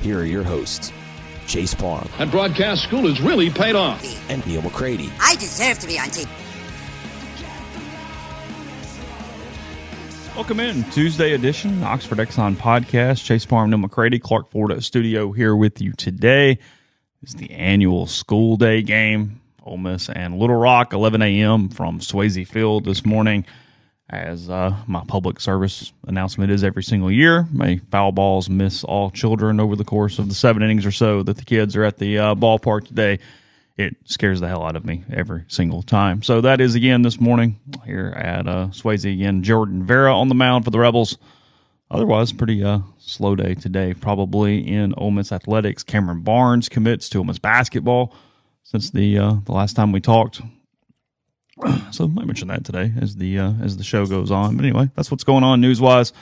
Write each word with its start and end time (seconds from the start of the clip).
here 0.00 0.18
are 0.20 0.24
your 0.24 0.42
hosts, 0.42 0.92
Chase 1.46 1.74
Parham 1.74 2.08
And 2.18 2.30
broadcast 2.30 2.82
school 2.84 3.06
has 3.08 3.20
really 3.20 3.50
paid 3.50 3.74
off. 3.74 4.02
and 4.30 4.44
Neal 4.46 4.62
McCready. 4.62 5.10
I 5.20 5.34
deserve 5.36 5.78
to 5.80 5.86
be 5.86 5.98
on 5.98 6.06
TV. 6.08 6.28
Welcome 10.36 10.60
in 10.60 10.84
Tuesday 10.90 11.32
edition 11.32 11.82
Oxford 11.82 12.18
Exxon 12.18 12.54
podcast. 12.56 13.24
Chase 13.24 13.44
Parham, 13.44 13.68
Neal 13.70 13.78
McCready, 13.78 14.18
Clark 14.18 14.50
Ford 14.50 14.82
studio 14.82 15.32
here 15.32 15.54
with 15.54 15.82
you 15.82 15.92
today. 15.92 16.58
It's 17.22 17.34
the 17.34 17.50
annual 17.50 18.06
school 18.06 18.56
day 18.56 18.80
game. 18.82 19.40
Ole 19.62 19.76
Miss 19.76 20.08
and 20.08 20.38
Little 20.38 20.56
Rock, 20.56 20.94
11 20.94 21.20
a.m. 21.20 21.68
from 21.68 21.98
Swayze 22.00 22.46
Field 22.48 22.84
this 22.86 23.04
morning. 23.04 23.44
As 24.10 24.50
uh, 24.50 24.74
my 24.88 25.04
public 25.04 25.38
service 25.38 25.92
announcement 26.08 26.50
is 26.50 26.64
every 26.64 26.82
single 26.82 27.12
year, 27.12 27.46
may 27.52 27.78
foul 27.92 28.10
balls 28.10 28.50
miss 28.50 28.82
all 28.82 29.12
children 29.12 29.60
over 29.60 29.76
the 29.76 29.84
course 29.84 30.18
of 30.18 30.28
the 30.28 30.34
seven 30.34 30.64
innings 30.64 30.84
or 30.84 30.90
so 30.90 31.22
that 31.22 31.36
the 31.36 31.44
kids 31.44 31.76
are 31.76 31.84
at 31.84 31.98
the 31.98 32.18
uh, 32.18 32.34
ballpark 32.34 32.88
today. 32.88 33.20
It 33.76 33.96
scares 34.06 34.40
the 34.40 34.48
hell 34.48 34.64
out 34.64 34.74
of 34.74 34.84
me 34.84 35.04
every 35.12 35.44
single 35.46 35.82
time. 35.82 36.24
So 36.24 36.40
that 36.40 36.60
is 36.60 36.74
again 36.74 37.02
this 37.02 37.20
morning 37.20 37.60
here 37.86 38.08
at 38.16 38.48
uh, 38.48 38.66
Swayze 38.72 39.10
again. 39.10 39.44
Jordan 39.44 39.84
Vera 39.84 40.12
on 40.12 40.28
the 40.28 40.34
mound 40.34 40.64
for 40.64 40.72
the 40.72 40.80
Rebels. 40.80 41.16
Otherwise, 41.88 42.32
pretty 42.32 42.64
uh, 42.64 42.80
slow 42.98 43.36
day 43.36 43.54
today. 43.54 43.94
Probably 43.94 44.66
in 44.66 44.92
Ole 44.96 45.12
Miss 45.12 45.30
athletics. 45.30 45.84
Cameron 45.84 46.22
Barnes 46.22 46.68
commits 46.68 47.08
to 47.10 47.18
Ole 47.18 47.24
Miss 47.24 47.38
basketball 47.38 48.12
since 48.64 48.90
the 48.90 49.18
uh, 49.18 49.34
the 49.44 49.52
last 49.52 49.76
time 49.76 49.92
we 49.92 50.00
talked. 50.00 50.42
So 51.92 52.04
I 52.04 52.06
might 52.06 52.26
mention 52.26 52.48
that 52.48 52.64
today 52.64 52.92
as 53.00 53.16
the 53.16 53.38
uh, 53.38 53.52
as 53.60 53.76
the 53.76 53.82
show 53.82 54.06
goes 54.06 54.30
on. 54.30 54.56
But 54.56 54.64
anyway, 54.64 54.90
that's 54.94 55.10
what's 55.10 55.24
going 55.24 55.42
on 55.42 55.60
news 55.60 55.80
wise. 55.80 56.12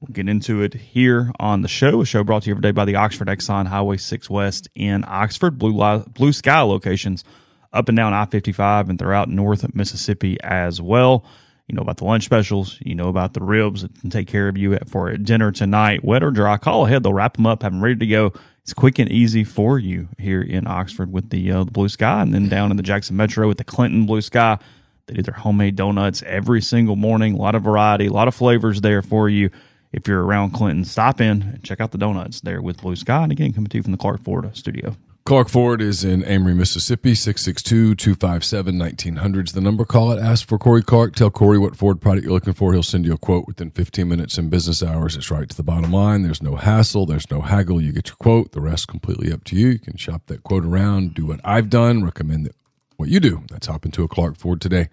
We'll 0.00 0.12
get 0.12 0.28
into 0.28 0.62
it 0.62 0.74
here 0.74 1.32
on 1.40 1.62
the 1.62 1.68
show. 1.68 2.00
A 2.00 2.06
show 2.06 2.22
brought 2.22 2.42
to 2.42 2.48
you 2.48 2.52
every 2.52 2.62
day 2.62 2.70
by 2.70 2.84
the 2.84 2.96
Oxford 2.96 3.28
Exxon 3.28 3.66
Highway 3.66 3.96
6 3.96 4.30
West 4.30 4.68
in 4.74 5.04
Oxford. 5.06 5.58
Blue, 5.58 5.72
li- 5.72 6.04
blue 6.08 6.32
sky 6.32 6.60
locations 6.60 7.24
up 7.72 7.88
and 7.88 7.96
down 7.96 8.12
I 8.12 8.26
55 8.26 8.90
and 8.90 8.98
throughout 8.98 9.28
North 9.28 9.74
Mississippi 9.74 10.38
as 10.42 10.80
well. 10.80 11.24
You 11.66 11.74
know 11.74 11.82
about 11.82 11.96
the 11.96 12.04
lunch 12.04 12.24
specials. 12.24 12.78
You 12.80 12.94
know 12.94 13.08
about 13.08 13.34
the 13.34 13.42
ribs 13.42 13.82
that 13.82 13.98
can 14.00 14.10
take 14.10 14.28
care 14.28 14.48
of 14.48 14.56
you 14.56 14.78
for 14.86 15.16
dinner 15.16 15.50
tonight. 15.50 16.04
Wet 16.04 16.22
or 16.22 16.30
dry, 16.30 16.58
call 16.58 16.86
ahead. 16.86 17.02
They'll 17.02 17.14
wrap 17.14 17.36
them 17.36 17.46
up, 17.46 17.62
have 17.62 17.72
them 17.72 17.82
ready 17.82 17.96
to 17.96 18.06
go. 18.06 18.32
It's 18.62 18.74
quick 18.74 18.98
and 18.98 19.10
easy 19.10 19.44
for 19.44 19.78
you 19.78 20.08
here 20.18 20.42
in 20.42 20.66
Oxford 20.66 21.10
with 21.10 21.30
the, 21.30 21.50
uh, 21.50 21.64
the 21.64 21.70
blue 21.70 21.88
sky, 21.88 22.22
and 22.22 22.34
then 22.34 22.48
down 22.48 22.70
in 22.70 22.76
the 22.76 22.82
Jackson 22.82 23.16
Metro 23.16 23.48
with 23.48 23.58
the 23.58 23.64
Clinton 23.64 24.06
blue 24.06 24.20
sky. 24.20 24.58
They 25.06 25.14
do 25.14 25.22
their 25.22 25.34
homemade 25.34 25.76
donuts 25.76 26.22
every 26.24 26.60
single 26.60 26.96
morning. 26.96 27.34
A 27.34 27.36
lot 27.36 27.54
of 27.54 27.62
variety, 27.62 28.06
a 28.06 28.12
lot 28.12 28.26
of 28.28 28.34
flavors 28.34 28.80
there 28.80 29.02
for 29.02 29.28
you. 29.28 29.50
If 29.92 30.08
you're 30.08 30.24
around 30.24 30.50
Clinton, 30.50 30.84
stop 30.84 31.20
in 31.20 31.42
and 31.42 31.62
check 31.62 31.80
out 31.80 31.92
the 31.92 31.98
donuts 31.98 32.40
there 32.40 32.60
with 32.60 32.82
Blue 32.82 32.96
Sky. 32.96 33.22
And 33.22 33.30
again, 33.32 33.52
coming 33.52 33.68
to 33.68 33.76
you 33.76 33.82
from 33.82 33.92
the 33.92 33.98
Clark 33.98 34.24
Florida 34.24 34.50
studio. 34.52 34.96
Clark 35.24 35.48
Ford 35.48 35.80
is 35.82 36.04
in 36.04 36.24
Amory, 36.24 36.54
Mississippi, 36.54 37.12
662-257-1900's 37.12 39.54
the 39.54 39.60
number. 39.60 39.84
Call 39.84 40.12
it. 40.12 40.20
Ask 40.20 40.46
for 40.46 40.56
Corey 40.56 40.84
Clark. 40.84 41.16
Tell 41.16 41.30
Corey 41.30 41.58
what 41.58 41.74
Ford 41.74 42.00
product 42.00 42.24
you're 42.24 42.32
looking 42.32 42.52
for. 42.52 42.72
He'll 42.72 42.84
send 42.84 43.04
you 43.04 43.12
a 43.12 43.18
quote 43.18 43.48
within 43.48 43.72
15 43.72 44.06
minutes 44.06 44.38
in 44.38 44.50
business 44.50 44.84
hours. 44.84 45.16
It's 45.16 45.28
right 45.28 45.48
to 45.48 45.56
the 45.56 45.64
bottom 45.64 45.92
line. 45.92 46.22
There's 46.22 46.42
no 46.42 46.54
hassle. 46.54 47.06
There's 47.06 47.28
no 47.28 47.40
haggle. 47.40 47.80
You 47.80 47.90
get 47.90 48.06
your 48.06 48.16
quote. 48.16 48.52
The 48.52 48.60
rest 48.60 48.86
completely 48.86 49.32
up 49.32 49.42
to 49.44 49.56
you. 49.56 49.68
You 49.68 49.80
can 49.80 49.96
shop 49.96 50.26
that 50.26 50.44
quote 50.44 50.64
around. 50.64 51.14
Do 51.14 51.26
what 51.26 51.40
I've 51.42 51.70
done. 51.70 52.04
Recommend 52.04 52.46
that 52.46 52.54
what 52.96 53.08
you 53.08 53.20
do. 53.20 53.42
Let's 53.50 53.66
hop 53.66 53.84
into 53.84 54.02
a 54.02 54.08
Clark 54.08 54.36
Ford 54.36 54.60
today. 54.60 54.88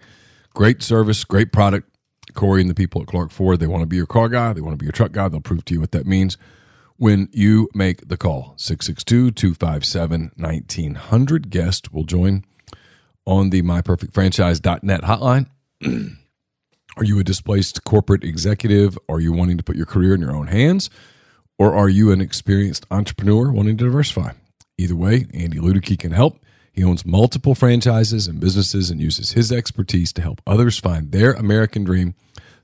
Great 0.54 0.82
service, 0.82 1.24
great 1.24 1.52
product. 1.52 1.90
Corey 2.32 2.62
and 2.62 2.70
the 2.70 2.74
people 2.74 3.00
at 3.00 3.06
Clark 3.06 3.30
Ford, 3.30 3.60
they 3.60 3.66
want 3.66 3.82
to 3.82 3.86
be 3.86 3.96
your 3.96 4.06
car 4.06 4.28
guy. 4.28 4.52
They 4.52 4.60
want 4.60 4.72
to 4.72 4.78
be 4.78 4.86
your 4.86 4.92
truck 4.92 5.12
guy. 5.12 5.28
They'll 5.28 5.40
prove 5.40 5.64
to 5.66 5.74
you 5.74 5.80
what 5.80 5.92
that 5.92 6.06
means 6.06 6.36
when 6.96 7.28
you 7.32 7.68
make 7.74 8.08
the 8.08 8.16
call 8.16 8.54
662-257-1900 8.56 11.50
guest 11.50 11.92
will 11.92 12.04
join 12.04 12.44
on 13.26 13.50
the 13.50 13.62
myperfectfranchise.net 13.62 15.02
hotline 15.02 15.46
are 16.96 17.04
you 17.04 17.18
a 17.18 17.24
displaced 17.24 17.82
corporate 17.84 18.22
executive 18.22 18.96
are 19.08 19.18
you 19.20 19.32
wanting 19.32 19.56
to 19.56 19.64
put 19.64 19.76
your 19.76 19.86
career 19.86 20.14
in 20.14 20.20
your 20.20 20.34
own 20.34 20.46
hands 20.46 20.88
or 21.58 21.74
are 21.74 21.88
you 21.88 22.12
an 22.12 22.20
experienced 22.20 22.86
entrepreneur 22.90 23.50
wanting 23.50 23.76
to 23.76 23.84
diversify 23.84 24.30
either 24.78 24.94
way 24.94 25.26
andy 25.34 25.58
ludicky 25.58 25.98
can 25.98 26.12
help 26.12 26.38
he 26.74 26.84
owns 26.84 27.06
multiple 27.06 27.54
franchises 27.54 28.26
and 28.26 28.40
businesses 28.40 28.90
and 28.90 29.00
uses 29.00 29.32
his 29.32 29.50
expertise 29.50 30.12
to 30.12 30.22
help 30.22 30.42
others 30.46 30.78
find 30.78 31.12
their 31.12 31.32
american 31.32 31.84
dream 31.84 32.14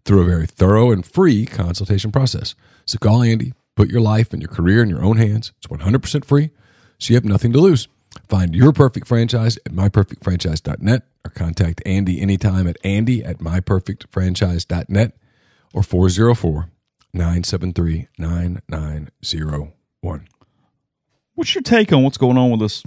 through 0.05 0.23
a 0.23 0.27
very 0.27 0.47
thorough 0.47 0.91
and 0.91 1.07
free 1.07 1.47
consultation 1.47 2.11
process 2.11 2.55
so 2.85 2.99
call 2.99 3.23
andy 3.23 3.53
Put 3.81 3.89
your 3.89 4.03
life 4.03 4.35
and 4.35 4.43
your 4.43 4.51
career 4.51 4.83
in 4.83 4.91
your 4.91 5.03
own 5.03 5.17
hands. 5.17 5.53
It's 5.57 5.67
100% 5.67 6.27
free, 6.27 6.51
so 6.99 7.13
you 7.13 7.17
have 7.17 7.25
nothing 7.25 7.51
to 7.55 7.59
lose. 7.59 7.89
Find 8.29 8.55
your 8.55 8.75
perfect 8.75 9.07
franchise 9.07 9.57
at 9.65 9.73
myperfectfranchise.net 9.73 11.03
or 11.25 11.31
contact 11.31 11.81
Andy 11.87 12.21
anytime 12.21 12.69
at 12.69 12.77
andy 12.85 13.25
at 13.25 13.39
myperfectfranchise.net 13.39 15.17
or 15.73 15.83
404 15.83 16.69
973 17.15 18.09
9901. 18.19 20.29
What's 21.35 21.55
your 21.55 21.63
take 21.63 21.91
on 21.91 22.03
what's 22.03 22.19
going 22.19 22.37
on 22.37 22.51
with 22.51 22.61
this 22.61 22.83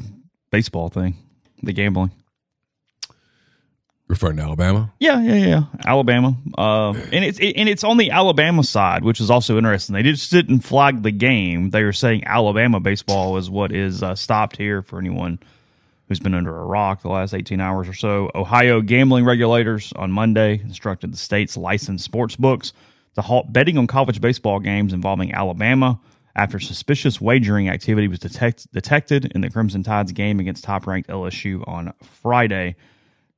baseball 0.53 0.87
thing, 0.87 1.15
the 1.63 1.73
gambling? 1.73 2.11
Referring 4.07 4.37
to 4.37 4.43
Alabama? 4.43 4.93
Yeah, 4.99 5.19
yeah, 5.19 5.33
yeah. 5.33 5.63
Alabama, 5.83 6.37
uh, 6.55 6.91
and 6.91 7.25
it's 7.25 7.39
and 7.39 7.67
it's 7.67 7.83
on 7.83 7.97
the 7.97 8.11
Alabama 8.11 8.63
side, 8.63 9.03
which 9.03 9.19
is 9.19 9.31
also 9.31 9.57
interesting. 9.57 9.95
They 9.95 10.03
just 10.03 10.29
didn't 10.29 10.59
flag 10.59 11.01
the 11.01 11.09
game. 11.09 11.71
They 11.71 11.83
were 11.83 11.91
saying 11.93 12.25
Alabama 12.27 12.79
baseball 12.79 13.37
is 13.37 13.49
what 13.49 13.71
is 13.71 14.03
uh, 14.03 14.13
stopped 14.13 14.55
here 14.57 14.83
for 14.83 14.99
anyone 14.99 15.39
who's 16.07 16.19
been 16.19 16.35
under 16.35 16.55
a 16.55 16.65
rock 16.65 17.01
the 17.01 17.09
last 17.09 17.33
18 17.33 17.59
hours 17.59 17.87
or 17.87 17.93
so. 17.93 18.29
Ohio 18.35 18.81
gambling 18.81 19.25
regulators 19.25 19.91
on 19.95 20.11
Monday 20.11 20.61
instructed 20.61 21.11
the 21.11 21.17
state's 21.17 21.57
licensed 21.57 22.05
sports 22.05 22.35
books 22.35 22.73
to 23.15 23.21
halt 23.21 23.51
betting 23.51 23.79
on 23.79 23.87
college 23.87 24.21
baseball 24.21 24.59
games 24.59 24.93
involving 24.93 25.33
Alabama 25.33 25.99
after 26.35 26.59
suspicious 26.59 27.21
wagering 27.21 27.69
activity 27.69 28.07
was 28.07 28.19
detect- 28.19 28.71
detected 28.71 29.31
in 29.33 29.41
the 29.41 29.49
Crimson 29.49 29.83
Tide's 29.83 30.11
game 30.11 30.39
against 30.39 30.63
top-ranked 30.63 31.09
LSU 31.09 31.67
on 31.67 31.93
Friday. 32.21 32.75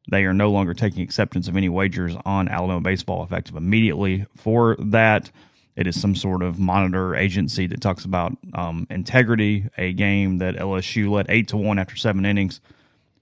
They 0.09 0.24
are 0.24 0.33
no 0.33 0.51
longer 0.51 0.74
taking 0.74 1.01
acceptance 1.01 1.47
of 1.47 1.57
any 1.57 1.68
wagers 1.68 2.15
on 2.25 2.47
Alabama 2.47 2.81
baseball 2.81 3.24
effective 3.24 3.56
immediately. 3.56 4.25
For 4.38 4.75
that, 4.80 5.31
it 5.75 5.88
is 5.88 6.00
some 6.00 6.15
sort 6.15 6.42
of 6.42 6.57
monitor 6.57 7.15
agency 7.15 7.68
that 7.68 7.81
talks 7.81 8.06
about 8.06 8.38
um, 8.53 8.88
integrity. 8.89 9.68
A 9.77 9.91
game 9.94 10.38
that 10.38 10.56
LSU 10.56 11.09
led 11.09 11.25
eight 11.27 11.50
to 11.50 11.57
one 11.57 11.80
after 11.80 11.95
seven 11.95 12.25
innings 12.25 12.62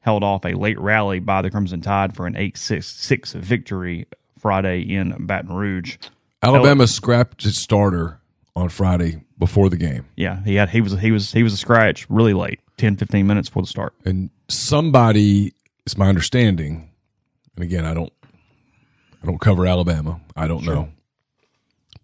held 0.02 0.24
off 0.24 0.46
a 0.46 0.54
late 0.54 0.80
rally 0.80 1.20
by 1.20 1.42
the 1.42 1.50
Crimson 1.50 1.82
Tide 1.82 2.16
for 2.16 2.28
an 2.28 2.36
8 2.36 2.58
6 2.58 2.86
6 2.86 3.34
victory 3.34 4.06
Friday 4.38 4.82
in 4.82 5.26
Baton 5.26 5.54
Rouge. 5.54 5.98
Alabama 6.44 6.88
scrapped 6.88 7.46
its 7.46 7.58
starter 7.58 8.20
on 8.56 8.70
Friday 8.70 9.24
before 9.38 9.70
the 9.70 9.78
game. 9.78 10.06
Yeah, 10.16 10.44
he 10.44 10.56
had 10.56 10.70
he 10.70 10.82
was 10.82 11.00
he 11.00 11.12
was 11.12 11.32
he 11.32 11.44
was 11.44 11.54
a 11.54 11.58
scratch 11.58 12.06
really 12.10 12.34
late, 12.34 12.60
10 12.78 12.98
15 12.98 13.26
minutes 13.26 13.50
before 13.50 13.64
the 13.64 13.68
start. 13.68 13.94
And 14.06 14.30
somebody, 14.48 15.54
it's 15.86 15.98
my 15.98 16.08
understanding, 16.08 16.92
and 17.56 17.64
again, 17.64 17.86
I 17.86 17.94
don't 17.94 18.14
I 19.22 19.26
don't 19.26 19.40
cover 19.40 19.66
Alabama. 19.66 20.20
I 20.36 20.48
don't 20.48 20.66
know. 20.66 20.90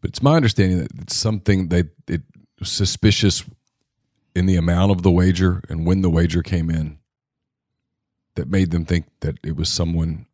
But 0.01 0.11
it's 0.11 0.23
my 0.23 0.35
understanding 0.35 0.79
that 0.79 0.91
it's 1.01 1.15
something 1.15 1.67
that 1.69 1.87
it 2.07 2.21
was 2.59 2.69
suspicious 2.69 3.43
in 4.33 4.45
the 4.45 4.55
amount 4.55 4.91
of 4.91 5.01
the 5.01 5.11
wager 5.11 5.61
and 5.69 5.85
when 5.85 6.01
the 6.01 6.09
wager 6.09 6.41
came 6.41 6.69
in 6.69 6.97
that 8.35 8.47
made 8.47 8.71
them 8.71 8.85
think 8.85 9.05
that 9.19 9.37
it 9.43 9.57
was 9.57 9.69
someone 9.69 10.25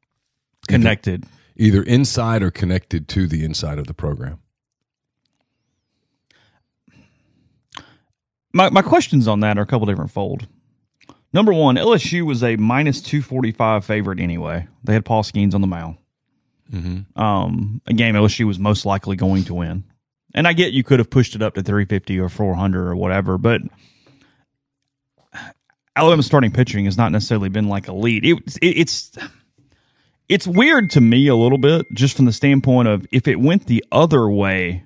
Connected. 0.67 1.25
either 1.55 1.81
inside 1.81 2.43
or 2.43 2.51
connected 2.51 3.07
to 3.07 3.25
the 3.27 3.43
inside 3.43 3.79
of 3.79 3.87
the 3.87 3.93
program. 3.95 4.39
My 8.55 8.69
my 8.69 8.81
questions 8.81 9.27
on 9.27 9.41
that 9.41 9.57
are 9.57 9.63
a 9.63 9.65
couple 9.65 9.85
different 9.85 10.11
fold. 10.11 10.47
Number 11.33 11.51
one, 11.53 11.75
LSU 11.75 12.25
was 12.25 12.41
a 12.41 12.55
minus 12.55 13.01
two 13.01 13.21
forty 13.21 13.51
five 13.51 13.83
favorite 13.83 14.21
anyway. 14.21 14.69
They 14.81 14.93
had 14.93 15.03
Paul 15.03 15.23
Skenes 15.23 15.53
on 15.53 15.59
the 15.59 15.67
mound. 15.67 15.97
Um, 17.17 17.81
a 17.85 17.93
game 17.93 18.15
LSU 18.15 18.47
was 18.47 18.57
most 18.57 18.85
likely 18.85 19.17
going 19.17 19.43
to 19.43 19.53
win, 19.53 19.83
and 20.33 20.47
I 20.47 20.53
get 20.53 20.71
you 20.71 20.85
could 20.85 20.99
have 20.99 21.09
pushed 21.09 21.35
it 21.35 21.41
up 21.41 21.55
to 21.55 21.63
three 21.63 21.83
fifty 21.83 22.17
or 22.17 22.29
four 22.29 22.55
hundred 22.55 22.87
or 22.87 22.95
whatever, 22.95 23.37
but 23.37 23.59
Alabama's 25.97 26.25
starting 26.25 26.51
pitching 26.51 26.85
has 26.85 26.97
not 26.97 27.11
necessarily 27.11 27.49
been 27.49 27.67
like 27.67 27.89
elite. 27.89 28.23
It, 28.23 28.37
it, 28.61 28.77
it's 28.77 29.11
it's 30.29 30.47
weird 30.47 30.91
to 30.91 31.01
me 31.01 31.27
a 31.27 31.35
little 31.35 31.57
bit, 31.57 31.87
just 31.93 32.15
from 32.15 32.23
the 32.23 32.31
standpoint 32.31 32.87
of 32.87 33.05
if 33.11 33.27
it 33.27 33.35
went 33.35 33.67
the 33.67 33.83
other 33.91 34.29
way, 34.29 34.85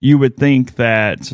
you 0.00 0.16
would 0.16 0.38
think 0.38 0.76
that 0.76 1.30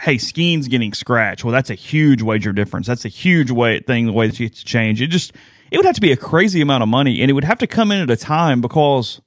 hey, 0.00 0.18
Skenes's 0.18 0.68
getting 0.68 0.92
scratched. 0.92 1.44
Well, 1.44 1.52
that's 1.52 1.70
a 1.70 1.74
huge 1.74 2.22
wager 2.22 2.52
difference. 2.52 2.86
That's 2.86 3.04
a 3.04 3.08
huge 3.08 3.50
way 3.50 3.80
thing, 3.80 4.06
the 4.06 4.12
way 4.12 4.26
that 4.26 4.38
you 4.38 4.46
have 4.46 4.54
to 4.54 4.64
change. 4.64 5.02
It 5.02 5.08
just 5.08 5.32
it 5.70 5.76
would 5.76 5.86
have 5.86 5.94
to 5.96 6.00
be 6.00 6.12
a 6.12 6.16
crazy 6.16 6.60
amount 6.60 6.82
of 6.82 6.88
money, 6.88 7.20
and 7.20 7.30
it 7.30 7.34
would 7.34 7.44
have 7.44 7.58
to 7.58 7.66
come 7.66 7.92
in 7.92 8.00
at 8.00 8.10
a 8.10 8.16
time 8.16 8.60
because, 8.60 9.20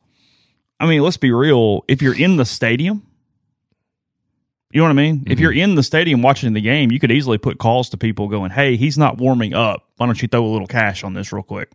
I 0.79 0.88
mean, 0.88 1.01
let's 1.01 1.18
be 1.18 1.31
real. 1.31 1.83
If 1.88 2.01
you're 2.01 2.18
in 2.18 2.38
the 2.38 2.45
stadium, 2.45 3.06
you 4.71 4.79
know 4.79 4.85
what 4.85 4.91
I 4.91 4.94
mean. 4.94 5.23
If 5.25 5.33
mm-hmm. 5.33 5.41
you're 5.41 5.53
in 5.53 5.75
the 5.75 5.83
stadium 5.83 6.21
watching 6.21 6.53
the 6.53 6.62
game, 6.62 6.91
you 6.91 7.00
could 7.00 7.12
easily 7.12 7.38
put 7.38 7.57
calls 7.57 7.89
to 7.89 7.97
people 7.97 8.27
going, 8.27 8.51
"Hey, 8.51 8.77
he's 8.77 8.97
not 8.97 9.17
warming 9.17 9.53
up. 9.53 9.83
Why 9.97 10.06
don't 10.06 10.21
you 10.21 10.27
throw 10.27 10.45
a 10.45 10.47
little 10.47 10.67
cash 10.67 11.03
on 11.03 11.13
this 11.13 11.31
real 11.31 11.44
quick?" 11.44 11.69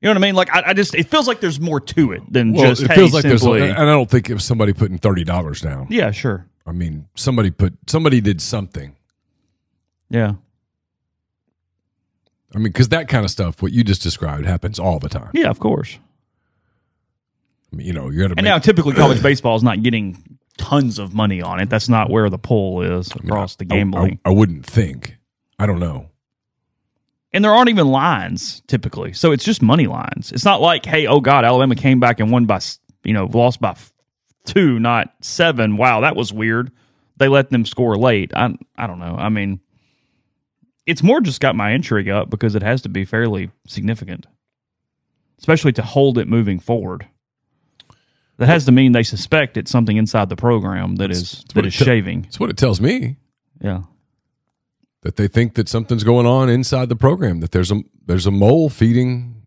You 0.00 0.06
know 0.06 0.12
what 0.12 0.18
I 0.18 0.26
mean? 0.26 0.34
Like 0.34 0.54
I, 0.54 0.62
I 0.68 0.72
just 0.74 0.94
it 0.94 1.08
feels 1.08 1.26
like 1.26 1.40
there's 1.40 1.60
more 1.60 1.80
to 1.80 2.12
it 2.12 2.22
than 2.32 2.52
Well, 2.52 2.68
just 2.68 2.82
it 2.82 2.88
hey, 2.88 2.94
feels 2.94 3.12
like 3.12 3.22
simply, 3.22 3.60
there's, 3.60 3.72
and 3.72 3.90
I 3.90 3.92
don't 3.92 4.08
think 4.08 4.30
it 4.30 4.34
was 4.34 4.44
somebody 4.44 4.72
putting 4.72 4.98
thirty 4.98 5.24
dollars 5.24 5.60
down. 5.60 5.88
yeah, 5.90 6.10
sure, 6.12 6.46
I 6.68 6.72
mean, 6.72 7.08
somebody 7.14 7.50
put 7.50 7.74
somebody 7.86 8.20
did 8.20 8.40
something. 8.40 8.94
yeah. 10.10 10.34
I 12.54 12.58
mean, 12.58 12.72
because 12.72 12.88
that 12.88 13.08
kind 13.08 13.24
of 13.26 13.30
stuff, 13.30 13.60
what 13.60 13.72
you 13.72 13.84
just 13.84 14.00
described, 14.02 14.46
happens 14.46 14.78
all 14.78 14.98
the 14.98 15.10
time. 15.10 15.30
Yeah, 15.34 15.50
of 15.50 15.58
course. 15.60 15.98
I 17.70 17.76
mean, 17.76 17.86
you 17.86 17.92
know, 17.92 18.08
you're 18.08 18.24
And 18.24 18.36
make, 18.36 18.44
now, 18.44 18.58
typically, 18.58 18.94
college 18.94 19.22
baseball 19.22 19.54
is 19.56 19.62
not 19.62 19.82
getting 19.82 20.38
tons 20.56 20.98
of 20.98 21.12
money 21.12 21.42
on 21.42 21.60
it. 21.60 21.68
That's 21.68 21.90
not 21.90 22.08
where 22.08 22.30
the 22.30 22.38
pull 22.38 22.80
is 22.80 23.10
across 23.12 23.56
the 23.56 23.66
I- 23.70 23.74
gambling. 23.76 24.18
I, 24.24 24.30
I 24.30 24.32
wouldn't 24.32 24.64
think. 24.64 25.18
I 25.58 25.66
don't 25.66 25.78
know. 25.78 26.08
and 27.34 27.44
there 27.44 27.52
aren't 27.52 27.68
even 27.68 27.88
lines 27.88 28.62
typically, 28.66 29.12
so 29.12 29.30
it's 29.32 29.44
just 29.44 29.60
money 29.60 29.86
lines. 29.86 30.32
It's 30.32 30.44
not 30.46 30.62
like, 30.62 30.86
hey, 30.86 31.06
oh 31.06 31.20
god, 31.20 31.44
Alabama 31.44 31.74
came 31.74 32.00
back 32.00 32.18
and 32.20 32.30
won 32.32 32.46
by, 32.46 32.60
you 33.04 33.12
know, 33.12 33.26
lost 33.26 33.60
by 33.60 33.76
two, 34.52 34.78
not 34.78 35.14
seven. 35.20 35.76
Wow, 35.76 36.00
that 36.00 36.16
was 36.16 36.32
weird. 36.32 36.72
They 37.16 37.28
let 37.28 37.50
them 37.50 37.64
score 37.64 37.96
late. 37.96 38.32
I, 38.34 38.56
I 38.76 38.86
don't 38.86 38.98
know. 38.98 39.16
I 39.16 39.28
mean, 39.28 39.60
it's 40.86 41.02
more 41.02 41.20
just 41.20 41.40
got 41.40 41.54
my 41.54 41.72
intrigue 41.72 42.08
up 42.08 42.30
because 42.30 42.54
it 42.54 42.62
has 42.62 42.82
to 42.82 42.88
be 42.88 43.04
fairly 43.04 43.50
significant, 43.66 44.26
especially 45.38 45.72
to 45.72 45.82
hold 45.82 46.16
it 46.16 46.26
moving 46.26 46.58
forward. 46.58 47.06
That 48.38 48.46
has 48.46 48.64
to 48.66 48.72
mean 48.72 48.92
they 48.92 49.02
suspect 49.02 49.56
it's 49.56 49.70
something 49.70 49.96
inside 49.96 50.28
the 50.28 50.36
program 50.36 50.96
that 50.96 51.10
is 51.10 51.44
what 51.52 51.64
that 51.64 51.66
is 51.66 51.76
te- 51.76 51.84
shaving. 51.84 52.22
That's 52.22 52.40
what 52.40 52.50
it 52.50 52.56
tells 52.56 52.80
me. 52.80 53.16
Yeah. 53.60 53.82
That 55.02 55.16
they 55.16 55.28
think 55.28 55.54
that 55.54 55.68
something's 55.68 56.04
going 56.04 56.26
on 56.26 56.48
inside 56.48 56.88
the 56.88 56.96
program. 56.96 57.40
That 57.40 57.50
there's 57.50 57.72
a 57.72 57.82
there's 58.06 58.26
a 58.26 58.30
mole 58.30 58.70
feeding 58.70 59.42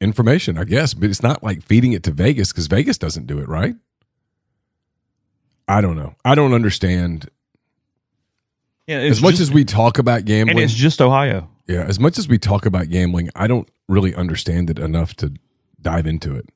information. 0.00 0.58
I 0.58 0.64
guess, 0.64 0.94
but 0.94 1.10
it's 1.10 1.22
not 1.22 1.42
like 1.42 1.62
feeding 1.62 1.92
it 1.92 2.02
to 2.04 2.10
Vegas 2.10 2.52
because 2.52 2.66
Vegas 2.66 2.98
doesn't 2.98 3.26
do 3.26 3.38
it, 3.38 3.48
right? 3.48 3.74
I 5.66 5.80
don't 5.80 5.96
know. 5.96 6.14
I 6.24 6.34
don't 6.34 6.52
understand. 6.52 7.28
Yeah. 8.86 8.98
As 8.98 9.22
much 9.22 9.40
as 9.40 9.50
we 9.50 9.64
talk 9.64 9.98
about 9.98 10.24
gambling, 10.24 10.58
and 10.58 10.64
it's 10.64 10.74
just 10.74 11.00
Ohio. 11.00 11.48
Yeah, 11.66 11.84
as 11.84 11.98
much 11.98 12.18
as 12.18 12.28
we 12.28 12.38
talk 12.38 12.66
about 12.66 12.90
gambling, 12.90 13.30
I 13.34 13.46
don't 13.46 13.68
really 13.88 14.14
understand 14.14 14.68
it 14.68 14.78
enough 14.78 15.14
to 15.16 15.32
dive 15.80 16.06
into 16.06 16.36
it. 16.36 16.50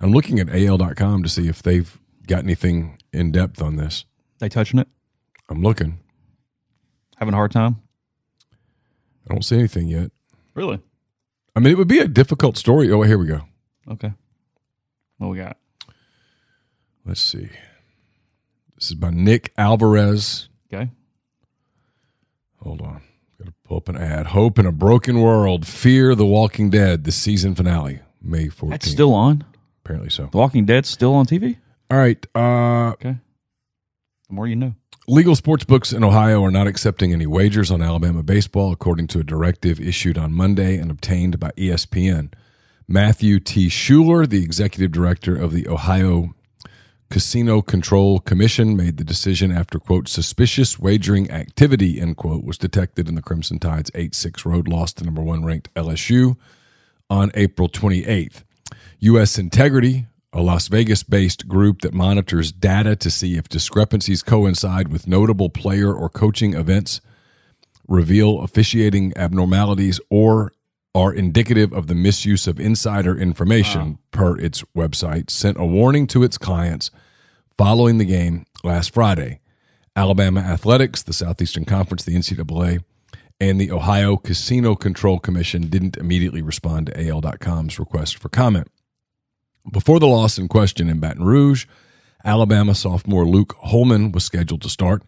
I'm 0.00 0.12
looking 0.12 0.40
at 0.40 0.48
AL.com 0.48 1.22
to 1.22 1.28
see 1.28 1.48
if 1.48 1.62
they've 1.62 1.98
got 2.26 2.42
anything 2.42 2.98
in 3.12 3.32
depth 3.32 3.60
on 3.60 3.76
this. 3.76 4.06
They 4.38 4.48
touching 4.48 4.78
it, 4.80 4.88
I'm 5.50 5.62
looking. 5.62 5.98
having 7.16 7.34
a 7.34 7.36
hard 7.36 7.50
time. 7.52 7.82
I 9.28 9.34
don't 9.34 9.42
see 9.44 9.58
anything 9.58 9.88
yet. 9.88 10.10
Really? 10.54 10.80
I 11.54 11.60
mean, 11.60 11.72
it 11.72 11.78
would 11.78 11.88
be 11.88 11.98
a 11.98 12.08
difficult 12.08 12.56
story. 12.56 12.90
Oh, 12.90 13.02
here 13.02 13.18
we 13.18 13.26
go. 13.26 13.42
Okay. 13.88 14.12
What 15.18 15.28
we 15.28 15.38
got? 15.38 15.56
Let's 17.04 17.20
see. 17.20 17.48
This 18.78 18.88
is 18.88 18.94
by 18.94 19.10
Nick 19.10 19.52
Alvarez. 19.56 20.48
Okay. 20.72 20.90
Hold 22.62 22.80
on. 22.82 23.02
Got 23.38 23.46
to 23.48 23.54
pull 23.64 23.76
up 23.78 23.88
an 23.88 23.96
ad. 23.96 24.28
Hope 24.28 24.58
in 24.58 24.66
a 24.66 24.72
Broken 24.72 25.20
World. 25.20 25.66
Fear 25.66 26.14
the 26.14 26.26
Walking 26.26 26.70
Dead, 26.70 27.04
the 27.04 27.12
season 27.12 27.54
finale, 27.54 28.00
May 28.20 28.46
14th. 28.48 28.70
That's 28.70 28.90
still 28.90 29.14
on. 29.14 29.44
Apparently 29.84 30.10
so. 30.10 30.28
The 30.32 30.38
Walking 30.38 30.66
Dead's 30.66 30.88
still 30.88 31.14
on 31.14 31.26
TV. 31.26 31.56
All 31.90 31.98
right. 31.98 32.24
Uh, 32.34 32.92
Okay. 32.92 33.16
The 34.28 34.34
more 34.34 34.46
you 34.48 34.56
know. 34.56 34.74
Legal 35.08 35.36
sports 35.36 35.62
books 35.64 35.92
in 35.92 36.02
Ohio 36.02 36.42
are 36.44 36.50
not 36.50 36.66
accepting 36.66 37.12
any 37.12 37.26
wagers 37.26 37.70
on 37.70 37.80
Alabama 37.80 38.24
baseball, 38.24 38.72
according 38.72 39.06
to 39.08 39.20
a 39.20 39.24
directive 39.24 39.80
issued 39.80 40.18
on 40.18 40.32
Monday 40.32 40.76
and 40.78 40.90
obtained 40.90 41.38
by 41.38 41.50
ESPN. 41.52 42.32
Matthew 42.88 43.38
T. 43.38 43.68
Schuler, 43.68 44.26
the 44.26 44.42
executive 44.42 44.90
director 44.90 45.36
of 45.36 45.52
the 45.52 45.68
Ohio 45.68 46.34
Casino 47.08 47.62
Control 47.62 48.18
Commission, 48.18 48.76
made 48.76 48.96
the 48.96 49.04
decision 49.04 49.52
after, 49.52 49.78
quote, 49.78 50.08
suspicious 50.08 50.78
wagering 50.78 51.30
activity, 51.30 52.00
end 52.00 52.16
quote, 52.16 52.44
was 52.44 52.58
detected 52.58 53.08
in 53.08 53.14
the 53.14 53.22
Crimson 53.22 53.58
Tide's 53.58 53.90
8 53.94 54.14
6 54.14 54.44
road 54.44 54.68
loss 54.68 54.92
to 54.94 55.04
number 55.04 55.22
one 55.22 55.44
ranked 55.44 55.72
LSU 55.74 56.36
on 57.08 57.30
April 57.34 57.68
28th. 57.68 58.42
U.S. 59.00 59.38
Integrity, 59.38 60.06
a 60.32 60.42
Las 60.42 60.68
Vegas 60.68 61.02
based 61.02 61.46
group 61.46 61.82
that 61.82 61.94
monitors 61.94 62.50
data 62.50 62.96
to 62.96 63.10
see 63.10 63.36
if 63.36 63.48
discrepancies 63.48 64.22
coincide 64.22 64.88
with 64.88 65.06
notable 65.06 65.48
player 65.48 65.94
or 65.94 66.08
coaching 66.08 66.54
events, 66.54 67.00
reveal 67.86 68.40
officiating 68.40 69.12
abnormalities, 69.16 70.00
or 70.10 70.52
are 70.96 71.12
indicative 71.12 71.74
of 71.74 71.88
the 71.88 71.94
misuse 71.94 72.46
of 72.46 72.58
insider 72.58 73.18
information, 73.18 73.98
per 74.12 74.38
its 74.38 74.64
website, 74.74 75.28
sent 75.28 75.60
a 75.60 75.64
warning 75.64 76.06
to 76.06 76.22
its 76.22 76.38
clients 76.38 76.90
following 77.58 77.98
the 77.98 78.04
game 78.06 78.46
last 78.64 78.94
Friday. 78.94 79.38
Alabama 79.94 80.40
Athletics, 80.40 81.02
the 81.02 81.12
Southeastern 81.12 81.66
Conference, 81.66 82.02
the 82.02 82.14
NCAA, 82.14 82.82
and 83.38 83.60
the 83.60 83.70
Ohio 83.70 84.16
Casino 84.16 84.74
Control 84.74 85.18
Commission 85.18 85.68
didn't 85.68 85.98
immediately 85.98 86.40
respond 86.40 86.86
to 86.86 87.08
AL.com's 87.08 87.78
request 87.78 88.16
for 88.16 88.30
comment. 88.30 88.68
Before 89.70 90.00
the 90.00 90.06
loss 90.06 90.38
in 90.38 90.48
question 90.48 90.88
in 90.88 90.98
Baton 90.98 91.24
Rouge, 91.24 91.66
Alabama 92.24 92.74
sophomore 92.74 93.26
Luke 93.26 93.54
Holman 93.58 94.12
was 94.12 94.24
scheduled 94.24 94.62
to 94.62 94.70
start. 94.70 95.02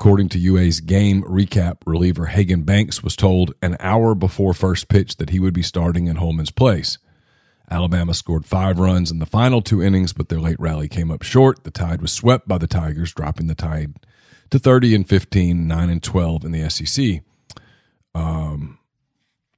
According 0.00 0.28
to 0.30 0.38
UA's 0.38 0.80
game 0.80 1.24
recap, 1.24 1.78
reliever 1.84 2.26
Hagan 2.26 2.62
Banks 2.62 3.02
was 3.02 3.16
told 3.16 3.54
an 3.60 3.76
hour 3.80 4.14
before 4.14 4.54
first 4.54 4.88
pitch 4.88 5.16
that 5.16 5.30
he 5.30 5.40
would 5.40 5.52
be 5.54 5.62
starting 5.62 6.06
in 6.06 6.16
Holman's 6.16 6.52
place. 6.52 6.98
Alabama 7.68 8.14
scored 8.14 8.46
five 8.46 8.78
runs 8.78 9.10
in 9.10 9.18
the 9.18 9.26
final 9.26 9.60
two 9.60 9.82
innings, 9.82 10.12
but 10.12 10.28
their 10.28 10.38
late 10.40 10.58
rally 10.60 10.88
came 10.88 11.10
up 11.10 11.22
short. 11.22 11.64
The 11.64 11.72
Tide 11.72 12.00
was 12.00 12.12
swept 12.12 12.46
by 12.46 12.58
the 12.58 12.68
Tigers, 12.68 13.12
dropping 13.12 13.48
the 13.48 13.56
Tide 13.56 13.94
to 14.50 14.58
30 14.60 14.94
and 14.94 15.08
15, 15.08 15.66
9 15.66 15.90
and 15.90 16.02
12 16.02 16.44
in 16.44 16.52
the 16.52 16.70
SEC. 16.70 17.20
Um, 18.14 18.78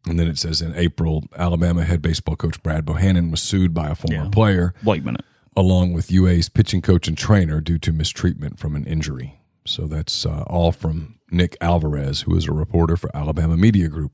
and 0.08 0.18
then 0.18 0.26
it 0.26 0.38
says 0.38 0.62
in 0.62 0.74
April, 0.74 1.24
Alabama 1.36 1.84
head 1.84 2.00
baseball 2.00 2.34
coach 2.36 2.62
Brad 2.62 2.86
Bohannon 2.86 3.30
was 3.30 3.42
sued 3.42 3.74
by 3.74 3.90
a 3.90 3.94
former 3.94 4.24
Yeah. 4.24 4.28
player, 4.30 4.74
Wait 4.82 5.02
a 5.02 5.04
minute. 5.04 5.24
along 5.54 5.92
with 5.92 6.10
UA's 6.10 6.48
pitching 6.48 6.80
coach 6.80 7.06
and 7.06 7.16
trainer, 7.18 7.60
due 7.60 7.78
to 7.78 7.92
mistreatment 7.92 8.58
from 8.58 8.74
an 8.74 8.86
injury. 8.86 9.36
So 9.64 9.86
that's 9.86 10.26
uh, 10.26 10.44
all 10.46 10.72
from 10.72 11.18
Nick 11.30 11.56
Alvarez, 11.60 12.22
who 12.22 12.36
is 12.36 12.46
a 12.48 12.52
reporter 12.52 12.96
for 12.96 13.14
Alabama 13.14 13.56
Media 13.56 13.88
Group. 13.88 14.12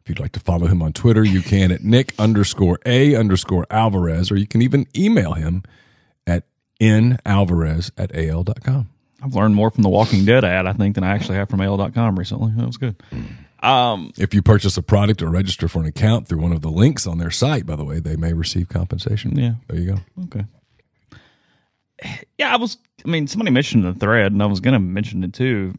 If 0.00 0.08
you'd 0.08 0.20
like 0.20 0.32
to 0.32 0.40
follow 0.40 0.66
him 0.66 0.82
on 0.82 0.92
Twitter, 0.92 1.22
you 1.22 1.42
can 1.42 1.70
at 1.70 1.84
Nick 1.84 2.14
underscore 2.18 2.78
A 2.86 3.14
underscore 3.14 3.66
Alvarez, 3.70 4.30
or 4.30 4.36
you 4.36 4.46
can 4.46 4.62
even 4.62 4.86
email 4.96 5.34
him 5.34 5.62
at 6.26 6.44
nalvarez 6.80 7.90
at 7.98 8.14
al.com. 8.16 8.88
I've 9.22 9.34
learned 9.34 9.54
more 9.54 9.70
from 9.70 9.82
the 9.82 9.88
Walking 9.88 10.24
Dead 10.24 10.44
ad, 10.44 10.66
I 10.66 10.72
think, 10.72 10.94
than 10.94 11.04
I 11.04 11.10
actually 11.10 11.36
have 11.36 11.48
from 11.48 11.60
AL.com 11.60 12.18
recently. 12.18 12.52
That 12.56 12.66
was 12.66 12.76
good. 12.76 12.96
Um, 13.62 14.12
If 14.16 14.32
you 14.32 14.42
purchase 14.42 14.76
a 14.76 14.82
product 14.82 15.20
or 15.20 15.28
register 15.28 15.66
for 15.68 15.80
an 15.80 15.86
account 15.86 16.28
through 16.28 16.38
one 16.38 16.52
of 16.52 16.62
the 16.62 16.70
links 16.70 17.06
on 17.06 17.18
their 17.18 17.30
site, 17.30 17.66
by 17.66 17.74
the 17.76 17.84
way, 17.84 17.98
they 17.98 18.16
may 18.16 18.32
receive 18.32 18.68
compensation. 18.68 19.36
Yeah. 19.36 19.54
There 19.66 19.78
you 19.78 19.92
go. 19.94 20.24
Okay. 20.24 20.46
Yeah, 22.36 22.52
I 22.52 22.56
was. 22.56 22.78
I 23.04 23.08
mean, 23.08 23.26
somebody 23.26 23.50
mentioned 23.50 23.84
the 23.84 23.94
thread, 23.94 24.32
and 24.32 24.42
I 24.42 24.46
was 24.46 24.60
going 24.60 24.74
to 24.74 24.78
mention 24.78 25.24
it 25.24 25.32
too. 25.32 25.74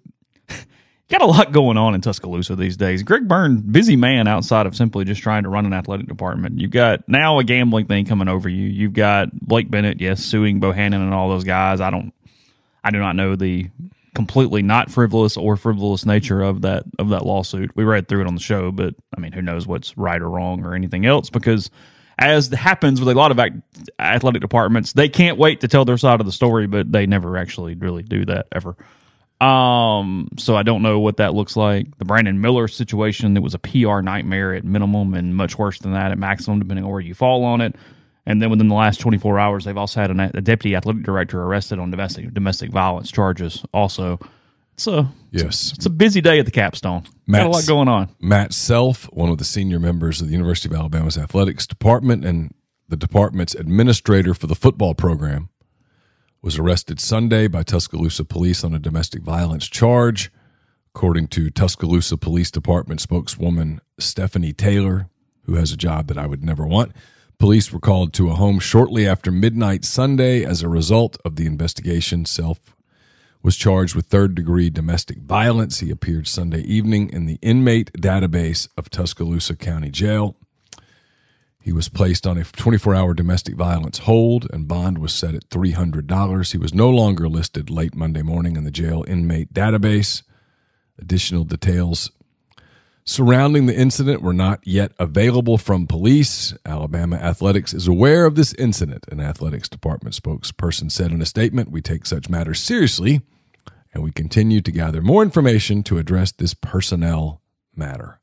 Got 1.10 1.22
a 1.22 1.26
lot 1.26 1.52
going 1.52 1.78
on 1.78 1.96
in 1.96 2.02
Tuscaloosa 2.02 2.56
these 2.56 2.78
days. 2.78 3.02
Greg 3.02 3.28
Byrne, 3.28 3.62
busy 3.62 3.96
man 3.96 4.28
outside 4.28 4.68
of 4.68 4.76
simply 4.76 5.06
just 5.06 5.22
trying 5.22 5.44
to 5.44 5.50
run 5.50 5.66
an 5.66 5.74
athletic 5.74 6.08
department. 6.08 6.60
You've 6.60 6.72
got 6.72 7.08
now 7.10 7.40
a 7.40 7.44
gambling 7.44 7.88
thing 7.88 8.06
coming 8.06 8.28
over 8.28 8.48
you. 8.48 8.68
You've 8.68 8.94
got 8.94 9.32
Blake 9.40 9.72
Bennett, 9.72 10.00
yes, 10.00 10.24
suing 10.24 10.62
Bohannon 10.62 10.96
and 10.96 11.14
all 11.14 11.30
those 11.30 11.46
guys. 11.46 11.82
I 11.82 11.90
don't, 11.90 12.14
I 12.84 12.92
do 12.92 13.00
not 13.00 13.16
know 13.16 13.36
the 13.36 13.70
completely 14.14 14.62
not 14.62 14.92
frivolous 14.92 15.38
or 15.38 15.56
frivolous 15.56 16.06
nature 16.06 16.42
of 16.42 16.62
that 16.62 16.84
of 17.00 17.10
that 17.10 17.26
lawsuit. 17.26 17.76
We 17.76 17.86
read 17.86 18.08
through 18.08 18.22
it 18.22 18.28
on 18.28 18.36
the 18.36 18.42
show, 18.42 18.72
but 18.72 18.94
I 19.16 19.20
mean, 19.20 19.32
who 19.32 19.42
knows 19.42 19.66
what's 19.66 19.98
right 19.98 20.22
or 20.22 20.30
wrong 20.30 20.64
or 20.64 20.76
anything 20.76 21.06
else 21.06 21.30
because 21.30 21.72
as 22.20 22.50
happens 22.50 23.00
with 23.00 23.10
a 23.10 23.18
lot 23.18 23.32
of 23.32 23.40
athletic 23.98 24.42
departments, 24.42 24.94
they 24.94 25.08
can't 25.08 25.38
wait 25.38 25.62
to 25.62 25.68
tell 25.68 25.86
their 25.86 25.98
side 25.98 26.20
of 26.20 26.26
the 26.26 26.32
story, 26.32 26.68
but 26.68 26.92
they 26.92 27.06
never 27.06 27.38
actually 27.38 27.76
really 27.76 28.04
do 28.04 28.26
that 28.26 28.48
ever. 28.52 28.76
Um, 29.40 30.28
so 30.38 30.58
I 30.58 30.64
don't 30.64 30.82
know 30.82 31.00
what 31.00 31.18
that 31.18 31.34
looks 31.34 31.56
like. 31.56 31.98
The 31.98 32.04
Brandon 32.04 32.42
Miller 32.42 32.68
situation, 32.68 33.38
it 33.38 33.42
was 33.42 33.54
a 33.54 33.60
PR 33.60 34.02
nightmare 34.02 34.54
at 34.54 34.66
minimum 34.66 35.14
and 35.14 35.34
much 35.34 35.58
worse 35.58 35.80
than 35.80 35.94
that 35.94 36.12
at 36.12 36.18
maximum, 36.18 36.60
depending 36.60 36.84
on 36.84 36.92
where 36.92 37.00
you 37.00 37.14
fall 37.16 37.46
on 37.46 37.62
it. 37.62 37.76
And 38.26 38.42
then 38.42 38.50
within 38.50 38.68
the 38.68 38.76
last 38.76 39.00
24 39.00 39.40
hours, 39.40 39.64
they've 39.64 39.78
also 39.78 40.02
had 40.02 40.12
a, 40.12 40.32
a 40.38 40.42
deputy 40.42 40.76
athletic 40.76 41.04
director 41.04 41.42
arrested 41.42 41.80
on 41.80 41.90
domestic 41.90 42.34
domestic 42.34 42.70
violence 42.70 43.10
charges. 43.12 43.64
Also, 43.74 44.20
it's 44.74 44.88
a 44.88 45.10
Yes. 45.32 45.74
it's 45.76 45.86
a 45.86 45.92
busy 45.92 46.22
day 46.22 46.40
at 46.40 46.46
the 46.46 46.52
capstone. 46.52 47.04
Got 47.30 47.46
a 47.46 47.50
lot 47.50 47.68
going 47.68 47.88
on. 47.88 48.10
Matt 48.20 48.54
Self, 48.54 49.06
one 49.14 49.30
of 49.30 49.38
the 49.38 49.44
senior 49.44 49.80
members 49.80 50.22
of 50.22 50.28
the 50.28 50.34
University 50.34 50.74
of 50.74 50.80
Alabama's 50.80 51.18
athletics 51.18 51.68
department 51.68 52.26
and 52.26 52.54
the 52.88 52.98
department's 52.98 53.54
administrator 53.54 54.34
for 54.34 54.48
the 54.48 54.56
football 54.56 54.96
program, 54.96 55.50
was 56.42 56.58
arrested 56.58 57.00
Sunday 57.00 57.48
by 57.48 57.64
Tuscaloosa 57.64 58.26
police 58.26 58.64
on 58.64 58.74
a 58.74 58.80
domestic 58.80 59.22
violence 59.22 59.68
charge. 59.68 60.32
According 60.96 61.28
to 61.30 61.50
Tuscaloosa 61.50 62.18
Police 62.18 62.50
Department 62.50 63.00
spokeswoman 63.00 63.80
Stephanie 64.00 64.54
Taylor, 64.54 65.10
who 65.44 65.56
has 65.56 65.72
a 65.72 65.78
job 65.78 66.08
that 66.08 66.18
I 66.18 66.26
would 66.26 66.44
never 66.44 66.66
want, 66.66 66.94
police 67.38 67.72
were 67.72 67.80
called 67.80 68.14
to 68.14 68.30
a 68.30 68.36
home 68.36 68.60
shortly 68.60 69.08
after 69.08 69.32
midnight 69.32 69.86
Sunday. 69.86 70.44
As 70.44 70.64
a 70.64 70.70
result 70.70 71.18
of 71.24 71.36
the 71.36 71.46
investigation, 71.46 72.26
Self 72.26 72.60
was 73.42 73.56
charged 73.56 73.96
with 73.96 74.08
third 74.08 74.36
degree 74.36 74.70
domestic 74.70 75.20
violence. 75.20 75.80
He 75.80 75.90
appeared 75.90 76.28
Sunday 76.28 76.62
evening 76.62 77.10
in 77.10 77.26
the 77.26 77.40
inmate 77.42 77.92
database 77.94 78.68
of 78.78 78.90
Tuscaloosa 78.90 79.56
County 79.56 79.90
Jail. 79.90 80.36
He 81.62 81.72
was 81.72 81.90
placed 81.90 82.26
on 82.26 82.38
a 82.38 82.44
24 82.44 82.96
hour 82.96 83.14
domestic 83.14 83.56
violence 83.56 84.00
hold 84.00 84.48
and 84.52 84.68
bond 84.68 84.98
was 84.98 85.14
set 85.14 85.36
at 85.36 85.50
$300. 85.50 86.52
He 86.52 86.58
was 86.58 86.74
no 86.74 86.90
longer 86.90 87.30
listed 87.30 87.70
late 87.70 87.96
Monday 87.96 88.22
morning 88.22 88.56
in 88.56 88.64
the 88.64 88.72
jail 88.72 89.06
inmate 89.08 89.54
database. 89.54 90.24
Additional 90.98 91.44
details 91.44 92.12
surrounding 93.04 93.66
the 93.66 93.76
incident 93.76 94.22
were 94.22 94.34
not 94.34 94.60
yet 94.66 94.92
available 95.00 95.58
from 95.58 95.88
police. 95.88 96.54
Alabama 96.66 97.16
Athletics 97.18 97.74
is 97.74 97.88
aware 97.88 98.26
of 98.26 98.36
this 98.36 98.54
incident, 98.54 99.06
an 99.12 99.20
athletics 99.20 99.68
department 99.70 100.16
spokesperson 100.16 100.92
said 100.92 101.12
in 101.12 101.22
a 101.22 101.26
statement. 101.26 101.72
We 101.72 101.82
take 101.82 102.06
such 102.06 102.30
matters 102.30 102.60
seriously 102.60 103.22
and 103.94 104.04
we 104.04 104.12
continue 104.12 104.62
to 104.62 104.72
gather 104.72 105.02
more 105.02 105.24
information 105.24 105.84
to 105.84 105.98
address 105.98 106.32
this 106.32 106.54
personnel 106.54 107.42
matter. 107.76 108.20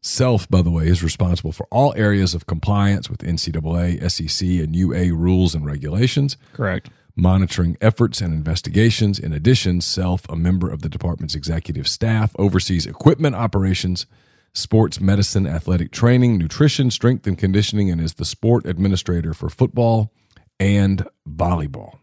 Self, 0.00 0.48
by 0.48 0.62
the 0.62 0.70
way, 0.70 0.86
is 0.86 1.02
responsible 1.02 1.50
for 1.52 1.66
all 1.70 1.92
areas 1.96 2.32
of 2.32 2.46
compliance 2.46 3.10
with 3.10 3.20
NCAA, 3.20 4.08
SEC, 4.08 4.48
and 4.64 4.74
UA 4.74 5.12
rules 5.12 5.54
and 5.54 5.66
regulations 5.66 6.36
Correct. 6.52 6.90
Monitoring 7.16 7.76
efforts 7.80 8.20
and 8.20 8.32
investigations. 8.34 9.18
In 9.18 9.32
addition, 9.32 9.80
Self, 9.80 10.28
a 10.28 10.36
member 10.36 10.70
of 10.70 10.82
the 10.82 10.88
department's 10.88 11.34
executive 11.34 11.88
staff, 11.88 12.32
oversees 12.38 12.86
equipment 12.86 13.34
operations, 13.34 14.06
sports 14.52 15.00
medicine, 15.00 15.46
athletic 15.46 15.90
training, 15.90 16.36
nutrition, 16.38 16.90
strength 16.90 17.26
and 17.26 17.38
conditioning, 17.38 17.90
and 17.90 18.00
is 18.00 18.14
the 18.14 18.24
sport 18.24 18.66
administrator 18.66 19.32
for 19.34 19.48
football 19.48 20.12
and 20.60 21.06
volleyball. 21.28 21.96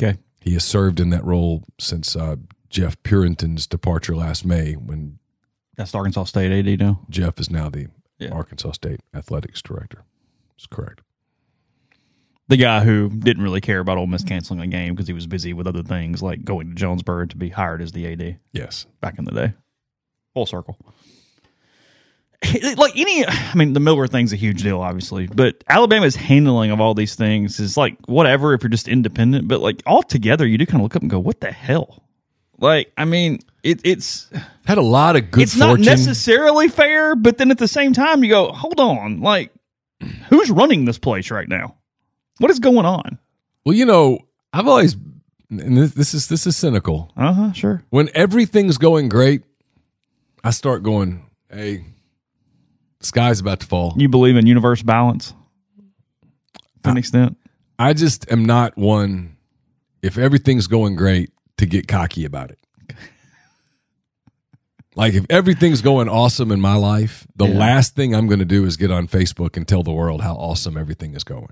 Okay. 0.00 0.18
He 0.40 0.54
has 0.54 0.64
served 0.64 0.98
in 0.98 1.10
that 1.10 1.24
role 1.24 1.62
since 1.78 2.16
uh, 2.16 2.36
Jeff 2.68 3.00
Purinton's 3.02 3.66
departure 3.66 4.16
last 4.16 4.44
May, 4.44 4.72
when 4.74 5.18
That's 5.76 5.94
Arkansas 5.94 6.24
State 6.24 6.50
AD 6.66 6.80
now. 6.80 7.00
Jeff 7.10 7.38
is 7.38 7.50
now 7.50 7.68
the 7.68 7.88
Yeah. 8.18 8.30
Arkansas 8.30 8.72
State 8.72 9.00
athletics 9.14 9.62
director. 9.62 10.04
That's 10.56 10.66
correct. 10.66 11.02
The 12.52 12.58
guy 12.58 12.84
who 12.84 13.08
didn't 13.08 13.42
really 13.42 13.62
care 13.62 13.80
about 13.80 13.96
Ole 13.96 14.06
Miss 14.06 14.22
canceling 14.22 14.60
a 14.60 14.66
game 14.66 14.94
because 14.94 15.06
he 15.06 15.14
was 15.14 15.26
busy 15.26 15.54
with 15.54 15.66
other 15.66 15.82
things 15.82 16.20
like 16.22 16.44
going 16.44 16.68
to 16.68 16.74
Jonesboro 16.74 17.24
to 17.24 17.36
be 17.36 17.48
hired 17.48 17.80
as 17.80 17.92
the 17.92 18.12
AD 18.12 18.36
Yes. 18.52 18.84
back 19.00 19.18
in 19.18 19.24
the 19.24 19.30
day. 19.30 19.54
Full 20.34 20.44
circle. 20.46 20.76
Like 22.76 22.98
any, 22.98 23.24
I 23.24 23.54
mean, 23.54 23.72
the 23.72 23.78
Miller 23.80 24.08
thing's 24.08 24.32
a 24.32 24.36
huge 24.36 24.64
deal, 24.64 24.80
obviously, 24.80 25.28
but 25.28 25.62
Alabama's 25.68 26.16
handling 26.16 26.72
of 26.72 26.80
all 26.80 26.92
these 26.92 27.14
things 27.14 27.60
is 27.60 27.76
like 27.76 27.96
whatever 28.06 28.52
if 28.52 28.62
you're 28.64 28.68
just 28.68 28.88
independent, 28.88 29.46
but 29.46 29.60
like 29.60 29.80
all 29.86 30.02
together, 30.02 30.44
you 30.46 30.58
do 30.58 30.66
kind 30.66 30.80
of 30.80 30.82
look 30.82 30.96
up 30.96 31.02
and 31.02 31.10
go, 31.10 31.20
"What 31.20 31.40
the 31.40 31.52
hell?" 31.52 32.02
Like, 32.58 32.92
I 32.98 33.04
mean, 33.04 33.38
it, 33.62 33.80
it's 33.84 34.28
Had 34.66 34.76
a 34.76 34.82
lot 34.82 35.14
of 35.14 35.30
good 35.30 35.44
it's 35.44 35.56
not 35.56 35.78
necessarily 35.78 36.68
fair, 36.68 37.14
but 37.14 37.38
then 37.38 37.52
at 37.52 37.58
the 37.58 37.68
same 37.68 37.92
time, 37.92 38.24
you 38.24 38.30
go, 38.30 38.50
"Hold 38.50 38.80
on, 38.80 39.20
like, 39.20 39.52
who's 40.28 40.50
running 40.50 40.84
this 40.84 40.98
place 40.98 41.30
right 41.30 41.48
now? 41.48 41.76
What 42.38 42.50
is 42.50 42.58
going 42.58 42.86
on?" 42.86 43.18
Well, 43.64 43.74
you 43.76 43.86
know, 43.86 44.18
I've 44.52 44.66
always, 44.68 44.94
and 45.50 45.76
this, 45.76 45.92
this 45.94 46.14
is 46.14 46.28
this 46.28 46.46
is 46.46 46.56
cynical. 46.56 47.12
Uh 47.16 47.32
huh. 47.32 47.52
Sure. 47.52 47.84
When 47.90 48.08
everything's 48.14 48.78
going 48.78 49.08
great, 49.08 49.42
I 50.44 50.50
start 50.50 50.82
going, 50.82 51.24
"Hey, 51.50 51.84
the 52.98 53.06
sky's 53.06 53.40
about 53.40 53.60
to 53.60 53.66
fall." 53.66 53.94
You 53.96 54.08
believe 54.08 54.36
in 54.36 54.46
universe 54.46 54.82
balance 54.82 55.34
to 56.82 56.90
an 56.90 56.96
extent. 56.96 57.36
I 57.78 57.92
just 57.92 58.30
am 58.30 58.44
not 58.44 58.76
one. 58.76 59.36
If 60.02 60.18
everything's 60.18 60.66
going 60.66 60.96
great, 60.96 61.30
to 61.58 61.66
get 61.66 61.86
cocky 61.86 62.24
about 62.24 62.50
it. 62.50 62.58
Like 64.94 65.14
if 65.14 65.24
everything's 65.30 65.80
going 65.80 66.08
awesome 66.10 66.52
in 66.52 66.60
my 66.60 66.74
life, 66.74 67.26
the 67.34 67.46
Yeah. 67.46 67.58
last 67.58 67.94
thing 67.94 68.14
I'm 68.14 68.26
going 68.26 68.40
to 68.40 68.44
do 68.44 68.66
is 68.66 68.76
get 68.76 68.90
on 68.90 69.08
Facebook 69.08 69.56
and 69.56 69.66
tell 69.66 69.82
the 69.82 69.90
world 69.92 70.20
how 70.20 70.34
awesome 70.34 70.76
everything 70.76 71.14
is 71.14 71.24
going. 71.24 71.48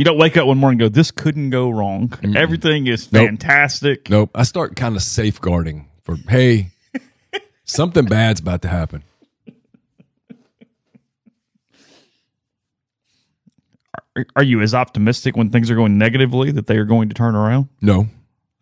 You 0.00 0.04
don't 0.04 0.16
wake 0.16 0.38
up 0.38 0.46
one 0.46 0.56
morning 0.56 0.80
and 0.80 0.90
go, 0.90 0.94
"This 0.94 1.10
couldn't 1.10 1.50
go 1.50 1.68
wrong. 1.68 2.10
Everything 2.34 2.86
is 2.86 3.12
Nope. 3.12 3.26
fantastic." 3.26 4.08
Nope. 4.08 4.30
I 4.34 4.44
start 4.44 4.74
kind 4.74 4.96
of 4.96 5.02
safeguarding 5.02 5.88
for, 6.04 6.16
hey, 6.26 6.68
something 7.66 8.06
bad's 8.06 8.40
about 8.40 8.62
to 8.62 8.68
happen. 8.68 9.02
Are- 14.16 14.26
Are 14.36 14.42
you 14.42 14.62
as 14.62 14.74
optimistic 14.74 15.36
when 15.36 15.50
things 15.50 15.70
are 15.70 15.74
going 15.74 15.98
negatively 15.98 16.50
that 16.52 16.66
they 16.66 16.78
are 16.78 16.86
going 16.86 17.10
to 17.10 17.14
turn 17.14 17.34
around? 17.34 17.68
No, 17.82 18.08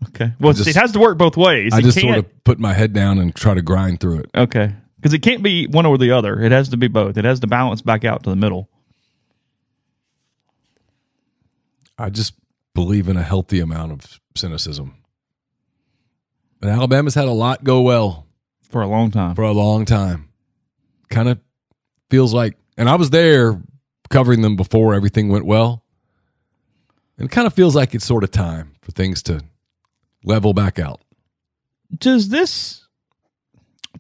Okay. 0.09 0.33
Well, 0.41 0.53
just- 0.53 0.69
it 0.69 0.75
has 0.75 0.91
to 0.93 0.99
work 0.99 1.19
both 1.19 1.37
ways. 1.37 1.73
I 1.73 1.79
It 1.79 1.83
just 1.83 2.01
sort 2.01 2.19
of 2.19 2.45
put 2.45 2.59
my 2.59 2.73
head 2.73 2.93
down 2.93 3.19
and 3.19 3.33
try 3.33 3.55
to 3.55 3.63
grind 3.63 4.01
through 4.01 4.19
it. 4.21 4.31
okay 4.35 4.73
because 4.97 5.13
it 5.15 5.21
can't 5.21 5.45
be 5.45 5.69
one 5.69 5.87
or 5.87 5.99
the 5.99 6.11
other. 6.11 6.41
It 6.43 6.51
has 6.51 6.69
to 6.71 6.77
be 6.77 6.89
both. 6.89 7.17
It 7.17 7.25
has 7.25 7.39
to 7.41 7.47
balance 7.47 7.81
back 7.83 8.05
out 8.05 8.25
to 8.25 8.31
the 8.31 8.35
middle. 8.37 8.69
I 11.99 12.11
just 12.11 12.35
believe 12.75 13.09
in 13.09 13.17
a 13.17 13.23
healthy 13.23 13.61
amount 13.61 13.93
of 13.93 14.21
cynicism. 14.37 14.95
And 16.63 16.71
Alabama's 16.71 17.15
had 17.15 17.27
a 17.29 17.33
lot 17.33 17.65
go 17.65 17.83
well 17.83 18.27
For 18.71 18.83
a 18.83 18.87
long 18.87 19.11
time. 19.11 19.35
for 19.35 19.43
a 19.43 19.53
long 19.53 19.85
time. 19.85 20.29
Kind 21.11 21.29
of 21.29 21.39
feels 22.11 22.33
like, 22.35 22.57
and 22.77 22.89
I 22.89 22.95
was 22.97 23.11
there 23.11 23.61
covering 24.11 24.43
them 24.43 24.57
before 24.57 24.95
everything 24.95 25.29
went 25.29 25.45
well. 25.47 25.85
And 27.19 27.27
it 27.27 27.33
kind 27.33 27.47
of 27.47 27.55
feels 27.55 27.75
like 27.75 27.95
it's 27.95 28.05
sort 28.05 28.25
of 28.25 28.31
time 28.31 28.73
for 28.81 28.93
things 28.93 29.23
to 29.25 29.43
level 30.25 30.53
back 30.55 30.79
out. 30.79 31.01
Does 31.97 32.29
this 32.29 32.87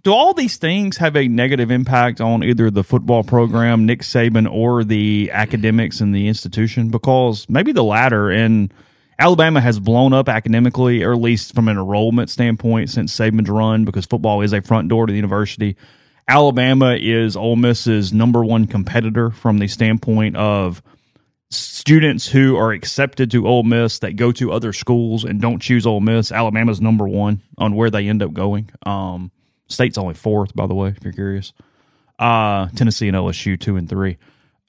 do 0.02 0.12
all 0.12 0.35
these 0.35 0.57
things 0.57 0.99
have 0.99 1.16
a 1.16 1.28
negative 1.28 1.71
impact 1.71 2.21
on 2.21 2.42
either 2.45 2.71
the 2.71 2.85
football 2.85 3.25
program, 3.25 3.87
Nick 3.87 4.02
Saban, 4.02 4.50
or 4.50 4.85
the 4.85 5.30
academics 5.33 6.00
in 6.00 6.12
the 6.12 6.28
institution? 6.28 6.90
Because 6.90 7.49
maybe 7.49 7.73
the 7.73 7.85
latter. 7.85 8.30
And 8.30 8.73
Alabama 9.18 9.61
has 9.61 9.80
blown 9.80 10.12
up 10.12 10.28
academically, 10.28 11.02
or 11.02 11.12
at 11.12 11.21
least 11.21 11.54
from 11.54 11.68
an 11.68 11.76
enrollment 11.76 12.30
standpoint, 12.30 12.90
since 12.90 13.16
Saban's 13.16 13.50
run 13.50 13.85
because 13.85 14.07
football 14.07 14.42
is 14.42 14.52
a 14.52 14.62
front 14.62 14.88
door 14.88 15.07
to 15.07 15.12
the 15.12 15.16
university. 15.16 15.76
Alabama 16.28 16.95
is 16.95 17.37
Ole 17.37 17.57
Miss's 17.57 18.12
number 18.12 18.45
one 18.45 18.66
competitor 18.66 19.30
from 19.30 19.59
the 19.59 19.66
standpoint 19.66 20.37
of 20.37 20.83
students 21.50 22.28
who 22.28 22.54
are 22.57 22.73
accepted 22.73 23.30
to 23.30 23.49
Ole 23.49 23.62
Miss 23.62 23.99
that 24.00 24.16
go 24.16 24.30
to 24.33 24.52
other 24.52 24.75
schools 24.75 25.25
and 25.25 25.40
don't 25.40 25.61
choose 25.61 25.87
Ole 25.87 26.00
Miss. 26.00 26.30
Alabama's 26.30 26.80
number 26.80 27.09
one 27.09 27.40
on 27.57 27.75
where 27.75 27.90
they 27.90 28.07
end 28.07 28.23
up 28.23 28.35
going. 28.35 28.71
Um, 28.85 29.33
State's 29.68 29.98
only 29.98 30.14
fourth, 30.14 30.54
by 30.54 30.66
the 30.66 30.75
way, 30.75 30.88
if 30.96 31.04
you're 31.04 31.12
curious. 31.12 31.52
Uh, 32.18 32.68
Tennessee 32.75 33.08
and 33.08 33.16
LSU 33.16 33.58
two 33.58 33.76
and 33.76 33.88
three. 33.88 34.18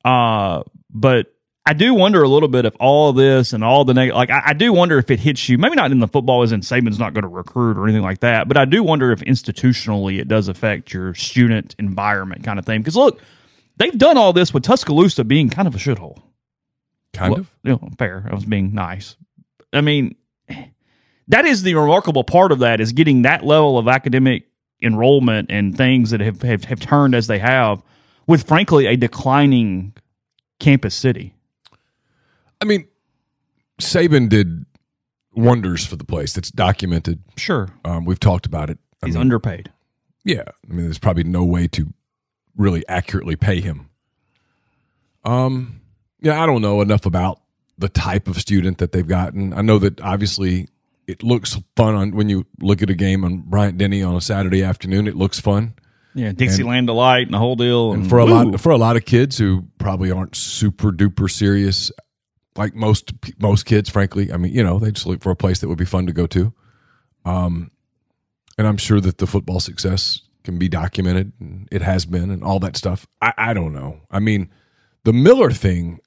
Uh, 0.05 0.63
but 0.91 1.33
I 1.65 1.73
do 1.73 1.93
wonder 1.93 2.21
a 2.23 2.27
little 2.29 2.47
bit 2.49 2.65
if 2.65 2.75
all 2.79 3.11
this 3.13 3.53
and 3.53 3.63
all 3.63 3.85
the 3.85 3.93
neg- 3.93 4.13
like 4.13 4.29
I, 4.29 4.41
I 4.47 4.53
do 4.53 4.71
wonder 4.73 4.97
if 4.97 5.09
it 5.11 5.19
hits 5.19 5.49
you. 5.49 5.57
Maybe 5.57 5.75
not 5.75 5.91
in 5.91 5.99
the 5.99 6.07
football, 6.07 6.41
as 6.43 6.51
in 6.51 6.61
Saban's 6.61 6.99
not 6.99 7.13
going 7.13 7.23
to 7.23 7.27
recruit 7.27 7.77
or 7.77 7.85
anything 7.85 8.01
like 8.03 8.19
that. 8.19 8.47
But 8.47 8.57
I 8.57 8.65
do 8.65 8.83
wonder 8.83 9.11
if 9.11 9.19
institutionally 9.21 10.19
it 10.19 10.27
does 10.27 10.47
affect 10.47 10.93
your 10.93 11.13
student 11.15 11.75
environment 11.79 12.43
kind 12.43 12.59
of 12.59 12.65
thing. 12.65 12.81
Because 12.81 12.95
look, 12.95 13.19
they've 13.77 13.97
done 13.97 14.17
all 14.17 14.33
this 14.33 14.53
with 14.53 14.63
Tuscaloosa 14.63 15.23
being 15.23 15.49
kind 15.49 15.67
of 15.67 15.75
a 15.75 15.79
shithole. 15.79 16.21
Kind 17.13 17.31
Well, 17.33 17.41
of. 17.41 17.49
you 17.63 17.71
know, 17.71 17.89
fair. 17.97 18.27
I 18.31 18.35
was 18.35 18.45
being 18.45 18.73
nice. 18.73 19.15
I 19.73 19.81
mean, 19.81 20.15
that 21.27 21.45
is 21.45 21.61
the 21.63 21.75
remarkable 21.75 22.23
part 22.23 22.51
of 22.51 22.59
that 22.59 22.79
is 22.79 22.91
getting 22.93 23.23
that 23.23 23.43
level 23.43 23.77
of 23.77 23.87
academic 23.87 24.47
enrollment 24.81 25.49
and 25.51 25.75
things 25.75 26.11
that 26.11 26.19
have, 26.21 26.41
have, 26.41 26.65
have 26.65 26.79
turned 26.79 27.15
as 27.15 27.27
they 27.27 27.39
have 27.39 27.81
with 28.27 28.47
frankly 28.47 28.85
a 28.85 28.95
declining 28.95 29.93
campus 30.59 30.95
city. 30.95 31.33
I 32.61 32.65
mean, 32.65 32.87
Saban 33.81 34.29
did 34.29 34.65
wonders 35.33 35.85
for 35.85 35.95
the 35.95 36.03
place. 36.03 36.33
That's 36.33 36.51
documented. 36.51 37.21
Sure. 37.37 37.69
Um, 37.85 38.05
we've 38.05 38.19
talked 38.19 38.45
about 38.45 38.69
it. 38.69 38.77
I 39.01 39.07
He's 39.07 39.15
mean, 39.15 39.21
underpaid. 39.21 39.71
Yeah, 40.25 40.43
I 40.69 40.73
mean, 40.73 40.83
there's 40.83 40.99
probably 40.99 41.23
no 41.23 41.45
way 41.45 41.67
to 41.69 41.93
really 42.57 42.85
accurately 42.87 43.35
pay 43.35 43.61
him. 43.61 43.89
Um, 45.23 45.81
yeah, 46.19 46.41
I 46.41 46.45
don't 46.45 46.61
know 46.61 46.81
enough 46.81 47.05
about 47.05 47.39
the 47.77 47.89
type 47.89 48.27
of 48.27 48.37
student 48.37 48.77
that 48.79 48.91
they've 48.91 49.07
gotten. 49.07 49.53
I 49.53 49.61
know 49.61 49.79
that 49.79 50.01
obviously 50.01 50.67
it 51.09 51.23
looks 51.23 51.57
fun 51.75 51.95
on 51.95 52.11
when 52.11 52.29
you 52.29 52.45
look 52.61 52.83
at 52.83 52.89
a 52.89 52.93
game 52.93 53.25
on 53.25 53.37
Bryant 53.41 53.79
Denny 53.79 54.03
on 54.03 54.15
a 54.15 54.21
Saturday 54.21 54.63
afternoon. 54.63 55.07
It 55.07 55.15
looks 55.15 55.39
fun, 55.39 55.73
Yeah, 56.13 56.31
Dixieland 56.31 56.85
delight 56.85 57.25
and 57.25 57.33
the 57.33 57.39
whole 57.39 57.55
deal. 57.55 57.93
And, 57.93 58.03
and 58.03 58.09
for 58.09 58.19
a 58.19 58.25
woo. 58.25 58.31
lot 58.31 58.61
for 58.61 58.71
a 58.71 58.77
lot 58.77 58.95
of 58.95 59.05
kids 59.05 59.37
who 59.37 59.65
probably 59.79 60.11
aren't 60.11 60.35
super 60.35 60.91
duper 60.91 61.29
serious, 61.29 61.91
like 62.55 62.75
most 62.75 63.11
most 63.39 63.65
kids, 63.65 63.89
frankly. 63.89 64.31
I 64.31 64.37
mean, 64.37 64.53
you 64.53 64.63
know, 64.63 64.77
they 64.77 64.91
just 64.91 65.07
look 65.07 65.23
for 65.23 65.31
a 65.31 65.35
place 65.35 65.59
that 65.59 65.67
would 65.67 65.79
be 65.79 65.85
fun 65.85 66.05
to 66.05 66.13
go 66.13 66.27
to. 66.27 66.53
Um, 67.25 67.71
and 68.57 68.67
I'm 68.67 68.77
sure 68.77 69.01
that 69.01 69.17
the 69.17 69.27
football 69.27 69.59
success 69.59 70.21
can 70.43 70.59
be 70.59 70.69
documented. 70.69 71.33
And 71.39 71.67
it 71.71 71.81
has 71.81 72.05
been, 72.05 72.29
and 72.29 72.43
all 72.43 72.59
that 72.59 72.77
stuff. 72.77 73.07
I, 73.21 73.33
I 73.35 73.53
don't 73.53 73.73
know. 73.73 74.01
I 74.11 74.19
mean, 74.19 74.49
the 75.05 75.13
Miller 75.13 75.49
thing 75.49 75.99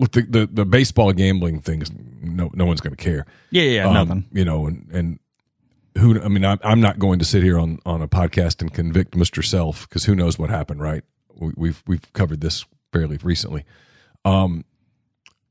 with 0.00 0.12
the 0.12 0.22
the, 0.22 0.46
the 0.46 0.64
baseball 0.64 1.12
gambling 1.12 1.60
thing 1.60 1.82
is 1.82 1.90
no 2.22 2.50
no 2.54 2.64
one's 2.66 2.80
going 2.80 2.94
to 2.96 3.02
care. 3.02 3.26
yeah, 3.50 3.62
yeah, 3.62 3.86
Um, 3.86 3.94
nothing. 3.94 4.24
You 4.32 4.44
know, 4.44 4.66
and 4.66 4.88
and 4.92 5.18
who 5.98 6.20
I 6.20 6.28
mean, 6.28 6.44
I'm, 6.44 6.58
I'm 6.62 6.80
not 6.80 6.98
going 6.98 7.18
to 7.20 7.24
sit 7.24 7.42
here 7.42 7.58
on 7.58 7.78
on 7.86 8.02
a 8.02 8.08
podcast 8.08 8.60
and 8.60 8.72
convict 8.72 9.12
Mr. 9.16 9.44
Self 9.44 9.88
because 9.88 10.04
who 10.04 10.14
knows 10.14 10.38
what 10.38 10.50
happened, 10.50 10.80
right? 10.82 11.02
We, 11.34 11.52
we've 11.56 11.82
we've 11.86 12.12
covered 12.12 12.40
this 12.40 12.64
fairly 12.92 13.18
recently. 13.22 13.64
Um, 14.24 14.64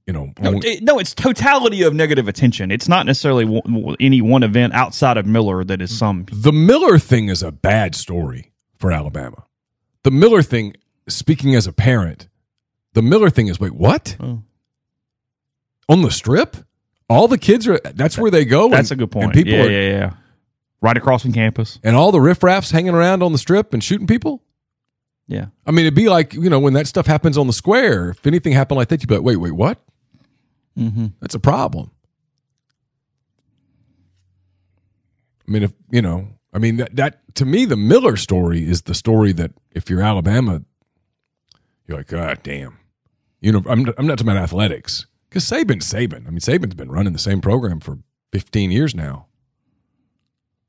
you 0.05 0.13
know, 0.13 0.31
No, 0.39 0.49
only- 0.51 0.69
it- 0.69 0.83
no, 0.83 0.99
it's 0.99 1.15
totality 1.15 1.81
of 1.81 1.93
negative 1.95 2.27
attention. 2.27 2.69
It's 2.69 2.87
not 2.87 3.07
necessarily 3.07 3.43
w- 3.45 3.61
w- 3.63 3.95
any 3.99 4.21
one 4.21 4.43
event 4.43 4.73
outside 4.73 5.17
of 5.17 5.25
Miller 5.25 5.63
that 5.63 5.81
is 5.81 5.97
some. 5.97 6.25
the 6.31 6.51
Miller 6.51 6.99
thing 6.99 7.29
is 7.29 7.41
a 7.41 7.51
bad 7.51 7.95
story 7.95 8.51
for 8.77 8.91
Alabama. 8.91 9.45
The 10.03 10.11
Miller 10.11 10.43
thing, 10.43 10.75
speaking 11.07 11.55
as 11.55 11.65
a 11.65 11.73
parent, 11.73 12.27
the 12.95 13.01
Miller 13.03 13.29
thing 13.29 13.47
is 13.47 13.59
wait, 13.59 13.73
what? 13.73 14.17
Oh. 14.19 14.41
On 15.87 16.01
the 16.01 16.09
strip? 16.09 16.57
All 17.07 17.27
the 17.27 17.37
kids 17.37 17.67
are 17.67 17.77
that's 17.79 18.17
where 18.17 18.31
they 18.31 18.45
go. 18.45 18.69
That's 18.69 18.89
and- 18.89 18.99
a 18.99 19.03
good 19.03 19.11
point. 19.11 19.25
And 19.25 19.33
people 19.33 19.53
yeah, 19.53 19.63
are, 19.63 19.69
yeah, 19.69 19.89
yeah. 19.89 20.13
Right 20.81 20.97
across 20.97 21.21
from 21.21 21.33
campus. 21.33 21.79
and 21.83 21.95
all 21.95 22.11
the 22.11 22.19
riffraffs 22.19 22.71
hanging 22.71 22.93
around 22.93 23.23
on 23.23 23.31
the 23.31 23.37
strip 23.37 23.73
and 23.73 23.83
shooting 23.83 24.07
people? 24.07 24.41
Yeah. 25.27 25.47
I 25.65 25.71
mean, 25.71 25.85
it'd 25.85 25.95
be 25.95 26.09
like, 26.09 26.33
you 26.33 26.49
know, 26.49 26.59
when 26.59 26.73
that 26.73 26.85
stuff 26.85 27.07
happens 27.07 27.37
on 27.37 27.47
the 27.47 27.53
square, 27.53 28.09
if 28.09 28.27
anything 28.27 28.53
happened 28.53 28.77
like 28.77 28.89
that, 28.89 29.01
you'd 29.01 29.07
be 29.07 29.15
like, 29.15 29.23
wait, 29.23 29.37
wait, 29.37 29.53
what? 29.53 29.79
Mm-hmm. 30.77 31.07
That's 31.19 31.33
a 31.33 31.39
problem. 31.39 31.89
I 35.47 35.51
mean, 35.51 35.63
if, 35.63 35.73
you 35.89 36.01
know, 36.01 36.27
I 36.53 36.59
mean, 36.59 36.77
that, 36.77 36.95
that 36.95 37.35
to 37.35 37.45
me, 37.45 37.65
the 37.65 37.75
Miller 37.75 38.17
story 38.17 38.67
is 38.67 38.83
the 38.83 38.93
story 38.93 39.31
that 39.33 39.51
if 39.71 39.89
you're 39.89 40.01
Alabama, 40.01 40.61
you're 41.87 41.97
like, 41.97 42.07
God 42.07 42.39
damn. 42.43 42.77
You 43.45 43.51
know, 43.51 43.61
I'm, 43.67 43.85
I'm 43.99 44.07
not 44.07 44.17
talking 44.17 44.31
about 44.31 44.41
athletics 44.41 45.05
because 45.29 45.43
Saban's 45.43 45.85
Saban. 45.85 46.25
I 46.25 46.31
mean, 46.31 46.39
Saban's 46.39 46.73
been 46.73 46.91
running 46.91 47.13
the 47.13 47.19
same 47.19 47.41
program 47.41 47.79
for 47.79 47.99
15 48.33 48.71
years 48.71 48.95
now. 48.95 49.27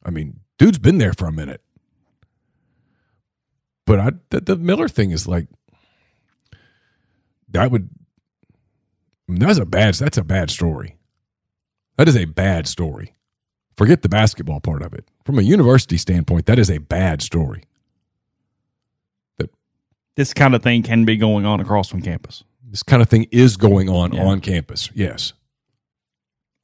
I 0.05 0.11
mean, 0.11 0.41
dude's 0.59 0.79
been 0.79 0.99
there 0.99 1.15
for 1.15 1.27
a 1.27 1.33
minute. 1.33 1.63
But 3.87 3.99
I, 3.99 4.11
the, 4.29 4.43
the 4.43 4.57
Miller 4.57 4.89
thing 4.89 5.11
is 5.11 5.27
like, 5.27 5.47
that 7.49 7.71
would, 7.71 7.89
I 9.27 9.33
mean, 9.33 9.39
that's 9.39 9.59
a 9.59 9.65
bad, 9.65 9.95
that's 9.95 10.19
a 10.19 10.23
bad 10.23 10.51
story. 10.51 10.99
That 11.97 12.09
is 12.09 12.17
a 12.17 12.27
bad 12.27 12.69
story. 12.69 13.15
Forget 13.79 14.03
the 14.03 14.11
basketball 14.11 14.61
part 14.61 14.83
of 14.83 14.93
it. 14.93 15.09
From 15.25 15.39
a 15.39 15.43
university 15.43 15.97
standpoint, 15.97 16.45
that 16.45 16.59
is 16.59 16.71
a 16.71 16.77
bad 16.77 17.23
story. 17.23 17.65
That 19.39 19.49
This 20.17 20.35
kind 20.35 20.55
of 20.55 20.63
thing 20.63 20.83
can 20.83 21.07
be 21.07 21.17
going 21.17 21.47
on 21.47 21.59
across 21.59 21.89
from 21.89 22.03
campus. 22.03 22.45
This 22.77 22.83
kind 22.83 23.01
of 23.01 23.09
thing 23.09 23.27
is 23.31 23.57
going 23.57 23.89
on 23.89 24.13
Yeah. 24.13 24.23
on 24.27 24.43
campus. 24.43 24.91
Yes. 24.93 25.33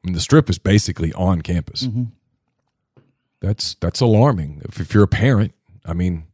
I 0.04 0.08
mean, 0.08 0.12
the 0.12 0.20
strip 0.20 0.50
is 0.50 0.58
basically 0.58 1.10
on 1.14 1.40
campus. 1.40 1.84
Mhm. 1.84 2.08
That's 3.40 3.76
that's 3.76 4.02
alarming. 4.02 4.60
If, 4.66 4.78
if 4.78 4.92
you're 4.92 5.04
a 5.04 5.08
parent, 5.08 5.54
I 5.86 5.94
mean, 5.94 6.24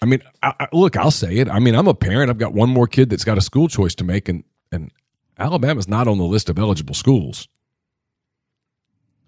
I 0.00 0.06
mean, 0.06 0.22
I, 0.42 0.54
I, 0.60 0.68
look, 0.72 0.96
I'll 0.96 1.10
say 1.10 1.36
it. 1.36 1.50
I 1.50 1.58
mean, 1.58 1.74
I'm 1.74 1.88
a 1.88 1.92
parent. 1.92 2.30
I've 2.30 2.38
got 2.38 2.54
one 2.54 2.70
more 2.70 2.86
kid 2.86 3.10
that's 3.10 3.22
got 3.22 3.36
a 3.36 3.42
school 3.42 3.68
choice 3.68 3.94
to 3.96 4.04
make, 4.04 4.30
and 4.30 4.44
and 4.72 4.90
Alabama's 5.38 5.86
not 5.86 6.08
on 6.08 6.16
the 6.16 6.24
list 6.24 6.48
of 6.48 6.58
eligible 6.58 6.94
schools. 6.94 7.48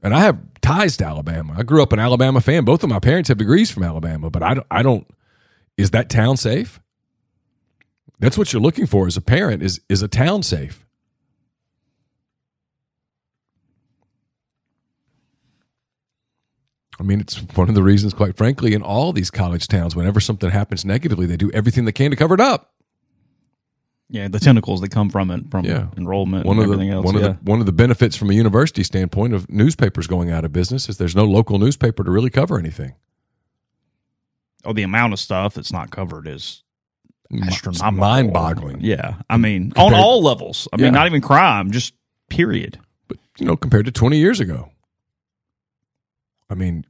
And 0.02 0.14
I 0.14 0.20
have 0.20 0.38
ties 0.62 0.96
to 0.96 1.04
Alabama. 1.04 1.56
I 1.58 1.62
grew 1.62 1.82
up 1.82 1.92
an 1.92 1.98
Alabama 1.98 2.40
fan. 2.40 2.64
Both 2.64 2.82
of 2.82 2.88
my 2.88 3.00
parents 3.00 3.28
have 3.28 3.36
degrees 3.36 3.70
from 3.70 3.82
Alabama, 3.82 4.30
but 4.30 4.42
I 4.42 4.54
don't. 4.54 4.66
I 4.70 4.82
don't. 4.82 5.06
Is 5.76 5.90
that 5.90 6.08
town 6.08 6.38
safe? 6.38 6.80
That's 8.22 8.38
what 8.38 8.52
you're 8.52 8.62
looking 8.62 8.86
for 8.86 9.08
as 9.08 9.16
a 9.16 9.20
parent. 9.20 9.64
Is 9.64 9.80
is 9.88 10.00
a 10.00 10.06
town 10.06 10.44
safe? 10.44 10.86
I 17.00 17.02
mean, 17.04 17.20
it's 17.20 17.38
one 17.56 17.68
of 17.68 17.74
the 17.74 17.82
reasons, 17.82 18.14
quite 18.14 18.36
frankly, 18.36 18.74
in 18.74 18.82
all 18.82 19.12
these 19.12 19.30
college 19.30 19.66
towns, 19.66 19.96
whenever 19.96 20.20
something 20.20 20.50
happens 20.50 20.84
negatively, 20.84 21.26
they 21.26 21.36
do 21.36 21.50
everything 21.52 21.84
they 21.84 21.92
can 21.92 22.10
to 22.10 22.16
cover 22.16 22.34
it 22.34 22.40
up. 22.40 22.72
Yeah, 24.08 24.28
the 24.28 24.38
tentacles 24.38 24.82
that 24.82 24.90
come 24.90 25.08
from 25.08 25.30
it, 25.30 25.50
from 25.50 25.64
Yeah. 25.64 25.86
enrollment 25.96 26.44
One 26.44 26.58
and 26.58 26.70
of 26.70 26.78
the 26.78 26.88
else. 26.90 27.04
one 27.04 27.14
yeah. 27.16 27.20
of 27.28 27.44
the 27.44 27.50
one 27.50 27.60
of 27.60 27.66
the 27.66 27.72
benefits 27.72 28.14
from 28.14 28.30
a 28.30 28.34
university 28.34 28.84
standpoint 28.84 29.32
of 29.32 29.48
newspapers 29.50 30.06
going 30.06 30.30
out 30.30 30.44
of 30.44 30.52
business 30.52 30.88
is 30.88 30.98
there's 30.98 31.16
no 31.16 31.24
local 31.24 31.58
newspaper 31.58 32.04
to 32.04 32.10
really 32.10 32.28
cover 32.30 32.58
anything. 32.58 32.94
oh, 34.64 34.72
the 34.74 34.82
amount 34.82 35.12
of 35.14 35.18
stuff 35.18 35.54
that's 35.54 35.72
not 35.72 35.90
covered 35.90 36.28
is 36.28 36.62
It's 37.32 37.46
astronomical. 37.48 38.00
mind-boggling. 38.00 38.80
Yeah, 38.82 39.22
I 39.30 39.36
mean, 39.38 39.70
Compared- 39.70 39.94
on 39.94 39.98
all 40.00 40.22
levels. 40.22 40.68
I 40.72 40.76
mean, 40.76 40.86
Yeah. 40.86 40.90
not 40.90 41.06
even 41.06 41.20
crime, 41.20 41.70
just 41.70 41.94
period. 42.28 42.78
but 43.08 43.18
you 43.38 43.46
know, 43.46 43.56
compared 43.56 43.86
to 43.86 43.92
20 43.92 44.18
years 44.18 44.38
ago. 44.40 44.70
I 46.50 46.54
mean, 46.54 46.84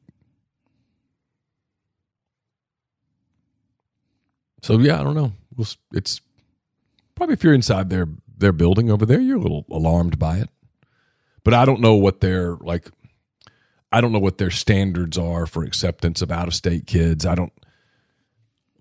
so 4.63 4.79
yeah, 4.79 5.01
I 5.01 5.05
don't 5.05 5.15
know. 5.15 5.33
We'll, 5.57 5.67
it's 5.93 6.21
probably 7.15 7.35
if 7.35 7.45
you're 7.45 7.55
inside 7.55 7.91
their 7.91 8.09
their 8.39 8.53
building 8.53 8.91
over 8.91 9.07
there, 9.07 9.21
you're 9.21 9.37
a 9.37 9.41
little 9.41 9.65
alarmed 9.71 10.19
by 10.19 10.39
it. 10.39 10.49
But 11.45 11.55
I 11.55 11.65
don't 11.65 11.81
know 11.81 11.95
what 11.95 12.21
their 12.21 12.55
like. 12.57 12.89
I 13.91 14.01
don't 14.01 14.13
know 14.13 14.19
what 14.19 14.39
their 14.39 14.51
standards 14.51 15.19
are 15.19 15.45
for 15.47 15.65
acceptance 15.65 16.23
of 16.23 16.31
out 16.31 16.49
of 16.49 16.55
state 16.55 16.87
kids. 16.87 17.27
I 17.27 17.35
don't 17.35 17.53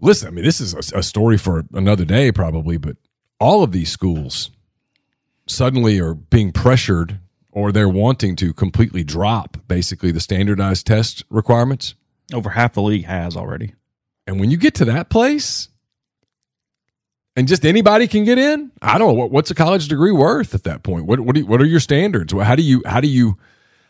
listen. 0.01 0.27
I 0.27 0.31
mean, 0.31 0.43
this 0.43 0.59
is 0.59 0.73
a, 0.73 0.99
a 0.99 1.03
story 1.03 1.37
for 1.37 1.63
another 1.73 2.05
day, 2.05 2.31
probably. 2.31 2.77
But 2.77 2.97
all 3.39 3.63
of 3.63 3.71
these 3.71 3.89
schools 3.89 4.51
suddenly 5.47 5.99
are 5.99 6.13
being 6.13 6.51
pressured 6.51 7.19
or 7.51 7.71
they're 7.71 7.89
wanting 7.89 8.35
to 8.37 8.53
completely 8.53 9.03
drop 9.03 9.57
basically 9.67 10.11
the 10.11 10.19
standardized 10.19 10.87
test 10.87 11.23
requirements. 11.29 11.95
Over 12.33 12.51
half 12.51 12.73
the 12.73 12.81
league 12.81 13.05
has 13.05 13.35
already. 13.35 13.75
And 14.25 14.39
when 14.39 14.51
you 14.51 14.57
get 14.57 14.75
to 14.75 14.85
that 14.85 15.09
place, 15.09 15.67
and 17.35 17.47
just 17.47 17.65
anybody 17.65 18.07
can 18.07 18.23
get 18.23 18.37
in. 18.37 18.71
I 18.81 18.97
don't 18.97 19.07
know 19.07 19.13
what, 19.13 19.31
what's 19.31 19.51
a 19.51 19.55
college 19.55 19.87
degree 19.87 20.11
worth 20.11 20.53
at 20.53 20.63
that 20.63 20.83
point. 20.83 21.05
What 21.05 21.21
what, 21.21 21.35
do 21.35 21.41
you, 21.41 21.47
what 21.47 21.61
are 21.61 21.65
your 21.65 21.79
standards? 21.79 22.33
How 22.33 22.55
do 22.55 22.63
you 22.63 22.83
how 22.85 22.99
do 22.99 23.07
you 23.07 23.37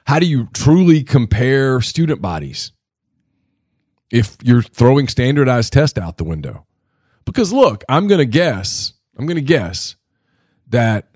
how 0.05 0.19
do 0.19 0.25
you 0.25 0.47
truly 0.53 1.03
compare 1.03 1.81
student 1.81 2.21
bodies 2.21 2.71
if 4.11 4.37
you're 4.43 4.61
throwing 4.61 5.07
standardized 5.07 5.73
tests 5.73 5.97
out 5.97 6.17
the 6.17 6.23
window? 6.23 6.65
Because 7.25 7.53
look, 7.53 7.83
I'm 7.87 8.07
going 8.07 8.19
to 8.19 8.25
guess, 8.25 8.93
I'm 9.17 9.25
going 9.25 9.35
to 9.35 9.41
guess 9.41 9.95
that 10.67 11.07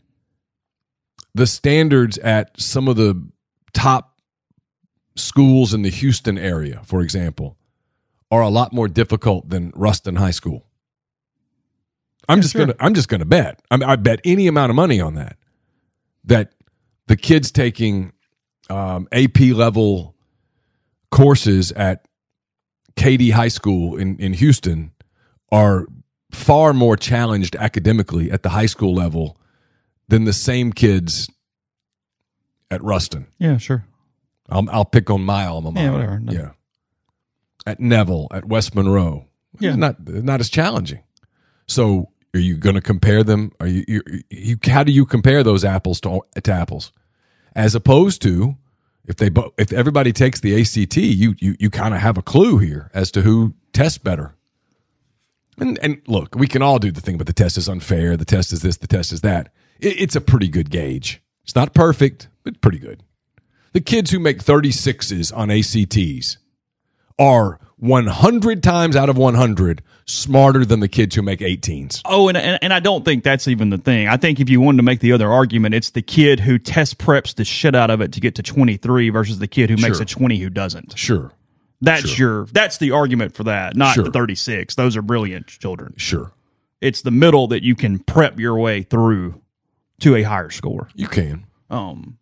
the 1.33 1.47
standards 1.47 2.17
at 2.19 2.59
some 2.59 2.87
of 2.87 2.95
the 2.95 3.21
top 3.73 4.19
schools 5.15 5.73
in 5.73 5.81
the 5.81 5.89
Houston 5.89 6.37
area, 6.37 6.81
for 6.85 7.01
example, 7.01 7.57
are 8.31 8.41
a 8.41 8.49
lot 8.49 8.73
more 8.73 8.87
difficult 8.87 9.49
than 9.49 9.71
Ruston 9.75 10.15
High 10.15 10.31
School. 10.31 10.65
I'm 12.27 12.41
just 12.41 12.55
gonna 12.55 12.73
I'm 12.79 12.93
just 12.93 13.07
gonna 13.07 13.25
bet. 13.25 13.61
I, 13.69 13.77
mean, 13.77 13.87
I 13.87 13.95
bet 13.97 14.19
any 14.25 14.47
amount 14.47 14.71
of 14.71 14.75
money 14.75 14.99
on 14.99 15.13
that. 15.15 15.37
That 16.23 16.53
the 17.07 17.15
kids 17.15 17.51
taking 17.51 18.13
um, 18.69 19.07
AP 19.11 19.39
level 19.41 20.15
courses 21.11 21.71
at 21.71 22.07
Katy 22.95 23.31
High 23.31 23.49
School 23.49 23.97
in, 23.97 24.17
in 24.17 24.33
Houston 24.33 24.91
are 25.51 25.85
far 26.31 26.73
more 26.73 26.97
challenged 26.97 27.55
academically 27.55 28.31
at 28.31 28.43
the 28.43 28.49
high 28.49 28.65
school 28.65 28.93
level 28.93 29.37
than 30.07 30.25
the 30.25 30.33
same 30.33 30.73
kids 30.73 31.29
at 32.71 32.83
Ruston. 32.83 33.27
Yeah, 33.37 33.57
sure. 33.57 33.85
I'll, 34.49 34.69
I'll 34.69 34.85
pick 34.85 35.09
on 35.09 35.23
my 35.23 35.45
alma 35.45 35.71
mater. 35.71 35.85
Yeah, 35.85 35.91
whatever. 35.91 36.19
No. 36.19 36.31
Yeah. 36.31 36.51
At 37.65 37.79
Neville, 37.79 38.27
at 38.31 38.45
West 38.45 38.75
Monroe. 38.75 39.25
Yeah. 39.59 39.69
It's 39.69 39.77
not 39.77 40.07
not 40.07 40.39
as 40.39 40.49
challenging. 40.49 41.01
So 41.67 42.09
are 42.33 42.39
you 42.39 42.57
going 42.57 42.75
to 42.75 42.81
compare 42.81 43.23
them? 43.23 43.51
Are 43.59 43.67
you, 43.67 43.83
you, 43.87 44.01
you 44.29 44.57
how 44.65 44.83
do 44.83 44.91
you 44.91 45.05
compare 45.05 45.41
those 45.41 45.63
apples 45.63 46.01
to, 46.01 46.21
to 46.43 46.51
apples? 46.51 46.91
As 47.55 47.73
opposed 47.73 48.21
to 48.23 48.57
if 49.07 49.17
they 49.17 49.29
if 49.57 49.71
everybody 49.71 50.11
takes 50.11 50.39
the 50.39 50.59
ACT, 50.59 50.97
you 50.97 51.35
you 51.39 51.55
you 51.59 51.69
kind 51.69 51.93
of 51.93 52.01
have 52.01 52.17
a 52.17 52.21
clue 52.21 52.57
here 52.57 52.89
as 52.93 53.11
to 53.11 53.21
who 53.21 53.53
tests 53.73 53.97
better. 53.97 54.35
And 55.57 55.79
and 55.79 56.01
look, 56.07 56.35
we 56.35 56.47
can 56.47 56.61
all 56.61 56.79
do 56.79 56.91
the 56.91 57.01
thing, 57.01 57.17
but 57.17 57.27
the 57.27 57.33
test 57.33 57.57
is 57.57 57.69
unfair. 57.69 58.17
The 58.17 58.25
test 58.25 58.51
is 58.51 58.61
this. 58.61 58.77
The 58.77 58.87
test 58.87 59.11
is 59.11 59.21
that. 59.21 59.53
It, 59.79 60.01
it's 60.01 60.15
a 60.15 60.21
pretty 60.21 60.47
good 60.47 60.69
gauge. 60.69 61.21
It's 61.43 61.55
not 61.55 61.73
perfect, 61.73 62.27
but 62.43 62.61
pretty 62.61 62.79
good. 62.79 63.03
The 63.73 63.81
kids 63.81 64.11
who 64.11 64.19
make 64.19 64.43
36s 64.43 65.35
on 65.35 65.51
ACTs 65.51 66.37
are 67.19 67.59
100 67.77 68.63
times 68.63 68.95
out 68.95 69.09
of 69.09 69.17
100 69.17 69.83
smarter 70.05 70.63
than 70.65 70.79
the 70.79 70.87
kids 70.87 71.15
who 71.15 71.21
make 71.21 71.39
18s. 71.39 72.01
Oh, 72.05 72.27
and, 72.27 72.37
and 72.37 72.59
and 72.61 72.73
I 72.73 72.79
don't 72.79 73.03
think 73.03 73.23
that's 73.23 73.47
even 73.47 73.69
the 73.71 73.77
thing. 73.77 74.07
I 74.07 74.17
think 74.17 74.39
if 74.39 74.49
you 74.49 74.61
wanted 74.61 74.77
to 74.77 74.83
make 74.83 74.99
the 74.99 75.11
other 75.13 75.31
argument, 75.31 75.73
it's 75.75 75.89
the 75.89 76.01
kid 76.01 76.39
who 76.39 76.57
test 76.59 76.97
preps 76.99 77.33
the 77.35 77.43
shit 77.45 77.73
out 77.75 77.89
of 77.89 78.01
it 78.01 78.11
to 78.13 78.19
get 78.21 78.35
to 78.35 78.43
23 78.43 79.09
versus 79.09 79.39
the 79.39 79.47
kid 79.47 79.69
who 79.69 79.77
makes 79.77 79.97
Sure. 79.97 80.03
a 80.03 80.05
20 80.05 80.37
who 80.37 80.49
doesn't. 80.49 80.97
Sure. 80.97 81.31
That's 81.81 82.17
your 82.17 82.45
that's 82.45 82.77
the 82.77 82.91
argument 82.91 83.35
for 83.35 83.43
that, 83.45 83.75
not 83.75 83.95
Sure. 83.95 84.03
the 84.05 84.11
36. 84.11 84.75
Those 84.75 84.95
are 84.95 85.01
brilliant 85.01 85.47
children. 85.47 85.93
Sure. 85.97 86.31
It's 86.81 87.01
the 87.01 87.11
middle 87.11 87.47
that 87.47 87.63
you 87.63 87.75
can 87.75 87.99
prep 87.99 88.39
your 88.39 88.57
way 88.57 88.83
through 88.83 89.41
to 90.01 90.15
a 90.15 90.23
higher 90.23 90.49
score. 90.51 90.87
You 90.93 91.07
can. 91.07 91.45
Um, 91.69 92.17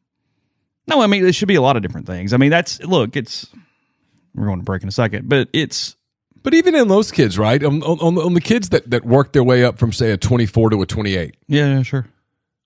no, 0.88 1.02
I 1.02 1.08
mean 1.08 1.24
there 1.24 1.34
should 1.34 1.48
be 1.48 1.56
a 1.56 1.62
lot 1.62 1.76
of 1.76 1.82
different 1.82 2.08
things. 2.08 2.34
I 2.34 2.38
mean 2.38 2.50
that's 2.50 2.82
look, 2.82 3.16
it's 3.16 3.48
we're 4.36 4.46
going 4.46 4.60
to 4.60 4.64
break 4.66 4.82
in 4.84 4.90
a 4.90 4.92
second, 4.92 5.28
but 5.30 5.50
it's 5.54 5.96
But 6.44 6.54
even 6.54 6.76
in 6.76 6.88
those 6.90 7.12
kids, 7.12 7.38
right? 7.40 7.64
Um, 7.64 7.82
on, 7.84 8.00
on, 8.00 8.18
on 8.18 8.34
the 8.34 8.42
kids 8.42 8.70
that, 8.70 8.90
that 8.92 9.06
work 9.06 9.32
their 9.34 9.44
way 9.44 9.64
up 9.64 9.80
from, 9.80 9.92
say, 9.94 10.12
a 10.12 10.18
24 10.18 10.72
to 10.72 10.82
a 10.82 10.86
28, 10.86 11.36
yeah, 11.48 11.68
yeah, 11.78 11.82
sure. 11.84 12.06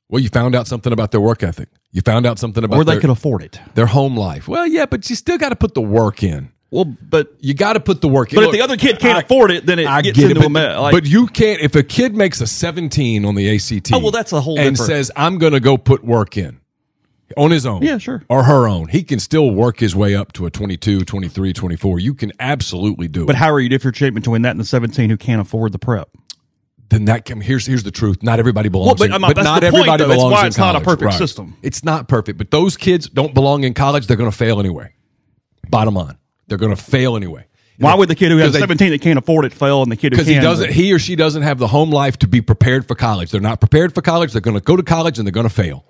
well, 0.10 0.22
you 0.22 0.30
found 0.30 0.56
out 0.56 0.68
something 0.68 0.92
about 0.92 1.12
their 1.12 1.22
work 1.22 1.44
ethic. 1.44 1.70
You 1.92 2.02
found 2.02 2.26
out 2.26 2.40
something 2.40 2.63
about 2.63 2.78
Or 2.78 2.84
they 2.84 2.94
their, 2.94 3.02
could 3.02 3.10
afford 3.12 3.44
it. 3.44 3.60
their 3.76 3.86
home 3.86 4.18
life. 4.18 4.48
Well, 4.48 4.68
yeah, 4.68 4.86
but 4.88 5.10
you 5.10 5.16
still 5.16 5.38
got 5.38 5.50
to 5.50 5.56
put 5.56 5.74
the 5.74 5.82
work 5.82 6.24
in. 6.24 6.52
Well, 6.70 6.84
but 6.84 7.34
You 7.40 7.54
got 7.54 7.74
to 7.74 7.80
put 7.80 8.02
the 8.02 8.10
work 8.10 8.34
in. 8.34 8.36
but 8.36 8.46
if 8.46 8.52
the 8.52 8.62
other 8.62 8.76
kid 8.76 9.00
can't 9.00 9.18
I- 9.18 9.22
afford 9.22 9.52
it, 9.52 9.66
then 9.66 9.80
it 9.80 9.88
I 9.88 10.02
gets 10.02 10.18
get 10.18 10.32
into 10.32 10.42
it, 10.42 10.46
a 10.46 10.50
but, 10.50 10.52
mess. 10.52 10.78
Like, 10.80 10.92
but 10.92 11.06
you 11.06 11.28
can't. 11.28 11.62
If 11.62 11.76
a 11.76 11.84
kid 11.84 12.13
makes 12.16 12.42
a 12.42 12.48
17 12.48 13.24
on 13.24 13.36
the 13.36 13.56
ACT, 13.56 13.92
Oh, 13.94 14.00
well, 14.00 14.12
that's 14.12 14.34
a 14.34 14.42
whole 14.42 14.60
and 14.60 14.76
different- 14.76 14.90
says, 15.06 15.12
"I'm 15.16 15.38
going 15.38 15.54
to 15.54 15.60
go 15.62 15.78
put 15.78 16.04
work 16.04 16.36
in 16.36 16.60
on 17.36 17.52
his 17.52 17.66
own." 17.66 17.82
Yeah, 17.82 17.98
sure. 17.98 18.24
Or 18.30 18.44
her 18.44 18.68
own. 18.68 18.88
He 18.90 19.04
can 19.04 19.20
still 19.20 19.52
work 19.52 19.80
his 19.80 19.96
way 19.96 20.16
up 20.16 20.32
to 20.34 20.46
a 20.46 20.52
22, 20.52 21.02
23, 21.02 21.54
24. 21.54 22.00
You 22.00 22.13
can 22.13 22.32
absolutely 22.40 23.08
do 23.08 23.22
but 23.22 23.24
it. 23.24 23.28
But 23.28 23.36
how 23.38 23.52
are 23.52 23.60
you 23.60 23.70
differentiating 23.70 24.16
between 24.16 24.44
that 24.44 24.52
and 24.52 24.60
the 24.60 24.66
17 24.66 25.10
who 25.10 25.18
can't 25.18 25.42
afford 25.42 25.72
the 25.72 25.80
prep? 25.80 26.10
then 26.90 27.04
that 27.06 27.26
can, 27.26 27.42
here's 27.42 27.66
here's 27.66 27.84
the 27.84 27.92
truth. 27.92 28.24
Not 28.24 28.40
everybody 28.40 28.70
belongs. 28.70 29.00
Well, 29.00 29.10
but, 29.10 29.16
in, 29.16 29.22
but 29.22 29.44
not 29.44 29.62
the 29.62 29.72
point, 29.72 29.90
everybody 29.90 30.04
though. 30.04 30.08
That's 30.08 30.18
belongs 30.20 30.32
why 30.32 30.42
in 30.42 30.48
it's 30.48 30.58
not 30.58 30.76
a 30.78 30.80
perfect 30.80 31.02
Right. 31.08 31.18
system. 31.18 31.58
It's 31.62 31.84
not 31.84 32.08
perfect, 32.08 32.38
but 32.38 32.50
those 32.50 32.78
kids 32.78 33.10
don't 33.10 33.34
belong 33.34 33.66
in 33.66 33.74
college. 33.74 34.08
They're 34.08 34.16
going 34.16 34.32
to 34.32 34.38
fail 34.38 34.60
anyway. 34.60 34.94
Bottom 35.70 35.96
line, 35.96 36.18
they're 36.48 36.58
going 36.58 36.74
to 36.74 36.82
fail 36.82 37.18
anyway. 37.18 37.46
Why 37.78 37.94
would 37.94 38.10
the 38.10 38.16
kid 38.16 38.32
who 38.32 38.38
has 38.38 38.54
they- 38.54 38.60
17 38.60 38.92
that 38.92 39.02
can't 39.02 39.20
afford 39.20 39.44
it 39.44 39.52
fail 39.54 39.84
and 39.84 39.92
the 39.92 39.98
kid 39.98 40.13
who 40.13 40.16
because 40.18 40.28
he 40.28 40.40
doesn't 40.40 40.72
he 40.72 40.94
or 40.94 40.98
she 41.00 41.16
doesn't 41.18 41.44
have 41.44 41.60
the 41.60 41.68
home 41.68 41.92
life 41.92 42.18
to 42.20 42.28
be 42.28 42.42
prepared 42.42 42.88
for 42.88 42.96
college 42.96 43.30
they're 43.32 43.40
not 43.42 43.60
prepared 43.60 43.94
for 43.94 44.02
college 44.02 44.32
they're 44.32 44.42
going 44.42 44.58
to 44.58 44.63
go 44.63 44.76
to 44.76 44.82
college 44.82 45.20
and 45.20 45.28
they're 45.28 45.32
going 45.32 45.48
to 45.48 45.54
fail 45.54 45.86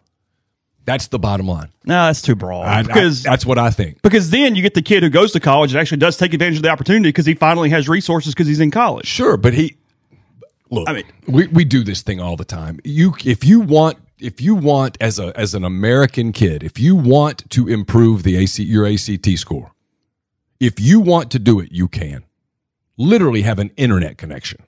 that's 0.87 1.05
the 1.07 1.19
bottom 1.19 1.47
line. 1.47 1.69
No, 1.85 2.05
that's 2.07 2.23
too 2.23 2.33
broad. 2.33 2.63
I- 2.65 2.79
I- 2.79 2.83
because 2.83 3.21
that's 3.21 3.45
what 3.45 3.59
i 3.59 3.69
think. 3.69 4.01
because 4.01 4.31
then 4.31 4.55
you 4.55 4.63
get 4.63 4.73
the 4.73 4.81
kid 4.81 5.03
who 5.03 5.09
goes 5.09 5.31
to 5.33 5.39
college 5.39 5.71
and 5.73 5.79
actually 5.79 5.97
does 5.99 6.17
take 6.17 6.33
advantage 6.33 6.55
of 6.57 6.63
the 6.63 6.69
opportunity 6.69 7.09
because 7.09 7.27
he 7.27 7.35
finally 7.35 7.69
has 7.69 7.87
resources 7.87 8.33
because 8.33 8.47
he's 8.47 8.59
in 8.59 8.71
college. 8.71 9.05
sure 9.05 9.37
but 9.37 9.53
he 9.53 9.75
look 10.71 10.89
I 10.89 10.93
mean- 10.93 11.03
we, 11.27 11.45
we 11.47 11.63
do 11.65 11.83
this 11.83 12.01
thing 12.01 12.19
all 12.19 12.35
the 12.37 12.45
time. 12.45 12.79
You 12.83 13.13
if 13.23 13.43
you 13.45 13.59
want 13.59 13.97
if 14.19 14.41
you 14.41 14.55
want 14.55 14.97
as 14.99 15.19
a 15.19 15.37
as 15.39 15.53
an 15.53 15.63
american 15.63 16.31
kid 16.31 16.63
if 16.63 16.79
you 16.79 16.95
want 16.95 17.47
to 17.51 17.67
improve 17.67 18.23
the 18.23 18.35
AC, 18.37 18.63
your 18.63 18.87
act 18.87 19.27
score 19.37 19.71
if 20.59 20.79
you 20.79 20.99
want 20.99 21.29
to 21.31 21.39
do 21.39 21.59
it 21.59 21.71
you 21.71 21.87
can. 21.87 22.23
Literally 22.99 23.43
have 23.43 23.59
an 23.59 23.69
internet 23.77 24.17
connection 24.17 24.63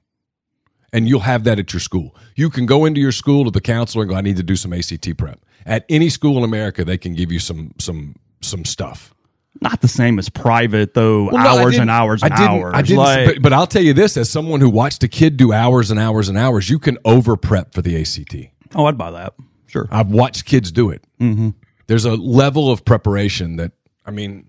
and 0.94 1.08
you'll 1.08 1.20
have 1.22 1.44
that 1.46 1.60
at 1.60 1.72
your 1.74 1.80
school. 1.80 2.16
You 2.36 2.50
can 2.50 2.66
go 2.66 2.86
into 2.86 3.00
your 3.02 3.12
school 3.12 3.46
to 3.46 3.52
the 3.52 3.62
counselor 3.62 4.04
and 4.04 4.10
go, 4.12 4.16
I 4.18 4.22
need 4.22 4.38
to 4.38 4.44
do 4.44 4.56
some 4.56 4.74
ACT 4.74 5.18
prep. 5.18 5.40
At 5.66 5.86
any 5.90 6.10
school 6.10 6.38
in 6.38 6.44
America, 6.44 6.84
they 6.86 6.98
can 6.98 7.14
give 7.16 7.32
you 7.32 7.40
some 7.40 7.74
some 7.80 8.16
some 8.42 8.66
stuff. 8.66 9.14
Not 9.62 9.82
the 9.82 9.88
same 9.90 10.20
as 10.20 10.30
private 10.30 10.94
though. 10.94 11.26
Well, 11.26 11.34
no, 11.34 11.38
I 11.50 11.62
hours 11.62 11.72
didn't- 11.74 11.82
and 11.82 11.90
hours 11.92 12.24
I 12.24 12.28
and 12.28 12.36
didn't- 12.36 12.50
hours. 12.52 12.74
I 12.76 12.82
didn't, 12.82 12.98
Like- 12.98 13.26
but, 13.36 13.42
but 13.42 13.54
I'll 13.54 13.68
tell 13.68 13.84
you 13.84 13.94
this: 13.94 14.16
as 14.18 14.30
someone 14.30 14.62
who 14.62 14.70
watched 14.70 15.04
a 15.04 15.08
kid 15.08 15.36
do 15.38 15.52
hours 15.52 15.92
and 15.92 16.00
hours 16.00 16.30
and 16.30 16.38
hours, 16.38 16.70
you 16.70 16.80
can 16.80 16.98
over 17.04 17.36
prep 17.36 17.74
for 17.74 17.82
the 17.82 18.00
ACT. 18.00 18.36
oh, 18.76 18.86
I'd 18.86 18.98
buy 18.98 19.12
that. 19.12 19.34
Sure. 19.68 19.88
I've 19.92 20.08
watched 20.10 20.46
kids 20.46 20.72
do 20.72 20.90
it. 20.90 21.04
Mm-hmm. 21.20 21.50
There's 21.88 22.06
a 22.06 22.16
level 22.16 22.72
of 22.72 22.86
preparation 22.86 23.58
that 23.58 23.74
I 24.06 24.12
mean, 24.12 24.46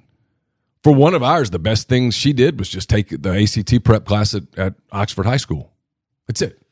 for 0.85 0.95
one 0.95 1.15
of 1.15 1.23
ours, 1.23 1.51
the 1.51 1.59
best 1.59 1.89
thing 1.89 2.11
she 2.11 2.33
did 2.33 2.59
was 2.59 2.69
just 2.69 2.89
take 2.89 3.09
the 3.23 3.31
ACT 3.43 3.83
prep 3.85 4.05
class 4.07 4.35
at, 4.35 4.45
at 4.57 4.75
Oxford 4.93 5.27
High 5.27 5.37
School. 5.39 5.73
That's 6.31 6.43
it. 6.43 6.63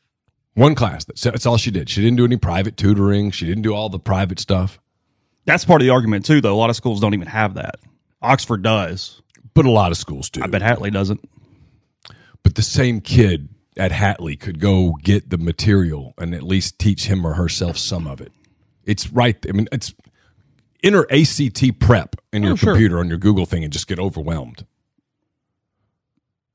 One 0.53 0.73
class. 0.73 1.03
That's, 1.03 1.21
that's 1.21 1.45
all 1.45 1.57
she 1.57 1.69
did. 1.69 1.89
She 1.89 2.01
didn't 2.01 2.15
do 2.15 2.23
any 2.23 2.37
private 2.37 2.77
tutoring. 2.77 3.29
She 3.29 3.45
didn't 3.45 3.63
do 3.63 3.73
all 3.73 3.89
the 3.89 3.99
private 3.99 4.39
stuff. 4.39 4.79
That's 5.43 5.65
part 5.65 5.81
of 5.81 5.85
the 5.85 5.89
argument 5.89 6.25
too, 6.25 6.39
though. 6.39 6.53
A 6.53 6.55
lot 6.55 6.69
of 6.69 6.77
schools 6.77 7.01
don't 7.01 7.13
even 7.13 7.27
have 7.27 7.55
that. 7.55 7.75
Oxford 8.21 8.63
does. 8.63 9.21
But 9.53 9.65
a 9.65 9.69
lot 9.69 9.91
of 9.91 9.97
schools 9.97 10.29
do. 10.29 10.41
I 10.41 10.47
bet 10.47 10.61
Hatley 10.61 10.93
doesn't. 10.93 11.19
But 12.41 12.55
the 12.55 12.61
same 12.61 13.01
kid 13.01 13.49
at 13.75 13.91
Hatley 13.91 14.39
could 14.39 14.61
go 14.61 14.93
get 15.03 15.29
the 15.29 15.37
material 15.37 16.13
and 16.17 16.33
at 16.33 16.43
least 16.43 16.79
teach 16.79 17.07
him 17.07 17.27
or 17.27 17.33
herself 17.33 17.77
some 17.77 18.07
of 18.07 18.21
it. 18.21 18.31
It's 18.85 19.11
right. 19.11 19.35
I 19.45 19.51
mean, 19.51 19.67
it's 19.73 19.93
enter 20.81 21.05
ACT 21.11 21.79
prep 21.79 22.15
in 22.31 22.45
oh, 22.45 22.47
your 22.47 22.53
Oh, 22.53 22.55
sure. 22.55 22.73
computer 22.75 22.99
on 22.99 23.09
your 23.09 23.17
Google 23.17 23.45
thing 23.45 23.65
and 23.65 23.73
just 23.73 23.87
get 23.87 23.99
overwhelmed. 23.99 24.65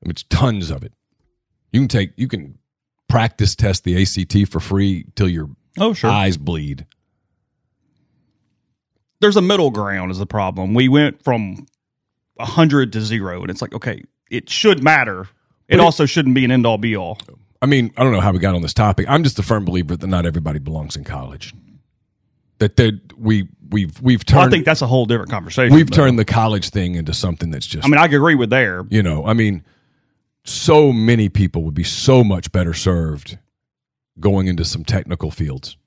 I 0.01 0.07
mean, 0.07 0.11
it's 0.11 0.23
tons 0.23 0.71
of 0.71 0.81
it. 0.83 0.93
You 1.71 1.81
can 1.81 1.87
take, 1.87 2.13
you 2.15 2.27
can 2.27 2.57
practice 3.07 3.55
test 3.55 3.83
the 3.83 4.01
ACT 4.01 4.47
for 4.51 4.59
free 4.59 5.05
till 5.15 5.29
your 5.29 5.49
Oh, 5.77 5.93
sure. 5.93 6.09
eyes 6.09 6.37
bleed. 6.37 6.85
There's 9.21 9.37
a 9.37 9.41
middle 9.41 9.71
ground 9.71 10.11
is 10.11 10.17
the 10.17 10.25
problem. 10.25 10.73
We 10.73 10.89
went 10.89 11.23
from 11.23 11.65
hundred 12.39 12.91
to 12.93 13.01
zero, 13.01 13.41
and 13.41 13.49
it's 13.49 13.61
like, 13.61 13.73
okay, 13.73 14.03
it 14.29 14.49
should 14.49 14.83
matter. 14.83 15.21
It 15.67 15.75
it- 15.75 15.79
also 15.79 16.05
shouldn't 16.05 16.35
be 16.35 16.45
an 16.45 16.51
end 16.51 16.65
all 16.65 16.77
be 16.77 16.95
all. 16.95 17.17
I 17.61 17.65
mean, 17.67 17.91
I 17.97 18.03
don't 18.03 18.11
know 18.11 18.19
how 18.19 18.31
we 18.31 18.39
got 18.39 18.53
on 18.53 18.61
this 18.61 18.73
topic. 18.73 19.05
I'm 19.09 19.23
just 19.23 19.39
a 19.39 19.43
firm 19.43 19.65
believer 19.65 19.95
that 19.95 20.05
not 20.07 20.25
everybody 20.25 20.59
belongs 20.59 20.95
in 20.95 21.03
college. 21.03 21.53
That 22.59 22.75
they, 22.75 22.91
we 23.17 23.47
we've 23.69 23.99
we've 24.01 24.23
turned 24.25 24.37
Well, 24.39 24.47
I 24.47 24.51
think 24.51 24.65
that's 24.65 24.81
a 24.81 24.87
whole 24.87 25.05
different 25.05 25.31
conversation. 25.31 25.73
we've 25.75 25.89
though. 25.89 25.95
turned 25.95 26.19
the 26.19 26.25
college 26.25 26.69
thing 26.69 26.95
into 26.95 27.13
something 27.13 27.49
that's 27.51 27.65
just 27.65 27.85
I 27.85 27.89
mean, 27.89 27.97
I 27.97 28.05
agree 28.05 28.35
with 28.35 28.49
there. 28.49 28.85
you 28.89 29.01
know 29.03 29.25
i 29.25 29.33
mean 29.33 29.63
so 30.45 30.93
many 30.93 31.27
people 31.29 31.63
would 31.63 31.73
be 31.73 31.83
so 31.83 32.23
much 32.23 32.51
better 32.51 32.73
served 32.73 33.37
going 34.19 34.47
into 34.47 34.63
some 34.63 34.83
technical 34.85 35.31
fields 35.31 35.77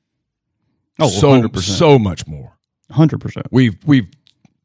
Oh, 1.00 1.08
so 1.08 1.28
100%. 1.30 1.60
so 1.60 1.98
much 1.98 2.26
more 2.26 2.58
Hundred 2.90 3.20
percent. 3.20 3.46
we've 3.52 3.76
we've 3.86 4.08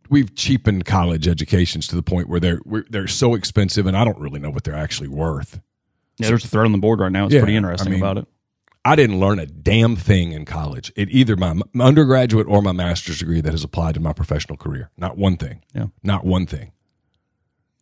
we've 0.10 0.34
cheapened 0.36 0.86
college 0.86 1.28
educations 1.28 1.88
to 1.88 1.96
the 1.96 2.02
point 2.04 2.28
where 2.28 2.40
they're 2.40 2.60
we're, 2.66 2.86
they're 2.90 3.08
so 3.08 3.36
expensive 3.36 3.86
and 3.86 3.96
i 3.96 4.04
don't 4.04 4.18
really 4.20 4.40
know 4.40 4.50
what 4.50 4.64
they're 4.64 4.74
actually 4.76 5.08
worth 5.10 5.60
Yeah, 6.18 6.28
there's 6.30 6.44
a 6.46 6.48
thread 6.48 6.66
on 6.66 6.72
the 6.72 6.78
board 6.80 7.00
right 7.00 7.12
now. 7.12 7.26
It's 7.26 7.34
Yeah, 7.34 7.42
pretty 7.42 7.56
interesting 7.56 7.90
I 7.90 7.92
mean, 7.92 8.00
about 8.02 8.18
it. 8.20 8.28
I 8.86 8.96
didn't 8.98 9.20
learn 9.20 9.40
a 9.40 9.46
damn 9.46 9.96
thing 9.96 10.34
in 10.34 10.44
college. 10.44 10.92
It 10.98 11.10
either 11.12 11.38
my 11.38 11.52
m- 11.52 11.62
undergraduate 11.80 12.48
or 12.48 12.62
my 12.62 12.74
master's 12.74 13.20
degree 13.20 13.40
that 13.42 13.52
has 13.52 13.64
applied 13.64 13.94
to 13.96 14.02
my 14.02 14.12
professional 14.12 14.58
career. 14.58 14.90
Not 14.98 15.18
one 15.18 15.38
thing. 15.38 15.64
Yeah. 15.74 15.86
Not 16.04 16.26
one 16.26 16.46
thing. 16.46 16.74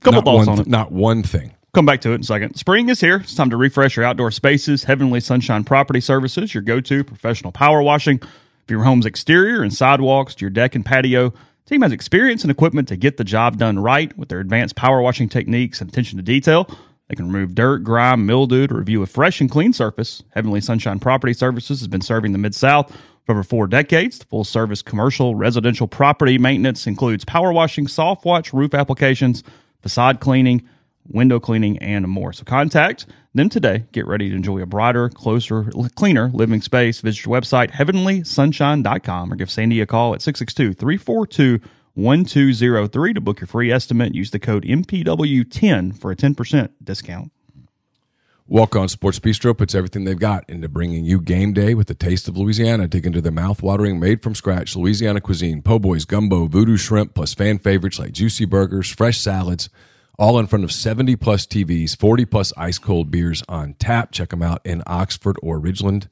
Couple 0.01 0.19
not 0.21 0.25
thoughts 0.25 0.47
one 0.47 0.59
on 0.59 0.61
it. 0.61 0.67
Not 0.67 0.91
one 0.91 1.23
thing. 1.23 1.55
Come 1.73 1.85
back 1.85 2.01
to 2.01 2.11
it 2.11 2.15
in 2.15 2.21
a 2.21 2.25
second. 2.25 2.55
Spring 2.55 2.89
is 2.89 2.99
here. 2.99 3.17
It's 3.17 3.33
time 3.33 3.49
to 3.49 3.55
refresh 3.55 3.95
your 3.95 4.03
outdoor 4.03 4.29
spaces. 4.31 4.83
Heavenly 4.83 5.21
Sunshine 5.21 5.63
Property 5.63 6.01
Services, 6.01 6.53
your 6.53 6.63
go 6.63 6.81
to 6.81 7.01
professional 7.01 7.53
power 7.53 7.81
washing. 7.81 8.17
For 8.19 8.73
your 8.73 8.83
home's 8.83 9.05
exterior 9.05 9.63
and 9.63 9.73
sidewalks 9.73 10.35
to 10.35 10.41
your 10.41 10.49
deck 10.49 10.75
and 10.75 10.85
patio, 10.85 11.33
team 11.65 11.81
has 11.83 11.93
experience 11.93 12.43
and 12.43 12.51
equipment 12.51 12.89
to 12.89 12.97
get 12.97 13.15
the 13.15 13.23
job 13.23 13.57
done 13.57 13.79
right 13.79 14.15
with 14.17 14.27
their 14.27 14.41
advanced 14.41 14.75
power 14.75 15.01
washing 15.01 15.29
techniques 15.29 15.79
and 15.79 15.89
attention 15.89 16.17
to 16.17 16.23
detail. 16.23 16.69
They 17.07 17.15
can 17.15 17.31
remove 17.31 17.55
dirt, 17.55 17.85
grime, 17.85 18.25
mildew 18.25 18.67
to 18.67 18.75
review 18.75 19.01
a 19.01 19.05
fresh 19.07 19.39
and 19.39 19.49
clean 19.49 19.71
surface. 19.71 20.23
Heavenly 20.31 20.59
Sunshine 20.59 20.99
Property 20.99 21.31
Services 21.31 21.79
has 21.79 21.87
been 21.87 22.01
serving 22.01 22.33
the 22.33 22.37
Mid 22.37 22.53
South 22.53 22.93
for 23.25 23.31
over 23.31 23.43
four 23.43 23.67
decades. 23.67 24.19
The 24.19 24.25
full 24.25 24.43
service 24.43 24.81
commercial 24.81 25.35
residential 25.35 25.87
property 25.87 26.37
maintenance 26.37 26.85
includes 26.85 27.23
power 27.23 27.53
washing, 27.53 27.87
soft 27.87 28.25
watch, 28.25 28.51
roof 28.51 28.73
applications, 28.73 29.41
facade 29.81 30.19
cleaning, 30.19 30.67
window 31.13 31.39
cleaning, 31.39 31.77
and 31.79 32.07
more. 32.07 32.33
So 32.33 32.43
contact 32.43 33.05
them 33.33 33.49
today. 33.49 33.85
Get 33.91 34.07
ready 34.07 34.29
to 34.29 34.35
enjoy 34.35 34.61
a 34.61 34.65
brighter, 34.65 35.09
closer, 35.09 35.71
cleaner 35.95 36.29
living 36.33 36.61
space. 36.61 37.01
Visit 37.01 37.25
your 37.25 37.39
website, 37.39 37.71
heavenlysunshine.com, 37.71 39.31
or 39.31 39.35
give 39.35 39.51
Sandy 39.51 39.81
a 39.81 39.85
call 39.85 40.13
at 40.13 40.21
662 40.21 40.73
342 40.73 41.59
1203 41.93 43.13
to 43.13 43.21
book 43.21 43.41
your 43.41 43.47
free 43.47 43.71
estimate. 43.71 44.15
Use 44.15 44.31
the 44.31 44.39
code 44.39 44.63
MPW10 44.63 45.99
for 45.99 46.11
a 46.11 46.15
10% 46.15 46.69
discount. 46.83 47.31
Walk 48.47 48.75
On 48.75 48.89
Sports 48.89 49.19
Bistro 49.19 49.57
puts 49.57 49.73
everything 49.73 50.03
they've 50.03 50.19
got 50.19 50.43
into 50.49 50.67
bringing 50.67 51.05
you 51.05 51.21
game 51.21 51.53
day 51.53 51.73
with 51.73 51.87
the 51.87 51.93
taste 51.93 52.27
of 52.27 52.37
Louisiana. 52.37 52.85
Dig 52.85 53.05
into 53.05 53.21
their 53.21 53.31
mouth-watering, 53.31 53.97
made 53.97 54.21
from 54.21 54.35
scratch 54.35 54.75
Louisiana 54.75 55.21
cuisine, 55.21 55.61
po' 55.61 55.79
boys, 55.79 56.03
gumbo, 56.03 56.47
voodoo 56.47 56.75
shrimp, 56.75 57.13
plus 57.13 57.33
fan 57.33 57.59
favorites 57.59 57.97
like 57.97 58.11
juicy 58.11 58.43
burgers, 58.43 58.89
fresh 58.89 59.19
salads, 59.19 59.69
all 60.17 60.39
in 60.39 60.47
front 60.47 60.63
of 60.63 60.71
70 60.71 61.15
plus 61.15 61.45
TVs, 61.45 61.97
40 61.97 62.25
plus 62.25 62.53
ice 62.57 62.77
cold 62.77 63.11
beers 63.11 63.43
on 63.49 63.73
tap. 63.75 64.11
Check 64.11 64.29
them 64.29 64.41
out 64.41 64.61
in 64.65 64.83
Oxford 64.85 65.37
or 65.41 65.59
Ridgeland 65.59 66.07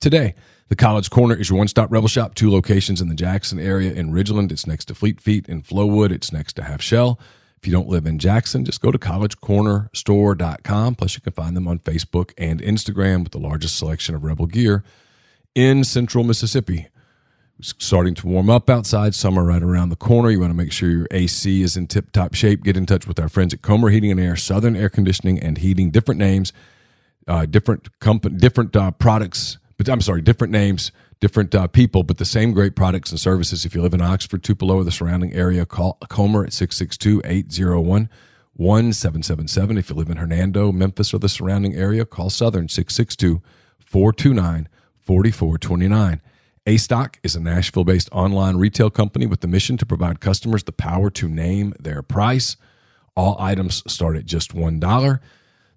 today. 0.00 0.34
The 0.68 0.76
College 0.76 1.10
Corner 1.10 1.36
is 1.36 1.50
your 1.50 1.58
one 1.58 1.68
stop 1.68 1.92
rebel 1.92 2.08
shop, 2.08 2.34
two 2.34 2.50
locations 2.50 3.00
in 3.00 3.08
the 3.08 3.14
Jackson 3.14 3.58
area 3.58 3.92
in 3.92 4.10
Ridgeland. 4.10 4.50
It's 4.50 4.66
next 4.66 4.86
to 4.86 4.94
Fleet 4.94 5.20
Feet 5.20 5.46
in 5.48 5.62
Flowwood, 5.62 6.10
it's 6.10 6.32
next 6.32 6.54
to 6.54 6.62
Half 6.62 6.80
Shell. 6.80 7.20
If 7.58 7.66
you 7.68 7.72
don't 7.72 7.88
live 7.88 8.06
in 8.06 8.18
Jackson, 8.18 8.64
just 8.64 8.80
go 8.80 8.90
to 8.90 8.98
collegecornerstore.com. 8.98 10.94
Plus, 10.96 11.14
you 11.14 11.20
can 11.20 11.32
find 11.32 11.56
them 11.56 11.68
on 11.68 11.78
Facebook 11.78 12.32
and 12.36 12.60
Instagram 12.60 13.22
with 13.22 13.30
the 13.30 13.38
largest 13.38 13.76
selection 13.76 14.16
of 14.16 14.24
Rebel 14.24 14.46
gear 14.46 14.82
in 15.54 15.84
central 15.84 16.24
Mississippi. 16.24 16.88
Starting 17.60 18.14
to 18.16 18.26
warm 18.26 18.50
up 18.50 18.68
outside, 18.68 19.14
summer 19.14 19.44
right 19.44 19.62
around 19.62 19.90
the 19.90 19.96
corner. 19.96 20.30
You 20.30 20.40
want 20.40 20.50
to 20.50 20.56
make 20.56 20.72
sure 20.72 20.90
your 20.90 21.06
AC 21.12 21.62
is 21.62 21.76
in 21.76 21.86
tip 21.86 22.10
top 22.10 22.34
shape. 22.34 22.64
Get 22.64 22.76
in 22.76 22.86
touch 22.86 23.06
with 23.06 23.20
our 23.20 23.28
friends 23.28 23.54
at 23.54 23.62
Comer 23.62 23.90
Heating 23.90 24.10
and 24.10 24.18
Air, 24.18 24.34
Southern 24.34 24.74
Air 24.74 24.88
Conditioning 24.88 25.38
and 25.38 25.58
Heating, 25.58 25.90
different 25.90 26.18
names, 26.18 26.52
uh, 27.28 27.46
different 27.46 27.98
company, 28.00 28.36
different 28.36 28.74
uh, 28.74 28.90
products, 28.90 29.58
but 29.76 29.88
I'm 29.88 30.00
sorry, 30.00 30.22
different 30.22 30.52
names, 30.52 30.90
different 31.20 31.54
uh, 31.54 31.68
people, 31.68 32.02
but 32.02 32.18
the 32.18 32.24
same 32.24 32.52
great 32.52 32.74
products 32.74 33.12
and 33.12 33.20
services. 33.20 33.64
If 33.64 33.76
you 33.76 33.82
live 33.82 33.94
in 33.94 34.00
Oxford, 34.00 34.42
Tupelo, 34.42 34.78
or 34.78 34.84
the 34.84 34.90
surrounding 34.90 35.32
area, 35.32 35.64
call 35.64 35.98
Comer 36.08 36.44
at 36.44 36.52
662 36.52 37.22
801 37.24 38.08
1777. 38.54 39.78
If 39.78 39.90
you 39.90 39.96
live 39.96 40.10
in 40.10 40.16
Hernando, 40.16 40.72
Memphis, 40.72 41.14
or 41.14 41.18
the 41.18 41.28
surrounding 41.28 41.74
area, 41.74 42.04
call 42.04 42.28
Southern 42.28 42.68
662 42.68 43.40
429 43.78 44.68
4429. 45.00 46.20
A 46.64 46.76
Stock 46.76 47.18
is 47.24 47.34
a 47.34 47.40
Nashville 47.40 47.82
based 47.82 48.08
online 48.12 48.56
retail 48.56 48.88
company 48.88 49.26
with 49.26 49.40
the 49.40 49.48
mission 49.48 49.76
to 49.78 49.84
provide 49.84 50.20
customers 50.20 50.62
the 50.62 50.70
power 50.70 51.10
to 51.10 51.28
name 51.28 51.74
their 51.80 52.02
price. 52.02 52.56
All 53.16 53.36
items 53.40 53.82
start 53.92 54.16
at 54.16 54.26
just 54.26 54.54
$1. 54.54 55.20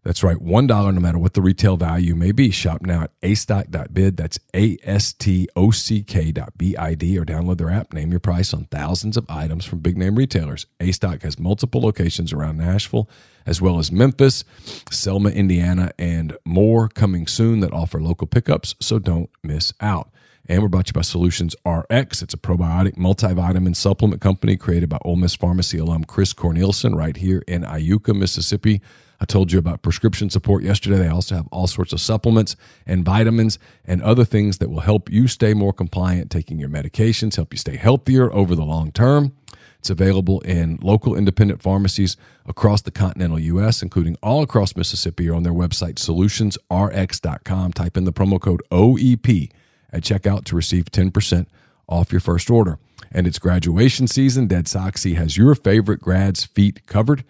That's 0.04 0.22
right, 0.22 0.38
$1 0.38 0.68
no 0.68 1.02
matter 1.02 1.18
what 1.18 1.34
the 1.34 1.42
retail 1.42 1.76
value 1.76 2.14
may 2.14 2.32
be. 2.32 2.52
Shop 2.52 2.84
now 2.84 3.02
at 3.02 3.22
astock.bid. 3.22 4.16
That's 4.16 4.38
A 4.54 4.78
S 4.84 5.12
T 5.12 5.50
O 5.56 5.72
C 5.72 6.04
K 6.04 6.32
dot 6.32 6.56
B 6.56 6.78
I 6.78 6.94
D 6.94 7.18
or 7.18 7.26
download 7.26 7.58
their 7.58 7.72
app. 7.72 7.92
Name 7.92 8.12
your 8.12 8.20
price 8.20 8.54
on 8.54 8.66
thousands 8.66 9.18
of 9.18 9.26
items 9.28 9.66
from 9.66 9.80
big 9.80 9.98
name 9.98 10.14
retailers. 10.16 10.68
A 10.80 10.92
Stock 10.92 11.24
has 11.24 11.40
multiple 11.40 11.82
locations 11.82 12.32
around 12.32 12.58
Nashville, 12.58 13.10
as 13.48 13.60
well 13.60 13.80
as 13.80 13.92
Memphis, 13.92 14.44
Selma, 14.92 15.32
Indiana, 15.32 15.90
and 15.98 16.38
more 16.46 16.88
coming 16.90 17.26
soon 17.26 17.62
that 17.62 17.74
offer 17.74 18.00
local 18.00 18.28
pickups, 18.28 18.76
so 18.80 19.00
don't 19.00 19.32
miss 19.42 19.74
out. 19.82 20.12
And 20.48 20.62
we're 20.62 20.70
brought 20.70 20.86
to 20.86 20.90
you 20.90 20.94
by 20.94 21.02
Solutions 21.02 21.56
RX. 21.66 22.22
It's 22.22 22.36
a 22.36 22.38
probiotic 22.38 22.98
multivitamin 22.98 23.76
supplement 23.76 24.22
company 24.22 24.56
created 24.58 24.90
by 24.90 25.00
Ole 25.04 25.16
Miss 25.16 25.34
Pharmacy 25.34 25.80
alum 25.80 26.04
Chris 26.04 26.34
Cornelison 26.34 26.96
right 26.96 27.18
here 27.18 27.42
in 27.48 27.64
Iuka, 27.64 28.16
Mississippi. 28.16 28.80
I 29.20 29.26
told 29.26 29.52
you 29.52 29.58
about 29.58 29.82
prescription 29.82 30.30
support 30.30 30.62
yesterday. 30.62 30.98
They 30.98 31.08
also 31.08 31.36
have 31.36 31.48
all 31.52 31.66
sorts 31.66 31.94
of 31.94 32.02
supplements 32.02 32.56
and 32.86 33.04
vitamins 33.04 33.58
and 33.86 34.04
other 34.04 34.24
things 34.24 34.60
that 34.60 34.70
will 34.70 34.82
help 34.82 35.10
you 35.10 35.28
stay 35.28 35.56
more 35.56 35.74
compliant 35.74 36.30
taking 36.30 36.60
your 36.60 36.70
medications, 36.70 37.38
help 37.38 37.52
you 37.52 37.58
stay 37.58 37.78
healthier 37.78 38.32
over 38.32 38.54
the 38.54 38.66
long 38.66 38.92
term. 38.92 39.34
It's 39.80 39.90
available 39.90 40.42
in 40.42 40.78
local 40.82 41.16
independent 41.16 41.64
pharmacies 41.64 42.18
across 42.46 42.84
the 42.84 42.92
continental 42.92 43.40
U.S., 43.40 43.82
including 43.82 44.16
all 44.22 44.44
across 44.44 44.76
Mississippi, 44.76 45.28
or 45.28 45.34
on 45.34 45.44
their 45.44 45.54
website, 45.54 45.96
solutionsrx.com. 45.96 47.74
Type 47.74 47.98
in 47.98 48.04
the 48.04 48.14
promo 48.14 48.40
code 48.40 48.62
OEP 48.72 49.50
at 49.96 50.04
checkout 50.04 50.44
to 50.46 50.56
receive 50.56 50.86
10% 50.86 51.48
off 51.88 52.12
your 52.12 52.22
first 52.22 52.50
order. 52.50 52.78
And 53.12 53.26
it's 53.26 53.40
graduation 53.40 54.08
season. 54.08 54.48
Dead 54.48 54.66
Soxy 54.66 55.16
has 55.16 55.38
your 55.38 55.56
favorite 55.56 56.02
grads' 56.02 56.44
feet 56.44 56.86
covered. 56.86 57.24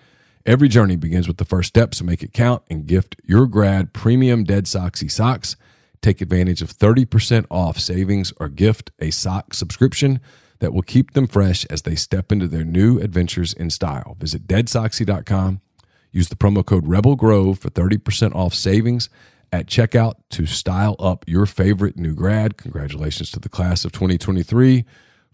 Every 0.45 0.67
journey 0.67 0.95
begins 0.95 1.27
with 1.27 1.37
the 1.37 1.45
first 1.45 1.69
step, 1.69 1.95
so 1.95 2.05
make 2.05 2.23
it 2.23 2.33
count 2.33 2.63
and 2.69 2.85
gift 2.85 3.15
your 3.23 3.45
grad 3.47 3.93
premium 3.93 4.43
Dead 4.43 4.65
Soxy 4.65 5.09
socks. 5.09 5.55
Take 6.01 6.21
advantage 6.21 6.61
of 6.61 6.71
30% 6.71 7.45
off 7.49 7.79
savings 7.79 8.31
or 8.39 8.49
gift 8.49 8.91
a 8.99 9.11
sock 9.11 9.53
subscription 9.53 10.19
that 10.59 10.73
will 10.73 10.83
keep 10.83 11.11
them 11.11 11.27
fresh 11.27 11.65
as 11.65 11.81
they 11.81 11.95
step 11.95 12.31
into 12.31 12.47
their 12.47 12.63
new 12.63 12.99
adventures 12.99 13.53
in 13.53 13.69
style. 13.69 14.15
Visit 14.19 14.47
deadsoxy.com. 14.47 15.61
Use 16.11 16.29
the 16.29 16.35
promo 16.35 16.65
code 16.65 16.87
Rebel 16.87 17.15
Grove 17.15 17.59
for 17.59 17.69
30% 17.69 18.33
off 18.35 18.53
savings 18.53 19.09
at 19.51 19.67
checkout 19.67 20.15
to 20.31 20.45
style 20.45 20.95
up 20.99 21.25
your 21.27 21.45
favorite 21.45 21.97
new 21.97 22.13
grad. 22.13 22.57
Congratulations 22.57 23.31
to 23.31 23.39
the 23.39 23.49
class 23.49 23.85
of 23.85 23.91
2023 23.91 24.85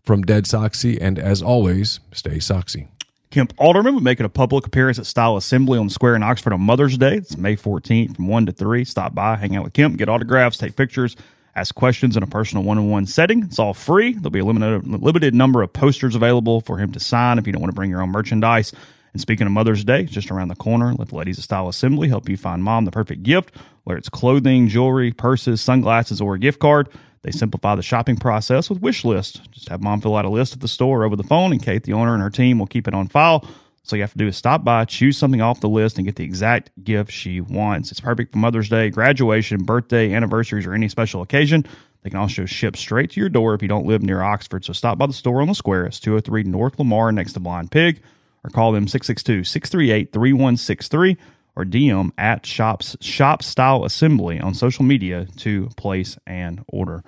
from 0.03 0.21
Dead 0.23 0.45
Soxy. 0.45 0.97
And 0.99 1.17
as 1.19 1.41
always, 1.41 1.99
stay 2.11 2.37
Soxy. 2.37 2.87
Kemp 3.31 3.53
Alderman 3.57 3.93
will 3.93 4.01
be 4.01 4.05
making 4.05 4.25
a 4.25 4.29
public 4.29 4.67
appearance 4.67 4.99
at 4.99 5.05
Style 5.05 5.37
Assembly 5.37 5.79
on 5.79 5.89
Square 5.89 6.17
in 6.17 6.23
Oxford 6.23 6.51
on 6.51 6.59
Mother's 6.59 6.97
Day. 6.97 7.15
It's 7.15 7.37
May 7.37 7.55
14th 7.55 8.17
from 8.17 8.27
1 8.27 8.47
to 8.47 8.51
3. 8.51 8.83
Stop 8.83 9.15
by, 9.15 9.37
hang 9.37 9.55
out 9.55 9.63
with 9.63 9.71
Kemp, 9.71 9.97
get 9.97 10.09
autographs, 10.09 10.57
take 10.57 10.75
pictures, 10.75 11.15
ask 11.55 11.73
questions 11.73 12.17
in 12.17 12.23
a 12.23 12.27
personal 12.27 12.65
one 12.65 12.77
on 12.77 12.89
one 12.89 13.05
setting. 13.05 13.43
It's 13.43 13.57
all 13.57 13.73
free. 13.73 14.11
There'll 14.11 14.31
be 14.31 14.39
a 14.39 14.45
limited, 14.45 14.85
limited 14.85 15.33
number 15.33 15.61
of 15.61 15.71
posters 15.71 16.13
available 16.13 16.59
for 16.59 16.77
him 16.77 16.91
to 16.91 16.99
sign 16.99 17.39
if 17.39 17.47
you 17.47 17.53
don't 17.53 17.61
want 17.61 17.71
to 17.71 17.75
bring 17.75 17.89
your 17.89 18.01
own 18.01 18.09
merchandise. 18.09 18.73
And 19.13 19.21
speaking 19.21 19.45
of 19.45 19.53
Mother's 19.53 19.83
Day, 19.83 20.03
just 20.03 20.31
around 20.31 20.47
the 20.47 20.55
corner. 20.55 20.93
Let 20.93 21.09
the 21.09 21.15
ladies 21.15 21.37
of 21.37 21.43
Style 21.43 21.67
Assembly 21.67 22.07
help 22.07 22.29
you 22.29 22.37
find 22.37 22.63
mom 22.63 22.85
the 22.85 22.91
perfect 22.91 23.23
gift, 23.23 23.55
whether 23.83 23.97
it's 23.97 24.09
clothing, 24.09 24.67
jewelry, 24.67 25.11
purses, 25.11 25.61
sunglasses, 25.61 26.21
or 26.21 26.35
a 26.35 26.39
gift 26.39 26.59
card. 26.59 26.89
They 27.23 27.31
simplify 27.31 27.75
the 27.75 27.83
shopping 27.83 28.17
process 28.17 28.69
with 28.69 28.81
wish 28.81 29.05
list. 29.05 29.51
Just 29.51 29.69
have 29.69 29.83
mom 29.83 30.01
fill 30.01 30.15
out 30.15 30.25
a 30.25 30.29
list 30.29 30.53
at 30.53 30.61
the 30.61 30.67
store 30.67 31.03
over 31.03 31.15
the 31.15 31.23
phone, 31.23 31.51
and 31.51 31.61
Kate, 31.61 31.83
the 31.83 31.93
owner, 31.93 32.13
and 32.13 32.23
her 32.23 32.29
team 32.29 32.57
will 32.57 32.67
keep 32.67 32.87
it 32.87 32.93
on 32.93 33.07
file. 33.07 33.45
So 33.83 33.95
you 33.95 34.03
have 34.03 34.11
to 34.11 34.17
do 34.17 34.27
is 34.27 34.37
stop 34.37 34.63
by, 34.63 34.85
choose 34.85 35.17
something 35.17 35.41
off 35.41 35.59
the 35.59 35.69
list, 35.69 35.97
and 35.97 36.05
get 36.05 36.15
the 36.15 36.23
exact 36.23 36.71
gift 36.83 37.11
she 37.11 37.41
wants. 37.41 37.91
It's 37.91 37.99
perfect 37.99 38.31
for 38.31 38.37
Mother's 38.37 38.69
Day, 38.69 38.89
graduation, 38.89 39.63
birthday, 39.63 40.13
anniversaries, 40.13 40.65
or 40.65 40.73
any 40.73 40.87
special 40.87 41.21
occasion. 41.21 41.65
They 42.01 42.09
can 42.09 42.19
also 42.19 42.45
ship 42.45 42.77
straight 42.77 43.11
to 43.11 43.19
your 43.19 43.29
door 43.29 43.53
if 43.53 43.61
you 43.61 43.67
don't 43.67 43.85
live 43.85 44.01
near 44.01 44.21
Oxford. 44.21 44.65
So 44.65 44.73
stop 44.73 44.97
by 44.97 45.07
the 45.07 45.13
store 45.13 45.41
on 45.41 45.47
the 45.47 45.55
square. 45.55 45.85
It's 45.85 45.99
203 45.99 46.43
North 46.43 46.79
Lamar 46.79 47.11
next 47.11 47.33
to 47.33 47.39
Blind 47.39 47.71
Pig, 47.71 48.01
or 48.43 48.49
call 48.49 48.71
them 48.71 48.87
662 48.87 49.43
638 49.43 50.11
3163 50.13 51.17
or 51.55 51.65
DM 51.65 52.11
at 52.17 52.45
shops 52.45 52.95
shop 53.01 53.43
style 53.43 53.83
assembly 53.83 54.39
on 54.39 54.53
social 54.53 54.83
media 54.85 55.27
to 55.37 55.67
place 55.75 56.17
an 56.25 56.63
order. 56.69 57.03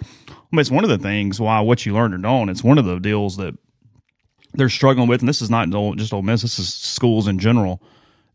It's 0.51 0.69
one 0.71 0.83
of 0.83 0.89
the 0.89 0.97
things 0.97 1.39
why 1.39 1.61
what 1.61 1.85
you 1.85 1.93
learned 1.93 2.13
or 2.13 2.17
don't. 2.17 2.49
It's 2.49 2.63
one 2.63 2.77
of 2.77 2.85
the 2.85 2.99
deals 2.99 3.37
that 3.37 3.55
they're 4.53 4.69
struggling 4.69 5.07
with, 5.07 5.21
and 5.21 5.29
this 5.29 5.41
is 5.41 5.49
not 5.49 5.69
just 5.97 6.13
Ole 6.13 6.21
Miss. 6.21 6.41
This 6.43 6.59
is 6.59 6.73
schools 6.73 7.27
in 7.27 7.39
general 7.39 7.81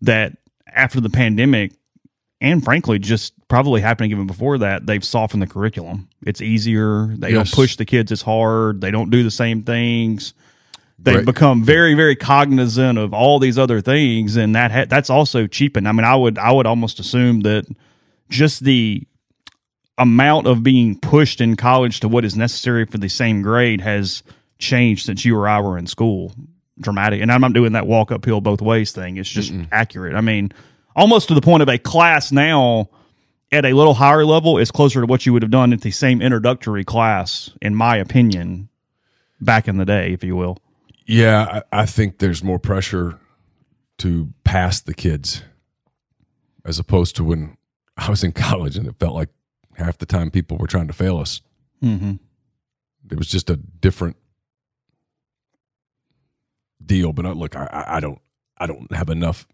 that 0.02 0.32
after 0.66 1.00
the 1.00 1.10
pandemic, 1.10 1.72
and 2.40 2.64
frankly, 2.64 2.98
just 2.98 3.34
probably 3.48 3.80
happening 3.80 4.10
even 4.10 4.26
before 4.26 4.58
that, 4.58 4.86
they've 4.86 5.04
softened 5.04 5.42
the 5.42 5.46
curriculum. 5.46 6.08
It's 6.26 6.40
easier. 6.40 7.14
They 7.16 7.32
Yes. 7.32 7.50
don't 7.50 7.54
push 7.54 7.76
the 7.76 7.84
kids 7.84 8.10
as 8.12 8.22
hard. 8.22 8.80
They 8.80 8.90
don't 8.90 9.10
do 9.10 9.22
the 9.22 9.30
same 9.30 9.62
things. 9.62 10.34
They've 11.00 11.16
Right. 11.16 11.24
become 11.24 11.62
very, 11.62 11.94
very 11.94 12.16
cognizant 12.16 12.98
of 12.98 13.14
all 13.14 13.38
these 13.38 13.56
other 13.56 13.80
things, 13.80 14.36
and 14.36 14.54
that 14.56 14.72
ha- 14.72 14.86
that's 14.88 15.08
also 15.10 15.46
cheapened. 15.46 15.86
I 15.86 15.92
mean, 15.92 16.04
I 16.04 16.16
would 16.16 16.38
I 16.38 16.50
would 16.50 16.66
almost 16.66 16.98
assume 16.98 17.40
that 17.40 17.66
just 18.30 18.64
the 18.64 19.06
amount 19.96 20.46
of 20.46 20.62
being 20.62 20.98
pushed 20.98 21.40
in 21.40 21.56
college 21.56 22.00
to 22.00 22.08
what 22.08 22.24
is 22.24 22.36
necessary 22.36 22.84
for 22.84 22.98
the 22.98 23.08
same 23.08 23.42
grade 23.42 23.80
has 23.80 24.22
changed 24.58 25.06
since 25.06 25.24
you 25.24 25.36
or 25.36 25.48
I 25.48 25.60
were 25.60 25.78
in 25.78 25.86
school. 25.86 26.34
Dramatic, 26.80 27.20
and 27.20 27.32
I'm 27.32 27.40
not 27.40 27.52
doing 27.54 27.72
that 27.72 27.86
walk 27.88 28.12
uphill 28.12 28.40
both 28.40 28.60
ways 28.62 28.92
thing. 28.92 29.16
It's 29.16 29.28
just 29.28 29.52
accurate. 29.72 30.14
I 30.14 30.20
mean, 30.20 30.52
almost 30.94 31.26
to 31.28 31.34
the 31.34 31.40
point 31.40 31.62
of 31.62 31.68
a 31.68 31.76
class 31.78 32.30
now 32.30 32.88
at 33.50 33.64
a 33.64 33.72
little 33.72 33.94
higher 33.94 34.24
level 34.24 34.58
is 34.58 34.70
closer 34.70 35.00
to 35.00 35.06
what 35.06 35.26
you 35.26 35.32
would 35.32 35.42
have 35.42 35.50
done 35.50 35.72
at 35.72 35.80
the 35.80 35.90
same 35.90 36.22
introductory 36.22 36.84
class, 36.84 37.50
in 37.60 37.74
my 37.74 37.96
opinion, 37.96 38.68
back 39.40 39.66
in 39.66 39.76
the 39.78 39.84
day, 39.84 40.12
if 40.12 40.22
you 40.22 40.36
will. 40.36 40.58
Yeah, 41.08 41.62
I, 41.72 41.82
I 41.82 41.86
think 41.86 42.18
there's 42.18 42.44
more 42.44 42.58
pressure 42.58 43.18
to 43.98 44.32
pass 44.44 44.80
the 44.82 44.92
kids 44.94 45.42
as 46.66 46.78
opposed 46.78 47.16
to 47.16 47.24
when 47.24 47.56
I 47.96 48.10
was 48.10 48.22
in 48.22 48.32
college 48.32 48.76
and 48.76 48.86
it 48.86 48.94
felt 49.00 49.14
like 49.14 49.30
half 49.74 49.98
the 49.98 50.06
time 50.06 50.30
people 50.30 50.58
were 50.58 50.66
trying 50.66 50.86
to 50.88 50.92
fail 50.92 51.18
us. 51.18 51.40
Mm-hmm. 51.82 52.12
It 53.10 53.16
was 53.18 53.28
just 53.28 53.48
a 53.48 53.56
different 53.56 54.16
deal. 56.84 57.12
But 57.14 57.24
uh, 57.26 57.32
look, 57.32 57.56
I- 57.56 57.66
I, 57.72 57.96
I 57.96 58.00
don't, 58.00 58.20
I 58.58 58.66
don't 58.66 58.92
have 58.92 59.08
enough 59.08 59.46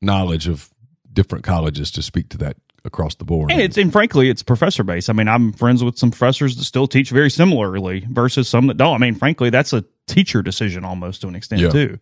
knowledge 0.00 0.48
of 0.48 0.71
different 1.12 1.44
colleges 1.44 1.90
to 1.92 2.02
speak 2.02 2.28
to 2.30 2.38
that 2.38 2.56
across 2.84 3.14
the 3.14 3.24
board. 3.24 3.52
And 3.52 3.60
it's 3.60 3.76
and 3.76 3.92
frankly, 3.92 4.28
it's 4.28 4.42
professor 4.42 4.82
based. 4.82 5.08
I 5.08 5.12
mean, 5.12 5.28
I'm 5.28 5.52
friends 5.52 5.84
with 5.84 5.96
some 5.98 6.10
professors 6.10 6.56
that 6.56 6.64
still 6.64 6.86
teach 6.86 7.10
very 7.10 7.30
similarly 7.30 8.06
versus 8.10 8.48
some 8.48 8.66
that 8.66 8.76
don't. 8.76 8.94
I 8.94 8.98
mean, 8.98 9.14
frankly, 9.14 9.50
that's 9.50 9.72
a 9.72 9.84
teacher 10.06 10.42
decision 10.42 10.84
almost 10.84 11.20
to 11.22 11.28
an 11.28 11.36
extent 11.36 11.62
Yeah. 11.62 11.70
too. 11.70 11.98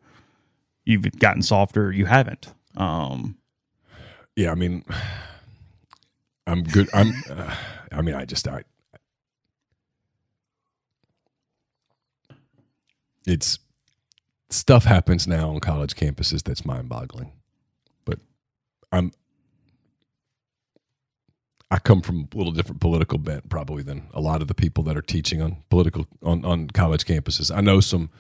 You've 0.85 1.19
gotten 1.19 1.43
softer, 1.43 1.93
you 1.93 2.07
haven't. 2.07 2.53
Um, 2.77 3.37
yeah, 4.37 4.51
I 4.51 4.55
mean, 4.55 4.85
I'm 6.47 6.63
good. 6.63 6.89
I'm, 6.95 7.13
uh, 7.29 7.55
I 7.93 8.01
mean, 8.01 8.15
I 8.15 8.25
just, 8.25 8.49
I, 8.49 8.65
it's 13.27 13.59
stuff 14.49 14.85
happens 14.85 15.27
now 15.29 15.51
on 15.51 15.61
college 15.61 15.95
campuses 15.95 16.43
that's 16.43 16.65
mind 16.65 16.89
boggling. 16.89 17.33
I'm, 18.93 19.13
I 21.71 21.79
come 21.79 22.01
from 22.03 22.29
a 22.35 22.37
little 22.37 22.53
different 22.53 22.81
political 22.81 23.19
bent 23.19 23.49
probably 23.49 23.83
than 23.83 24.09
a 24.13 24.21
lot 24.21 24.43
of 24.43 24.49
the 24.49 24.55
people 24.55 24.85
that 24.85 24.97
are 24.97 25.03
teaching 25.03 25.41
on 25.43 25.59
political 25.71 26.07
on, 26.23 26.45
on 26.45 26.69
college 26.69 27.05
campuses. 27.05 27.55
I 27.55 27.61
know 27.61 27.81
some 27.81 28.11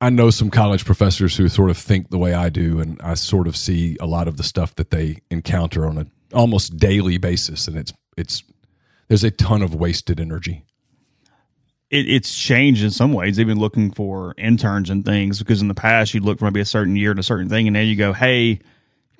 I 0.00 0.10
know 0.10 0.30
some 0.30 0.50
college 0.50 0.84
professors 0.84 1.36
who 1.36 1.48
sort 1.48 1.70
of 1.70 1.78
think 1.78 2.10
the 2.10 2.18
way 2.18 2.34
I 2.34 2.48
do, 2.50 2.80
and 2.80 3.00
I 3.02 3.14
sort 3.14 3.46
of 3.48 3.56
see 3.56 3.96
a 4.00 4.06
lot 4.06 4.28
of 4.28 4.36
the 4.36 4.42
stuff 4.42 4.74
that 4.74 4.90
they 4.90 5.18
encounter 5.30 5.86
on 5.86 5.98
a 5.98 6.06
almost 6.34 6.76
daily 6.76 7.18
basis, 7.18 7.68
and 7.68 7.78
it's 7.78 7.92
it's 8.16 8.42
there's 9.08 9.24
a 9.24 9.30
ton 9.30 9.62
of 9.62 9.74
wasted 9.74 10.20
energy. 10.20 10.64
it, 11.90 12.08
it's 12.08 12.36
changed 12.36 12.82
in 12.82 12.90
some 12.90 13.12
ways, 13.12 13.38
even 13.38 13.58
looking 13.58 13.90
for 13.90 14.34
interns 14.38 14.90
and 14.90 15.04
things. 15.04 15.38
Because 15.38 15.62
in 15.62 15.68
the 15.68 15.74
past, 15.74 16.14
you'd 16.14 16.24
look 16.24 16.38
for 16.38 16.44
maybe 16.46 16.60
a 16.60 16.64
certain 16.64 16.96
year 16.96 17.10
and 17.10 17.20
a 17.20 17.24
certain 17.24 17.48
thing, 17.48 17.66
and 17.66 17.74
now 17.74 17.80
you 17.80 17.96
go, 17.96 18.12
hey, 18.12 18.60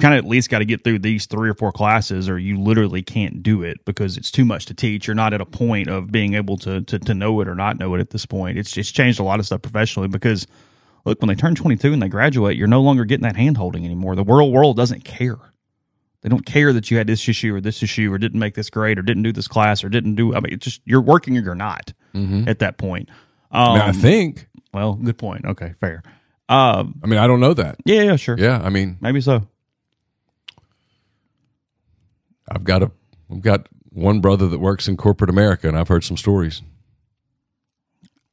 kind 0.01 0.15
of 0.15 0.19
at 0.25 0.29
least 0.29 0.51
got 0.51 0.59
to 0.59 0.65
get 0.65 0.85
through 0.85 0.99
these 0.99 1.27
three 1.27 1.49
or 1.49 1.55
four 1.55 1.73
classes, 1.73 2.29
or 2.29 2.39
you 2.39 2.61
literally 2.61 3.03
can't 3.03 3.43
do 3.43 3.63
it 3.63 3.85
because 3.85 4.17
it's 4.17 4.31
too 4.31 4.45
much 4.45 4.67
to 4.67 4.75
teach. 4.75 5.07
You're 5.07 5.15
not 5.15 5.33
at 5.33 5.41
a 5.41 5.47
point 5.47 5.89
of 5.89 6.13
being 6.13 6.35
able 6.35 6.59
to 6.59 6.83
to, 6.83 6.99
to 6.99 7.15
know 7.15 7.41
it 7.41 7.49
or 7.49 7.55
not 7.55 7.79
know 7.79 7.95
it 7.95 8.01
at 8.01 8.11
this 8.11 8.27
point. 8.27 8.59
It's 8.59 8.77
it's 8.77 8.91
changed 8.91 9.19
a 9.21 9.23
lot 9.23 9.41
of 9.41 9.47
stuff 9.47 9.63
professionally 9.63 10.09
because 10.09 10.47
look, 11.05 11.21
when 11.21 11.29
they 11.29 11.35
turn 11.35 11.55
22 11.55 11.93
and 11.93 12.03
they 12.03 12.09
graduate, 12.09 12.57
you're 12.57 12.69
no 12.69 12.83
longer 12.83 13.05
getting 13.05 13.23
that 13.23 13.37
hand 13.37 13.57
holding 13.57 13.85
anymore. 13.85 14.17
The 14.17 14.25
world 14.25 14.53
world 14.53 14.77
doesn't 14.77 15.05
care. 15.05 15.39
They 16.23 16.29
don't 16.29 16.45
care 16.45 16.73
that 16.73 16.91
you 16.91 16.99
had 16.99 17.07
this 17.07 17.29
issue 17.29 17.55
or 17.55 17.61
this 17.61 17.83
issue 17.83 18.13
or 18.13 18.19
didn't 18.19 18.41
make 18.41 18.55
this 18.55 18.69
grade 18.69 18.99
or 18.99 19.03
didn't 19.03 19.23
do 19.23 19.33
this 19.33 19.47
class 19.47 19.85
or 19.85 19.89
didn't 19.89 20.17
do. 20.17 20.35
I 20.35 20.41
mean, 20.41 20.55
it's 20.55 20.65
just 20.65 20.81
you're 20.85 21.01
working 21.01 21.37
or 21.39 21.41
you're 21.41 21.55
not 21.55 21.93
at 22.49 22.59
that 22.59 22.79
point. 22.79 23.09
Um, 23.53 23.77
I, 23.81 23.89
I 23.89 23.93
think. 23.93 24.49
well, 24.75 24.95
good 24.95 25.19
point. 25.19 25.45
Okay, 25.45 25.75
fair. 25.79 26.03
Um, 26.49 27.01
I 27.05 27.07
mean, 27.07 27.19
I 27.19 27.27
don't 27.27 27.41
know 27.41 27.55
that. 27.55 27.77
yeah, 27.85 28.03
yeah, 28.03 28.17
sure. 28.17 28.37
Yeah, 28.39 28.61
I 28.63 28.71
mean, 28.71 28.97
Maybe 29.01 29.21
so. 29.21 29.47
I've 32.51 32.65
got 32.65 32.83
a, 32.83 32.91
I've 33.31 33.43
got 33.43 33.69
one 33.91 34.21
brother 34.21 34.47
that 34.49 34.59
works 34.59 34.89
in 34.89 34.97
corporate 34.97 35.31
America, 35.31 35.69
and 35.69 35.77
I've 35.77 35.89
heard 35.89 36.05
some 36.05 36.17
stories. 36.17 36.63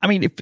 I 0.01 0.07
mean, 0.07 0.23
if 0.23 0.33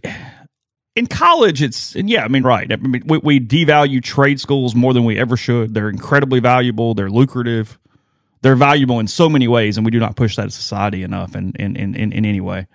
in 0.95 1.07
college, 1.07 1.61
it's 1.61 1.95
and 1.95 2.09
yeah, 2.09 2.23
I 2.23 2.27
mean, 2.27 2.43
right. 2.43 2.71
I 2.71 2.75
mean, 2.75 3.03
we, 3.05 3.17
we 3.19 3.39
devalue 3.39 4.03
trade 4.03 4.39
schools 4.39 4.75
more 4.75 4.93
than 4.93 5.05
we 5.05 5.17
ever 5.17 5.37
should. 5.37 5.73
They're 5.73 5.89
incredibly 5.89 6.39
valuable. 6.39 6.93
They're 6.93 7.09
lucrative. 7.09 7.77
They're 8.41 8.55
valuable 8.55 8.99
in 8.99 9.07
so 9.07 9.29
many 9.29 9.47
ways, 9.47 9.77
and 9.77 9.85
we 9.85 9.91
do 9.91 9.99
not 9.99 10.15
push 10.15 10.35
that 10.35 10.51
society 10.51 11.03
enough. 11.03 11.35
In 11.35 11.53
in 11.55 11.75
in 11.75 11.95
in, 11.95 12.11
in 12.11 12.25
any 12.25 12.41
way, 12.41 12.67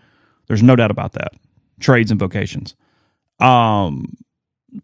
there's 0.46 0.62
no 0.62 0.76
doubt 0.76 0.90
about 0.90 1.12
that. 1.14 1.32
Trades 1.80 2.10
and 2.10 2.20
vocations. 2.20 2.74
Um, 3.40 4.14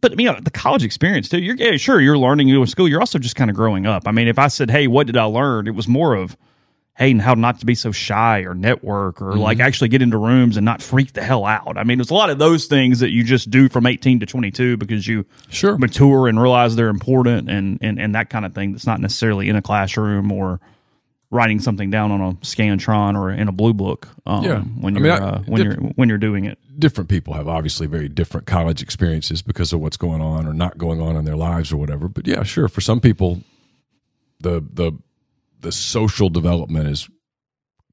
but 0.00 0.18
you 0.18 0.26
know 0.26 0.38
the 0.40 0.50
college 0.50 0.84
experience 0.84 1.28
too. 1.28 1.38
You're 1.40 1.56
yeah, 1.56 1.76
sure 1.76 2.00
you're 2.00 2.18
learning 2.18 2.46
new 2.48 2.64
school. 2.66 2.88
You're 2.88 3.00
also 3.00 3.18
just 3.18 3.36
kind 3.36 3.50
of 3.50 3.56
growing 3.56 3.86
up. 3.86 4.06
I 4.06 4.12
mean, 4.12 4.28
if 4.28 4.38
I 4.38 4.48
said, 4.48 4.70
"Hey, 4.70 4.86
what 4.86 5.06
did 5.06 5.16
I 5.16 5.24
learn?" 5.24 5.66
It 5.66 5.74
was 5.74 5.86
more 5.88 6.14
of, 6.14 6.36
"Hey, 6.96 7.10
and 7.10 7.20
how 7.20 7.34
not 7.34 7.60
to 7.60 7.66
be 7.66 7.74
so 7.74 7.92
shy 7.92 8.40
or 8.40 8.54
network 8.54 9.20
or 9.20 9.34
like 9.36 9.60
actually 9.60 9.88
get 9.88 10.02
into 10.02 10.16
rooms 10.18 10.56
and 10.56 10.64
not 10.64 10.80
freak 10.82 11.12
the 11.12 11.22
hell 11.22 11.44
out." 11.44 11.76
I 11.76 11.84
mean, 11.84 11.98
there's 11.98 12.10
a 12.10 12.14
lot 12.14 12.30
of 12.30 12.38
those 12.38 12.66
things 12.66 13.00
that 13.00 13.10
you 13.10 13.22
just 13.24 13.50
do 13.50 13.68
from 13.68 13.86
18 13.86 14.20
to 14.20 14.26
22 14.26 14.76
because 14.78 15.06
you 15.06 15.26
Sure. 15.50 15.76
mature 15.78 16.26
and 16.28 16.40
realize 16.40 16.74
they're 16.76 16.88
important 16.88 17.50
and 17.50 17.78
and 17.82 17.98
and 18.00 18.14
that 18.14 18.30
kind 18.30 18.44
of 18.46 18.54
thing. 18.54 18.72
That's 18.72 18.86
not 18.86 19.00
necessarily 19.00 19.48
in 19.48 19.56
a 19.56 19.62
classroom 19.62 20.32
or 20.32 20.60
writing 21.30 21.58
something 21.60 21.90
down 21.90 22.12
on 22.12 22.20
a 22.20 22.32
scantron 22.44 23.16
or 23.16 23.30
in 23.30 23.48
a 23.48 23.52
blue 23.52 23.72
book. 23.72 24.06
Um, 24.26 24.44
Yeah. 24.44 24.58
when 24.60 24.94
you're 24.94 25.02
mean, 25.02 25.12
I- 25.12 25.16
uh, 25.18 25.42
when 25.46 25.62
you're 25.62 25.74
when 25.76 26.08
you're 26.10 26.18
doing 26.18 26.44
it. 26.44 26.58
Different 26.78 27.10
people 27.10 27.34
have 27.34 27.48
obviously 27.48 27.86
very 27.86 28.08
different 28.08 28.46
college 28.46 28.82
experiences 28.82 29.42
because 29.42 29.72
of 29.72 29.80
what's 29.80 29.96
going 29.96 30.20
on 30.22 30.46
or 30.46 30.52
not 30.54 30.78
going 30.78 31.00
on 31.00 31.16
in 31.16 31.24
their 31.24 31.36
lives 31.36 31.72
or 31.72 31.76
whatever. 31.76 32.08
But 32.08 32.26
yeah, 32.26 32.42
sure. 32.42 32.68
For 32.68 32.80
some 32.80 33.00
people, 33.00 33.42
the 34.40 34.60
the 34.72 34.92
the 35.60 35.72
social 35.72 36.28
development 36.28 36.88
is 36.88 37.08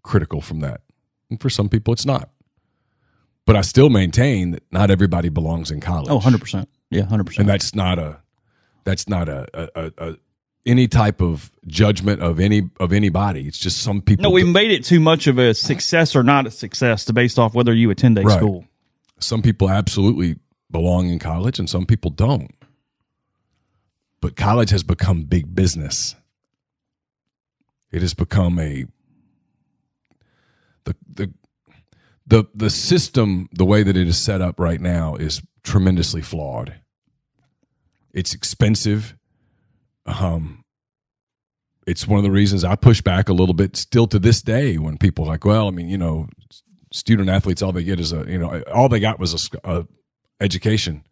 critical 0.04 0.42
from 0.42 0.60
that, 0.62 0.82
and 1.30 1.40
for 1.40 1.50
some 1.50 1.70
people, 1.70 1.94
it's 1.94 2.06
not. 2.06 2.30
But 3.46 3.56
I 3.56 3.62
still 3.62 3.90
maintain 3.90 4.52
that 4.52 4.64
not 4.72 4.92
everybody 4.92 5.30
belongs 5.30 5.72
in 5.72 5.80
college. 5.82 6.10
Oh, 6.10 6.16
100 6.16 6.40
percent. 6.40 6.70
Yeah, 6.92 7.04
hundred 7.04 7.26
percent. 7.26 7.42
and 7.42 7.50
that's 7.50 7.74
not 7.76 8.00
a 8.00 8.20
that's 8.84 9.08
not 9.08 9.30
a, 9.30 9.70
a, 9.76 9.92
a, 9.98 10.16
any 10.66 10.88
type 10.88 11.22
of 11.22 11.52
judgment 11.68 12.22
of 12.22 12.40
any 12.40 12.70
of 12.80 12.94
anybody. 12.94 13.48
It's 13.48 13.58
just 13.60 13.82
some 13.82 14.02
people. 14.02 14.24
No, 14.24 14.30
we 14.30 14.44
made 14.44 14.72
it 14.72 14.84
too 14.84 15.00
much 15.00 15.28
of 15.28 15.38
a 15.38 15.54
success 15.54 16.16
or 16.16 16.24
not 16.24 16.48
a 16.48 16.52
success 16.52 17.06
to 17.06 17.14
based 17.14 17.38
off 17.40 17.54
whether 17.54 17.74
you 17.74 17.90
attend 17.92 18.18
a 18.18 18.22
Right. 18.24 18.38
school. 18.38 18.66
Some 19.20 19.42
people 19.42 19.70
absolutely 19.70 20.38
belong 20.72 21.10
in 21.10 21.20
college 21.20 21.60
and 21.60 21.70
some 21.70 21.86
people 21.86 22.12
don't. 22.12 22.52
But 24.22 24.36
college 24.36 24.70
has 24.72 24.84
become 24.84 25.24
big 25.24 25.54
business. 25.56 26.16
It 27.92 28.02
has 28.02 28.14
become 28.14 28.60
a 28.60 28.86
the 30.84 30.96
the 31.12 31.34
the 32.28 32.44
the 32.54 32.70
system 32.70 33.50
the 33.54 33.66
way 33.66 33.84
that 33.84 33.98
it 33.98 34.08
is 34.08 34.18
set 34.18 34.42
up 34.42 34.60
right 34.60 34.80
now 34.80 35.16
is 35.16 35.42
tremendously 35.64 36.22
flawed. 36.22 36.76
It's 38.14 38.34
expensive. 38.34 39.16
Um 40.06 40.64
it's 41.88 42.08
one 42.08 42.20
of 42.20 42.24
the 42.24 42.32
reasons 42.32 42.64
I 42.64 42.76
push 42.76 43.02
back 43.02 43.30
a 43.30 43.34
little 43.34 43.56
bit 43.56 43.76
still 43.76 44.06
to 44.08 44.20
this 44.20 44.44
day 44.44 44.78
when 44.78 45.00
people 45.00 45.26
are 45.26 45.30
like, 45.30 45.44
well, 45.44 45.68
I 45.68 45.72
mean, 45.72 45.90
you 45.90 45.98
know, 45.98 46.28
student 46.92 47.30
athletes 47.30 47.62
all 47.62 47.72
they 47.72 47.84
get 47.84 48.00
is 48.00 48.12
a 48.12 48.26
you 48.28 48.38
know 48.38 48.62
all 48.74 48.90
they 48.90 49.00
got 49.00 49.20
was 49.20 49.50
a, 49.64 49.70
a 49.70 49.88
education. 50.40 51.04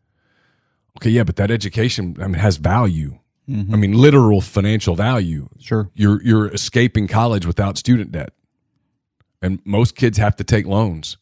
Okay 0.97 1.11
yeah 1.11 1.23
but 1.23 1.35
that 1.35 1.51
education 1.51 2.17
I 2.19 2.25
mean, 2.25 2.35
has 2.35 2.57
value. 2.57 3.19
Mm-hmm. 3.49 3.73
I 3.73 3.77
mean 3.77 3.93
literal 3.93 4.41
financial 4.41 4.95
value. 4.95 5.47
Sure. 5.59 5.89
you're 5.93 6.21
you're 6.23 6.47
escaping 6.47 7.07
college 7.07 7.45
without 7.45 7.77
student 7.77 8.11
debt. 8.11 8.33
And 9.41 9.59
most 9.65 9.95
kids 9.95 10.17
have 10.17 10.35
to 10.37 10.43
take 10.43 10.65
loans. 10.65 11.17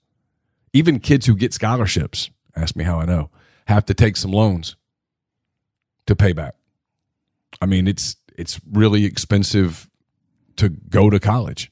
Even 0.71 0.99
kids 0.99 1.25
who 1.25 1.35
get 1.35 1.53
scholarships 1.53 2.29
ask 2.55 2.75
me 2.75 2.85
how 2.85 2.99
i 2.99 3.05
know 3.05 3.29
have 3.67 3.85
to 3.85 3.93
take 3.93 4.15
some 4.15 4.31
loans 4.31 4.75
to 6.05 6.15
pay 6.15 6.31
back. 6.33 6.55
I 7.61 7.65
mean 7.65 7.87
it's 7.87 8.15
it's 8.37 8.59
really 8.71 9.05
expensive 9.05 9.89
to 10.57 10.69
go 10.69 11.09
to 11.09 11.19
college 11.19 11.71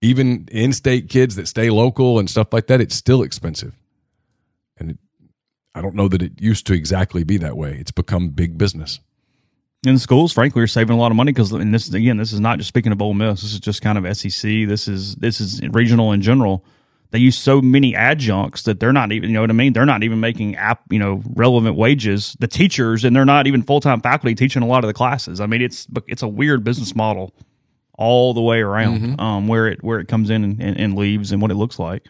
even 0.00 0.46
in-state 0.52 1.08
kids 1.08 1.36
that 1.36 1.48
stay 1.48 1.70
local 1.70 2.18
and 2.18 2.28
stuff 2.30 2.52
like 2.52 2.66
that 2.66 2.80
it's 2.80 2.94
still 2.94 3.22
expensive 3.22 3.74
and 4.78 4.90
it, 4.92 4.98
i 5.74 5.80
don't 5.80 5.94
know 5.94 6.08
that 6.08 6.22
it 6.22 6.32
used 6.40 6.66
to 6.66 6.72
exactly 6.74 7.24
be 7.24 7.36
that 7.38 7.56
way 7.56 7.76
it's 7.80 7.90
become 7.92 8.28
big 8.28 8.58
business 8.58 9.00
In 9.86 9.98
schools, 9.98 10.32
frankly, 10.32 10.60
you're 10.60 10.66
saving 10.66 10.96
a 10.96 10.98
lot 10.98 11.12
of 11.12 11.16
money 11.16 11.30
because, 11.32 11.52
and 11.52 11.72
this 11.72 11.92
again, 11.94 12.16
this 12.16 12.32
is 12.32 12.40
not 12.40 12.58
just 12.58 12.68
speaking 12.68 12.90
of 12.92 13.00
Ole 13.00 13.14
Miss. 13.14 13.42
This 13.42 13.52
is 13.52 13.60
just 13.60 13.82
kind 13.82 13.96
of 13.98 14.16
SEC. 14.16 14.66
This 14.66 14.88
is 14.88 15.14
this 15.16 15.40
is 15.40 15.60
regional 15.70 16.10
in 16.12 16.22
general. 16.22 16.64
They 17.12 17.20
use 17.20 17.38
so 17.38 17.60
many 17.62 17.94
adjuncts 17.94 18.62
that 18.64 18.80
they're 18.80 18.92
not 18.92 19.12
even, 19.12 19.30
you 19.30 19.34
know 19.34 19.42
what 19.42 19.50
I 19.50 19.52
mean? 19.52 19.74
They're 19.74 19.86
not 19.86 20.02
even 20.02 20.18
making 20.18 20.56
app, 20.56 20.80
you 20.90 20.98
know, 20.98 21.22
relevant 21.34 21.76
wages. 21.76 22.36
The 22.40 22.48
teachers 22.48 23.04
and 23.04 23.14
they're 23.14 23.24
not 23.24 23.46
even 23.46 23.62
full 23.62 23.80
time 23.80 24.00
faculty 24.00 24.34
teaching 24.34 24.62
a 24.62 24.66
lot 24.66 24.82
of 24.82 24.88
the 24.88 24.94
classes. 24.94 25.40
I 25.40 25.46
mean, 25.46 25.62
it's 25.62 25.86
it's 26.08 26.22
a 26.22 26.28
weird 26.28 26.64
business 26.64 26.96
model 26.96 27.32
all 27.96 28.34
the 28.34 28.40
way 28.42 28.60
around 28.60 29.20
um, 29.20 29.48
where 29.48 29.68
it 29.68 29.82
where 29.82 30.00
it 30.00 30.08
comes 30.08 30.30
in 30.30 30.44
and, 30.44 30.62
and, 30.62 30.78
and 30.78 30.96
leaves 30.96 31.32
and 31.32 31.40
what 31.40 31.50
it 31.50 31.54
looks 31.54 31.78
like. 31.78 32.02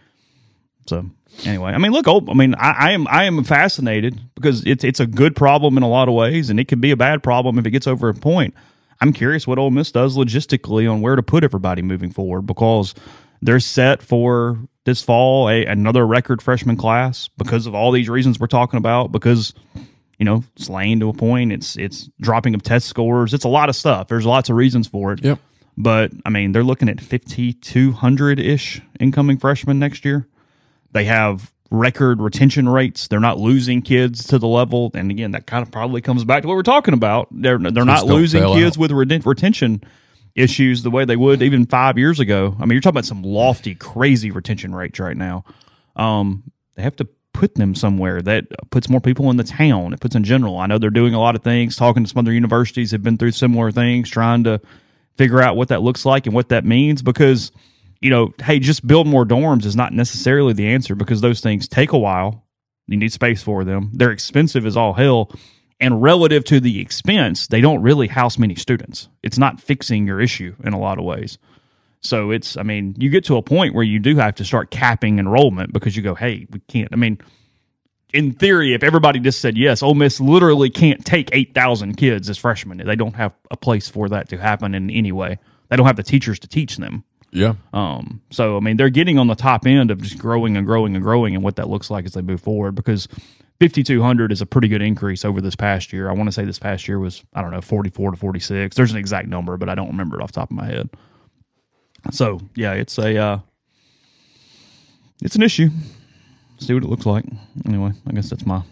So 0.87 1.11
anyway, 1.45 1.73
I 1.73 1.79
mean, 1.79 1.93
look, 1.93 2.07
oh, 2.09 2.25
I 2.29 2.35
mean, 2.35 2.55
I, 2.55 2.71
I 2.71 2.91
am 2.93 3.07
I 3.09 3.25
am 3.25 3.43
fascinated 3.45 4.21
because 4.35 4.65
it's 4.65 4.85
it's 4.85 5.01
a 5.01 5.07
good 5.07 5.35
problem 5.37 5.77
in 5.77 5.83
a 5.83 5.89
lot 5.89 6.09
of 6.09 6.15
ways, 6.15 6.51
and 6.51 6.59
it 6.61 6.69
can 6.69 6.81
be 6.81 6.91
a 6.91 6.97
bad 6.97 7.23
problem 7.23 7.59
if 7.59 7.67
it 7.67 7.71
gets 7.71 7.87
over 7.87 8.09
a 8.09 8.15
point. 8.15 8.55
I'm 9.01 9.13
curious 9.13 9.47
what 9.47 9.59
Ole 9.59 9.71
Miss 9.71 9.93
does 9.93 10.17
logistically 10.17 10.91
on 10.91 11.01
where 11.03 11.17
to 11.17 11.23
put 11.23 11.45
everybody 11.45 11.83
moving 11.83 12.11
forward 12.11 12.43
because 12.43 12.95
they're 13.43 13.61
set 13.61 14.03
for 14.03 14.59
this 14.85 15.03
fall 15.03 15.51
a, 15.51 15.67
another 15.67 16.07
record 16.07 16.41
freshman 16.41 16.77
class 16.77 17.29
because 17.37 17.67
of 17.67 17.75
all 17.75 17.91
these 17.93 18.09
reasons 18.09 18.41
we're 18.41 18.47
talking 18.47 18.79
about 18.79 19.13
because 19.13 19.53
you 20.19 20.25
know 20.25 20.45
it's 20.57 20.71
laying 20.71 21.01
to 21.01 21.09
a 21.11 21.13
point 21.13 21.53
it's 21.53 21.77
it's 21.77 22.09
dropping 22.21 22.55
of 22.55 22.63
test 22.63 22.87
scores 22.87 23.35
it's 23.35 23.45
a 23.45 23.49
lot 23.49 23.69
of 23.69 23.77
stuff 23.77 24.09
there's 24.09 24.25
lots 24.25 24.49
of 24.49 24.57
reasons 24.57 24.87
for 24.89 25.13
it 25.13 25.23
Yep. 25.23 25.39
But 25.77 26.11
i 26.25 26.31
mean 26.31 26.53
they're 26.53 26.65
looking 26.65 26.89
at 26.89 27.01
5200 27.01 28.41
ish 28.41 28.81
incoming 29.01 29.39
freshmen 29.39 29.79
next 29.79 30.05
year 30.05 30.27
they 30.93 31.05
have 31.05 31.53
record 31.71 32.21
retention 32.21 32.69
rates 32.69 33.09
they're 33.09 33.19
not 33.19 33.39
losing 33.39 33.83
kids 33.83 34.27
to 34.27 34.39
the 34.39 34.47
level 34.47 34.91
and 34.95 35.11
again 35.11 35.33
that 35.33 35.47
kind 35.47 35.63
of 35.63 35.71
probably 35.71 36.01
comes 36.01 36.25
back 36.25 36.43
to 36.43 36.49
what 36.49 36.55
we're 36.55 36.63
talking 36.63 36.95
about 36.95 37.29
they're 37.31 37.59
they're 37.59 37.85
not 37.85 38.07
losing 38.07 38.43
kids 38.55 38.77
out. 38.77 38.81
with 38.81 38.91
reten- 38.93 39.27
retention 39.27 39.83
issues 40.37 40.83
the 40.83 40.91
way 40.91 41.05
they 41.05 41.17
would 41.17 41.43
even 41.43 41.67
five 41.67 41.99
years 41.99 42.21
ago. 42.21 42.55
I 42.59 42.61
mean, 42.61 42.73
you're 42.73 42.81
talking 42.81 42.95
about 42.97 43.07
some 43.07 43.23
lofty, 43.23 43.75
crazy 43.75 44.31
retention 44.31 44.75
rates 44.75 45.01
right 45.01 45.17
now. 45.17 45.45
Um, 45.97 46.45
they 46.77 46.83
have 46.83 46.97
to 46.97 47.09
put 47.33 47.55
them 47.55 47.75
somewhere 47.75 48.23
that 48.23 48.45
puts 48.71 48.89
more 48.89 49.01
people 49.01 49.31
in 49.31 49.39
the 49.39 49.45
town. 49.45 49.93
It 49.93 50.01
puts 50.01 50.15
in 50.15 50.25
general. 50.25 50.59
I 50.59 50.67
know 50.67 50.79
they're 50.79 50.91
doing 50.91 51.15
a 51.15 51.21
lot 51.21 51.35
of 51.35 51.43
things. 51.43 51.77
Talking 51.77 52.05
to 52.05 52.11
some 52.11 52.21
other 52.21 52.33
universities 52.33 52.91
have 52.93 53.03
been 53.03 53.17
through 53.17 53.33
similar 53.33 53.73
things, 53.73 54.11
trying 54.11 54.45
to 54.45 54.61
figure 55.17 55.43
out 55.43 55.57
what 55.57 55.69
that 55.69 55.83
looks 55.83 56.05
like 56.05 56.27
and 56.27 56.35
what 56.35 56.49
that 56.51 56.65
means. 56.65 57.03
Because 57.03 57.53
you 58.01 58.11
know, 58.11 58.33
hey, 58.43 58.59
just 58.59 58.87
build 58.87 59.07
more 59.07 59.25
dorms 59.25 59.65
is 59.65 59.77
not 59.77 59.93
necessarily 59.93 60.53
the 60.53 60.69
answer 60.69 60.95
because 60.95 61.21
those 61.21 61.41
things 61.41 61.69
take 61.69 61.93
a 61.93 61.99
while. 61.99 62.45
You 62.87 62.97
need 62.97 63.13
space 63.13 63.43
for 63.43 63.65
them. 63.65 63.91
They're 63.93 64.13
expensive 64.13 64.67
as 64.67 64.77
all 64.77 64.93
hell. 64.93 65.33
And 65.81 66.01
relative 66.01 66.45
to 66.45 66.61
the 66.61 66.81
expense, 66.81 67.49
they 67.49 67.61
don't 67.61 67.83
really 67.83 68.07
house 68.07 68.39
many 68.39 68.55
students. 68.55 69.09
It's 69.23 69.39
not 69.39 69.61
fixing 69.61 70.07
your 70.07 70.21
issue 70.21 70.55
in 70.63 70.73
a 70.73 70.79
lot 70.79 70.99
of 70.99 71.05
ways. 71.05 71.39
So 72.01 72.31
it's, 72.31 72.57
I 72.57 72.63
mean, 72.63 72.95
you 72.99 73.11
get 73.11 73.25
to 73.25 73.37
a 73.37 73.43
point 73.43 73.75
where 73.75 73.85
you 73.85 73.99
do 73.99 74.17
have 74.17 74.37
to 74.37 74.45
start 74.45 74.71
capping 74.71 75.19
enrollment 75.19 75.73
because 75.73 75.97
you 75.97 76.03
go, 76.03 76.15
hey, 76.15 76.47
we 76.51 76.61
can't. 76.69 76.89
I 76.93 76.97
mean, 76.97 77.19
in 78.13 78.33
theory, 78.33 78.75
if 78.75 78.83
everybody 78.83 79.19
just 79.19 79.41
said 79.41 79.59
yes, 79.59 79.83
Ole 79.83 79.95
Miss 79.95 80.21
literally 80.21 80.71
can't 80.71 81.05
take 81.05 81.29
8,000 81.33 81.97
kids 81.97 82.31
as 82.31 82.39
freshmen. 82.39 82.79
They 82.79 82.97
don't 82.97 83.15
have 83.15 83.33
a 83.51 83.57
place 83.57 83.89
for 83.89 84.09
that 84.09 84.29
to 84.31 84.39
happen 84.39 84.75
in 84.75 84.91
any 84.91 85.13
way. 85.13 85.39
They 85.69 85.77
don't 85.77 85.87
have 85.87 85.97
the 85.97 86.03
teachers 86.03 86.39
to 86.41 86.49
teach 86.49 86.77
them. 86.77 87.05
Yeah. 87.33 87.55
Um, 87.73 88.23
so 88.31 88.57
I 88.57 88.61
mean, 88.61 88.77
they're 88.77 88.89
getting 88.89 89.19
on 89.19 89.27
the 89.27 89.35
top 89.35 89.67
end 89.67 89.91
of 89.91 90.01
just 90.01 90.19
growing 90.19 90.57
and 90.57 90.67
growing 90.67 90.95
and 90.95 91.03
growing, 91.03 91.35
and 91.35 91.45
what 91.45 91.57
that 91.57 91.69
looks 91.69 91.91
like 91.91 92.07
as 92.07 92.13
they 92.13 92.23
move 92.23 92.41
forward. 92.41 92.75
Because 92.75 93.09
5,200 93.61 94.33
is 94.33 94.41
a 94.41 94.47
pretty 94.47 94.69
good 94.69 94.81
increase 94.81 95.25
over 95.25 95.41
this 95.41 95.57
past 95.57 95.93
year. 95.93 96.09
I 96.09 96.13
want 96.13 96.29
to 96.29 96.33
say 96.33 96.45
this 96.45 96.59
past 96.59 96.87
year 96.89 96.99
was 96.99 97.25
I 97.35 97.43
don't 97.43 97.51
know 97.51 97.61
44 97.61 98.13
to 98.13 98.17
46. 98.17 98.77
There's 98.77 98.93
an 98.93 98.97
exact 98.97 99.29
number, 99.29 99.57
but 99.57 99.69
I 99.69 99.75
don't 99.75 99.89
remember 99.89 100.19
it 100.19 100.23
off 100.23 100.33
the 100.33 100.41
top 100.41 100.51
of 100.51 100.57
my 100.57 100.67
head. 100.67 100.89
So 102.13 102.41
yeah, 102.55 102.73
it's 102.73 102.97
a 102.99 103.17
uh, 103.19 103.39
it's 105.23 105.35
an 105.35 105.43
issue. 105.43 105.71
See 106.59 106.75
what 106.75 106.83
it 106.83 106.89
looks 106.89 107.07
like. 107.07 107.25
Anyway, 107.67 107.93
I 108.07 108.13
guess 108.13 108.31
that's 108.31 108.47
my 108.47 108.63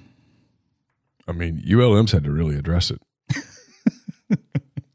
I 1.28 1.32
mean, 1.32 1.62
ULM's 1.66 2.12
had 2.12 2.24
to 2.24 2.30
really 2.30 2.56
address 2.56 2.90
it. 2.90 3.00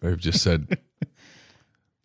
They've 0.01 0.17
just 0.17 0.41
said 0.41 0.67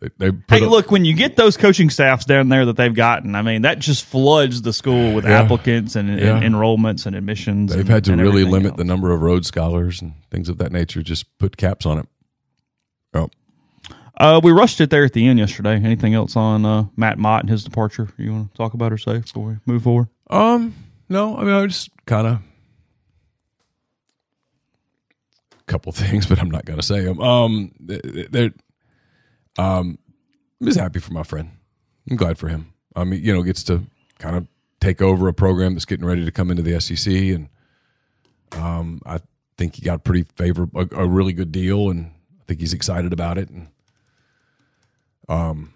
they, 0.00 0.08
they 0.18 0.30
put 0.32 0.58
Hey, 0.58 0.66
look, 0.66 0.90
when 0.90 1.04
you 1.04 1.14
get 1.14 1.36
those 1.36 1.56
coaching 1.56 1.88
staffs 1.90 2.24
down 2.24 2.48
there 2.48 2.66
that 2.66 2.76
they've 2.76 2.94
gotten, 2.94 3.34
I 3.34 3.42
mean, 3.42 3.62
that 3.62 3.78
just 3.78 4.04
floods 4.04 4.62
the 4.62 4.72
school 4.72 5.14
with 5.14 5.24
Yeah. 5.24 5.42
applicants 5.42 5.94
and, 5.96 6.08
Yeah. 6.18 6.36
and 6.36 6.54
enrollments 6.54 7.06
and 7.06 7.14
admissions. 7.14 7.70
They've 7.70 7.80
and- 7.80 7.88
had 7.88 8.04
to 8.04 8.16
really 8.16 8.44
limit 8.44 8.72
else. 8.72 8.78
the 8.78 8.84
number 8.84 9.12
of 9.12 9.22
Rhodes 9.22 9.46
scholars 9.48 10.02
and 10.02 10.14
things 10.30 10.48
of 10.48 10.58
that 10.58 10.72
nature. 10.72 11.02
Just 11.02 11.26
put 11.38 11.56
caps 11.56 11.86
on 11.86 11.98
it. 11.98 12.08
Oh, 13.14 13.28
Uh, 14.18 14.40
we 14.42 14.50
rushed 14.52 14.80
it 14.80 14.90
there 14.90 15.04
at 15.04 15.12
the 15.12 15.26
end 15.26 15.38
yesterday. 15.38 15.74
Anything 15.76 16.14
else 16.14 16.34
on 16.36 16.64
uh, 16.66 16.86
Matt 16.96 17.18
Mott 17.18 17.42
and 17.42 17.50
his 17.50 17.62
departure 17.64 18.08
you 18.18 18.32
want 18.32 18.50
to 18.50 18.56
talk 18.56 18.74
about 18.74 18.92
or 18.92 18.98
say 18.98 19.18
before 19.18 19.46
we 19.46 19.56
move 19.66 19.82
forward? 19.84 20.08
Um, 20.30 20.74
no. 21.08 21.36
I 21.36 21.44
mean, 21.44 21.54
I 21.54 21.66
just 21.66 21.90
kind 22.06 22.26
of 22.26 22.34
a 25.52 25.64
couple 25.66 25.92
things, 25.92 26.26
but 26.26 26.38
I'm 26.38 26.50
not 26.50 26.66
to 26.66 26.82
say 26.82 27.04
them. 27.04 27.20
Um, 27.20 27.72
they're 27.80 28.52
um, 29.58 29.98
I'm 30.60 30.66
just 30.66 30.78
happy 30.78 31.00
for 31.00 31.12
my 31.12 31.22
friend. 31.22 31.50
I'm 32.10 32.16
glad 32.16 32.38
for 32.38 32.48
him. 32.48 32.72
I 32.96 33.04
mean, 33.04 33.22
you 33.22 33.34
know, 33.34 33.42
gets 33.42 33.62
to 33.64 33.84
kind 34.18 34.36
of 34.36 34.46
take 34.80 35.00
over 35.00 35.28
a 35.28 35.34
program 35.34 35.74
that's 35.74 35.84
getting 35.84 36.06
ready 36.06 36.24
to 36.24 36.30
come 36.30 36.50
into 36.50 36.62
the 36.62 36.80
SEC, 36.80 37.12
and 37.12 37.48
um, 38.52 39.00
I 39.06 39.20
think 39.56 39.76
he 39.76 39.82
got 39.82 40.04
pretty 40.04 40.24
favorable, 40.34 40.80
a, 40.80 41.02
a 41.02 41.06
really 41.06 41.32
good 41.32 41.52
deal, 41.52 41.90
and 41.90 42.06
I 42.40 42.44
think 42.46 42.60
he's 42.60 42.72
excited 42.72 43.12
about 43.12 43.38
it. 43.38 43.48
And 43.50 43.68
um, 45.28 45.74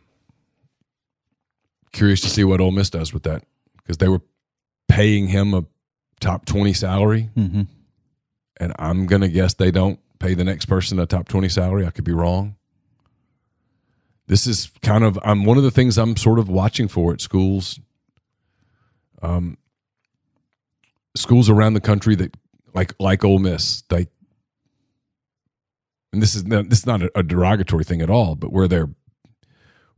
curious 1.92 2.20
to 2.22 2.30
see 2.30 2.44
what 2.44 2.61
Ole 2.61 2.70
Miss 2.70 2.90
does 2.90 3.12
with 3.12 3.24
that 3.24 3.44
because 3.76 3.99
they 3.99 4.09
were 4.09 4.20
paying 4.89 5.28
him 5.28 5.55
a 5.55 5.64
top 6.20 6.45
twenty 6.47 6.72
salary, 6.72 7.30
Mm-hmm. 7.36 7.62
and 8.59 8.72
I'm 8.78 9.07
gonna 9.07 9.28
guess 9.28 9.55
they 9.55 9.70
don't 9.70 10.01
pay 10.18 10.34
the 10.34 10.45
next 10.45 10.64
person 10.66 10.99
a 10.99 11.07
top 11.07 11.28
twenty 11.28 11.49
salary. 11.49 11.86
I 11.86 11.91
could 11.91 12.05
be 12.05 12.12
wrong. 12.12 12.57
This 14.26 14.47
is 14.47 14.70
kind 14.82 15.05
of 15.05 15.18
I'm 15.22 15.45
one 15.45 15.57
of 15.57 15.62
the 15.62 15.70
things 15.70 15.97
I'm 15.97 16.16
sort 16.16 16.39
of 16.39 16.49
watching 16.49 16.89
for 16.89 17.12
at 17.12 17.20
schools. 17.20 17.78
Um, 19.22 19.59
schools 21.16 21.49
around 21.51 21.74
the 21.74 21.80
country 21.80 22.14
that 22.16 22.36
like 22.74 22.95
like 23.01 23.24
Ole 23.24 23.39
Miss, 23.39 23.82
they 23.89 24.07
and 26.12 26.22
this 26.22 26.34
is 26.34 26.45
not, 26.45 26.68
this 26.70 26.80
is 26.80 26.86
not 26.86 27.03
a, 27.03 27.11
a 27.16 27.22
derogatory 27.22 27.84
thing 27.84 28.01
at 28.01 28.11
all, 28.11 28.34
but 28.34 28.53
where 28.53 28.68
they're 28.68 28.89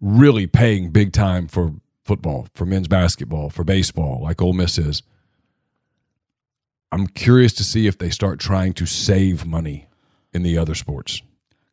really 0.01 0.47
paying 0.47 0.91
big 0.91 1.13
time 1.13 1.47
for 1.47 1.75
football, 2.11 2.49
for 2.55 2.67
men's 2.67 2.89
basketball, 2.89 3.51
for 3.51 3.63
baseball, 3.63 4.19
like 4.21 4.43
Ole 4.43 4.53
Miss 4.53 4.79
is. 4.79 5.05
I'm 6.91 7.07
curious 7.07 7.53
to 7.53 7.63
see 7.63 7.87
if 7.87 7.99
they 7.99 8.11
start 8.11 8.41
trying 8.41 8.73
to 8.75 8.87
save 8.87 9.47
money 9.47 9.87
in 10.33 10.43
the 10.43 10.59
other 10.59 10.75
sports. 10.75 11.23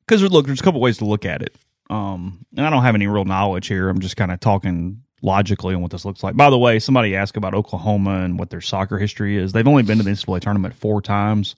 Because 0.05 0.21
look, 0.21 0.45
there's 0.45 0.59
a 0.59 0.63
couple 0.63 0.79
ways 0.79 0.99
to 0.99 1.05
look 1.05 1.25
at 1.25 1.41
it. 1.41 1.55
Um, 1.89 2.45
and 2.55 2.67
I 2.67 2.69
don't 2.69 2.83
have 2.83 2.93
any 2.93 3.07
real 3.07 3.25
knowledge 3.25 3.65
here. 3.65 3.89
I'm 3.89 3.97
just 3.99 4.15
kind 4.15 4.31
of 4.31 4.39
talking 4.39 5.01
logically 5.23 5.73
on 5.73 5.81
what 5.81 5.89
this 5.89 6.05
looks 6.05 6.21
like. 6.21 6.35
By 6.35 6.51
the 6.51 6.57
way, 6.59 6.77
somebody 6.77 7.15
asked 7.15 7.35
about 7.35 7.55
Oklahoma 7.55 8.21
and 8.21 8.37
what 8.37 8.51
their 8.51 8.61
soccer 8.61 8.99
history 8.99 9.37
is. 9.37 9.53
They've 9.53 9.67
only 9.67 9.81
been 9.81 9.97
to 9.97 10.03
the 10.03 10.11
NCAA 10.11 10.41
tournament 10.41 10.75
four 10.75 11.01
times. 11.01 11.55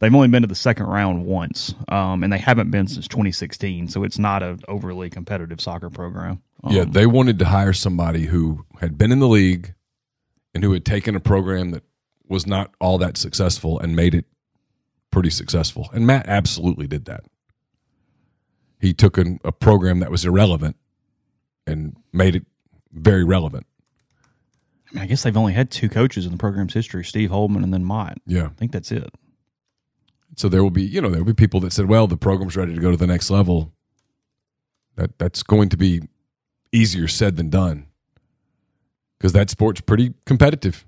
They've 0.00 0.14
only 0.14 0.28
been 0.28 0.42
to 0.42 0.48
the 0.48 0.54
second 0.54 0.88
round 0.88 1.24
once, 1.24 1.74
um, 1.88 2.22
and 2.22 2.30
they 2.30 2.38
haven't 2.38 2.70
been 2.70 2.86
since 2.86 3.08
2016. 3.08 3.88
So 3.88 4.04
it's 4.04 4.18
not 4.18 4.42
an 4.42 4.60
overly 4.68 5.08
competitive 5.08 5.58
soccer 5.58 5.88
program. 5.88 6.42
Um, 6.62 6.72
yeah, 6.74 6.84
they 6.84 7.06
wanted 7.06 7.38
to 7.38 7.46
hire 7.46 7.72
somebody 7.72 8.26
who 8.26 8.64
had 8.80 8.98
been 8.98 9.12
in 9.12 9.18
the 9.18 9.28
league 9.28 9.74
and 10.54 10.62
who 10.62 10.72
had 10.72 10.84
taken 10.84 11.14
a 11.14 11.20
program 11.20 11.70
that 11.70 11.84
was 12.28 12.46
not 12.46 12.74
all 12.80 12.98
that 12.98 13.16
successful 13.16 13.78
and 13.78 13.96
made 13.96 14.14
it 14.14 14.26
pretty 15.10 15.30
successful. 15.30 15.88
And 15.92 16.06
Matt 16.06 16.26
absolutely 16.28 16.86
did 16.86 17.04
that. 17.06 17.24
He 18.78 18.94
took 18.94 19.18
an, 19.18 19.40
a 19.44 19.52
program 19.52 20.00
that 20.00 20.10
was 20.10 20.24
irrelevant 20.24 20.76
and 21.66 21.96
made 22.12 22.36
it 22.36 22.46
very 22.92 23.24
relevant. 23.24 23.66
I, 24.90 24.94
mean, 24.94 25.04
I 25.04 25.06
guess 25.06 25.22
they've 25.22 25.36
only 25.36 25.52
had 25.52 25.70
two 25.70 25.88
coaches 25.88 26.24
in 26.24 26.32
the 26.32 26.38
program's 26.38 26.74
history: 26.74 27.04
Steve 27.04 27.30
Holeman 27.30 27.62
and 27.62 27.72
then 27.72 27.84
Mott. 27.84 28.18
Yeah. 28.26 28.46
I 28.46 28.48
think 28.50 28.72
that's 28.72 28.90
it. 28.90 29.08
So 30.36 30.48
there 30.48 30.62
will 30.62 30.70
be, 30.70 30.82
you 30.82 31.00
know, 31.00 31.10
there 31.10 31.20
will 31.20 31.32
be 31.32 31.34
people 31.34 31.60
that 31.60 31.72
said, 31.72 31.86
"Well, 31.86 32.06
the 32.06 32.16
program's 32.16 32.56
ready 32.56 32.74
to 32.74 32.80
go 32.80 32.90
to 32.90 32.96
the 32.96 33.06
next 33.06 33.30
level." 33.30 33.72
That 34.96 35.18
that's 35.18 35.42
going 35.42 35.68
to 35.68 35.76
be 35.76 36.02
easier 36.72 37.08
said 37.08 37.36
than 37.36 37.50
done 37.50 37.86
because 39.18 39.32
that 39.32 39.50
sport's 39.50 39.80
pretty 39.80 40.14
competitive 40.24 40.86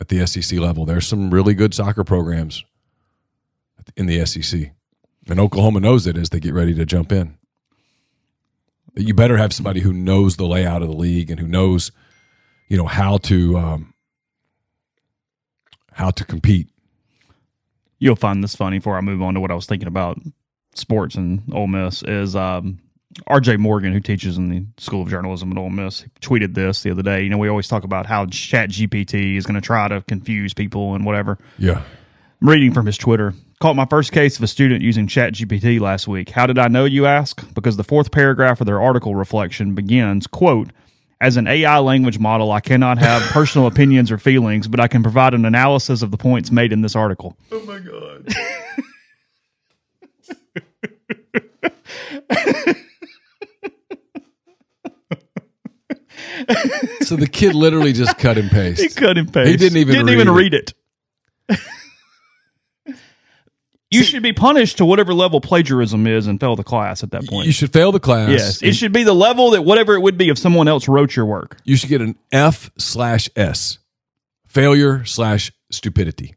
at 0.00 0.08
the 0.08 0.26
SEC 0.26 0.58
level. 0.58 0.84
There's 0.84 1.06
some 1.06 1.30
really 1.30 1.54
good 1.54 1.74
soccer 1.74 2.04
programs 2.04 2.64
in 3.96 4.06
the 4.06 4.24
SEC, 4.24 4.72
and 5.28 5.40
Oklahoma 5.40 5.80
knows 5.80 6.06
it 6.06 6.16
as 6.16 6.30
they 6.30 6.40
get 6.40 6.54
ready 6.54 6.74
to 6.74 6.86
jump 6.86 7.12
in. 7.12 7.36
You 8.94 9.14
better 9.14 9.36
have 9.36 9.52
somebody 9.52 9.80
who 9.80 9.92
knows 9.92 10.36
the 10.36 10.46
layout 10.46 10.82
of 10.82 10.88
the 10.88 10.96
league 10.96 11.30
and 11.30 11.38
who 11.38 11.46
knows, 11.46 11.92
you 12.68 12.76
know, 12.76 12.86
how 12.86 13.18
to 13.18 13.56
um, 13.58 13.94
how 15.92 16.10
to 16.10 16.24
compete. 16.24 16.68
You'll 17.98 18.16
find 18.16 18.42
this 18.42 18.56
funny 18.56 18.78
before 18.78 18.96
I 18.96 19.00
move 19.00 19.22
on 19.22 19.34
to 19.34 19.40
what 19.40 19.50
I 19.50 19.54
was 19.54 19.66
thinking 19.66 19.88
about 19.88 20.18
sports 20.74 21.16
and 21.16 21.42
Ole 21.52 21.66
Miss 21.66 22.02
is 22.02 22.34
um, 22.36 22.78
RJ 23.28 23.58
Morgan, 23.58 23.92
who 23.92 24.00
teaches 24.00 24.36
in 24.36 24.48
the 24.48 24.64
School 24.78 25.02
of 25.02 25.08
Journalism 25.08 25.50
at 25.52 25.58
Ole 25.58 25.70
Miss, 25.70 26.04
tweeted 26.20 26.54
this 26.54 26.82
the 26.82 26.90
other 26.90 27.02
day. 27.02 27.22
You 27.22 27.30
know, 27.30 27.38
we 27.38 27.48
always 27.48 27.68
talk 27.68 27.84
about 27.84 28.06
how 28.06 28.26
Chat 28.26 28.70
GPT 28.70 29.36
is 29.36 29.46
going 29.46 29.54
to 29.54 29.60
try 29.60 29.88
to 29.88 30.02
confuse 30.02 30.54
people 30.54 30.94
and 30.94 31.04
whatever. 31.04 31.38
Yeah. 31.58 31.82
I'm 32.40 32.48
reading 32.48 32.72
from 32.72 32.86
his 32.86 32.96
Twitter. 32.96 33.34
Caught 33.60 33.74
my 33.74 33.86
first 33.86 34.12
case 34.12 34.36
of 34.36 34.42
a 34.44 34.46
student 34.46 34.82
using 34.82 35.08
ChatGPT 35.08 35.80
last 35.80 36.06
week. 36.06 36.30
How 36.30 36.46
did 36.46 36.58
I 36.58 36.68
know, 36.68 36.84
you 36.84 37.06
ask? 37.06 37.42
Because 37.54 37.76
the 37.76 37.82
fourth 37.82 38.12
paragraph 38.12 38.60
of 38.60 38.66
their 38.66 38.80
article 38.80 39.16
reflection 39.16 39.74
begins, 39.74 40.28
quote, 40.28 40.70
as 41.20 41.36
an 41.36 41.48
AI 41.48 41.78
language 41.78 42.20
model, 42.20 42.52
I 42.52 42.60
cannot 42.60 42.98
have 42.98 43.22
personal 43.32 43.66
opinions 43.66 44.12
or 44.12 44.18
feelings, 44.18 44.68
but 44.68 44.78
I 44.78 44.86
can 44.86 45.02
provide 45.02 45.34
an 45.34 45.44
analysis 45.44 46.02
of 46.02 46.12
the 46.12 46.16
points 46.16 46.52
made 46.52 46.72
in 46.72 46.82
this 46.82 46.94
article. 46.94 47.36
Oh 47.50 47.64
my 47.64 47.80
god. 47.80 48.28
so 57.00 57.16
the 57.16 57.28
kid 57.30 57.54
literally 57.54 57.92
just 57.92 58.18
cut 58.18 58.38
and 58.38 58.50
paste. 58.50 58.80
He 58.80 58.88
cut 58.88 59.18
and 59.18 59.32
paste. 59.32 59.48
He 59.50 59.56
didn't 59.56 59.78
even 59.78 59.94
didn't 59.94 60.06
read 60.06 60.14
even 60.14 60.28
it. 60.28 60.32
read 60.32 60.54
it. 60.54 60.74
you 63.90 64.02
should 64.02 64.22
be 64.22 64.32
punished 64.32 64.78
to 64.78 64.84
whatever 64.84 65.14
level 65.14 65.40
plagiarism 65.40 66.06
is 66.06 66.26
and 66.26 66.40
fail 66.40 66.56
the 66.56 66.64
class 66.64 67.02
at 67.02 67.10
that 67.10 67.26
point. 67.26 67.46
You 67.46 67.52
should 67.52 67.72
fail 67.72 67.92
the 67.92 68.00
class. 68.00 68.30
yes, 68.30 68.62
it 68.62 68.74
should 68.74 68.92
be 68.92 69.02
the 69.02 69.14
level 69.14 69.50
that 69.50 69.62
whatever 69.62 69.94
it 69.94 70.00
would 70.00 70.18
be 70.18 70.28
if 70.30 70.38
someone 70.38 70.68
else 70.68 70.88
wrote 70.88 71.14
your 71.14 71.26
work. 71.26 71.58
You 71.64 71.76
should 71.76 71.88
get 71.88 72.00
an 72.00 72.16
F 72.32 72.70
slash 72.78 73.28
S. 73.36 73.78
Failure 74.46 75.04
slash 75.04 75.52
stupidity. 75.70 76.34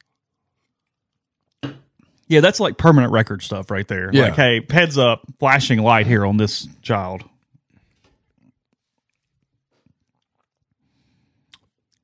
Yeah, 2.28 2.39
that's 2.39 2.59
like 2.62 2.78
permanent 2.78 3.12
record 3.12 3.41
stuff 3.41 3.70
right 3.70 3.88
there. 3.88 4.09
Yeah. 4.14 4.26
Like, 4.26 4.36
hey, 4.36 4.66
heads 4.70 4.97
up, 4.97 5.24
flashing 5.39 5.80
light 5.80 6.07
here 6.07 6.26
on 6.26 6.38
this 6.38 6.66
child. 6.82 7.24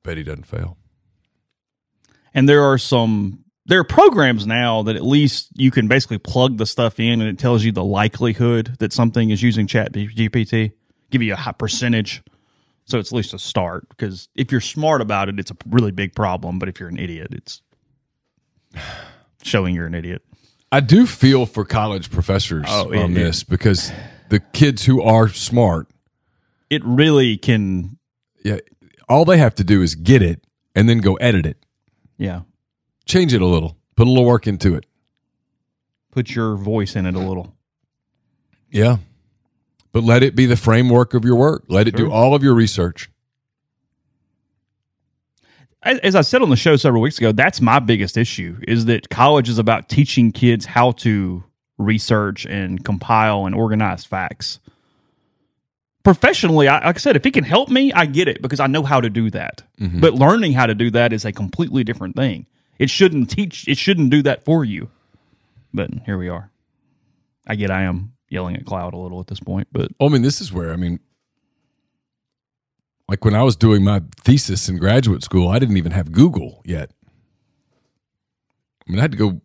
Bet 0.08 0.16
he 0.16 0.22
doesn't 0.22 0.46
fail. 0.46 0.78
And 2.32 2.48
there 2.48 2.62
are 2.62 2.78
some 2.78 3.44
there 3.66 3.78
are 3.80 3.84
programs 3.84 4.46
now 4.46 4.82
that 4.84 4.96
at 4.96 5.04
least 5.04 5.48
you 5.54 5.70
can 5.70 5.86
basically 5.86 6.16
plug 6.16 6.56
the 6.56 6.64
stuff 6.64 6.98
in 6.98 7.20
and 7.20 7.28
it 7.28 7.38
tells 7.38 7.62
you 7.62 7.72
the 7.72 7.84
likelihood 7.84 8.76
that 8.78 8.94
something 8.94 9.28
is 9.28 9.42
using 9.42 9.66
chat 9.66 9.92
GPT, 9.92 10.72
give 11.10 11.20
you 11.20 11.34
a 11.34 11.36
high 11.36 11.52
percentage. 11.52 12.22
So 12.86 12.98
it's 12.98 13.12
at 13.12 13.16
least 13.16 13.34
a 13.34 13.38
start 13.38 13.86
because 13.90 14.30
if 14.34 14.50
you're 14.50 14.62
smart 14.62 15.02
about 15.02 15.28
it, 15.28 15.38
it's 15.38 15.50
a 15.50 15.56
really 15.68 15.90
big 15.90 16.14
problem. 16.14 16.58
But 16.58 16.70
if 16.70 16.80
you're 16.80 16.88
an 16.88 16.98
idiot, 16.98 17.28
it's 17.32 17.60
showing 19.42 19.74
you're 19.74 19.86
an 19.86 19.94
idiot. 19.94 20.22
I 20.72 20.80
do 20.80 21.06
feel 21.06 21.44
for 21.44 21.66
college 21.66 22.10
professors 22.10 22.64
Oh, 22.66 22.90
it- 22.92 22.98
on 22.98 23.10
it- 23.12 23.14
this 23.16 23.44
because 23.44 23.92
the 24.30 24.40
kids 24.40 24.86
who 24.86 25.02
are 25.02 25.28
smart, 25.28 25.88
It 26.70 26.82
really 26.84 27.36
can, 27.36 27.98
yeah, 28.44 28.58
all 29.08 29.24
they 29.24 29.38
have 29.38 29.54
to 29.56 29.64
do 29.64 29.82
is 29.82 29.94
get 29.94 30.22
it 30.22 30.44
and 30.74 30.88
then 30.88 30.98
go 30.98 31.14
edit 31.16 31.46
it, 31.46 31.64
yeah, 32.16 32.42
change 33.06 33.32
it 33.34 33.40
a 33.42 33.46
little, 33.46 33.76
put 33.96 34.06
a 34.06 34.10
little 34.10 34.24
work 34.26 34.46
into 34.46 34.74
it. 34.74 34.86
put 36.10 36.34
your 36.34 36.56
voice 36.56 36.96
in 36.96 37.06
it 37.06 37.14
a 37.14 37.18
little. 37.20 37.54
Yeah. 38.70 38.98
But 39.92 40.04
let 40.04 40.22
it 40.22 40.34
be 40.36 40.46
the 40.46 40.56
framework 40.56 41.14
of 41.14 41.24
your 41.24 41.36
work. 41.36 41.64
Let 41.68 41.88
it 41.88 41.96
do 41.96 42.10
all 42.10 42.34
of 42.34 42.42
your 42.42 42.54
research. 42.54 43.10
as 45.82 45.98
as 46.00 46.14
I 46.14 46.20
said 46.22 46.42
on 46.42 46.50
the 46.50 46.56
show 46.56 46.76
several 46.76 47.02
weeks 47.02 47.18
ago, 47.18 47.32
that's 47.32 47.60
my 47.60 47.78
biggest 47.78 48.16
issue 48.16 48.58
is 48.68 48.84
that 48.86 49.08
college 49.08 49.48
is 49.48 49.58
about 49.58 49.88
teaching 49.88 50.32
kids 50.32 50.66
how 50.66 50.92
to 50.92 51.44
research 51.78 52.44
and 52.46 52.84
compile 52.84 53.46
and 53.46 53.54
organize 53.54 54.04
facts. 54.04 54.60
Professionally, 56.14 56.68
I, 56.68 56.86
like 56.86 56.96
I 56.96 56.98
said, 56.98 57.16
if 57.16 57.26
it 57.26 57.34
can 57.34 57.44
help 57.44 57.68
me, 57.68 57.92
I 57.92 58.06
get 58.06 58.28
it 58.28 58.40
because 58.40 58.60
I 58.60 58.66
know 58.66 58.82
how 58.82 58.98
to 58.98 59.10
do 59.10 59.28
that. 59.30 59.62
Mm-hmm. 59.78 60.00
But 60.00 60.14
learning 60.14 60.54
how 60.54 60.64
to 60.64 60.74
do 60.74 60.90
that 60.92 61.12
is 61.12 61.26
a 61.26 61.32
completely 61.32 61.84
different 61.84 62.16
thing. 62.16 62.46
It 62.78 62.88
shouldn't 62.88 63.28
teach. 63.28 63.68
It 63.68 63.76
shouldn't 63.76 64.08
do 64.08 64.22
that 64.22 64.42
for 64.42 64.64
you. 64.64 64.88
But 65.74 65.90
here 66.06 66.16
we 66.16 66.30
are. 66.30 66.50
I 67.46 67.56
get 67.56 67.70
I 67.70 67.82
am 67.82 68.14
yelling 68.30 68.56
at 68.56 68.64
Cloud 68.64 68.94
a 68.94 68.96
little 68.96 69.20
at 69.20 69.26
this 69.26 69.40
point, 69.40 69.68
but 69.70 69.90
Well, 70.00 70.08
I 70.08 70.12
mean, 70.12 70.22
this 70.22 70.40
is 70.40 70.50
where, 70.50 70.72
I 70.72 70.76
mean, 70.76 70.98
like 73.06 73.22
when 73.24 73.34
I 73.34 73.42
was 73.42 73.54
doing 73.54 73.84
my 73.84 74.00
thesis 74.24 74.66
in 74.68 74.78
graduate 74.78 75.22
school, 75.22 75.48
I 75.48 75.58
didn't 75.58 75.76
even 75.76 75.92
have 75.92 76.10
Google 76.12 76.62
yet. 76.64 76.90
I 78.86 78.90
mean, 78.90 78.98
I 78.98 79.02
had 79.02 79.12
to 79.12 79.18
go 79.18 79.42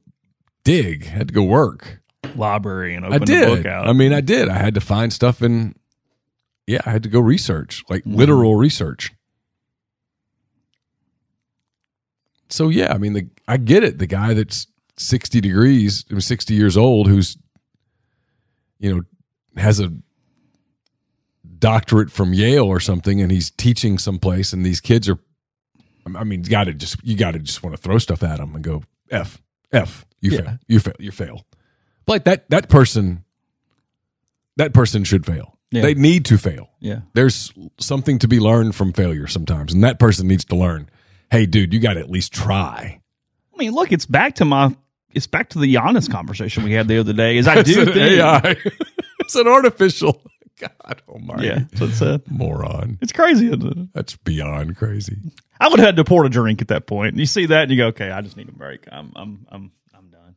dig, 0.64 1.08
I 1.08 1.10
had 1.10 1.28
to 1.28 1.34
go 1.34 1.44
work. 1.44 2.00
library 2.38 2.96
and 2.96 3.06
I 3.06 3.10
open 3.10 3.20
the 3.22 3.26
did. 3.26 3.48
book 3.48 3.66
out. 3.66 3.86
I 3.86 3.92
mean, 3.92 4.14
I 4.14 4.22
did. 4.22 4.48
I 4.48 4.58
had 4.58 4.76
to 4.76 4.82
find 4.82 5.12
stuff 5.12 5.42
in, 5.42 5.76
yeah, 6.68 6.82
I 6.86 6.92
had 6.92 7.04
to 7.04 7.10
go 7.10 7.20
research, 7.20 7.84
like 7.90 8.02
mm-hmm. 8.02 8.16
literal 8.16 8.56
research. 8.56 9.12
So 12.50 12.70
yeah, 12.70 12.94
I 12.94 12.98
mean, 12.98 13.14
the 13.14 13.28
I 13.48 13.58
get 13.58 13.84
it. 13.84 13.98
The 13.98 14.08
guy 14.08 14.34
that's 14.34 14.68
sixty 14.98 15.42
degrees, 15.42 16.06
sixty 16.20 16.54
years 16.54 16.78
old, 16.78 17.08
who's, 17.08 17.38
you 18.80 18.94
know, 18.94 19.02
has 19.62 19.80
a 19.80 19.92
doctorate 21.58 22.12
from 22.12 22.34
Yale 22.34 22.66
or 22.66 22.80
something, 22.80 23.22
and 23.22 23.32
he's 23.32 23.50
teaching 23.50 23.98
someplace, 23.98 24.54
and 24.54 24.66
these 24.66 24.82
kids 24.82 25.10
are, 25.10 25.18
I 26.16 26.24
mean, 26.24 26.44
you 26.44 26.50
got 26.50 26.66
to 26.66 26.74
just 26.74 27.04
you 27.04 27.16
got 27.16 27.32
to 27.32 27.40
just 27.40 27.64
want 27.64 27.76
to 27.76 27.82
throw 27.82 27.98
stuff 27.98 28.22
at 28.22 28.38
them 28.38 28.54
and 28.54 28.64
go 28.64 28.84
f 29.10 29.42
f 29.72 30.06
you 30.22 30.32
Yeah. 30.32 30.42
fail 30.42 30.58
you 30.68 30.80
fail 30.80 30.96
you 31.00 31.12
fail. 31.12 31.46
But 32.06 32.14
like 32.14 32.24
that 32.26 32.50
that 32.50 32.70
person, 32.70 33.24
that 34.58 34.74
person 34.74 35.04
should 35.04 35.26
fail. 35.26 35.53
Yeah. 35.74 35.82
They 35.82 35.94
need 35.96 36.26
to 36.26 36.38
fail. 36.38 36.70
yeah. 36.80 37.00
There's 37.14 37.52
something 37.80 38.20
to 38.20 38.28
be 38.28 38.40
learned 38.40 38.76
from 38.76 38.94
failure 38.94 39.28
sometimes, 39.28 39.74
and 39.74 39.84
that 39.84 40.00
person 40.00 40.28
needs 40.28 40.46
to 40.46 40.56
learn. 40.56 40.90
Hey, 41.32 41.46
dude, 41.46 41.74
you 41.74 41.80
got 41.80 41.94
to 41.96 42.00
at 42.00 42.10
least 42.12 42.32
try. 42.34 43.02
I 43.54 43.58
mean, 43.58 43.72
look, 43.74 43.92
it's 43.92 44.06
back 44.06 44.36
to 44.36 44.46
my 44.46 44.76
it's 45.14 45.28
back 45.28 45.50
to 45.50 45.60
the 45.60 45.78
honest 45.78 46.12
conversation 46.12 46.64
we 46.64 46.74
had 46.74 46.88
the 46.88 47.00
other 47.00 47.14
day. 47.14 47.38
Is 47.38 47.48
I 47.48 47.60
It's 47.60 47.74
do 47.74 47.82
an 47.82 47.88
think, 47.88 47.98
AI. 47.98 48.56
it's 49.20 49.36
an 49.36 49.48
artificial. 49.48 50.22
God 50.60 51.02
almighty. 51.10 51.48
yeah, 51.48 51.60
that's 51.70 51.82
what 51.82 51.90
it 51.90 51.96
said. 51.96 52.22
Moron. 52.30 52.98
It's 53.02 53.12
crazy. 53.12 53.48
Isn't 53.48 53.66
it? 53.66 53.94
That's 53.94 54.16
beyond 54.18 54.78
crazy. 54.78 55.18
I 55.60 55.68
would 55.70 55.80
have 55.80 55.88
had 55.88 55.96
to 55.98 56.04
pour 56.04 56.24
a 56.26 56.30
drink 56.30 56.62
at 56.62 56.68
that 56.70 56.86
point. 56.88 57.16
You 57.18 57.26
see 57.26 57.48
that, 57.48 57.64
and 57.64 57.72
you 57.72 57.78
go, 57.78 57.88
"Okay, 57.88 58.12
I 58.12 58.22
just 58.22 58.38
need 58.38 58.50
a 58.50 58.52
break. 58.52 58.86
I'm, 58.92 59.12
I'm, 59.16 59.48
I'm, 59.52 59.72
I'm 59.96 60.10
done." 60.10 60.36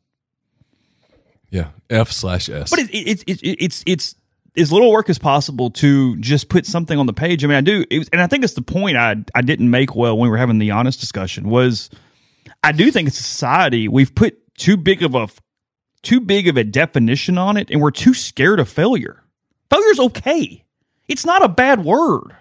Yeah. 1.51 1.69
F 1.89 2.11
slash 2.11 2.49
S. 2.49 2.69
But 2.71 2.79
it, 2.79 2.89
it, 2.91 3.23
it, 3.27 3.41
it, 3.43 3.63
it's 3.63 3.83
it's 3.85 4.15
as 4.57 4.71
little 4.71 4.91
work 4.91 5.09
as 5.09 5.17
possible 5.19 5.69
to 5.71 6.15
just 6.17 6.49
put 6.49 6.65
something 6.65 6.97
on 6.97 7.05
the 7.05 7.13
page. 7.13 7.43
I 7.43 7.47
mean, 7.47 7.57
I 7.57 7.61
do, 7.61 7.85
it 7.89 7.99
was, 7.99 8.09
and 8.09 8.21
I 8.21 8.27
think 8.27 8.43
it's 8.43 8.53
the 8.55 8.61
point 8.61 8.97
I 8.97 9.15
I 9.35 9.41
didn't 9.41 9.69
make 9.69 9.95
well 9.95 10.17
when 10.17 10.23
we 10.27 10.29
were 10.31 10.37
having 10.37 10.57
the 10.59 10.71
honest 10.71 10.99
discussion 10.99 11.49
was 11.49 11.89
I 12.63 12.71
do 12.71 12.91
think 12.91 13.07
a 13.07 13.11
society 13.11 13.87
we've 13.87 14.13
put 14.15 14.37
too 14.57 14.77
big 14.77 15.03
of 15.03 15.13
a 15.15 15.27
too 16.03 16.19
big 16.19 16.47
of 16.47 16.57
a 16.57 16.63
definition 16.63 17.37
on 17.37 17.57
it, 17.57 17.69
and 17.71 17.81
we're 17.81 17.91
too 17.91 18.13
scared 18.13 18.59
of 18.59 18.69
failure. 18.69 19.23
Failure's 19.69 19.99
okay. 19.99 20.63
It's 21.07 21.25
not 21.25 21.43
a 21.43 21.47
bad 21.49 21.83
word. 21.83 22.35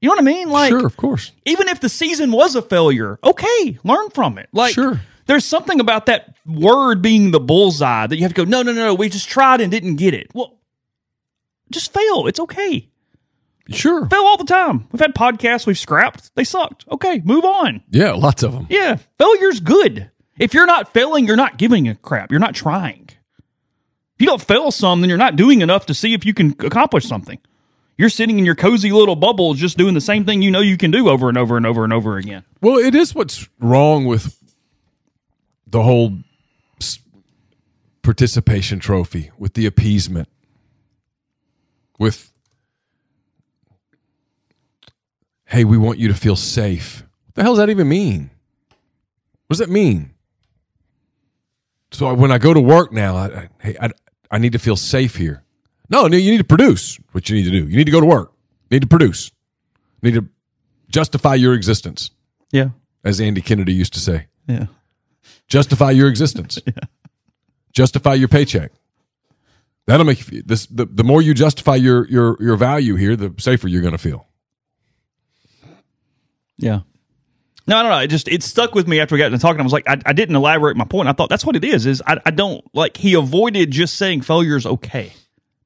You 0.00 0.08
know 0.08 0.14
what 0.14 0.20
I 0.20 0.24
mean? 0.24 0.48
Like, 0.48 0.70
sure, 0.70 0.86
of 0.86 0.96
course. 0.96 1.32
even 1.44 1.68
if 1.68 1.80
the 1.80 1.88
season 1.90 2.32
was 2.32 2.54
a 2.54 2.62
failure, 2.62 3.18
okay, 3.22 3.78
learn 3.84 4.08
from 4.10 4.38
it. 4.38 4.48
Like, 4.52 4.74
Sure. 4.74 4.98
there's 5.26 5.44
something 5.44 5.78
about 5.80 6.06
that 6.06 6.34
word 6.46 7.02
being 7.02 7.32
the 7.32 7.40
bullseye 7.40 8.06
that 8.06 8.16
you 8.16 8.22
have 8.22 8.32
to 8.32 8.44
go, 8.44 8.48
no, 8.48 8.62
no, 8.62 8.72
no, 8.72 8.86
no, 8.86 8.94
we 8.94 9.10
just 9.10 9.28
tried 9.28 9.60
and 9.60 9.70
didn't 9.70 9.96
get 9.96 10.14
it. 10.14 10.28
Well, 10.32 10.58
just 11.70 11.92
fail. 11.92 12.26
It's 12.26 12.40
okay. 12.40 12.88
Sure. 13.68 14.06
Fail 14.06 14.22
all 14.22 14.36
the 14.36 14.44
time. 14.44 14.88
We've 14.90 15.00
had 15.00 15.14
podcasts 15.14 15.66
we've 15.66 15.78
scrapped. 15.78 16.34
They 16.34 16.44
sucked. 16.44 16.84
Okay, 16.90 17.20
move 17.24 17.44
on. 17.44 17.82
Yeah, 17.90 18.12
lots 18.12 18.42
of 18.42 18.52
them. 18.52 18.66
Yeah, 18.68 18.98
failure's 19.18 19.60
good. 19.60 20.10
If 20.38 20.54
you're 20.54 20.66
not 20.66 20.92
failing, 20.92 21.26
you're 21.26 21.36
not 21.36 21.58
giving 21.58 21.88
a 21.88 21.94
crap. 21.94 22.30
You're 22.30 22.40
not 22.40 22.54
trying. 22.54 23.08
If 23.08 24.20
you 24.20 24.26
don't 24.26 24.42
fail 24.42 24.70
some, 24.70 25.00
then 25.00 25.08
you're 25.08 25.18
not 25.18 25.36
doing 25.36 25.60
enough 25.60 25.86
to 25.86 25.94
see 25.94 26.14
if 26.14 26.26
you 26.26 26.34
can 26.34 26.50
accomplish 26.60 27.06
something. 27.06 27.38
You're 27.96 28.08
sitting 28.08 28.38
in 28.38 28.46
your 28.46 28.54
cozy 28.54 28.90
little 28.92 29.16
bubble 29.16 29.54
just 29.54 29.76
doing 29.76 29.94
the 29.94 30.00
same 30.00 30.24
thing 30.24 30.40
you 30.40 30.50
know 30.50 30.60
you 30.60 30.78
can 30.78 30.90
do 30.90 31.08
over 31.08 31.28
and 31.28 31.36
over 31.36 31.56
and 31.56 31.66
over 31.66 31.84
and 31.84 31.92
over 31.92 32.16
again. 32.16 32.44
Well, 32.62 32.78
it 32.78 32.94
is 32.94 33.14
what's 33.14 33.46
wrong 33.60 34.06
with 34.06 34.36
the 35.66 35.82
whole 35.82 36.16
participation 38.02 38.78
trophy, 38.78 39.30
with 39.38 39.54
the 39.54 39.66
appeasement, 39.66 40.28
with, 42.00 42.32
hey, 45.44 45.64
we 45.64 45.76
want 45.78 45.98
you 46.00 46.08
to 46.08 46.14
feel 46.14 46.34
safe. 46.34 47.04
What 47.26 47.34
the 47.34 47.42
hell 47.42 47.52
does 47.52 47.58
that 47.58 47.70
even 47.70 47.88
mean? 47.88 48.30
What 49.46 49.50
does 49.50 49.58
that 49.58 49.68
mean? 49.70 50.14
So 51.92 52.12
when 52.14 52.32
I 52.32 52.38
go 52.38 52.54
to 52.54 52.60
work 52.60 52.92
now, 52.92 53.16
I, 53.16 53.24
I, 53.26 53.48
hey, 53.60 53.76
I, 53.80 53.90
I 54.30 54.38
need 54.38 54.52
to 54.52 54.58
feel 54.58 54.76
safe 54.76 55.16
here. 55.16 55.44
No, 55.90 56.06
no, 56.06 56.16
you 56.16 56.30
need 56.30 56.38
to 56.38 56.44
produce 56.44 56.98
what 57.12 57.28
you 57.28 57.36
need 57.36 57.44
to 57.44 57.50
do. 57.50 57.68
You 57.68 57.76
need 57.76 57.84
to 57.84 57.90
go 57.92 58.00
to 58.00 58.06
work. 58.06 58.32
You 58.70 58.76
need 58.76 58.82
to 58.82 58.88
produce. 58.88 59.30
You 60.00 60.10
need 60.10 60.20
to 60.20 60.28
justify 60.88 61.34
your 61.34 61.52
existence 61.54 62.10
Yeah. 62.52 62.70
as 63.04 63.20
Andy 63.20 63.42
Kennedy 63.42 63.74
used 63.74 63.92
to 63.94 64.00
say. 64.00 64.26
Yeah. 64.46 64.66
Justify 65.48 65.90
your 65.90 66.08
existence. 66.08 66.58
yeah. 66.66 66.72
Justify 67.72 68.14
your 68.14 68.28
paycheck. 68.28 68.72
That'll 69.86 70.06
make 70.06 70.18
you 70.18 70.24
feel, 70.24 70.42
this. 70.46 70.66
The, 70.66 70.84
the 70.86 71.02
more 71.04 71.20
you 71.22 71.34
justify 71.34 71.74
your 71.76 72.06
your 72.08 72.36
your 72.40 72.56
value 72.56 72.94
here, 72.96 73.16
the 73.16 73.34
safer 73.38 73.66
you're 73.68 73.80
going 73.82 73.92
to 73.92 73.98
feel. 73.98 74.26
Yeah. 76.58 76.80
No, 77.66 77.82
no, 77.82 77.88
no. 77.88 77.98
It 77.98 78.08
just 78.08 78.28
it 78.28 78.42
stuck 78.42 78.74
with 78.74 78.86
me 78.88 79.00
after 79.00 79.14
we 79.14 79.18
got 79.18 79.28
to 79.30 79.38
talking. 79.38 79.60
I 79.60 79.64
was 79.64 79.72
like, 79.72 79.88
I, 79.88 80.00
I 80.06 80.12
didn't 80.12 80.36
elaborate 80.36 80.76
my 80.76 80.84
point. 80.84 81.08
I 81.08 81.12
thought 81.12 81.28
that's 81.28 81.44
what 81.44 81.56
it 81.56 81.64
is. 81.64 81.86
Is 81.86 82.02
I, 82.06 82.18
I 82.26 82.30
don't 82.30 82.64
like 82.74 82.96
he 82.96 83.14
avoided 83.14 83.70
just 83.70 83.94
saying 83.96 84.22
failure 84.22 84.56
is 84.56 84.66
okay. 84.66 85.12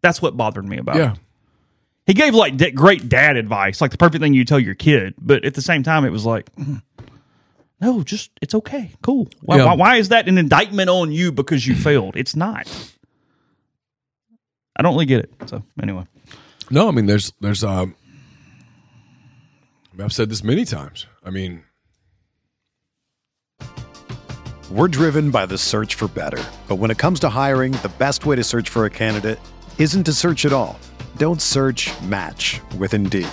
That's 0.02 0.20
what 0.20 0.36
bothered 0.36 0.66
me 0.66 0.78
about. 0.78 0.96
Yeah. 0.96 1.12
it. 1.12 1.18
He 2.06 2.12
gave 2.14 2.34
like 2.34 2.56
d- 2.58 2.70
great 2.72 3.08
dad 3.08 3.36
advice, 3.36 3.80
like 3.80 3.90
the 3.90 3.96
perfect 3.96 4.20
thing 4.22 4.34
you 4.34 4.44
tell 4.44 4.60
your 4.60 4.74
kid. 4.74 5.14
But 5.18 5.44
at 5.46 5.54
the 5.54 5.62
same 5.62 5.82
time, 5.82 6.04
it 6.04 6.10
was 6.10 6.26
like, 6.26 6.54
mm, 6.56 6.82
no, 7.80 8.02
just 8.02 8.30
it's 8.42 8.54
okay, 8.54 8.92
cool. 9.02 9.28
Why, 9.40 9.56
Yeah. 9.56 9.64
why, 9.64 9.74
why 9.74 9.96
is 9.96 10.10
that 10.10 10.28
an 10.28 10.36
indictment 10.36 10.90
on 10.90 11.10
you 11.12 11.32
because 11.32 11.66
you 11.66 11.74
failed? 11.74 12.14
It's 12.16 12.36
not. 12.36 12.68
I 14.76 14.82
don't 14.82 14.94
really 14.94 15.06
get 15.06 15.20
it. 15.20 15.32
So 15.46 15.62
anyway, 15.82 16.04
No, 16.70 16.88
I 16.88 16.90
mean 16.90 17.06
there's 17.06 17.32
there's 17.40 17.62
um 17.64 17.94
I've 19.98 20.12
said 20.12 20.28
this 20.28 20.42
many 20.42 20.64
times. 20.64 21.06
I 21.24 21.30
mean, 21.30 21.62
We're 24.70 24.88
driven 24.88 25.30
by 25.30 25.46
the 25.46 25.58
search 25.58 25.94
for 25.94 26.08
better. 26.08 26.42
But 26.66 26.76
when 26.76 26.90
it 26.90 26.98
comes 26.98 27.20
to 27.20 27.28
hiring, 27.28 27.72
the 27.72 27.92
best 27.98 28.26
way 28.26 28.34
to 28.34 28.42
search 28.42 28.70
for 28.70 28.86
a 28.86 28.90
candidate 28.90 29.38
isn't 29.78 30.04
to 30.04 30.12
search 30.12 30.46
at 30.46 30.52
all. 30.52 30.80
Don't 31.16 31.40
search 31.40 31.92
match 32.02 32.60
with 32.78 32.94
Indeed. 32.94 33.28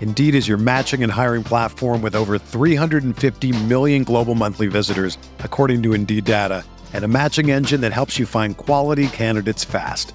Indeed 0.00 0.34
is 0.34 0.48
your 0.48 0.56
matching 0.56 1.02
and 1.02 1.12
hiring 1.12 1.44
platform 1.44 2.00
with 2.00 2.16
over 2.16 2.38
350 2.38 3.52
million 3.66 4.02
global 4.02 4.34
monthly 4.34 4.66
visitors, 4.68 5.18
according 5.40 5.82
to 5.84 5.92
Indeed 5.92 6.24
data, 6.24 6.64
and 6.94 7.04
a 7.04 7.08
matching 7.08 7.50
engine 7.50 7.82
that 7.82 7.92
helps 7.92 8.18
you 8.18 8.24
find 8.26 8.56
quality 8.56 9.08
candidates 9.08 9.62
fast. 9.62 10.14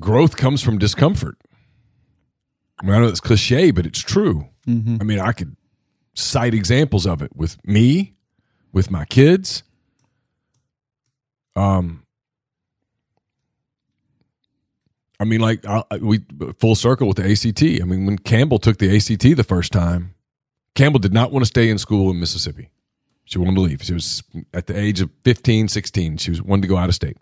Growth 0.00 0.36
comes 0.36 0.62
from 0.62 0.78
discomfort. 0.78 1.36
I, 2.80 2.86
mean, 2.86 2.94
I 2.94 2.98
know 2.98 3.08
it's 3.08 3.20
cliche, 3.20 3.70
but 3.70 3.86
it's 3.86 4.00
true. 4.00 4.48
Mm-hmm. 4.66 4.98
I 5.00 5.04
mean, 5.04 5.20
I 5.20 5.32
could 5.32 5.56
cite 6.14 6.54
examples 6.54 7.06
of 7.06 7.22
it 7.22 7.34
with 7.34 7.56
me, 7.66 8.14
with 8.72 8.90
my 8.90 9.04
kids. 9.06 9.62
Um, 11.54 12.04
I 15.18 15.24
mean, 15.24 15.40
like 15.40 15.64
I, 15.66 15.82
we 16.00 16.20
full 16.58 16.74
circle 16.74 17.08
with 17.08 17.16
the 17.16 17.30
ACT. 17.30 17.82
I 17.82 17.84
mean, 17.84 18.04
when 18.04 18.18
Campbell 18.18 18.58
took 18.58 18.78
the 18.78 18.94
ACT 18.94 19.36
the 19.36 19.44
first 19.44 19.72
time, 19.72 20.14
Campbell 20.74 21.00
did 21.00 21.14
not 21.14 21.32
want 21.32 21.42
to 21.42 21.46
stay 21.46 21.70
in 21.70 21.78
school 21.78 22.10
in 22.10 22.20
Mississippi. 22.20 22.68
She 23.24 23.38
wanted 23.38 23.54
to 23.54 23.60
leave. 23.62 23.82
She 23.82 23.94
was 23.94 24.22
at 24.52 24.66
the 24.66 24.78
age 24.78 25.00
of 25.00 25.10
15, 25.24 25.68
16. 25.68 26.18
She 26.18 26.30
was 26.30 26.42
wanted 26.42 26.62
to 26.62 26.68
go 26.68 26.76
out 26.76 26.88
of 26.88 26.94
state. 26.94 27.16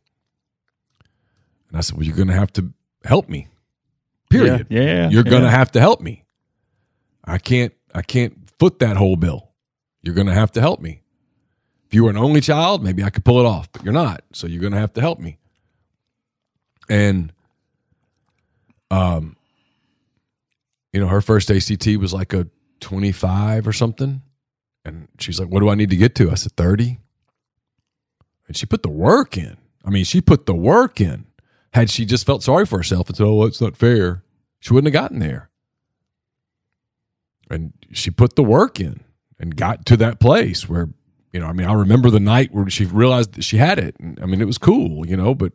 And 1.75 1.79
I 1.79 1.81
said, 1.81 1.97
Well, 1.97 2.07
you're 2.07 2.15
going 2.15 2.29
to 2.29 2.35
have 2.35 2.53
to 2.53 2.73
help 3.05 3.29
me. 3.29 3.49
Period. 4.31 4.69
Yeah, 4.71 4.81
yeah, 4.81 5.09
You're 5.11 5.25
going 5.25 5.43
to 5.43 5.49
yeah. 5.49 5.59
have 5.59 5.73
to 5.73 5.81
help 5.81 6.01
me. 6.01 6.25
I 7.25 7.39
can't. 7.39 7.75
I 7.93 8.03
can't 8.03 8.49
foot 8.61 8.79
that 8.79 8.97
whole 8.97 9.17
bill. 9.17 9.51
You're 10.01 10.15
going 10.15 10.29
to 10.29 10.35
have 10.35 10.53
to 10.53 10.61
help 10.61 10.81
me. 10.81 11.03
If 11.87 11.95
you 11.95 12.05
were 12.05 12.11
an 12.11 12.17
only 12.17 12.41
child, 12.41 12.85
maybe 12.85 13.03
I 13.03 13.11
could 13.11 13.25
pull 13.25 13.41
it 13.41 13.47
off, 13.47 13.73
but 13.73 13.83
you're 13.83 13.93
not. 13.93 14.23
So 14.33 14.47
you're 14.47 14.61
going 14.61 14.73
to 14.73 14.79
have 14.79 14.93
to 14.93 15.01
help 15.01 15.19
me. 15.19 15.39
And, 16.89 17.33
um, 18.93 19.37
you 20.93 21.01
know, 21.01 21.09
her 21.09 21.21
first 21.21 21.51
ACT 21.51 21.89
was 21.97 22.13
like 22.13 22.33
a 22.33 22.47
25 22.83 23.67
or 23.67 23.73
something. 23.73 24.23
And 24.85 25.09
she's 25.19 25.41
like, 25.41 25.49
What 25.49 25.59
do 25.59 25.71
I 25.71 25.75
need 25.75 25.91
to 25.91 25.97
get 25.97 26.15
to? 26.17 26.31
I 26.31 26.35
said, 26.35 26.53
30. 26.53 27.01
And 28.47 28.57
she 28.57 28.65
put 28.65 28.85
the 28.85 28.91
work 28.91 29.37
in. 29.37 29.57
I 29.85 29.91
mean, 29.91 30.05
she 30.05 30.21
put 30.21 30.47
the 30.47 30.55
work 30.55 31.01
in. 31.01 31.27
Had 31.75 31.91
she 31.91 32.05
just 32.05 32.25
felt 32.25 32.43
sorry 32.43 32.67
for 32.67 32.79
herself 32.79 33.09
and 33.09 33.17
said, 33.17 33.27
Oh, 33.27 33.45
that's 33.45 33.61
not 33.61 33.77
fair, 33.77 34.23
she 34.61 34.73
wouldn't 34.73 34.95
have 34.95 35.03
gotten 35.03 35.19
there. 35.19 35.51
And 37.51 37.73
she 37.93 38.11
put 38.11 38.37
the 38.37 38.43
work 38.43 38.81
in 38.81 39.05
and 39.39 39.55
got 39.55 39.85
to 39.87 39.97
that 39.99 40.21
place 40.21 40.69
where, 40.69 40.89
you 41.33 41.41
know, 41.41 41.47
I 41.47 41.53
mean, 41.53 41.67
I 41.67 41.75
remember 41.75 42.11
the 42.11 42.21
night 42.21 42.55
where 42.55 42.71
she 42.71 42.87
realized 42.87 43.35
that 43.35 43.45
she 43.45 43.59
had 43.59 43.79
it. 43.79 43.97
And, 43.99 44.19
I 44.23 44.27
mean, 44.27 44.41
it 44.41 44.47
was 44.47 44.57
cool, 44.57 45.07
you 45.07 45.17
know, 45.17 45.35
but 45.35 45.53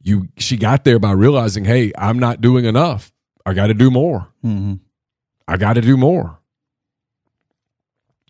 you 0.00 0.28
she 0.38 0.56
got 0.56 0.84
there 0.84 0.98
by 0.98 1.12
realizing, 1.12 1.64
hey, 1.64 1.92
I'm 1.98 2.18
not 2.18 2.40
doing 2.40 2.64
enough. 2.64 3.12
I 3.44 3.54
got 3.54 3.66
to 3.66 3.74
do 3.74 3.90
more. 3.90 4.28
Mm-hmm. 4.44 4.74
I 5.46 5.56
got 5.56 5.74
to 5.74 5.80
do 5.80 5.96
more. 5.96 6.38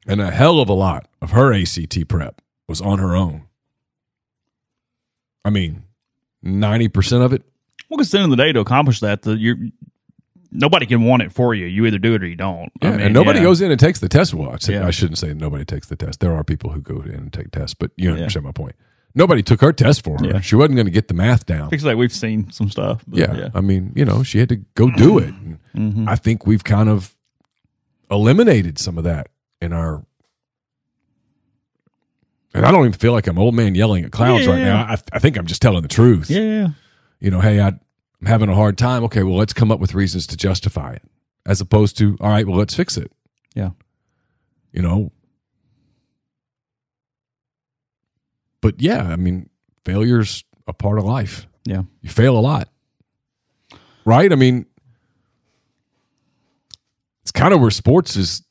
And 0.06 0.20
a 0.20 0.30
hell 0.30 0.58
of 0.58 0.68
a 0.68 0.74
lot 0.74 1.06
of 1.20 1.32
her 1.32 1.52
ACT 1.52 2.08
prep 2.08 2.40
was 2.66 2.80
on 2.80 2.98
her 2.98 3.14
own. 3.14 3.46
I 5.44 5.50
mean, 5.50 5.84
90% 6.44 7.24
of 7.24 7.32
it. 7.32 7.42
Well, 7.88 7.96
because 7.96 8.08
at 8.08 8.18
the 8.18 8.22
end 8.22 8.32
of 8.32 8.36
the 8.36 8.42
day, 8.44 8.52
to 8.52 8.60
accomplish 8.60 9.00
that, 9.00 9.22
the, 9.22 9.32
you're 9.36 9.56
nobody 10.50 10.86
can 10.86 11.04
want 11.04 11.22
it 11.22 11.32
for 11.32 11.54
you. 11.54 11.66
You 11.66 11.86
either 11.86 11.98
do 11.98 12.14
it 12.14 12.22
or 12.22 12.26
you 12.26 12.36
don't. 12.36 12.70
I 12.82 12.90
mean, 12.90 13.00
and 13.00 13.14
nobody 13.14 13.38
yeah. 13.38 13.44
goes 13.44 13.60
in 13.60 13.70
and 13.70 13.78
takes 13.78 14.00
the 14.00 14.08
test. 14.08 14.34
Well, 14.34 14.50
I, 14.50 14.56
said- 14.58 14.74
Yeah. 14.76 14.86
I 14.86 14.90
shouldn't 14.90 15.18
say 15.18 15.32
nobody 15.34 15.64
takes 15.64 15.88
the 15.88 15.96
test. 15.96 16.20
There 16.20 16.32
are 16.34 16.44
people 16.44 16.70
who 16.70 16.80
go 16.80 17.00
in 17.02 17.10
and 17.14 17.32
take 17.32 17.50
tests, 17.50 17.74
but 17.74 17.90
you 17.96 18.10
Yeah. 18.10 18.16
understand 18.16 18.44
my 18.44 18.52
point. 18.52 18.74
Nobody 19.14 19.42
took 19.42 19.60
her 19.62 19.72
test 19.72 20.04
for 20.04 20.18
her. 20.18 20.24
Yeah. 20.24 20.40
She 20.40 20.54
wasn't 20.54 20.76
going 20.76 20.86
to 20.86 20.92
get 20.92 21.08
the 21.08 21.14
math 21.14 21.44
down. 21.46 21.70
Because 21.70 21.84
like 21.84 21.96
we've 21.96 22.12
seen 22.12 22.50
some 22.52 22.70
stuff. 22.70 23.04
Yeah. 23.10 23.48
I 23.54 23.60
mean, 23.60 23.92
you 23.96 24.04
know, 24.04 24.22
she 24.22 24.38
had 24.38 24.48
to 24.50 24.56
go 24.74 24.90
do 24.90 25.18
it. 25.18 25.34
Mm-hmm. 25.74 26.08
I 26.08 26.16
think 26.16 26.46
we've 26.46 26.62
kind 26.64 26.88
of 26.88 27.16
eliminated 28.10 28.78
some 28.78 28.98
of 28.98 29.04
that 29.04 29.28
in 29.60 29.72
our. 29.72 30.04
And 32.54 32.64
I 32.64 32.70
don't 32.70 32.80
even 32.80 32.92
feel 32.92 33.12
like 33.12 33.26
I'm 33.26 33.38
old 33.38 33.54
man 33.54 33.74
yelling 33.74 34.04
at 34.04 34.10
clouds 34.10 34.46
right 34.46 34.62
now. 34.62 34.82
I, 34.82 34.96
I 35.12 35.18
think 35.18 35.36
I'm 35.36 35.46
just 35.46 35.60
telling 35.62 35.82
the 35.82 35.88
truth. 35.88 36.30
yeah. 36.30 36.68
You 37.20 37.30
know, 37.30 37.40
hey, 37.40 37.60
I'm 37.60 37.80
having 38.24 38.48
a 38.48 38.54
hard 38.54 38.78
time. 38.78 39.04
Okay, 39.04 39.22
well, 39.22 39.36
let's 39.36 39.52
come 39.52 39.72
up 39.72 39.80
with 39.80 39.92
reasons 39.92 40.26
to 40.28 40.36
justify 40.36 40.92
it, 40.94 41.02
as 41.46 41.60
opposed 41.60 41.98
to, 41.98 42.16
all 42.20 42.30
right, 42.30 42.46
well, 42.46 42.56
let's 42.56 42.74
fix 42.74 42.96
it. 42.96 43.10
Yeah. 43.54 43.70
You 44.72 44.82
know. 44.82 45.12
But 48.60 48.80
yeah, 48.80 49.02
I 49.02 49.16
mean, 49.16 49.50
failure's 49.84 50.44
a 50.66 50.72
part 50.72 50.98
of 50.98 51.04
life. 51.04 51.46
Yeah. 51.64 51.82
You 52.00 52.08
fail 52.10 52.38
a 52.38 52.40
lot. 52.40 52.68
Right? 54.04 54.32
I 54.32 54.36
mean, 54.36 54.66
it's 57.22 57.30
kind 57.30 57.52
of 57.52 57.60
where 57.60 57.70
sports 57.70 58.16
is 58.16 58.42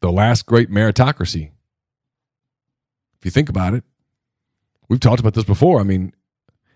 the 0.00 0.10
last 0.10 0.46
great 0.46 0.70
meritocracy. 0.70 1.50
If 3.24 3.28
you 3.28 3.30
think 3.30 3.48
about 3.48 3.72
it, 3.72 3.84
we've 4.90 5.00
talked 5.00 5.18
about 5.18 5.32
this 5.32 5.44
before. 5.44 5.80
I 5.80 5.82
mean, 5.82 6.12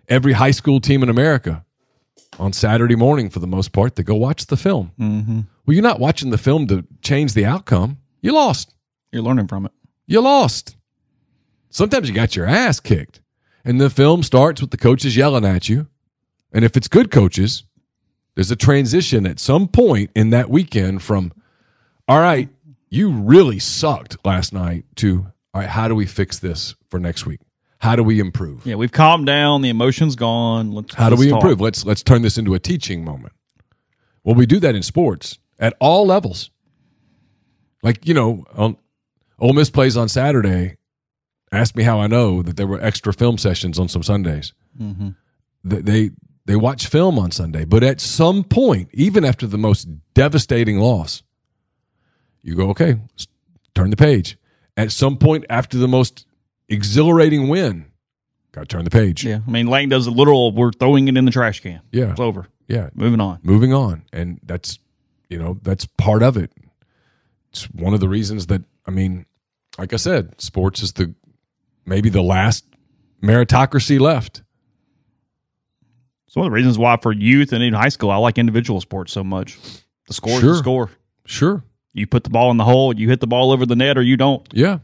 every 0.09 0.32
high 0.32 0.51
school 0.51 0.80
team 0.80 1.03
in 1.03 1.11
America 1.11 1.62
on 2.38 2.55
Saturday 2.55 2.96
morning, 2.96 3.28
for 3.28 3.38
the 3.38 3.46
most 3.46 3.72
part, 3.72 3.96
they 3.96 4.03
go 4.03 4.14
watch 4.14 4.46
the 4.46 4.57
film. 4.57 4.92
Mm-hmm. 4.99 5.40
Well, 5.66 5.74
you're 5.74 5.82
not 5.82 6.01
watching 6.01 6.30
the 6.30 6.38
film 6.38 6.66
to 6.68 6.86
change 7.03 7.34
the 7.34 7.44
outcome. 7.44 7.99
You 8.22 8.32
lost. 8.32 8.74
You're 9.12 9.20
learning 9.20 9.49
from 9.49 9.66
it. 9.66 9.72
You 10.07 10.22
lost. 10.22 10.74
Sometimes 11.68 12.09
you 12.09 12.14
got 12.14 12.34
your 12.34 12.46
ass 12.46 12.80
kicked. 12.80 13.20
And 13.62 13.78
the 13.78 13.90
film 13.90 14.22
starts 14.22 14.62
with 14.62 14.70
the 14.70 14.78
coaches 14.78 15.18
yelling 15.18 15.44
at 15.44 15.68
you. 15.68 15.86
And 16.51 16.64
if 16.64 16.78
it's 16.78 16.88
good 16.88 17.11
coaches, 17.11 17.64
there's 18.36 18.51
a 18.51 18.57
transition 18.57 19.26
at 19.26 19.38
some 19.38 19.68
point 19.68 20.12
in 20.14 20.30
that 20.30 20.49
weekend 20.49 21.03
from, 21.03 21.30
all 22.09 22.20
right, 22.20 22.49
you 22.88 23.11
really 23.11 23.59
sucked 23.59 24.16
last 24.24 24.55
night 24.55 24.86
to, 24.96 25.26
all 25.59 25.65
right, 25.65 25.71
how 25.71 25.89
do 25.89 25.95
we 25.97 26.07
fix 26.07 26.39
this 26.39 26.77
for 26.89 27.01
next 27.01 27.27
week? 27.27 27.41
How 27.81 27.97
do 27.97 28.05
we 28.05 28.21
improve? 28.21 28.65
Yeah, 28.65 28.77
we've 28.77 28.93
calmed 28.93 29.27
down. 29.27 29.61
The 29.61 29.71
emotion's 29.71 30.15
gone. 30.15 30.71
Let's, 30.71 30.95
How 30.95 31.09
do 31.09 31.17
let's 31.17 31.21
we 31.27 31.31
talk. 31.31 31.43
improve? 31.43 31.61
Let's 31.61 31.85
let's 31.85 32.05
turn 32.05 32.23
this 32.23 32.39
into 32.39 32.55
a 32.55 32.61
teaching 32.61 33.05
moment. 33.05 33.33
Well, 34.23 34.37
we 34.37 34.47
do 34.47 34.61
that 34.61 34.77
in 34.77 34.85
sports 34.85 35.41
at 35.59 35.75
all 35.81 36.07
levels. 36.07 36.51
Like 37.83 38.07
you 38.07 38.15
know, 38.15 38.45
on, 38.55 38.77
Ole 39.41 39.53
Miss 39.53 39.69
plays 39.69 39.97
on 39.97 40.09
Saturday. 40.09 40.77
Ask 41.51 41.75
me 41.75 41.83
how 41.83 41.99
I 41.99 42.07
know 42.07 42.41
that 42.43 42.57
there 42.57 42.69
were 42.69 42.81
extra 42.81 43.13
film 43.13 43.37
sessions 43.37 43.81
on 43.81 43.89
some 43.89 44.05
Sundays. 44.05 44.53
Mm-hmm. 44.81 45.09
They, 45.65 45.81
they 45.81 46.11
they 46.47 46.57
watch 46.57 46.87
film 46.87 47.19
on 47.19 47.33
Sunday, 47.33 47.65
but 47.65 47.83
at 47.83 48.01
some 48.01 48.45
point, 48.45 48.91
even 48.93 49.25
after 49.25 49.45
the 49.45 49.59
most 49.59 49.89
devastating 50.15 50.79
loss, 50.79 51.25
you 52.43 52.55
go 52.55 52.71
okay, 52.71 53.01
turn 53.75 53.91
the 53.91 53.97
page. 53.97 54.39
At 54.79 54.93
some 54.93 55.16
point, 55.18 55.45
after 55.51 55.76
the 55.76 55.89
most 55.89 56.24
exhilarating 56.68 57.49
win, 57.49 57.87
got 58.53 58.61
to 58.62 58.66
turn 58.66 58.85
the 58.85 58.91
page. 58.91 59.24
Yeah, 59.24 59.41
I 59.47 59.51
mean, 59.51 59.66
Lane 59.66 59.89
does 59.91 60.07
a 60.07 60.11
literal. 60.11 60.53
We're 60.53 60.70
throwing 60.72 61.09
it 61.09 61.16
in 61.16 61.24
the 61.26 61.31
trash 61.31 61.61
can. 61.61 61.81
Yeah. 61.93 62.12
it's 62.12 62.20
over. 62.20 62.47
yeah. 62.68 62.89
Moving 62.95 63.20
on. 63.20 63.41
moving 63.43 63.74
on 63.74 64.05
and 64.12 64.39
that's 64.45 64.79
you 65.29 65.39
know 65.39 65.59
that's 65.62 65.85
part 65.85 66.22
of 66.22 66.37
it 66.39 66.51
it's 67.51 67.64
one 67.70 67.93
of 67.93 68.01
the 68.01 68.09
reasons 68.09 68.47
that 68.47 68.62
i 68.87 68.91
mean 68.91 69.26
like 69.79 69.93
i 69.93 69.97
said 69.97 70.39
sports 70.41 70.83
is 70.83 70.93
the 70.95 71.14
maybe 71.85 72.09
the 72.09 72.22
last 72.22 72.64
meritocracy 73.22 73.99
left 74.01 74.43
It's 76.26 76.37
one 76.37 76.47
of 76.47 76.51
the 76.51 76.55
reasons 76.55 76.79
why 76.79 76.97
for 77.03 77.12
youth 77.12 77.53
and 77.53 77.62
in 77.62 77.74
high 77.74 77.89
school, 77.91 78.11
I 78.11 78.16
like 78.16 78.39
individual 78.39 78.81
sports 78.81 79.12
so 79.12 79.22
much. 79.24 79.59
The 80.07 80.14
score 80.14 80.35
is 80.35 80.41
Sure. 80.41 80.53
the 80.53 80.59
score. 80.59 80.91
sure 81.26 81.62
You 81.95 82.07
put 82.07 82.24
the 82.24 82.30
ball 82.30 82.51
in 82.51 82.57
the 82.59 82.64
hole, 82.64 82.95
you 82.95 83.09
hit 83.09 83.20
the 83.20 83.26
ball 83.26 83.51
over 83.51 83.64
the 83.66 83.76
net, 83.76 83.97
or 83.99 84.03
you 84.03 84.16
don't. 84.16 84.47
yeah 84.53 84.78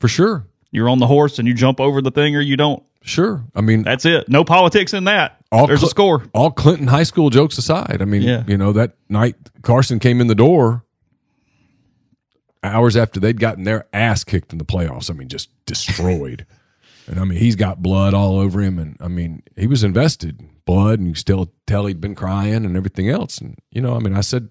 for 0.00 0.08
sure 0.08 0.46
You're 0.70 0.88
on 0.88 0.98
the 0.98 1.06
horse 1.06 1.38
and 1.38 1.48
you 1.48 1.54
jump 1.54 1.80
over 1.80 2.02
the 2.02 2.10
thing, 2.10 2.36
or 2.36 2.40
you 2.40 2.56
don't. 2.56 2.82
sure 3.02 3.44
i 3.54 3.60
mean 3.60 3.82
That's 3.82 4.04
it. 4.04 4.28
No 4.28 4.44
politics 4.44 4.92
in 4.94 5.04
that. 5.04 5.38
all 5.50 5.66
There's 5.66 5.82
a 5.82 5.86
score. 5.88 6.24
all 6.34 6.50
clinton 6.50 6.86
high 6.88 7.04
school 7.04 7.30
jokes 7.30 7.56
aside 7.58 7.98
i 8.02 8.04
mean 8.04 8.22
Yeah. 8.22 8.44
you 8.46 8.56
know 8.58 8.72
that 8.72 8.92
night 9.08 9.36
carson 9.62 9.98
came 9.98 10.20
in 10.20 10.26
the 10.26 10.34
door 10.34 10.84
hours 12.62 12.96
after 12.96 13.20
they'd 13.20 13.38
gotten 13.40 13.64
their 13.64 13.86
ass 13.92 14.24
kicked 14.24 14.52
in 14.52 14.58
the 14.58 14.64
playoffs 14.64 15.10
i 15.10 15.14
mean 15.14 15.28
just 15.28 15.48
destroyed 15.66 16.44
and 17.06 17.18
i 17.20 17.24
mean 17.24 17.38
he's 17.38 17.54
got 17.56 17.80
blood 17.82 18.12
all 18.12 18.38
over 18.38 18.60
him 18.60 18.78
and 18.78 18.96
i 19.00 19.08
mean 19.08 19.42
he 19.56 19.66
was 19.66 19.84
invested 19.84 20.40
blood 20.64 20.98
and 20.98 21.06
you 21.08 21.14
still 21.14 21.52
tell 21.66 21.86
he'd 21.86 22.00
been 22.00 22.14
crying 22.14 22.64
and 22.64 22.76
everything 22.76 23.08
else 23.08 23.38
and 23.38 23.56
you 23.70 23.80
know 23.80 23.94
i 23.94 23.98
mean 24.00 24.14
i 24.14 24.20
said 24.20 24.48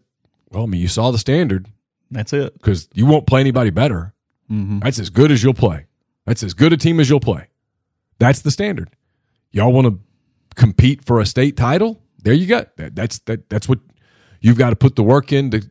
well 0.52 0.64
i 0.64 0.66
mean 0.66 0.80
you 0.82 0.88
saw 0.88 1.12
the 1.12 1.18
standard 1.18 1.68
That's 2.12 2.34
it. 2.34 2.54
because 2.54 2.88
you 2.94 3.06
won't 3.06 3.28
play 3.28 3.42
anybody 3.42 3.70
better 3.72 4.14
Mm-hmm. 4.52 4.78
that's 4.80 5.00
as 5.00 5.10
good 5.10 5.32
as 5.32 5.42
you'll 5.42 5.56
play 5.56 5.88
that's 6.28 6.44
as 6.44 6.54
good 6.54 6.72
a 6.72 6.78
team 6.78 7.00
as 7.00 7.10
you'll 7.10 7.20
play 7.20 7.48
that's 8.20 8.42
the 8.42 8.52
standard 8.52 8.92
y'all 9.52 9.74
want 9.74 9.88
to 9.88 10.00
compete 10.56 11.04
for 11.04 11.20
a 11.20 11.26
state 11.26 11.58
title 11.58 12.00
there 12.22 12.34
you 12.36 12.46
go 12.46 12.64
that, 12.78 12.96
that's 12.96 13.18
that 13.26 13.50
that's 13.50 13.68
what 13.68 13.80
you've 14.42 14.58
got 14.60 14.70
to 14.70 14.76
put 14.76 14.96
the 14.96 15.02
work 15.02 15.34
in 15.34 15.50
to 15.50 15.68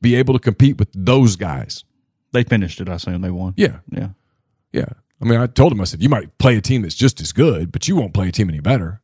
be 0.00 0.14
able 0.14 0.32
to 0.32 0.40
compete 0.40 0.78
with 0.78 0.88
those 0.94 1.36
guys 1.36 1.84
They 2.32 2.42
finished 2.42 2.80
it. 2.80 2.88
I 2.88 2.94
assume 2.94 3.20
they 3.20 3.30
won. 3.30 3.52
yeah 3.58 3.80
Yeah. 3.90 4.08
yeah 4.72 4.88
i 5.20 5.26
mean 5.26 5.38
i 5.38 5.46
told 5.46 5.70
him 5.70 5.82
i 5.82 5.84
said 5.84 6.02
you 6.02 6.08
might 6.08 6.38
play 6.38 6.56
a 6.56 6.62
team 6.62 6.80
that's 6.80 6.94
just 6.94 7.20
as 7.20 7.32
good 7.32 7.70
but 7.70 7.86
you 7.86 7.96
won't 7.96 8.14
play 8.14 8.28
a 8.28 8.32
team 8.32 8.48
any 8.48 8.60
better 8.60 9.02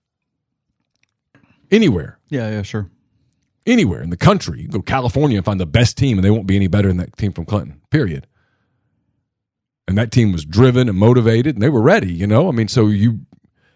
anywhere 1.70 2.18
Yeah. 2.30 2.51
Yeah. 2.51 2.62
Sure. 2.62 2.91
Anywhere 3.70 4.02
in 4.02 4.10
the 4.10 4.16
country. 4.16 4.58
You 4.58 4.68
can 4.68 4.78
go 4.78 4.82
California 4.82 5.36
and 5.36 5.44
find 5.44 5.60
the 5.60 5.66
best 5.66 5.96
team, 5.96 6.18
and 6.18 6.24
they 6.24 6.30
won't 6.30 6.46
be 6.46 6.56
any 6.56 6.66
better 6.66 6.88
than 6.88 6.98
that 6.98 7.16
team 7.16 7.32
from 7.32 7.44
Clinton. 7.44 7.80
Period. 7.90 8.26
And 9.88 9.98
that 9.98 10.12
team 10.12 10.32
was 10.32 10.44
driven 10.44 10.88
and 10.88 10.96
motivated, 10.96 11.56
and 11.56 11.62
they 11.62 11.68
were 11.68 11.82
ready. 11.82 12.12
You 12.12 12.26
know, 12.26 12.48
I 12.48 12.52
mean, 12.52 12.68
so 12.68 12.86
you 12.86 13.20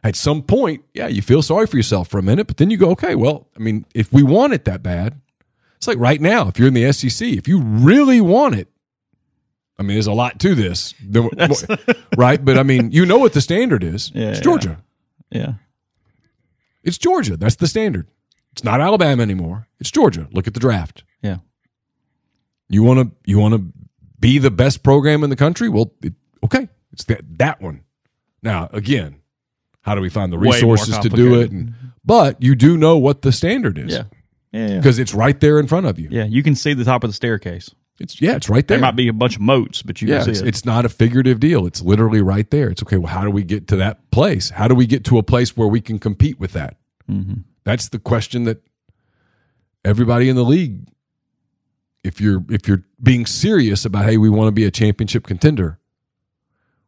at 0.04 0.16
some 0.16 0.42
point, 0.42 0.84
yeah, 0.92 1.08
you 1.08 1.22
feel 1.22 1.40
sorry 1.40 1.66
for 1.66 1.76
yourself 1.76 2.08
for 2.08 2.18
a 2.18 2.22
minute, 2.22 2.46
but 2.46 2.58
then 2.58 2.70
you 2.70 2.76
go, 2.76 2.90
okay, 2.90 3.14
well, 3.14 3.48
I 3.56 3.60
mean, 3.60 3.86
if 3.94 4.12
we 4.12 4.22
want 4.22 4.52
it 4.52 4.66
that 4.66 4.82
bad, 4.82 5.18
it's 5.76 5.88
like 5.88 5.98
right 5.98 6.20
now, 6.20 6.48
if 6.48 6.58
you're 6.58 6.68
in 6.68 6.74
the 6.74 6.92
SEC, 6.92 7.26
if 7.26 7.48
you 7.48 7.60
really 7.60 8.20
want 8.20 8.54
it. 8.54 8.68
I 9.78 9.82
mean, 9.82 9.96
there's 9.96 10.06
a 10.06 10.12
lot 10.12 10.38
to 10.40 10.54
this, 10.54 10.94
right? 12.16 12.44
But 12.44 12.58
I 12.58 12.62
mean, 12.62 12.92
you 12.92 13.04
know 13.06 13.18
what 13.18 13.32
the 13.32 13.40
standard 13.40 13.82
is. 13.82 14.12
Yeah, 14.14 14.28
it's 14.28 14.38
yeah. 14.38 14.42
Georgia. 14.42 14.84
Yeah. 15.30 15.54
It's 16.84 16.98
Georgia. 16.98 17.36
That's 17.36 17.56
the 17.56 17.66
standard. 17.66 18.06
It's 18.54 18.62
not 18.62 18.80
Alabama 18.80 19.20
anymore. 19.20 19.66
It's 19.80 19.90
Georgia. 19.90 20.28
Look 20.30 20.46
at 20.46 20.54
the 20.54 20.60
draft. 20.60 21.02
Yeah. 21.22 21.38
You 22.68 22.84
want 22.84 23.00
to 23.00 23.16
you 23.28 23.40
want 23.40 23.54
to 23.54 23.72
be 24.20 24.38
the 24.38 24.52
best 24.52 24.84
program 24.84 25.24
in 25.24 25.30
the 25.30 25.34
country? 25.36 25.68
Well, 25.68 25.92
it, 26.02 26.12
okay, 26.44 26.68
it's 26.92 27.02
that 27.06 27.22
that 27.38 27.60
one. 27.60 27.82
Now, 28.44 28.70
again, 28.72 29.16
how 29.82 29.96
do 29.96 30.00
we 30.00 30.08
find 30.08 30.32
the 30.32 30.38
resources 30.38 30.96
to 30.98 31.08
do 31.08 31.40
it? 31.40 31.50
And, 31.50 31.74
but 32.04 32.40
you 32.40 32.54
do 32.54 32.76
know 32.76 32.96
what 32.96 33.22
the 33.22 33.32
standard 33.32 33.76
is. 33.76 33.92
Yeah. 33.92 34.04
Yeah. 34.52 34.68
Yeah. 34.68 34.76
because 34.76 35.00
it's 35.00 35.12
right 35.12 35.40
there 35.40 35.58
in 35.58 35.66
front 35.66 35.86
of 35.86 35.98
you. 35.98 36.08
Yeah. 36.12 36.26
You 36.26 36.44
can 36.44 36.54
see 36.54 36.74
the 36.74 36.84
top 36.84 37.02
of 37.02 37.10
the 37.10 37.14
staircase. 37.14 37.74
It's 37.98 38.22
yeah, 38.22 38.36
it's 38.36 38.48
right 38.48 38.66
there. 38.68 38.78
There 38.78 38.86
might 38.86 38.94
be 38.94 39.08
a 39.08 39.12
bunch 39.12 39.34
of 39.34 39.42
moats, 39.42 39.82
but 39.82 40.00
you 40.00 40.06
yeah, 40.06 40.20
can 40.20 40.30
it's, 40.30 40.40
it. 40.40 40.46
it's 40.46 40.64
not 40.64 40.84
a 40.84 40.88
figurative 40.88 41.40
deal. 41.40 41.66
It's 41.66 41.82
literally 41.82 42.22
right 42.22 42.48
there. 42.50 42.70
It's 42.70 42.82
okay. 42.84 42.98
Well, 42.98 43.12
how 43.12 43.24
do 43.24 43.30
we 43.30 43.42
get 43.42 43.66
to 43.68 43.76
that 43.76 44.12
place? 44.12 44.50
How 44.50 44.68
do 44.68 44.76
we 44.76 44.86
get 44.86 45.04
to 45.06 45.18
a 45.18 45.24
place 45.24 45.56
where 45.56 45.66
we 45.66 45.80
can 45.80 45.98
compete 45.98 46.38
with 46.38 46.52
that? 46.52 46.76
Mm-hmm. 47.10 47.40
That's 47.64 47.88
the 47.88 47.98
question 47.98 48.44
that 48.44 48.62
everybody 49.84 50.28
in 50.28 50.36
the 50.36 50.44
league, 50.44 50.86
if 52.02 52.20
you're 52.20 52.44
if 52.50 52.68
you're 52.68 52.84
being 53.02 53.26
serious 53.26 53.84
about, 53.84 54.04
hey, 54.04 54.16
we 54.16 54.28
want 54.30 54.48
to 54.48 54.52
be 54.52 54.64
a 54.64 54.70
championship 54.70 55.26
contender. 55.26 55.78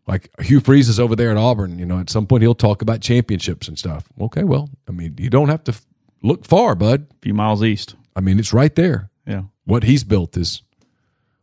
Like 0.07 0.31
Hugh 0.41 0.61
Freeze 0.61 0.89
is 0.89 1.01
over 1.01 1.17
there 1.17 1.31
at 1.31 1.37
Auburn. 1.37 1.79
You 1.79 1.87
know, 1.87 1.99
at 1.99 2.11
some 2.11 2.27
point 2.27 2.43
he'll 2.43 2.55
talk 2.55 2.81
about 2.83 3.01
championships 3.01 3.67
and 3.67 3.79
stuff. 3.79 4.05
Okay, 4.21 4.45
well, 4.45 4.71
I 4.89 4.93
mean, 4.93 5.17
you 5.19 5.31
don't 5.31 5.49
have 5.49 5.65
to 5.65 5.75
look 6.23 6.45
far, 6.45 6.75
bud. 6.75 7.07
a 7.11 7.15
few 7.23 7.35
miles 7.35 7.65
east. 7.65 7.97
I 8.15 8.21
mean, 8.21 8.39
it's 8.39 8.53
right 8.53 8.75
there. 8.75 9.11
Yeah. 9.27 9.43
What 9.65 9.83
he's 9.83 10.05
built 10.05 10.37
is 10.37 10.63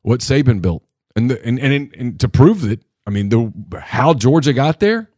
what 0.01 0.21
Saban 0.21 0.61
built, 0.61 0.83
and 1.15 1.29
the, 1.29 1.45
and, 1.45 1.59
and 1.59 1.93
and 1.95 2.19
to 2.21 2.29
prove 2.29 2.61
that, 2.61 2.81
I 3.05 3.09
mean, 3.09 3.29
the 3.29 3.51
how 3.81 4.13
Georgia 4.13 4.53
got 4.53 4.79
there, 4.79 5.09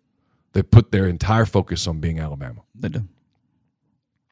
they 0.53 0.63
put 0.63 0.91
their 0.91 1.07
entire 1.07 1.45
focus 1.45 1.85
on 1.87 1.99
being 1.99 2.19
Alabama, 2.19 2.61
They 2.73 2.89
do. 2.89 3.03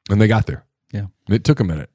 And 0.10 0.22
they 0.22 0.28
got 0.28 0.46
there. 0.46 0.66
Yeah. 0.92 1.08
And 1.28 1.36
it 1.36 1.44
took 1.44 1.60
a 1.60 1.64
minute. 1.64 1.90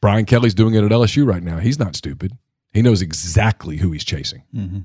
Brian 0.00 0.24
Kelly's 0.24 0.54
doing 0.54 0.74
it 0.74 0.84
at 0.84 0.90
LSU 0.90 1.26
right 1.26 1.42
now. 1.42 1.58
He's 1.58 1.78
not 1.78 1.96
stupid. 1.96 2.32
He 2.72 2.82
knows 2.82 3.02
exactly 3.02 3.78
who 3.78 3.92
he's 3.92 4.04
chasing. 4.04 4.42
Mm-hmm. 4.54 4.80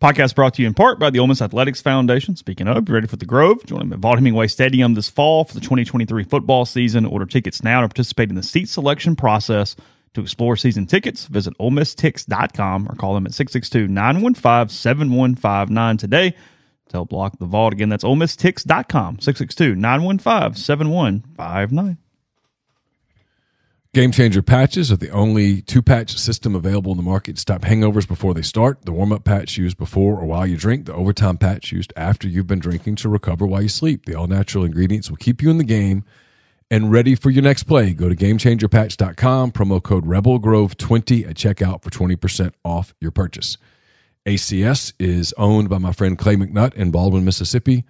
Podcast 0.00 0.34
brought 0.34 0.54
to 0.54 0.62
you 0.62 0.68
in 0.68 0.74
part 0.74 0.98
by 0.98 1.08
the 1.08 1.18
Ole 1.18 1.26
Miss 1.26 1.40
Athletics 1.40 1.80
Foundation. 1.80 2.36
Speaking 2.36 2.68
of, 2.68 2.84
be 2.84 2.92
ready 2.92 3.06
for 3.06 3.16
the 3.16 3.24
Grove. 3.24 3.64
Join 3.64 3.78
them 3.78 3.94
at 3.94 4.00
Vaught 4.00 4.16
Hemingway 4.16 4.46
Stadium 4.46 4.92
this 4.92 5.08
fall 5.08 5.44
for 5.44 5.54
the 5.54 5.60
2023 5.60 6.24
football 6.24 6.66
season. 6.66 7.06
Order 7.06 7.24
tickets 7.24 7.64
now 7.64 7.80
to 7.80 7.88
participate 7.88 8.28
in 8.28 8.34
the 8.34 8.42
seat 8.42 8.68
selection 8.68 9.16
process. 9.16 9.74
To 10.12 10.20
explore 10.22 10.56
season 10.56 10.86
tickets, 10.86 11.26
visit 11.26 11.56
OleMissTix.com 11.58 12.88
or 12.88 12.94
call 12.94 13.14
them 13.14 13.26
at 13.26 13.32
662-915-7159 13.32 15.98
today 15.98 16.30
to 16.30 16.36
help 16.96 17.10
block 17.10 17.38
the 17.38 17.46
vault. 17.46 17.72
Again, 17.72 17.88
that's 17.88 18.04
OleMissTix.com, 18.04 19.18
662-915-7159. 19.18 21.96
Game 23.96 24.12
Changer 24.12 24.42
patches 24.42 24.92
are 24.92 24.98
the 24.98 25.08
only 25.08 25.62
two 25.62 25.80
patch 25.80 26.18
system 26.18 26.54
available 26.54 26.90
in 26.90 26.98
the 26.98 27.02
market 27.02 27.36
to 27.36 27.40
stop 27.40 27.62
hangovers 27.62 28.06
before 28.06 28.34
they 28.34 28.42
start. 28.42 28.84
The 28.84 28.92
warm 28.92 29.10
up 29.10 29.24
patch 29.24 29.56
used 29.56 29.78
before 29.78 30.20
or 30.20 30.26
while 30.26 30.46
you 30.46 30.58
drink, 30.58 30.84
the 30.84 30.92
overtime 30.92 31.38
patch 31.38 31.72
used 31.72 31.94
after 31.96 32.28
you've 32.28 32.46
been 32.46 32.58
drinking 32.58 32.96
to 32.96 33.08
recover 33.08 33.46
while 33.46 33.62
you 33.62 33.70
sleep. 33.70 34.04
The 34.04 34.14
all 34.14 34.26
natural 34.26 34.64
ingredients 34.64 35.08
will 35.08 35.16
keep 35.16 35.40
you 35.40 35.48
in 35.48 35.56
the 35.56 35.64
game 35.64 36.04
and 36.70 36.92
ready 36.92 37.14
for 37.14 37.30
your 37.30 37.42
next 37.42 37.62
play. 37.62 37.94
Go 37.94 38.10
to 38.10 38.14
gamechangerpatch.com, 38.14 39.52
promo 39.52 39.82
code 39.82 40.04
RebelGrove20 40.04 41.30
at 41.30 41.36
checkout 41.36 41.82
for 41.82 41.88
20% 41.88 42.52
off 42.64 42.94
your 43.00 43.10
purchase. 43.10 43.56
ACS 44.26 44.92
is 44.98 45.32
owned 45.38 45.68
by 45.68 45.78
my 45.78 45.92
friend 45.92 46.18
Clay 46.18 46.36
McNutt 46.36 46.74
in 46.74 46.90
Baldwyn, 46.90 47.24
Mississippi. 47.24 47.84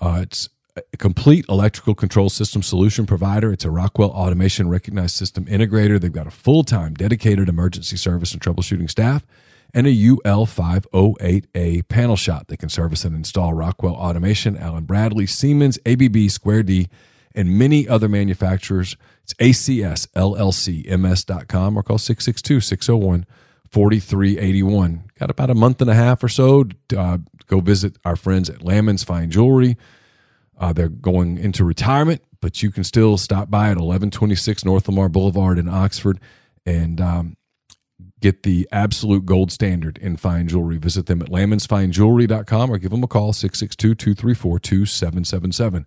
Uh, 0.00 0.20
it's 0.22 0.48
a 0.76 0.96
complete 0.96 1.44
electrical 1.48 1.94
control 1.94 2.30
system 2.30 2.62
solution 2.62 3.06
provider. 3.06 3.52
It's 3.52 3.64
a 3.64 3.70
Rockwell 3.70 4.10
Automation 4.10 4.68
recognized 4.68 5.14
system 5.14 5.44
integrator. 5.44 6.00
They've 6.00 6.10
got 6.10 6.26
a 6.26 6.30
full 6.30 6.64
time 6.64 6.94
dedicated 6.94 7.48
emergency 7.48 7.96
service 7.96 8.32
and 8.32 8.40
troubleshooting 8.40 8.90
staff 8.90 9.26
and 9.74 9.86
a 9.86 9.94
UL508A 9.94 11.86
panel 11.88 12.16
shop 12.16 12.46
that 12.46 12.56
can 12.56 12.70
service 12.70 13.04
and 13.04 13.14
install 13.14 13.52
Rockwell 13.52 13.94
Automation, 13.94 14.56
Allen 14.56 14.84
Bradley, 14.84 15.26
Siemens, 15.26 15.78
ABB, 15.84 16.30
Square 16.30 16.62
D, 16.64 16.88
and 17.34 17.58
many 17.58 17.86
other 17.86 18.08
manufacturers. 18.08 18.96
It's 19.24 19.34
ACSLLCMS.com 19.34 21.76
or 21.76 21.82
call 21.82 21.98
662 21.98 22.60
601 22.60 23.26
4381. 23.70 25.07
Got 25.18 25.30
about 25.30 25.50
a 25.50 25.54
month 25.54 25.80
and 25.80 25.90
a 25.90 25.94
half 25.94 26.22
or 26.22 26.28
so. 26.28 26.64
Uh, 26.96 27.18
go 27.46 27.60
visit 27.60 27.96
our 28.04 28.16
friends 28.16 28.48
at 28.48 28.62
Lamons 28.62 29.02
Fine 29.02 29.30
Jewelry. 29.30 29.76
Uh, 30.56 30.72
they're 30.72 30.88
going 30.88 31.38
into 31.38 31.64
retirement, 31.64 32.22
but 32.40 32.62
you 32.62 32.70
can 32.70 32.84
still 32.84 33.16
stop 33.16 33.50
by 33.50 33.66
at 33.66 33.78
1126 33.78 34.64
North 34.64 34.88
Lamar 34.88 35.08
Boulevard 35.08 35.58
in 35.58 35.68
Oxford 35.68 36.20
and 36.66 37.00
um, 37.00 37.36
get 38.20 38.42
the 38.42 38.68
absolute 38.72 39.24
gold 39.24 39.52
standard 39.52 39.98
in 39.98 40.16
fine 40.16 40.48
jewelry. 40.48 40.76
Visit 40.78 41.06
them 41.06 41.22
at 41.22 41.28
laymansfinejewelry.com 41.28 42.70
or 42.70 42.78
give 42.78 42.90
them 42.90 43.02
a 43.02 43.08
call 43.08 43.32
662 43.32 43.94
234 43.94 44.58
2777. 44.58 45.86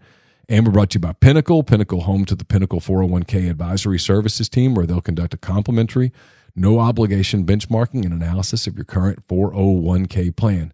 And 0.50 0.66
we're 0.66 0.74
brought 0.74 0.90
to 0.92 0.96
you 0.96 1.02
by 1.02 1.14
Pinnacle, 1.14 1.64
Pinnacle 1.64 2.02
home 2.02 2.26
to 2.26 2.36
the 2.36 2.44
Pinnacle 2.44 2.82
401k 2.82 3.50
advisory 3.50 4.00
services 4.00 4.50
team, 4.50 4.74
where 4.76 4.86
they'll 4.86 5.02
conduct 5.02 5.34
a 5.34 5.38
complimentary, 5.38 6.12
no 6.56 6.80
obligation 6.80 7.46
benchmarking 7.46 8.04
and 8.04 8.14
analysis 8.14 8.68
of 8.68 8.76
your 8.76 8.86
current 8.86 9.28
401k 9.28 10.36
plan. 10.36 10.74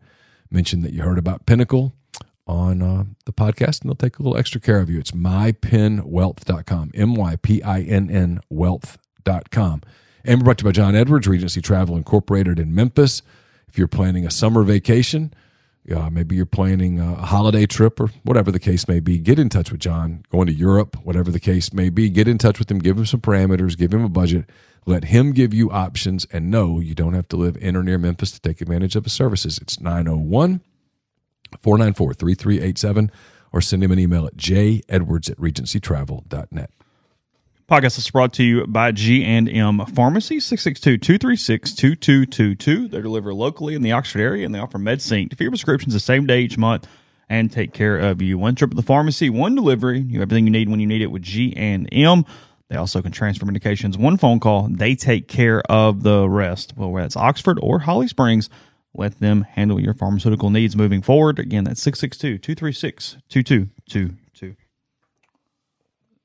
Mention 0.49 0.81
that 0.81 0.93
you 0.93 1.03
heard 1.03 1.17
about 1.17 1.45
Pinnacle 1.45 1.93
on 2.47 2.81
uh, 2.81 3.03
the 3.25 3.33
podcast, 3.33 3.81
and 3.81 3.89
they'll 3.89 3.95
take 3.95 4.19
a 4.19 4.23
little 4.23 4.37
extra 4.37 4.61
care 4.61 4.79
of 4.79 4.89
you. 4.89 4.99
It's 4.99 5.11
mypinnwealth.com, 5.11 6.91
M 6.93 7.15
Y 7.15 7.35
P 7.35 7.61
I 7.61 7.81
N 7.81 8.09
N 8.09 8.39
wealth.com. 8.49 9.81
And 10.23 10.39
we're 10.39 10.45
brought 10.45 10.57
to 10.59 10.63
you 10.63 10.69
by 10.69 10.73
John 10.73 10.95
Edwards, 10.95 11.27
Regency 11.27 11.61
Travel 11.61 11.95
Incorporated 11.95 12.59
in 12.59 12.73
Memphis. 12.73 13.21
If 13.67 13.77
you're 13.77 13.87
planning 13.87 14.25
a 14.25 14.31
summer 14.31 14.63
vacation, 14.63 15.33
uh, 15.93 16.09
maybe 16.09 16.35
you're 16.35 16.45
planning 16.45 16.99
a 16.99 17.15
holiday 17.15 17.65
trip 17.65 17.99
or 17.99 18.09
whatever 18.23 18.51
the 18.51 18.59
case 18.59 18.87
may 18.87 18.99
be, 18.99 19.17
get 19.17 19.39
in 19.39 19.49
touch 19.49 19.71
with 19.71 19.79
John. 19.79 20.23
Going 20.29 20.47
to 20.47 20.53
Europe, 20.53 20.97
whatever 21.03 21.31
the 21.31 21.39
case 21.39 21.71
may 21.71 21.89
be, 21.89 22.09
get 22.09 22.27
in 22.27 22.37
touch 22.37 22.59
with 22.59 22.69
him, 22.69 22.79
give 22.79 22.97
him 22.97 23.05
some 23.05 23.21
parameters, 23.21 23.77
give 23.77 23.93
him 23.93 24.03
a 24.03 24.09
budget, 24.09 24.49
let 24.87 25.05
him 25.05 25.33
give 25.33 25.53
you 25.53 25.69
options, 25.69 26.25
and 26.31 26.49
know 26.49 26.79
you 26.79 26.95
don't 26.95 27.13
have 27.13 27.27
to 27.27 27.35
live 27.35 27.57
in 27.57 27.75
or 27.75 27.83
near 27.83 27.99
Memphis 27.99 28.31
to 28.31 28.39
take 28.39 28.61
advantage 28.61 28.95
of 28.95 29.03
his 29.03 29.13
services. 29.13 29.59
It's 29.59 29.79
901 29.79 30.61
494 31.59 32.13
3387 32.13 33.11
or 33.53 33.61
send 33.61 33.83
him 33.83 33.91
an 33.91 33.99
email 33.99 34.25
at 34.25 34.35
jedwards 34.35 35.29
at 35.29 35.37
regencytravel.net. 35.37 36.71
Podcast 37.69 37.97
is 37.97 38.09
brought 38.09 38.31
to 38.33 38.43
you 38.43 38.65
by 38.65 38.93
G&M 38.93 39.85
Pharmacy, 39.87 40.37
662-236-2222. 40.37 42.89
They 42.89 43.01
deliver 43.01 43.33
locally 43.33 43.75
in 43.75 43.81
the 43.81 43.91
Oxford 43.91 44.21
area, 44.21 44.45
and 44.45 44.55
they 44.55 44.59
offer 44.59 44.77
MedSync 44.77 45.35
for 45.35 45.43
your 45.43 45.51
prescriptions 45.51 45.93
the 45.93 45.99
same 45.99 46.25
day 46.25 46.39
each 46.41 46.57
month 46.57 46.87
and 47.29 47.51
take 47.51 47.73
care 47.73 47.97
of 47.97 48.21
you. 48.21 48.37
One 48.37 48.55
trip 48.55 48.69
to 48.69 48.75
the 48.75 48.81
pharmacy, 48.81 49.29
one 49.29 49.53
delivery. 49.53 49.99
You 49.99 50.21
have 50.21 50.29
everything 50.29 50.45
you 50.45 50.51
need 50.51 50.69
when 50.69 50.79
you 50.79 50.87
need 50.87 51.01
it 51.01 51.11
with 51.11 51.23
G&M. 51.23 52.25
They 52.69 52.75
also 52.75 53.01
can 53.01 53.11
transfer 53.11 53.45
medications. 53.45 53.97
One 53.97 54.17
phone 54.17 54.39
call, 54.39 54.67
they 54.69 54.95
take 54.95 55.27
care 55.27 55.61
of 55.69 56.03
the 56.03 56.27
rest. 56.27 56.73
Well, 56.75 56.91
whether 56.91 57.05
it's 57.05 57.15
Oxford 57.15 57.59
or 57.61 57.79
Holly 57.79 58.07
Springs, 58.07 58.49
let 58.93 59.19
them 59.19 59.43
handle 59.43 59.79
your 59.79 59.93
pharmaceutical 59.93 60.49
needs 60.49 60.75
moving 60.75 61.01
forward. 61.01 61.39
Again, 61.39 61.63
that's 61.63 61.85
662-236-2222. 61.85 64.55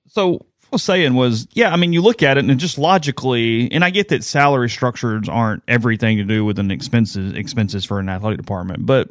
So 0.09 0.29
what 0.29 0.41
I 0.41 0.69
was 0.73 0.83
saying 0.83 1.15
was, 1.15 1.47
yeah, 1.53 1.73
I 1.73 1.77
mean, 1.77 1.93
you 1.93 2.03
look 2.03 2.23
at 2.23 2.39
it 2.39 2.45
and 2.45 2.59
just 2.59 2.77
logically, 2.77 3.71
and 3.73 3.85
I 3.85 3.91
get 3.91 4.09
that 4.09 4.25
salary 4.25 4.69
structures 4.69 5.29
aren't 5.29 5.63
everything 5.69 6.17
to 6.17 6.25
do 6.25 6.45
with 6.45 6.59
an 6.59 6.71
expenses 6.71 7.35
expenses 7.35 7.85
for 7.85 7.99
an 7.99 8.09
athletic 8.09 8.39
department, 8.39 8.85
but 8.85 9.11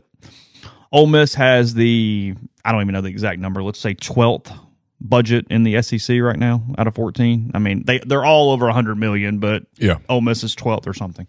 Ole 0.92 1.08
Miss 1.08 1.36
has 1.36 1.74
the 1.74 2.36
I 2.66 2.72
don't 2.72 2.82
even 2.82 2.94
know 2.94 3.02
the 3.02 3.10
exact 3.10 3.40
number. 3.40 3.64
Let's 3.64 3.80
say 3.80 3.94
twelfth 3.94 4.52
budget 5.02 5.48
in 5.50 5.64
the 5.64 5.82
SEC 5.82 6.20
right 6.22 6.38
now 6.38 6.64
out 6.78 6.88
of 6.88 6.96
fourteen. 6.96 7.52
I 7.54 7.60
mean, 7.60 7.84
they 7.86 8.00
they're 8.00 8.26
all 8.26 8.52
over 8.52 8.70
hundred 8.70 8.98
million, 8.98 9.40
but 9.40 9.64
Yeah. 9.78 9.98
Ole 10.10 10.22
Miss 10.22 10.44
is 10.44 10.56
twelfth 10.56 10.88
or 10.88 10.94
something. 10.94 11.28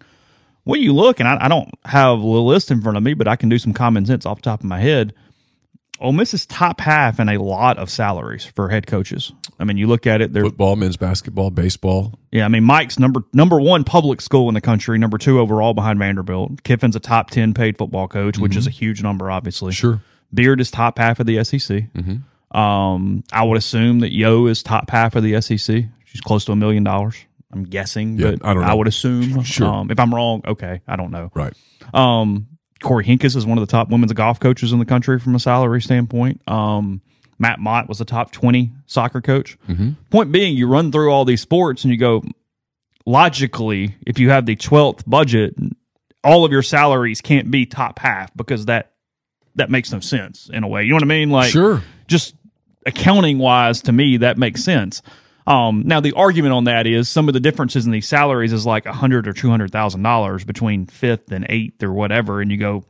When 0.63 0.81
you 0.81 0.93
look, 0.93 1.19
and 1.19 1.27
I, 1.27 1.45
I 1.45 1.47
don't 1.49 1.69
have 1.85 2.19
a 2.19 2.25
list 2.25 2.71
in 2.71 2.81
front 2.81 2.97
of 2.97 3.03
me, 3.03 3.13
but 3.13 3.27
I 3.27 3.35
can 3.35 3.49
do 3.49 3.59
some 3.59 3.73
common 3.73 4.05
sense 4.05 4.25
off 4.25 4.37
the 4.37 4.43
top 4.43 4.61
of 4.61 4.65
my 4.65 4.79
head. 4.79 5.13
Ole 5.99 6.11
Miss 6.11 6.33
is 6.33 6.45
top 6.45 6.81
half 6.81 7.19
in 7.19 7.29
a 7.29 7.37
lot 7.37 7.77
of 7.77 7.89
salaries 7.89 8.43
for 8.43 8.69
head 8.69 8.87
coaches. 8.87 9.31
I 9.59 9.63
mean, 9.63 9.77
you 9.77 9.87
look 9.87 10.07
at 10.07 10.21
it, 10.21 10.33
they're 10.33 10.43
Football, 10.43 10.75
men's 10.75 10.97
basketball, 10.97 11.51
baseball. 11.51 12.13
yeah, 12.31 12.45
I 12.45 12.47
mean, 12.47 12.63
Mike's 12.63 12.97
number 12.97 13.23
number 13.31 13.59
one 13.59 13.83
public 13.83 14.19
school 14.19 14.47
in 14.49 14.53
the 14.53 14.61
country, 14.61 14.97
number 14.97 15.17
two 15.17 15.39
overall 15.39 15.73
behind 15.73 15.99
Vanderbilt. 15.99 16.63
Kiffin's 16.63 16.95
a 16.95 16.99
top 16.99 17.29
ten 17.29 17.53
paid 17.53 17.77
football 17.77 18.07
coach, 18.07 18.37
which 18.37 18.53
mm-hmm. 18.53 18.59
is 18.59 18.67
a 18.67 18.71
huge 18.71 19.03
number, 19.03 19.29
obviously. 19.29 19.71
Sure. 19.71 20.01
Beard 20.33 20.59
is 20.59 20.71
top 20.71 20.97
half 20.97 21.19
of 21.19 21.25
the 21.25 21.43
SEC. 21.43 21.59
Mm-hmm. 21.59 22.15
Um, 22.53 23.23
I 23.31 23.43
would 23.43 23.57
assume 23.57 23.99
that 23.99 24.11
Yo 24.13 24.45
is 24.47 24.61
top 24.63 24.89
half 24.89 25.15
of 25.15 25.23
the 25.23 25.39
SEC. 25.41 25.85
She's 26.05 26.21
close 26.21 26.45
to 26.45 26.51
a 26.51 26.55
million 26.55 26.83
dollars. 26.83 27.15
I'm 27.51 27.63
guessing, 27.63 28.17
Yeah, 28.17 28.31
but 28.31 28.45
I 28.45 28.53
don't 28.53 28.65
know. 28.65 28.75
would 28.75 28.87
assume. 28.87 29.43
Sure. 29.43 29.67
Um, 29.67 29.91
if 29.91 29.99
I'm 29.99 30.13
wrong, 30.13 30.41
okay, 30.45 30.81
I 30.87 30.95
don't 30.95 31.11
know. 31.11 31.31
Right. 31.35 31.53
Um, 31.93 32.47
Kory 32.81 33.05
Henkes 33.05 33.35
is 33.35 33.45
one 33.45 33.57
of 33.57 33.65
the 33.65 33.71
top 33.71 33.89
women's 33.89 34.11
golf 34.13 34.39
coaches 34.39 34.71
in 34.73 34.79
the 34.79 34.85
country 34.85 35.19
from 35.19 35.35
a 35.35 35.39
salary 35.39 35.81
standpoint. 35.81 36.41
Um, 36.47 37.01
Matt 37.39 37.59
Mott 37.59 37.87
was 37.87 38.01
a 38.01 38.05
top 38.05 38.31
20 38.31 38.71
soccer 38.87 39.21
coach. 39.21 39.57
Point 40.09 40.31
being, 40.31 40.55
you 40.57 40.67
run 40.67 40.91
through 40.91 41.11
all 41.11 41.25
these 41.25 41.41
sports 41.41 41.83
and 41.83 41.91
you 41.91 41.97
go, 41.97 42.23
logically, 43.05 43.95
if 44.05 44.19
you 44.19 44.29
have 44.29 44.45
the 44.45 44.55
12th 44.55 45.03
budget, 45.07 45.55
all 46.23 46.45
of 46.45 46.51
your 46.51 46.61
salaries 46.61 47.21
can't 47.21 47.51
be 47.51 47.65
top 47.65 47.99
half 47.99 48.35
because 48.35 48.65
that 48.65 48.91
that 49.55 49.69
makes 49.69 49.91
no 49.91 49.99
sense 49.99 50.49
in 50.51 50.63
a 50.63 50.67
way. 50.67 50.83
You 50.83 50.89
know 50.89 50.95
what 50.95 51.03
I 51.03 51.07
mean? 51.07 51.29
Like, 51.29 51.51
Sure. 51.51 51.83
just 52.07 52.33
accounting 52.85 53.39
wise 53.39 53.81
to 53.83 53.91
me 53.91 54.17
that 54.17 54.37
makes 54.37 54.63
sense. 54.63 55.01
Um, 55.45 55.83
now 55.85 55.99
the 55.99 56.13
argument 56.13 56.53
on 56.53 56.63
that 56.65 56.87
is 56.87 57.09
some 57.09 57.27
of 57.27 57.33
the 57.33 57.39
differences 57.39 57.85
in 57.85 57.91
these 57.91 58.07
salaries 58.07 58.53
is 58.53 58.65
like 58.65 58.85
a 58.85 58.93
hundred 58.93 59.27
or 59.27 59.33
two 59.33 59.49
hundred 59.49 59.71
thousand 59.71 60.03
dollars 60.03 60.43
between 60.45 60.85
fifth 60.85 61.31
and 61.31 61.45
eighth 61.49 61.83
or 61.83 61.91
whatever 61.91 62.41
and 62.41 62.49
you 62.51 62.57
go 62.57 62.85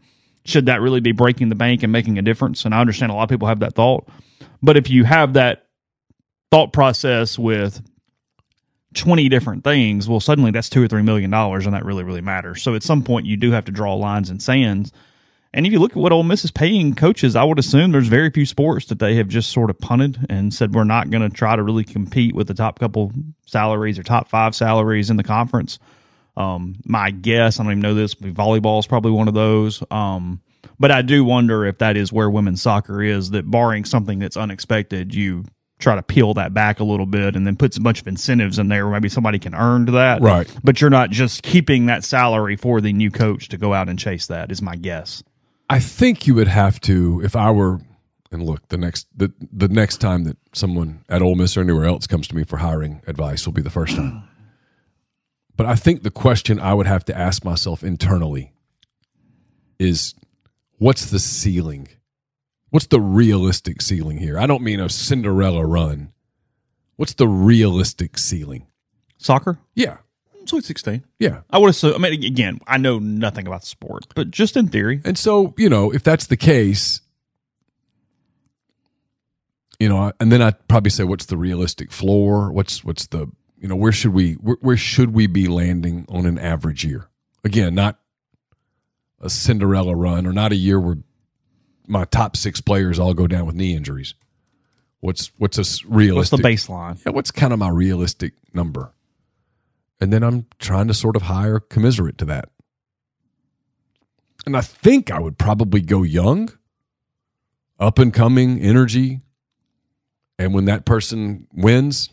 should 0.45 0.65
that 0.65 0.81
really 0.81 0.99
be 0.99 1.13
breaking 1.13 1.49
the 1.49 1.55
bank 1.55 1.83
and 1.83 1.91
making 1.91 2.17
a 2.17 2.21
difference? 2.21 2.65
And 2.65 2.75
i 2.75 2.81
understand 2.81 3.11
a 3.11 3.15
lot 3.15 3.23
of 3.23 3.29
people 3.29 3.47
have 3.47 3.59
that 3.59 3.75
thought. 3.75 4.07
But 4.61 4.77
if 4.77 4.89
you 4.89 5.05
have 5.05 5.33
that 5.33 5.67
thought 6.51 6.73
process 6.73 7.39
with 7.39 7.81
20 8.93 9.27
different 9.27 9.63
things 9.63 10.07
well 10.07 10.19
suddenly 10.19 10.51
that's 10.51 10.69
two 10.69 10.83
or 10.83 10.87
three 10.87 11.01
million 11.01 11.31
dollars 11.31 11.65
and 11.65 11.73
that 11.73 11.83
really 11.83 12.03
really 12.03 12.21
matters. 12.21 12.61
So 12.61 12.75
at 12.75 12.83
some 12.83 13.01
point 13.03 13.25
you 13.25 13.37
do 13.37 13.51
have 13.51 13.65
to 13.65 13.71
draw 13.71 13.95
lines 13.95 14.29
and 14.29 14.41
sands 14.41 14.91
and 15.53 15.67
if 15.67 15.71
you 15.71 15.79
look 15.79 15.91
at 15.91 15.97
what 15.97 16.11
Ole 16.11 16.23
Miss 16.23 16.43
is 16.43 16.51
paying 16.51 16.95
coaches, 16.95 17.35
I 17.35 17.43
would 17.43 17.59
assume 17.59 17.91
there's 17.91 18.07
very 18.07 18.31
few 18.31 18.45
sports 18.45 18.87
that 18.87 18.99
they 18.99 19.15
have 19.15 19.27
just 19.27 19.51
sort 19.51 19.69
of 19.69 19.79
punted 19.79 20.25
and 20.29 20.53
said 20.53 20.73
we're 20.73 20.83
not 20.83 21.11
going 21.11 21.21
to 21.21 21.35
try 21.35 21.55
to 21.55 21.61
really 21.61 21.83
compete 21.83 22.33
with 22.33 22.47
the 22.47 22.53
top 22.53 22.79
couple 22.79 23.11
salaries 23.45 23.99
or 23.99 24.03
top 24.03 24.29
five 24.29 24.55
salaries 24.55 25.09
in 25.09 25.17
the 25.17 25.23
conference. 25.23 25.77
Um, 26.35 26.77
my 26.85 27.11
guess, 27.11 27.59
I 27.59 27.63
don't 27.63 27.73
even 27.73 27.81
know 27.81 27.93
this, 27.93 28.15
but 28.15 28.33
volleyball 28.33 28.79
is 28.79 28.87
probably 28.87 29.11
one 29.11 29.27
of 29.27 29.35
those. 29.35 29.83
Um, 29.91 30.41
but 30.79 30.91
I 30.91 31.03
do 31.03 31.23
wonder 31.23 31.65
if 31.65 31.77
that 31.77 31.97
is 31.97 32.11
where 32.11 32.29
women's 32.29 32.61
soccer 32.61 33.03
is. 33.03 33.29
That 33.29 33.49
barring 33.49 33.85
something 33.85 34.17
that's 34.17 34.37
unexpected, 34.37 35.13
you 35.13 35.45
try 35.77 35.95
to 35.95 36.01
peel 36.01 36.33
that 36.33 36.53
back 36.53 36.79
a 36.79 36.83
little 36.83 37.05
bit 37.05 37.35
and 37.35 37.45
then 37.45 37.57
put 37.57 37.75
a 37.77 37.81
bunch 37.81 38.01
of 38.01 38.07
incentives 38.07 38.57
in 38.57 38.69
there 38.69 38.85
where 38.85 38.93
maybe 38.93 39.09
somebody 39.09 39.37
can 39.37 39.53
earn 39.53 39.85
that. 39.85 40.21
Right. 40.21 40.49
But 40.63 40.81
you're 40.81 40.89
not 40.89 41.11
just 41.11 41.43
keeping 41.43 41.87
that 41.87 42.03
salary 42.03 42.55
for 42.55 42.81
the 42.81 42.93
new 42.93 43.11
coach 43.11 43.49
to 43.49 43.57
go 43.57 43.73
out 43.73 43.89
and 43.89 43.99
chase 43.99 44.27
that. 44.27 44.51
Is 44.51 44.61
my 44.61 44.75
guess. 44.75 45.23
I 45.69 45.79
think 45.79 46.27
you 46.27 46.35
would 46.35 46.47
have 46.47 46.79
to, 46.81 47.21
if 47.23 47.35
I 47.35 47.51
were, 47.51 47.79
and 48.31 48.43
look, 48.43 48.67
the 48.69 48.77
next 48.77 49.07
the 49.15 49.31
the 49.51 49.67
next 49.67 49.97
time 49.97 50.23
that 50.25 50.37
someone 50.53 51.03
at 51.09 51.21
Ole 51.21 51.35
Miss 51.35 51.55
or 51.55 51.61
anywhere 51.61 51.85
else 51.85 52.07
comes 52.07 52.27
to 52.27 52.35
me 52.35 52.43
for 52.43 52.57
hiring 52.57 53.01
advice 53.07 53.45
will 53.45 53.53
be 53.53 53.61
the 53.61 53.69
first 53.69 53.95
time. 53.95 54.23
But 55.55 55.67
I 55.67 55.75
think 55.75 56.01
the 56.01 56.09
question 56.09 56.59
I 56.59 56.73
would 56.73 56.87
have 56.87 57.05
to 57.05 57.15
ask 57.15 57.45
myself 57.45 57.83
internally 57.83 58.53
is, 59.77 60.15
what's 60.79 61.05
the 61.05 61.19
ceiling? 61.19 61.89
What's 62.71 62.87
the 62.87 62.99
realistic 62.99 63.79
ceiling 63.83 64.17
here? 64.17 64.39
I 64.39 64.47
don't 64.47 64.63
mean 64.63 64.79
a 64.79 64.89
Cinderella 64.89 65.63
run. 65.63 66.11
What's 66.95 67.13
the 67.13 67.27
realistic 67.27 68.17
ceiling? 68.17 68.65
Soccer? 69.19 69.59
Yeah, 69.75 69.97
Sweet 70.45 70.65
16. 70.65 71.03
yeah. 71.19 71.41
I 71.49 71.57
would 71.57 71.69
assume, 71.69 71.93
I 71.95 71.97
mean, 71.97 72.23
again, 72.23 72.59
I 72.67 72.77
know 72.77 72.99
nothing 72.99 73.47
about 73.47 73.61
the 73.61 73.67
sport, 73.67 74.05
but 74.15 74.29
just 74.31 74.57
in 74.57 74.67
theory. 74.67 75.01
And 75.05 75.17
so, 75.17 75.53
you 75.57 75.69
know, 75.69 75.91
if 75.91 76.03
that's 76.03 76.27
the 76.27 76.37
case, 76.37 77.01
you 79.79 79.89
know, 79.89 80.11
and 80.19 80.31
then 80.31 80.41
I'd 80.41 80.67
probably 80.67 80.89
say, 80.91 81.03
what's 81.03 81.25
the 81.25 81.37
realistic 81.37 81.91
floor? 81.91 82.51
What's 82.51 82.83
what's 82.83 83.07
the 83.07 83.27
you 83.59 83.67
know 83.67 83.75
where 83.75 83.91
should 83.91 84.13
we 84.13 84.33
where, 84.33 84.57
where 84.61 84.77
should 84.77 85.13
we 85.13 85.27
be 85.27 85.47
landing 85.47 86.05
on 86.09 86.25
an 86.25 86.37
average 86.37 86.83
year? 86.85 87.09
Again, 87.43 87.75
not 87.75 87.99
a 89.21 89.29
Cinderella 89.29 89.95
run 89.95 90.25
or 90.25 90.33
not 90.33 90.51
a 90.51 90.55
year 90.55 90.79
where 90.79 90.97
my 91.87 92.05
top 92.05 92.37
six 92.37 92.61
players 92.61 92.99
all 92.99 93.13
go 93.13 93.27
down 93.27 93.45
with 93.45 93.55
knee 93.55 93.75
injuries. 93.75 94.15
What's 94.99 95.31
what's 95.37 95.57
a 95.57 95.61
s- 95.61 95.83
What's 95.83 95.95
realistic? 95.95 96.41
the 96.41 96.47
baseline? 96.47 97.03
Yeah, 97.05 97.11
what's 97.11 97.31
kind 97.31 97.51
of 97.51 97.59
my 97.59 97.69
realistic 97.69 98.33
number? 98.53 98.93
And 100.01 100.11
then 100.11 100.23
I'm 100.23 100.47
trying 100.59 100.87
to 100.87 100.93
sort 100.93 101.15
of 101.15 101.23
hire 101.23 101.59
commiserate 101.59 102.17
to 102.19 102.25
that. 102.25 102.49
And 104.45 104.57
I 104.57 104.61
think 104.61 105.11
I 105.11 105.19
would 105.19 105.37
probably 105.37 105.81
go 105.81 106.03
young, 106.03 106.49
up 107.79 107.99
and 107.99 108.13
coming 108.13 108.59
energy. 108.59 109.21
And 110.37 110.53
when 110.53 110.65
that 110.65 110.85
person 110.85 111.47
wins, 111.53 112.09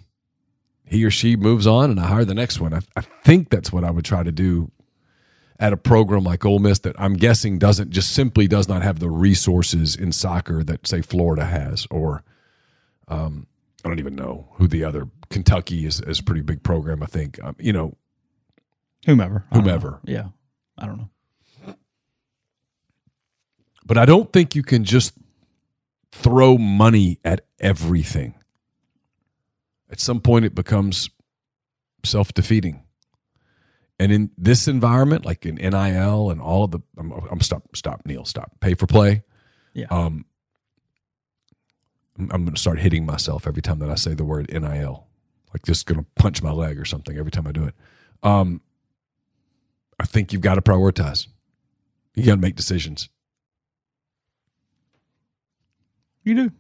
he 0.85 1.05
or 1.05 1.11
she 1.11 1.37
moves 1.37 1.67
on 1.67 1.91
and 1.91 1.99
I 1.99 2.07
hire 2.07 2.25
the 2.25 2.35
next 2.35 2.61
one. 2.61 2.75
I, 2.75 2.81
I 2.97 3.01
think 3.01 3.51
that's 3.51 3.73
what 3.73 3.85
I 3.85 3.91
would 3.91 4.05
try 4.05 4.23
to 4.23 4.33
do. 4.33 4.71
at 5.61 5.73
a 5.73 5.77
program 5.77 6.25
like 6.25 6.45
Ole 6.45 6.59
Miss 6.59 6.79
that 6.81 6.97
I'm 6.99 7.15
guessing 7.15 7.59
doesn't 7.59 7.91
just 7.91 8.13
simply 8.13 8.49
does 8.49 8.67
not 8.69 8.83
have 8.83 8.99
the 8.99 9.11
resources 9.11 9.95
in 9.95 10.11
soccer 10.11 10.65
that 10.65 10.87
say 10.87 11.03
Florida 11.03 11.45
has, 11.45 11.87
or 11.91 12.25
um, 13.09 13.47
I 13.85 13.89
don't 13.89 13.99
even 13.99 14.17
know 14.17 14.49
who 14.55 14.67
the 14.67 14.85
other 14.85 15.09
Kentucky 15.31 15.87
is, 15.87 16.01
is 16.01 16.19
a 16.19 16.23
pretty 16.25 16.43
big 16.43 16.63
program. 16.63 17.03
I 17.03 17.07
think 17.07 17.43
um, 17.43 17.57
you 17.59 17.73
know 17.73 17.97
Whomever. 19.07 19.47
I. 19.51 19.57
Whomever. 19.57 20.01
Yeah. 20.05 20.29
I 20.77 20.87
don't 20.87 20.99
know. 20.99 21.75
but 23.85 23.99
I 23.99 24.05
don't 24.05 24.33
think 24.33 24.55
you 24.55 24.63
can 24.63 24.85
just 24.85 25.15
throw 26.13 26.59
money 26.59 27.19
at 27.25 27.45
everything. 27.59 28.35
At 29.91 30.01
some 30.01 30.21
point, 30.21 30.45
it 30.45 30.55
becomes 30.55 31.11
self 32.05 32.33
defeating. 32.33 32.85
And 33.99 34.13
in 34.13 34.31
this 34.39 34.67
environment, 34.69 35.27
like 35.27 35.45
in 35.45 35.57
NIL 35.57 36.31
and 36.31 36.41
all 36.41 36.65
of 36.65 36.71
the, 36.71 36.81
I'm, 36.97 37.13
I'm 37.13 37.41
stop, 37.41 37.65
stop, 37.77 38.03
Neil, 38.07 38.25
stop, 38.25 38.53
pay 38.61 38.75
for 38.75 38.87
play. 38.87 39.23
Yeah. 39.75 39.87
Um, 39.91 40.25
I'm 42.19 42.45
going 42.45 42.55
to 42.55 42.61
start 42.61 42.79
hitting 42.79 43.05
myself 43.05 43.47
every 43.47 43.61
time 43.61 43.79
that 43.81 43.91
I 43.91 43.97
say 43.97 44.15
the 44.15 44.25
word 44.25 44.51
NIL, 44.51 45.07
like 45.53 45.63
just 45.65 45.87
going 45.87 45.99
to 46.01 46.07
punch 46.17 46.43
my 46.43 46.53
leg 46.53 46.79
or 46.79 46.85
something 46.85 47.17
every 47.17 47.31
time 47.31 47.47
I 47.47 47.53
do 47.53 47.65
it. 47.65 47.75
Um, 48.23 48.61
I 49.99 50.07
think 50.07 50.33
you've 50.33 50.43
got 50.43 50.55
to 50.55 50.63
prioritize. 50.63 51.27
You 52.15 52.25
got 52.25 52.37
to 52.37 52.41
make 52.41 52.57
decisions. 52.57 53.09
You 56.25 56.35
do. 56.35 56.53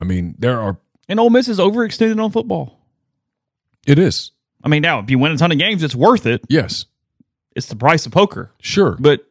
I 0.00 0.04
mean, 0.04 0.34
there 0.38 0.60
are. 0.60 0.78
And 1.08 1.20
Ole 1.20 1.30
Miss 1.30 1.48
is 1.48 1.58
overextended 1.58 2.22
on 2.22 2.30
football. 2.30 2.78
It 3.86 3.98
is. 3.98 4.32
I 4.62 4.68
mean, 4.68 4.82
now 4.82 5.00
if 5.00 5.10
you 5.10 5.18
win 5.18 5.32
a 5.32 5.36
ton 5.36 5.52
of 5.52 5.58
games, 5.58 5.82
it's 5.82 5.94
worth 5.94 6.26
it. 6.26 6.42
Yes. 6.48 6.86
It's 7.56 7.66
the 7.66 7.76
price 7.76 8.06
of 8.06 8.12
poker. 8.12 8.52
Sure. 8.60 8.96
But 8.98 9.26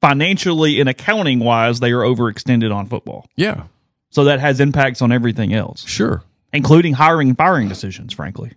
financially 0.00 0.80
and 0.80 0.88
accounting 0.88 1.38
wise, 1.40 1.80
they 1.80 1.92
are 1.92 2.00
overextended 2.00 2.74
on 2.74 2.86
football. 2.86 3.26
Yeah. 3.36 3.64
So 4.10 4.24
that 4.24 4.40
has 4.40 4.60
impacts 4.60 5.02
on 5.02 5.12
everything 5.12 5.52
else, 5.52 5.84
Sure. 5.86 6.22
Including 6.54 6.94
hiring 6.94 7.28
and 7.28 7.36
firing 7.36 7.68
decisions, 7.68 8.12
frankly, 8.14 8.52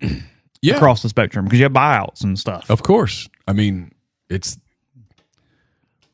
Yeah. 0.62 0.74
across 0.76 1.02
the 1.02 1.08
spectrum 1.08 1.44
because 1.44 1.58
you 1.58 1.64
have 1.64 1.72
buyouts 1.72 2.22
and 2.24 2.38
stuff. 2.38 2.70
Of 2.70 2.82
course. 2.82 3.28
I 3.46 3.52
mean, 3.52 3.92
it's 4.28 4.58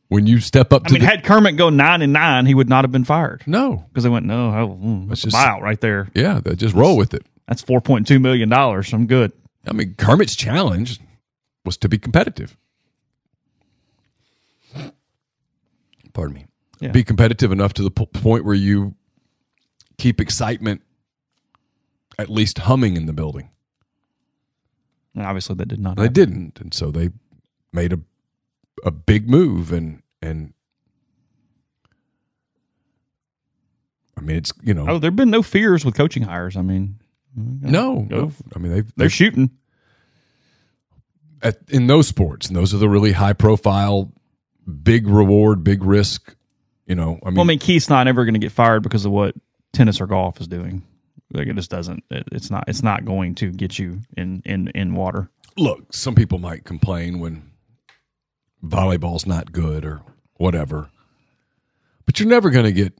when 0.08 0.26
you 0.26 0.40
step 0.40 0.72
up 0.72 0.82
I 0.84 0.88
to 0.88 0.92
mean, 0.94 1.00
the, 1.02 1.08
had 1.08 1.24
Kermit 1.24 1.56
go 1.56 1.70
nine 1.70 2.02
and 2.02 2.12
nine, 2.12 2.44
he 2.46 2.54
would 2.54 2.68
not 2.68 2.84
have 2.84 2.92
been 2.92 3.04
fired 3.04 3.42
no. 3.46 3.84
because 3.88 4.04
they 4.04 4.10
went, 4.10 4.26
no, 4.26 4.50
oh, 4.50 4.78
mm, 4.80 5.08
that's 5.08 5.22
a 5.24 5.28
just- 5.30 5.36
buyout 5.36 5.60
right 5.62 5.80
there. 5.80 6.08
Yeah, 6.14 6.40
they 6.44 6.54
just 6.54 6.74
roll 6.74 6.96
with 6.96 7.14
it. 7.14 7.24
That's 7.48 7.62
four 7.62 7.80
point 7.80 8.06
two 8.06 8.18
million 8.20 8.48
dollars. 8.48 8.92
I'm 8.92 9.06
good. 9.06 9.32
I 9.66 9.72
mean, 9.72 9.94
Kermit's 9.96 10.36
challenge 10.36 11.00
was 11.64 11.76
to 11.78 11.88
be 11.88 11.96
competitive. 11.98 12.56
Pardon 16.12 16.34
me. 16.34 16.46
Yeah. 16.80 16.90
Be 16.90 17.04
competitive 17.04 17.52
enough 17.52 17.72
to 17.74 17.82
the 17.82 17.90
po- 17.90 18.06
point 18.06 18.44
where 18.44 18.54
you 18.54 18.94
keep 19.98 20.20
excitement 20.20 20.82
at 22.18 22.28
least 22.28 22.58
humming 22.58 22.96
in 22.96 23.06
the 23.06 23.12
building. 23.12 23.50
And 25.14 25.24
obviously, 25.26 25.54
that 25.56 25.68
did 25.68 25.80
not. 25.80 25.96
They 25.96 26.02
happen. 26.04 26.12
didn't, 26.14 26.60
and 26.60 26.72
so 26.74 26.90
they 26.90 27.10
made 27.72 27.92
a 27.92 28.00
a 28.84 28.90
big 28.90 29.28
move, 29.28 29.70
and 29.72 30.02
and 30.22 30.54
I 34.16 34.20
mean, 34.20 34.36
it's 34.36 34.52
you 34.62 34.74
know, 34.74 34.86
Oh, 34.88 34.98
there've 34.98 35.16
been 35.16 35.30
no 35.30 35.42
fears 35.42 35.84
with 35.84 35.94
coaching 35.94 36.22
hires. 36.22 36.56
I 36.56 36.62
mean, 36.62 36.98
no, 37.34 38.06
no. 38.08 38.32
I 38.54 38.58
mean, 38.58 38.72
they've, 38.72 38.92
they're 38.96 39.08
shooting. 39.10 39.50
at, 41.42 41.58
in 41.68 41.86
those 41.86 42.06
sports, 42.08 42.46
and 42.46 42.56
those 42.56 42.72
are 42.74 42.78
the 42.78 42.88
really 42.88 43.12
high 43.12 43.32
profile, 43.32 44.12
big 44.82 45.06
reward, 45.08 45.64
big 45.64 45.82
risk. 45.82 46.34
You 46.86 46.94
know, 46.94 47.18
I 47.24 47.30
mean, 47.30 47.36
Well, 47.36 47.44
I 47.44 47.48
mean, 47.48 47.58
Keith's 47.58 47.88
not 47.88 48.06
ever 48.06 48.24
going 48.24 48.34
to 48.34 48.40
get 48.40 48.52
fired 48.52 48.82
because 48.82 49.04
of 49.04 49.12
what 49.12 49.34
tennis 49.72 50.00
or 50.00 50.06
golf 50.06 50.40
is 50.40 50.48
doing. 50.48 50.82
Like 51.32 51.48
it 51.48 51.56
just 51.56 51.70
doesn't. 51.70 52.04
It, 52.10 52.24
it's 52.32 52.50
not. 52.50 52.64
It's 52.68 52.82
not 52.82 53.04
going 53.04 53.34
to 53.36 53.50
get 53.50 53.78
you 53.78 54.00
in 54.16 54.42
in 54.44 54.68
in 54.68 54.94
water. 54.94 55.30
look, 55.56 55.92
some 55.92 56.14
people 56.14 56.38
might 56.38 56.64
complain 56.64 57.18
when 57.20 57.42
volleyball's 58.64 59.26
not 59.26 59.52
good 59.52 59.84
or 59.84 60.02
whatever, 60.36 60.90
but 62.06 62.18
you're 62.20 62.28
never 62.28 62.50
going 62.50 62.64
to 62.64 62.72
get, 62.72 62.92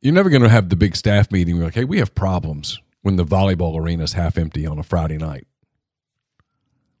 you're 0.00 0.14
never 0.14 0.30
going 0.30 0.42
to 0.42 0.48
have 0.48 0.68
the 0.68 0.76
big 0.76 0.96
staff 0.96 1.30
meeting. 1.32 1.54
Where 1.54 1.62
you're 1.62 1.66
like, 1.68 1.74
hey, 1.74 1.84
we 1.84 1.98
have 1.98 2.14
problems 2.14 2.78
when 3.02 3.16
the 3.16 3.24
volleyball 3.24 3.74
arena's 3.76 4.12
half 4.14 4.36
empty 4.38 4.66
on 4.66 4.78
a 4.78 4.82
Friday 4.82 5.16
night. 5.18 5.46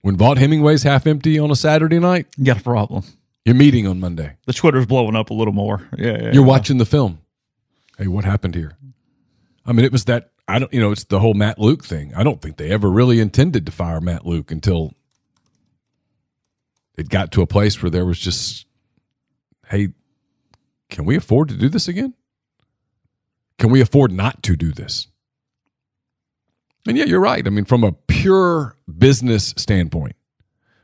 When 0.02 0.16
Vaught 0.16 0.36
Hemingway's 0.38 0.84
half 0.84 1.06
empty 1.06 1.38
on 1.38 1.50
a 1.50 1.56
Saturday 1.56 1.98
night, 1.98 2.26
You 2.36 2.44
got 2.44 2.58
a 2.60 2.62
problem. 2.62 3.02
you're 3.44 3.56
meeting 3.56 3.86
on 3.88 3.98
Monday. 3.98 4.36
The 4.46 4.52
Twitter's 4.52 4.86
blowing 4.86 5.16
up 5.16 5.30
a 5.30 5.34
little 5.34 5.52
more. 5.54 5.88
Yeah, 5.98 6.06
yeah 6.12 6.22
You're 6.24 6.34
yeah. 6.34 6.40
watching 6.40 6.78
the 6.78 6.86
film. 6.86 7.18
Hey, 7.98 8.06
what 8.06 8.24
happened 8.24 8.54
here? 8.54 8.76
I 9.66 9.72
mean, 9.72 9.84
it 9.84 9.92
was 9.92 10.04
that 10.04 10.30
I 10.48 10.58
don't, 10.58 10.72
you 10.72 10.80
know, 10.80 10.92
it's 10.92 11.04
the 11.04 11.18
whole 11.18 11.34
Matt 11.34 11.58
Luke 11.58 11.84
thing. 11.84 12.14
I 12.14 12.22
don't 12.22 12.40
think 12.40 12.56
they 12.56 12.70
ever 12.70 12.88
really 12.88 13.20
intended 13.20 13.66
to 13.66 13.72
fire 13.72 14.00
Matt 14.00 14.24
Luke 14.24 14.50
until 14.52 14.92
it 16.96 17.08
got 17.08 17.32
to 17.32 17.42
a 17.42 17.46
place 17.46 17.82
where 17.82 17.90
there 17.90 18.06
was 18.06 18.18
just, 18.18 18.66
hey, 19.66 19.88
can 20.88 21.04
we 21.04 21.16
afford 21.16 21.48
to 21.48 21.56
do 21.56 21.68
this 21.68 21.88
again? 21.88 22.14
Can 23.58 23.70
we 23.70 23.80
afford 23.80 24.12
not 24.12 24.42
to 24.44 24.56
do 24.56 24.72
this? 24.72 25.08
And 26.86 26.96
yeah, 26.96 27.04
you're 27.04 27.20
right. 27.20 27.44
I 27.44 27.50
mean, 27.50 27.64
from 27.64 27.82
a 27.82 27.92
pure 27.92 28.76
business 28.98 29.52
standpoint, 29.56 30.14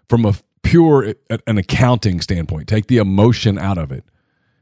from 0.09 0.24
a 0.24 0.35
pure 0.62 1.14
an 1.47 1.59
accounting 1.59 2.20
standpoint, 2.20 2.68
take 2.68 2.89
the 2.89 2.99
emotion 2.99 3.59
out 3.59 3.78
of 3.78 3.93
it. 3.93 4.05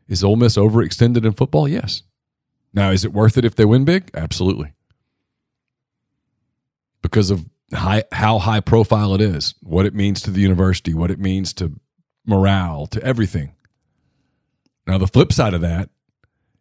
Is 0.09 0.23
Ole 0.23 0.37
Miss 0.37 0.57
overextended 0.57 1.25
in 1.25 1.33
football? 1.33 1.67
Yes. 1.67 2.03
Now, 2.73 2.91
is 2.91 3.05
it 3.05 3.13
worth 3.13 3.37
it 3.37 3.45
if 3.45 3.57
they 3.57 3.65
win 3.65 3.85
big? 3.85 4.11
Absolutely. 4.15 4.73
Because 7.03 7.31
of 7.31 7.49
high, 7.73 8.05
how 8.13 8.39
high 8.39 8.61
profile 8.61 9.15
it 9.15 9.21
is, 9.21 9.55
what 9.63 9.87
it 9.87 9.95
means 9.95 10.21
to 10.23 10.31
the 10.31 10.41
university, 10.41 10.95
what 10.95 11.11
it 11.11 11.19
means 11.19 11.53
to 11.55 11.73
morale, 12.27 12.87
to 12.89 13.03
everything. 13.03 13.55
Now, 14.87 14.99
the 14.99 15.07
flip 15.07 15.33
side 15.33 15.55
of 15.55 15.61
that 15.63 15.91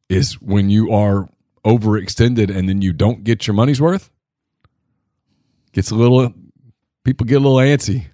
is 0.07 0.41
when 0.41 0.69
you 0.69 0.91
are 0.91 1.29
overextended 1.65 2.55
and 2.55 2.67
then 2.67 2.81
you 2.81 2.93
don't 2.93 3.23
get 3.23 3.45
your 3.47 3.53
money's 3.53 3.81
worth, 3.81 4.09
gets 5.73 5.91
a 5.91 5.95
little, 5.95 6.33
people 7.03 7.25
get 7.25 7.35
a 7.35 7.39
little 7.39 7.57
antsy. 7.57 8.05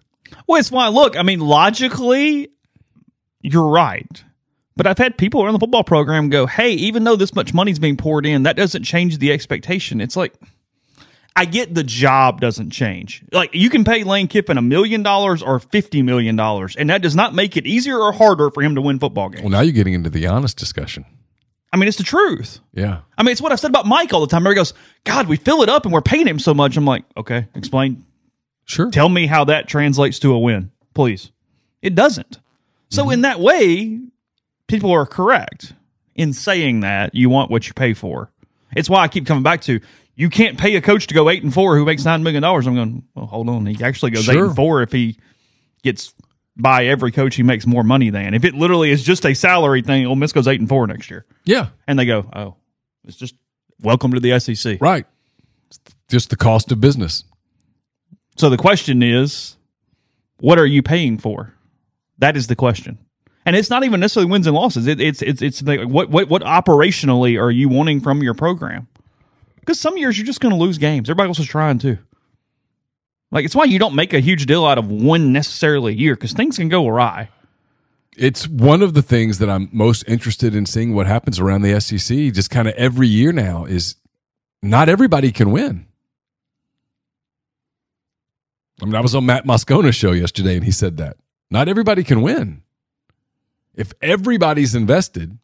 Well, 0.48 0.60
it's 0.60 0.72
why. 0.72 0.88
Look, 0.90 1.18
I 1.18 1.24
mean, 1.24 1.40
logically, 1.40 2.50
you're 3.42 3.70
right. 3.70 4.24
But 4.78 4.88
I've 4.88 4.98
had 4.98 5.18
people 5.18 5.42
around 5.44 5.54
the 5.54 5.60
football 5.60 5.84
program 5.84 6.30
go, 6.30 6.46
"Hey, 6.46 6.72
even 6.72 7.04
though 7.06 7.16
this 7.16 7.34
much 7.34 7.54
money's 7.54 7.80
being 7.80 7.98
poured 7.98 8.26
in, 8.26 8.44
that 8.44 8.58
doesn't 8.58 8.84
change 8.84 9.18
the 9.18 9.32
expectation." 9.32 10.02
It's 10.02 10.18
like, 10.18 10.34
I 11.36 11.46
get 11.46 11.74
the 11.74 11.84
job 11.84 12.42
doesn't 12.42 12.72
change. 12.72 13.24
Like 13.32 13.54
you 13.54 13.70
can 13.70 13.84
pay 13.84 14.04
Lane 14.04 14.28
Kiffin 14.28 14.58
a 14.58 14.62
million 14.62 15.04
dollars 15.04 15.42
or 15.42 15.60
fifty 15.60 16.02
million 16.02 16.36
dollars, 16.36 16.76
and 16.76 16.90
that 16.90 17.02
does 17.02 17.16
not 17.16 17.34
make 17.34 17.56
it 17.56 17.66
easier 17.66 17.98
or 17.98 18.12
harder 18.12 18.50
for 18.52 18.62
him 18.62 18.76
to 18.76 18.82
win 18.82 19.00
football 19.00 19.30
games. 19.30 19.44
Well, 19.44 19.52
now 19.52 19.62
you're 19.62 19.74
getting 19.74 19.94
into 19.94 20.10
the 20.10 20.28
honest 20.28 20.58
discussion. 20.58 21.06
I 21.72 21.78
mean, 21.78 21.90
it's 21.90 21.98
the 21.98 22.04
truth. 22.04 22.60
Yeah. 22.74 23.00
I 23.18 23.24
mean, 23.24 23.34
it's 23.34 23.42
what 23.42 23.52
I've 23.52 23.60
said 23.60 23.70
about 23.70 23.86
Mike 23.86 24.14
all 24.14 24.22
the 24.22 24.28
time. 24.28 24.44
Everybody 24.44 24.56
goes, 24.56 24.74
God, 25.04 25.28
we 25.28 25.36
fill 25.36 25.62
it 25.62 25.68
up 25.68 25.84
and 25.84 25.94
we're 25.94 26.02
paying 26.02 26.26
him 26.26 26.40
so 26.40 26.54
much. 26.54 26.78
I'm 26.78 26.86
like, 26.86 27.04
okay, 27.18 27.48
explain. 27.54 28.06
Sure. 28.64 28.90
Tell 28.90 29.10
me 29.10 29.28
how 29.28 29.44
that 29.46 29.68
translates 29.68 30.20
to 30.20 30.34
a 30.34 30.40
win, 30.40 30.72
please. 30.94 31.32
It 31.82 31.94
doesn't. 31.94 32.40
So, 32.90 33.04
mm-hmm. 33.04 33.12
in 33.12 33.22
that 33.22 33.42
way, 33.42 34.00
people 34.68 34.92
are 34.92 35.06
correct 35.06 35.74
in 36.16 36.34
saying 36.34 36.82
that 36.82 37.14
you 37.14 37.30
want 37.30 37.52
what 37.52 37.68
you 37.68 37.74
pay 37.74 37.94
for. 37.94 38.32
It's 38.76 38.90
why 38.90 39.04
I 39.04 39.08
keep 39.08 39.26
coming 39.26 39.44
back 39.44 39.62
to 39.62 39.80
you 40.16 40.30
can't 40.30 40.58
pay 40.58 40.76
a 40.76 40.82
coach 40.82 41.08
to 41.08 41.14
go 41.14 41.30
eight 41.30 41.44
and 41.44 41.54
four 41.54 41.78
who 41.78 41.86
makes 41.86 42.06
nine 42.06 42.24
million 42.24 42.42
dollars. 42.42 42.68
I'm 42.68 42.76
going, 42.76 43.04
well, 43.16 43.26
hold 43.26 43.50
on. 43.50 43.66
He 43.66 43.84
actually 43.84 44.12
goes 44.12 44.28
eight 44.30 44.38
and 44.38 44.56
four 44.56 44.82
if 44.82 44.92
he 44.92 45.18
gets 45.84 46.14
by 46.58 46.86
every 46.86 47.12
coach 47.12 47.36
he 47.36 47.44
makes 47.44 47.68
more 47.68 47.84
money 47.84 48.10
than. 48.10 48.34
If 48.34 48.46
it 48.46 48.54
literally 48.54 48.92
is 48.92 49.04
just 49.04 49.26
a 49.26 49.34
salary 49.34 49.82
thing, 49.82 50.06
Ole 50.06 50.16
Miss 50.16 50.32
goes 50.32 50.48
eight 50.48 50.60
and 50.60 50.70
four 50.70 50.88
next 50.88 51.10
year. 51.10 51.26
Yeah. 51.44 51.68
And 51.88 52.00
they 52.00 52.06
go, 52.06 52.30
oh, 52.34 52.56
it's 53.04 53.18
just 53.18 53.36
welcome 53.82 54.14
to 54.14 54.20
the 54.20 54.40
SEC. 54.40 54.82
Right. 54.82 55.06
It's 55.68 55.80
just 56.10 56.30
the 56.30 56.38
cost 56.38 56.72
of 56.72 56.80
business. 56.80 57.26
So 58.38 58.50
the 58.50 58.58
question 58.58 59.04
is, 59.04 59.58
what 60.38 60.60
are 60.60 60.66
you 60.66 60.82
paying 60.82 61.18
for? 61.18 61.54
That 62.20 62.38
is 62.38 62.48
the 62.48 62.56
question. 62.56 63.00
And 63.46 63.56
it's 63.56 63.70
not 63.70 63.84
even 63.84 64.00
necessarily 64.00 64.32
wins 64.32 64.48
and 64.48 64.56
losses. 64.56 64.88
It, 64.88 65.00
it's 65.00 65.22
it's 65.22 65.42
it's 65.42 65.60
the, 65.60 65.86
what 65.86 66.10
what 66.10 66.30
what 66.30 66.42
operationally 66.42 67.40
are 67.40 67.52
you 67.52 67.70
wanting 67.70 68.02
from 68.02 68.24
your 68.24 68.34
program? 68.34 68.88
Because 69.60 69.80
some 69.80 69.98
years 69.98 70.18
you're 70.18 70.26
just 70.26 70.42
going 70.42 70.54
to 70.54 70.60
lose 70.60 70.78
games. 70.78 71.10
Everybody 71.10 71.30
else 71.30 71.40
is 71.40 71.48
trying 71.48 71.80
too. 71.80 71.98
Like 73.32 73.46
it's 73.46 73.56
why 73.56 73.66
you 73.66 73.80
don't 73.80 73.96
make 73.96 74.14
a 74.14 74.20
huge 74.20 74.46
deal 74.46 74.66
out 74.66 74.78
of 74.78 74.90
one 74.90 75.32
necessarily 75.32 75.94
a 75.94 75.96
year 75.96 76.16
because 76.16 76.34
things 76.34 76.58
can 76.58 76.70
go 76.70 76.88
awry. 76.88 77.30
It's 78.18 78.48
one 78.48 78.82
of 78.82 78.94
the 78.94 79.02
things 79.02 79.40
that 79.40 79.50
I'm 79.50 79.70
most 79.72 80.06
interested 80.08 80.56
in 80.56 80.66
seeing 80.66 80.96
what 80.96 81.06
happens 81.06 81.40
around 81.40 81.64
the 81.64 81.80
SEC. 81.82 82.18
Just 82.34 82.50
kind 82.50 82.68
of 82.68 82.74
every 82.76 83.08
year 83.08 83.32
now 83.32 83.66
is 83.66 83.96
not 84.62 84.88
everybody 84.88 85.32
can 85.32 85.52
win. 85.52 85.86
I 88.82 88.86
mean, 88.86 88.96
I 88.96 89.02
was 89.02 89.16
on 89.16 89.26
Matt 89.26 89.46
Moscona's 89.46 89.96
show 89.96 90.12
yesterday, 90.12 90.56
and 90.56 90.66
he 90.66 90.72
said 90.72 90.98
that 90.98 91.18
Not 91.50 91.68
everybody 91.70 92.04
can 92.04 92.22
win. 92.22 92.62
If 93.76 93.94
everybody's 94.02 94.74
invested, 94.74 95.38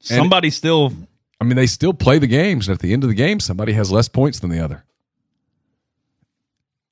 Somebody 0.00 0.50
still 0.50 0.92
I 1.40 1.44
mean, 1.44 1.56
they 1.56 1.66
still 1.66 1.94
play 1.94 2.18
the 2.18 2.26
games, 2.26 2.68
and 2.68 2.74
at 2.74 2.82
the 2.82 2.92
end 2.92 3.02
of 3.02 3.08
the 3.08 3.14
game, 3.14 3.40
somebody 3.40 3.72
has 3.72 3.90
less 3.90 4.08
points 4.08 4.40
than 4.40 4.50
the 4.50 4.60
other. 4.60 4.84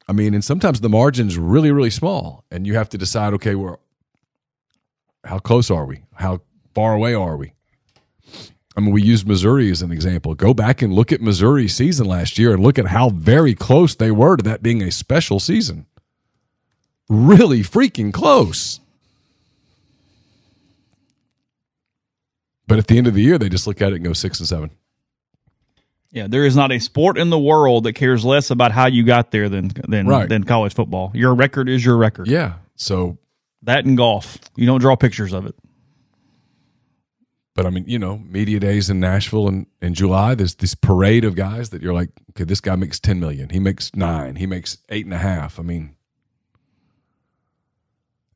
I 0.07 0.13
mean, 0.13 0.33
and 0.33 0.43
sometimes 0.43 0.81
the 0.81 0.89
margin's 0.89 1.37
really, 1.37 1.71
really 1.71 1.91
small, 1.91 2.45
and 2.51 2.67
you 2.67 2.75
have 2.75 2.89
to 2.91 2.99
decide, 2.99 3.35
okay, 3.35 3.55
well, 3.55 3.81
how 5.23 5.39
close 5.39 5.71
are 5.71 5.85
we? 5.85 6.05
How 6.15 6.41
far 6.75 6.95
away 6.95 7.13
are 7.13 7.37
we? 7.37 7.53
I 8.75 8.81
mean, 8.81 8.93
we 8.93 9.03
used 9.03 9.29
Missouri 9.29 9.71
as 9.71 9.83
an 9.83 9.93
example. 9.93 10.35
Go 10.35 10.55
back 10.55 10.81
and 10.81 10.95
look 10.95 11.13
at 11.13 11.21
Missouri's 11.21 11.75
season 11.75 12.07
last 12.07 12.39
year 12.39 12.55
and 12.55 12.63
look 12.63 12.79
at 12.79 12.87
how 12.87 13.11
very 13.11 13.55
close 13.55 13.95
they 13.95 14.11
were 14.11 14.37
to 14.37 14.43
that 14.45 14.63
being 14.63 14.83
a 14.83 14.91
special 14.91 15.41
season. 15.41 15.85
Really 17.09 17.61
freaking 17.61 18.15
close. 18.15 18.81
But 22.69 22.79
at 22.79 22.87
the 22.87 22.97
end 22.99 23.07
of 23.09 23.15
the 23.15 23.23
year, 23.23 23.39
they 23.39 23.49
just 23.49 23.67
look 23.67 23.83
at 23.83 23.93
it 23.93 23.97
and 23.97 24.05
go 24.05 24.13
six 24.13 24.39
and 24.39 24.49
seven. 24.49 24.71
Yeah, 26.13 26.27
there 26.29 26.45
is 26.45 26.55
not 26.55 26.71
a 26.71 26.79
sport 26.79 27.19
in 27.19 27.31
the 27.31 27.39
world 27.39 27.85
that 27.85 27.95
cares 27.95 28.25
less 28.25 28.51
about 28.51 28.73
how 28.73 28.87
you 28.87 29.03
got 29.05 29.31
there 29.31 29.49
than 29.49 29.73
than 29.89 30.07
Right. 30.07 30.29
than 30.29 30.45
college 30.45 30.75
football. 30.75 31.11
Your 31.15 31.35
record 31.35 31.69
is 31.69 31.85
your 31.85 31.97
record. 31.97 32.29
Yeah. 32.29 32.55
So, 32.77 33.19
That 33.63 33.85
and 33.85 33.97
golf. 33.97 34.39
You 34.55 34.67
don't 34.67 34.81
draw 34.81 34.95
pictures 34.97 35.33
of 35.33 35.45
it. 35.47 35.55
but 37.55 37.67
I 37.67 37.71
mean, 37.71 37.85
you 37.89 37.99
know, 37.99 38.19
media 38.19 38.61
days 38.61 38.89
in 38.89 39.01
Nashville 39.01 39.49
in, 39.49 39.67
in 39.83 39.93
July, 39.93 40.37
there's 40.37 40.55
this 40.55 40.75
parade 40.77 41.25
of 41.25 41.35
guys 41.35 41.71
that 41.71 41.83
you're 41.83 41.93
like, 41.93 42.11
okay, 42.31 42.45
this 42.45 42.61
guy 42.61 42.77
makes 42.77 43.01
10 43.01 43.19
million. 43.19 43.49
He 43.49 43.59
makes 43.59 43.95
nine. 43.97 44.37
He 44.37 44.47
makes 44.47 44.79
eight 44.91 45.05
and 45.07 45.13
a 45.13 45.19
half. 45.19 45.59
I 45.59 45.65
mean, 45.65 45.97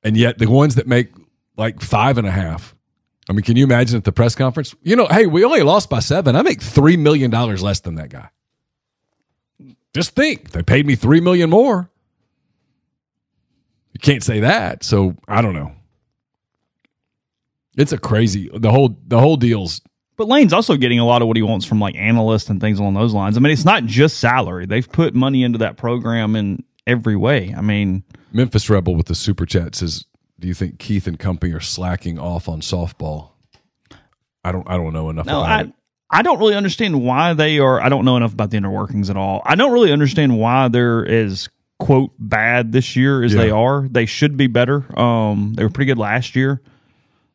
and 0.02 0.16
yet 0.16 0.38
the 0.38 0.46
ones 0.50 0.74
that 0.74 0.86
make 0.88 1.10
like 1.56 1.80
five 1.80 2.18
and 2.18 2.26
a 2.26 2.32
half. 2.32 2.74
I 3.28 3.32
mean, 3.32 3.42
can 3.42 3.56
you 3.56 3.64
imagine 3.64 3.96
at 3.96 4.04
the 4.04 4.12
press 4.12 4.34
conference? 4.34 4.74
You 4.82 4.96
know, 4.96 5.06
hey, 5.06 5.26
we 5.26 5.44
only 5.44 5.62
lost 5.62 5.88
by 5.88 6.00
seven. 6.00 6.34
I 6.34 6.42
make 6.42 6.60
$3 6.60 6.98
million 6.98 7.30
less 7.30 7.80
than 7.80 7.94
that 7.94 8.08
guy. 8.10 8.28
Just 9.94 10.14
think, 10.16 10.50
they 10.50 10.62
paid 10.62 10.86
me 10.86 10.96
3 10.96 11.20
million 11.20 11.50
more. 11.50 11.90
You 13.92 14.00
can't 14.00 14.22
say 14.22 14.40
that. 14.40 14.82
So 14.84 15.16
I 15.28 15.42
don't 15.42 15.54
know. 15.54 15.72
It's 17.76 17.92
a 17.92 17.98
crazy 17.98 18.50
the 18.52 18.70
whole 18.70 18.96
the 19.06 19.18
whole 19.18 19.36
deal's 19.36 19.80
But 20.16 20.28
Lane's 20.28 20.52
also 20.52 20.76
getting 20.76 20.98
a 20.98 21.06
lot 21.06 21.22
of 21.22 21.28
what 21.28 21.38
he 21.38 21.42
wants 21.42 21.64
from 21.64 21.80
like 21.80 21.94
analysts 21.94 22.50
and 22.50 22.60
things 22.60 22.78
along 22.78 22.94
those 22.94 23.14
lines. 23.14 23.36
I 23.36 23.40
mean, 23.40 23.52
it's 23.52 23.64
not 23.64 23.84
just 23.84 24.18
salary. 24.18 24.66
They've 24.66 24.90
put 24.90 25.14
money 25.14 25.42
into 25.42 25.58
that 25.58 25.78
program 25.78 26.36
in 26.36 26.64
every 26.86 27.16
way. 27.16 27.54
I 27.56 27.62
mean, 27.62 28.02
Memphis 28.32 28.68
Rebel 28.68 28.94
with 28.94 29.06
the 29.06 29.14
super 29.14 29.46
chat 29.46 29.74
says, 29.74 30.04
"Do 30.43 30.49
you 30.49 30.55
think 30.55 30.78
Keith 30.78 31.07
and 31.07 31.18
company 31.18 31.53
are 31.55 31.61
slacking 31.61 32.18
off 32.18 32.49
on 32.49 32.61
softball?" 32.61 33.30
I 34.45 34.53
don't 34.53 34.68
I 34.68 34.76
don't 34.76 34.93
know 34.93 35.09
enough 35.09 35.26
no, 35.26 35.40
about 35.40 35.51
I 35.51 35.61
it. 35.62 35.72
I 36.11 36.22
don't 36.22 36.38
really 36.38 36.55
understand 36.57 37.01
why 37.03 37.32
they 37.32 37.59
are. 37.59 37.80
I 37.80 37.88
don't 37.88 38.05
know 38.05 38.16
enough 38.18 38.34
about 38.34 38.51
the 38.51 38.59
inner 38.59 38.70
workings 38.70 39.09
at 39.09 39.16
all. 39.16 39.40
I 39.47 39.55
don't 39.55 39.72
really 39.72 39.93
understand 39.93 40.36
why 40.38 40.68
they're 40.68 41.07
as 41.07 41.49
quote 41.78 42.11
bad 42.18 42.72
this 42.72 42.97
year 42.97 43.22
as 43.22 43.32
Yeah. 43.32 43.40
they 43.43 43.51
are. 43.51 43.88
They 43.88 44.05
should 44.05 44.36
be 44.36 44.47
better. 44.49 44.84
Um, 44.99 45.55
they 45.55 45.62
were 45.62 45.70
pretty 45.70 45.86
good 45.88 45.99
last 45.99 46.36
year. 46.36 46.61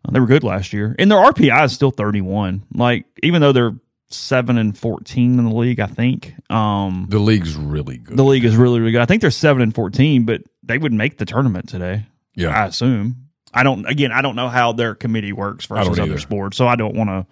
Uh, 0.05 0.11
They 0.11 0.19
were 0.19 0.27
good 0.27 0.43
last 0.43 0.73
year, 0.73 0.95
and 0.99 1.09
their 1.09 1.17
RPI 1.17 1.65
is 1.65 1.71
still 1.73 1.91
thirty 1.91 2.21
one. 2.21 2.63
Like 2.73 3.05
even 3.23 3.41
though 3.41 3.51
they're 3.51 3.75
seven 4.09 4.57
and 4.57 4.77
fourteen 4.77 5.39
in 5.39 5.45
the 5.45 5.55
league, 5.55 5.79
I 5.79 5.87
think. 5.87 6.33
Um, 6.51 7.07
The 7.09 7.19
league's 7.19 7.55
really 7.55 7.97
good. 7.97 8.15
the 8.17 8.23
league 8.25 8.45
is 8.45 8.55
really 8.55 8.79
really 8.79 8.91
good. 8.91 9.01
I 9.01 9.05
think 9.05 9.21
they're 9.21 9.31
seven 9.31 9.61
and 9.63 9.73
fourteen, 9.73 10.23
but 10.25 10.41
they 10.61 10.77
would 10.77 10.93
make 10.93 11.17
the 11.17 11.25
tournament 11.25 11.67
today. 11.69 12.05
Yeah. 12.37 12.49
I 12.49 12.67
assume. 12.67 13.27
I 13.53 13.63
don't. 13.63 13.85
Again, 13.85 14.11
I 14.11 14.21
don't 14.21 14.35
know 14.35 14.47
how 14.47 14.71
their 14.71 14.95
committee 14.95 15.33
works 15.33 15.65
versus 15.65 15.99
other 15.99 16.19
sports, 16.19 16.55
so 16.55 16.67
I 16.67 16.75
don't 16.75 16.95
want 16.95 17.09
to. 17.09 17.25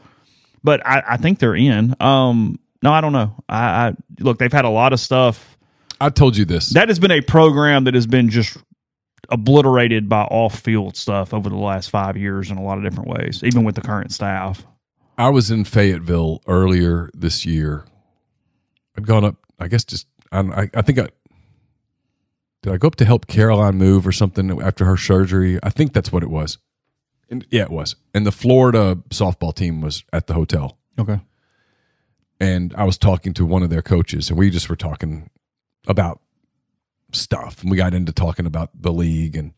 But 0.64 0.86
I, 0.86 1.03
I 1.10 1.18
think 1.18 1.39
they're 1.39 1.56
in. 1.56 1.95
Um, 1.99 2.60
no, 2.82 2.91
I 2.91 2.99
don't 3.01 3.14
know. 3.14 3.36
I, 3.47 3.58
I 3.60 3.93
look. 4.20 4.39
They've 4.39 4.51
had 4.51 4.66
a 4.66 4.70
lot 4.70 4.91
of 4.91 4.99
stuff. 4.99 5.58
I 6.01 6.10
told 6.10 6.36
you 6.36 6.43
this. 6.43 6.70
That 6.70 6.88
has 6.89 6.99
been 6.99 7.12
a 7.12 7.22
program 7.22 7.84
that 7.84 7.93
has 7.93 8.08
been 8.08 8.30
just 8.30 8.58
obliterated 9.30 10.10
by 10.10 10.24
off-field 10.24 10.97
stuff 10.97 11.34
over 11.34 11.49
the 11.49 11.56
last 11.56 11.89
five 11.89 12.18
years 12.18 12.51
in 12.51 12.58
a 12.58 12.64
lot 12.64 12.78
of 12.78 12.84
different 12.84 13.10
ways, 13.10 13.43
even 13.43 13.64
with 13.64 13.76
the 13.76 13.82
current 13.82 14.12
staff. 14.12 14.66
I 15.18 15.30
was 15.30 15.51
in 15.51 15.64
Fayetteville 15.64 16.41
earlier 16.47 17.10
this 17.14 17.45
year. 17.45 17.86
I'd 18.97 19.06
gone 19.06 19.24
up. 19.24 19.36
I 19.60 19.68
guess 19.68 19.84
just 19.84 20.08
I, 20.32 20.70
I 20.74 20.82
think 20.82 20.99
I 20.99 21.10
did. 22.66 22.74
I 22.74 22.78
go 22.78 22.88
up 22.88 22.95
to 22.97 23.05
help 23.05 23.28
Caroline 23.28 23.76
move 23.76 24.05
or 24.05 24.11
something 24.11 24.61
after 24.61 24.86
her 24.86 24.97
surgery. 24.97 25.59
I 25.63 25.70
think 25.70 25.93
that's 25.93 26.11
what 26.11 26.24
it 26.24 26.30
was. 26.30 26.57
And 27.30 27.45
yeah, 27.49 27.63
it 27.63 27.72
was. 27.72 27.95
And 28.13 28.26
the 28.26 28.32
Florida 28.32 28.97
softball 29.09 29.53
team 29.55 29.82
was 29.82 30.03
at 30.13 30.28
the 30.28 30.34
hotel. 30.34 30.78
Okay. 30.99 31.20
and 32.39 32.74
I 32.78 32.84
was 32.84 32.97
talking 32.97 33.34
to 33.36 33.45
one 33.45 33.63
of 33.63 33.70
their 33.70 33.82
coaches, 33.82 34.30
and 34.30 34.38
we 34.38 34.49
just 34.49 34.70
were 34.70 34.76
talking 34.76 35.30
about 35.88 36.22
stuff, 37.13 37.61
and 37.61 37.72
we 37.72 37.78
got 37.78 37.93
into 37.93 38.11
talking 38.11 38.45
about 38.45 38.70
the 38.80 38.91
league, 38.91 39.36
and 39.36 39.53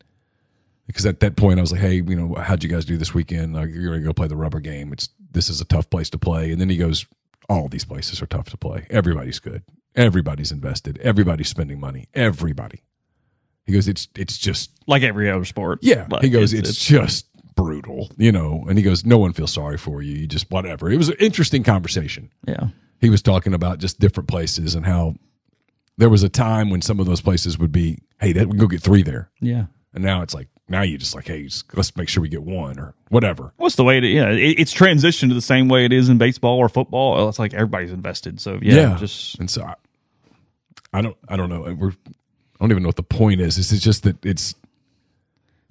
because 0.86 1.04
at 1.06 1.20
that 1.20 1.36
point 1.36 1.58
I 1.58 1.62
was 1.62 1.72
like, 1.72 1.80
"Hey, 1.80 1.94
you 1.96 2.16
know, 2.16 2.34
how'd 2.34 2.62
you 2.62 2.68
guys 2.68 2.84
do 2.84 2.96
this 2.96 3.12
weekend? 3.14 3.54
Like, 3.54 3.70
you're 3.70 3.92
gonna 3.92 4.04
go 4.04 4.12
play 4.12 4.28
the 4.28 4.36
rubber 4.36 4.60
game. 4.60 4.92
It's 4.92 5.08
this 5.30 5.48
is 5.48 5.60
a 5.60 5.64
tough 5.64 5.90
place 5.90 6.08
to 6.10 6.18
play." 6.18 6.50
And 6.52 6.60
then 6.60 6.70
he 6.70 6.76
goes, 6.76 7.06
"All 7.48 7.68
these 7.68 7.84
places 7.84 8.22
are 8.22 8.26
tough 8.26 8.48
to 8.50 8.56
play. 8.56 8.86
Everybody's 8.90 9.38
good. 9.40 9.62
Everybody's 9.94 10.52
invested. 10.52 10.98
Everybody's 10.98 11.48
spending 11.48 11.80
money. 11.80 12.06
Everybody." 12.14 12.82
He 13.68 13.72
goes, 13.74 13.86
"It's 13.86 14.08
it's 14.16 14.36
just 14.36 14.72
Like 14.88 15.04
every 15.04 15.30
other 15.30 15.44
sport. 15.44 15.78
yeah." 15.82 16.06
Like, 16.10 16.22
he 16.22 16.30
goes, 16.30 16.52
it's, 16.52 16.74
just 16.74 17.26
brutal, 17.54 18.10
you 18.16 18.32
know." 18.32 18.64
And 18.68 18.76
he 18.76 18.82
goes, 18.82 19.04
"No 19.04 19.18
one 19.18 19.32
feels 19.32 19.52
sorry 19.52 19.78
for 19.78 20.02
you. 20.02 20.14
You 20.14 20.26
just 20.26 20.50
whatever." 20.50 20.90
It 20.90 20.96
was 20.96 21.10
an 21.10 21.16
interesting 21.20 21.62
conversation 21.62 22.30
yeah. 22.46 22.68
he 23.00 23.10
was 23.10 23.22
talking 23.22 23.54
about 23.54 23.78
just 23.78 24.00
different 24.00 24.28
places 24.28 24.74
and 24.74 24.84
how 24.84 25.14
there 25.98 26.08
was 26.08 26.22
a 26.22 26.28
time 26.28 26.70
when 26.70 26.80
some 26.80 26.98
of 26.98 27.06
those 27.06 27.20
places 27.20 27.58
would 27.58 27.72
be, 27.72 27.98
hey, 28.20 28.32
that, 28.32 28.46
we 28.46 28.52
can 28.52 28.58
go 28.58 28.66
get 28.68 28.80
three 28.80 29.02
there. 29.02 29.30
Yeah. 29.40 29.66
And 29.92 30.02
now 30.02 30.22
it's 30.22 30.32
like, 30.32 30.48
now 30.68 30.82
you 30.82 30.96
just 30.96 31.14
like, 31.14 31.26
hey, 31.26 31.48
let's 31.74 31.96
make 31.96 32.08
sure 32.08 32.22
we 32.22 32.28
get 32.28 32.42
one 32.42 32.78
or 32.78 32.94
whatever. 33.08 33.52
What's 33.56 33.74
the 33.74 33.84
way 33.84 34.00
to 34.00 34.06
yeah? 34.06 34.30
It, 34.30 34.60
it's 34.60 34.72
transitioned 34.72 35.28
to 35.28 35.34
the 35.34 35.40
same 35.40 35.68
way 35.68 35.84
it 35.84 35.92
is 35.92 36.08
in 36.08 36.18
baseball 36.18 36.58
or 36.58 36.68
football. 36.68 37.28
It's 37.28 37.38
like 37.38 37.54
everybody's 37.54 37.90
invested. 37.90 38.40
So 38.40 38.58
yeah, 38.62 38.96
just 38.98 39.38
and 39.38 39.50
so 39.50 39.64
I, 39.64 39.74
I 40.92 41.02
don't, 41.02 41.16
I 41.28 41.36
don't 41.36 41.48
know. 41.48 41.74
We're, 41.78 41.92
I 42.60 42.64
don't 42.64 42.70
even 42.72 42.82
know 42.82 42.88
what 42.88 42.96
the 42.96 43.02
point 43.02 43.40
is. 43.40 43.56
It's 43.58 43.82
just 43.82 44.02
that 44.02 44.24
it's, 44.26 44.54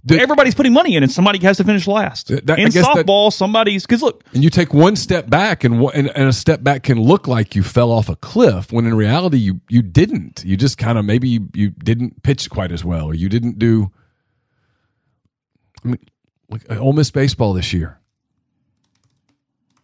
everybody's 0.10 0.56
putting 0.56 0.72
money 0.72 0.96
in, 0.96 1.04
and 1.04 1.12
somebody 1.12 1.38
has 1.40 1.58
to 1.58 1.66
finish 1.66 1.86
last. 1.86 2.28
That- 2.30 2.58
in 2.60 2.70
guess 2.70 2.76
that- 2.76 3.06
softball, 3.06 3.34
somebody's 3.34 3.86
because 3.86 4.02
look, 4.02 4.24
and 4.34 4.42
you 4.44 4.50
take 4.50 4.74
one 4.74 4.96
step 4.96 5.30
back 5.30 5.64
and, 5.66 5.82
and 5.94 6.10
and 6.16 6.30
a 6.30 6.34
step 6.34 6.64
back 6.64 6.84
can 6.84 6.98
look 7.00 7.28
like 7.28 7.56
you 7.56 7.64
fell 7.64 7.92
off 7.92 8.08
a 8.08 8.16
cliff 8.16 8.72
when 8.72 8.86
in 8.86 8.94
reality 8.96 9.38
you 9.38 9.60
you 9.68 9.82
didn't. 9.82 10.44
You 10.46 10.56
just 10.56 10.78
kind 10.78 10.98
of 10.98 11.04
maybe 11.04 11.28
you, 11.28 11.50
you 11.54 11.70
didn't 11.72 12.24
pitch 12.24 12.50
quite 12.50 12.72
as 12.72 12.86
well 12.86 13.06
or 13.08 13.14
you 13.14 13.28
didn't 13.28 13.60
do. 13.60 13.92
I 15.84 15.90
mean, 15.90 16.00
look, 16.50 16.62
uh, 16.72 16.78
Ole 16.80 16.94
Miss 16.94 17.12
baseball 17.12 17.52
this 17.54 17.74
year. 17.74 18.00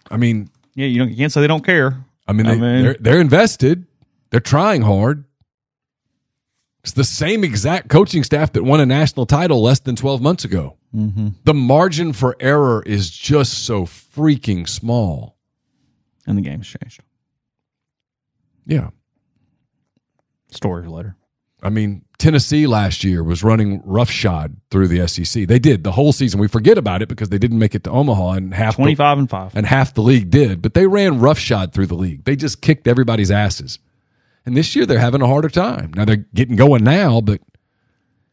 I 0.09 0.15
mean, 0.17 0.49
yeah, 0.75 0.85
you 0.87 0.99
don't 0.99 1.09
you 1.09 1.17
can't 1.17 1.31
say 1.33 1.41
they 1.41 1.47
don't 1.47 1.65
care. 1.65 1.97
I 2.27 2.31
mean, 2.33 2.45
they, 2.45 2.53
I 2.53 2.55
mean- 2.55 2.83
they're 2.83 2.97
they're 2.99 3.19
invested. 3.21 3.85
They're 4.29 4.39
trying 4.39 4.81
hard. 4.83 5.25
It's 6.83 6.93
the 6.93 7.03
same 7.05 7.43
exact 7.45 7.87
coaching 7.87 8.23
staff 8.23 8.51
that 8.53 8.63
won 8.63 8.81
a 8.81 8.85
national 8.85 9.25
title 9.25 9.61
less 9.61 9.79
than 9.79 9.95
12 9.95 10.21
months 10.21 10.43
ago. 10.43 10.77
Mm-hmm. 10.93 11.29
The 11.45 11.53
margin 11.53 12.11
for 12.11 12.35
error 12.41 12.83
is 12.85 13.09
just 13.09 13.65
so 13.65 13.85
freaking 13.85 14.67
small. 14.67 15.37
And 16.27 16.37
the 16.37 16.41
game's 16.41 16.67
changed. 16.67 17.01
Yeah. 18.65 18.89
Stories 20.51 20.87
later. 20.87 21.15
I 21.61 21.69
mean, 21.69 22.03
Tennessee 22.17 22.67
last 22.67 23.05
year 23.05 23.23
was 23.23 23.43
running 23.43 23.81
roughshod 23.85 24.57
through 24.69 24.89
the 24.89 25.07
SEC. 25.07 25.47
They 25.47 25.59
did 25.59 25.85
the 25.85 25.93
whole 25.93 26.11
season. 26.11 26.41
We 26.41 26.49
forget 26.49 26.77
about 26.77 27.01
it 27.01 27.07
because 27.07 27.29
they 27.29 27.37
didn't 27.37 27.59
make 27.59 27.73
it 27.75 27.85
to 27.85 27.91
Omaha 27.91 28.31
and 28.33 28.53
half 28.53 28.75
Twenty 28.75 28.95
the, 28.95 29.03
and 29.05 29.29
five. 29.29 29.55
and 29.55 29.65
half 29.65 29.93
the 29.93 30.01
league 30.01 30.29
did, 30.29 30.61
but 30.61 30.73
they 30.73 30.85
ran 30.85 31.19
roughshod 31.19 31.73
through 31.73 31.87
the 31.87 31.95
league. 31.95 32.25
They 32.25 32.35
just 32.35 32.61
kicked 32.61 32.87
everybody's 32.87 33.31
asses. 33.31 33.79
And 34.45 34.57
this 34.57 34.75
year 34.75 34.85
they're 34.85 34.99
having 34.99 35.21
a 35.21 35.27
harder 35.27 35.49
time. 35.49 35.91
Now 35.95 36.05
they're 36.05 36.25
getting 36.33 36.55
going 36.55 36.83
now, 36.83 37.21
but 37.21 37.41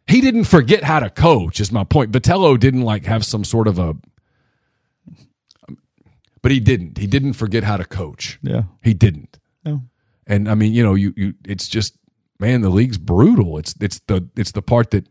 he 0.07 0.21
didn't 0.21 0.45
forget 0.45 0.83
how 0.83 1.01
to 1.01 1.11
coach. 1.11 1.61
Is 1.61 1.71
my 1.71 1.85
point. 1.85 2.11
Vitello 2.13 2.59
didn't 2.59 2.83
like 2.83 3.05
have 3.05 3.25
some 3.25 3.45
sort 3.45 3.69
of 3.69 3.79
a, 3.79 3.97
but 6.43 6.51
he 6.51 6.59
didn't. 6.61 6.99
He 6.99 7.07
didn't 7.07 7.35
forget 7.35 7.65
how 7.65 7.77
to 7.77 7.85
coach. 7.85 8.39
Yeah. 8.43 8.65
He 8.83 8.93
didn't. 8.93 9.39
No. 9.65 9.83
And 10.27 10.49
I 10.51 10.55
mean, 10.55 10.73
you 10.73 10.83
know, 10.83 10.95
you 10.95 11.15
you 11.17 11.35
it's 11.45 11.69
just 11.69 11.97
man, 12.41 12.63
the 12.63 12.71
league's 12.71 12.99
brutal. 12.99 13.59
It's 13.59 13.75
it's 13.81 14.01
the 14.01 14.29
it's 14.37 14.53
the 14.53 14.63
part 14.63 14.91
that 14.91 15.07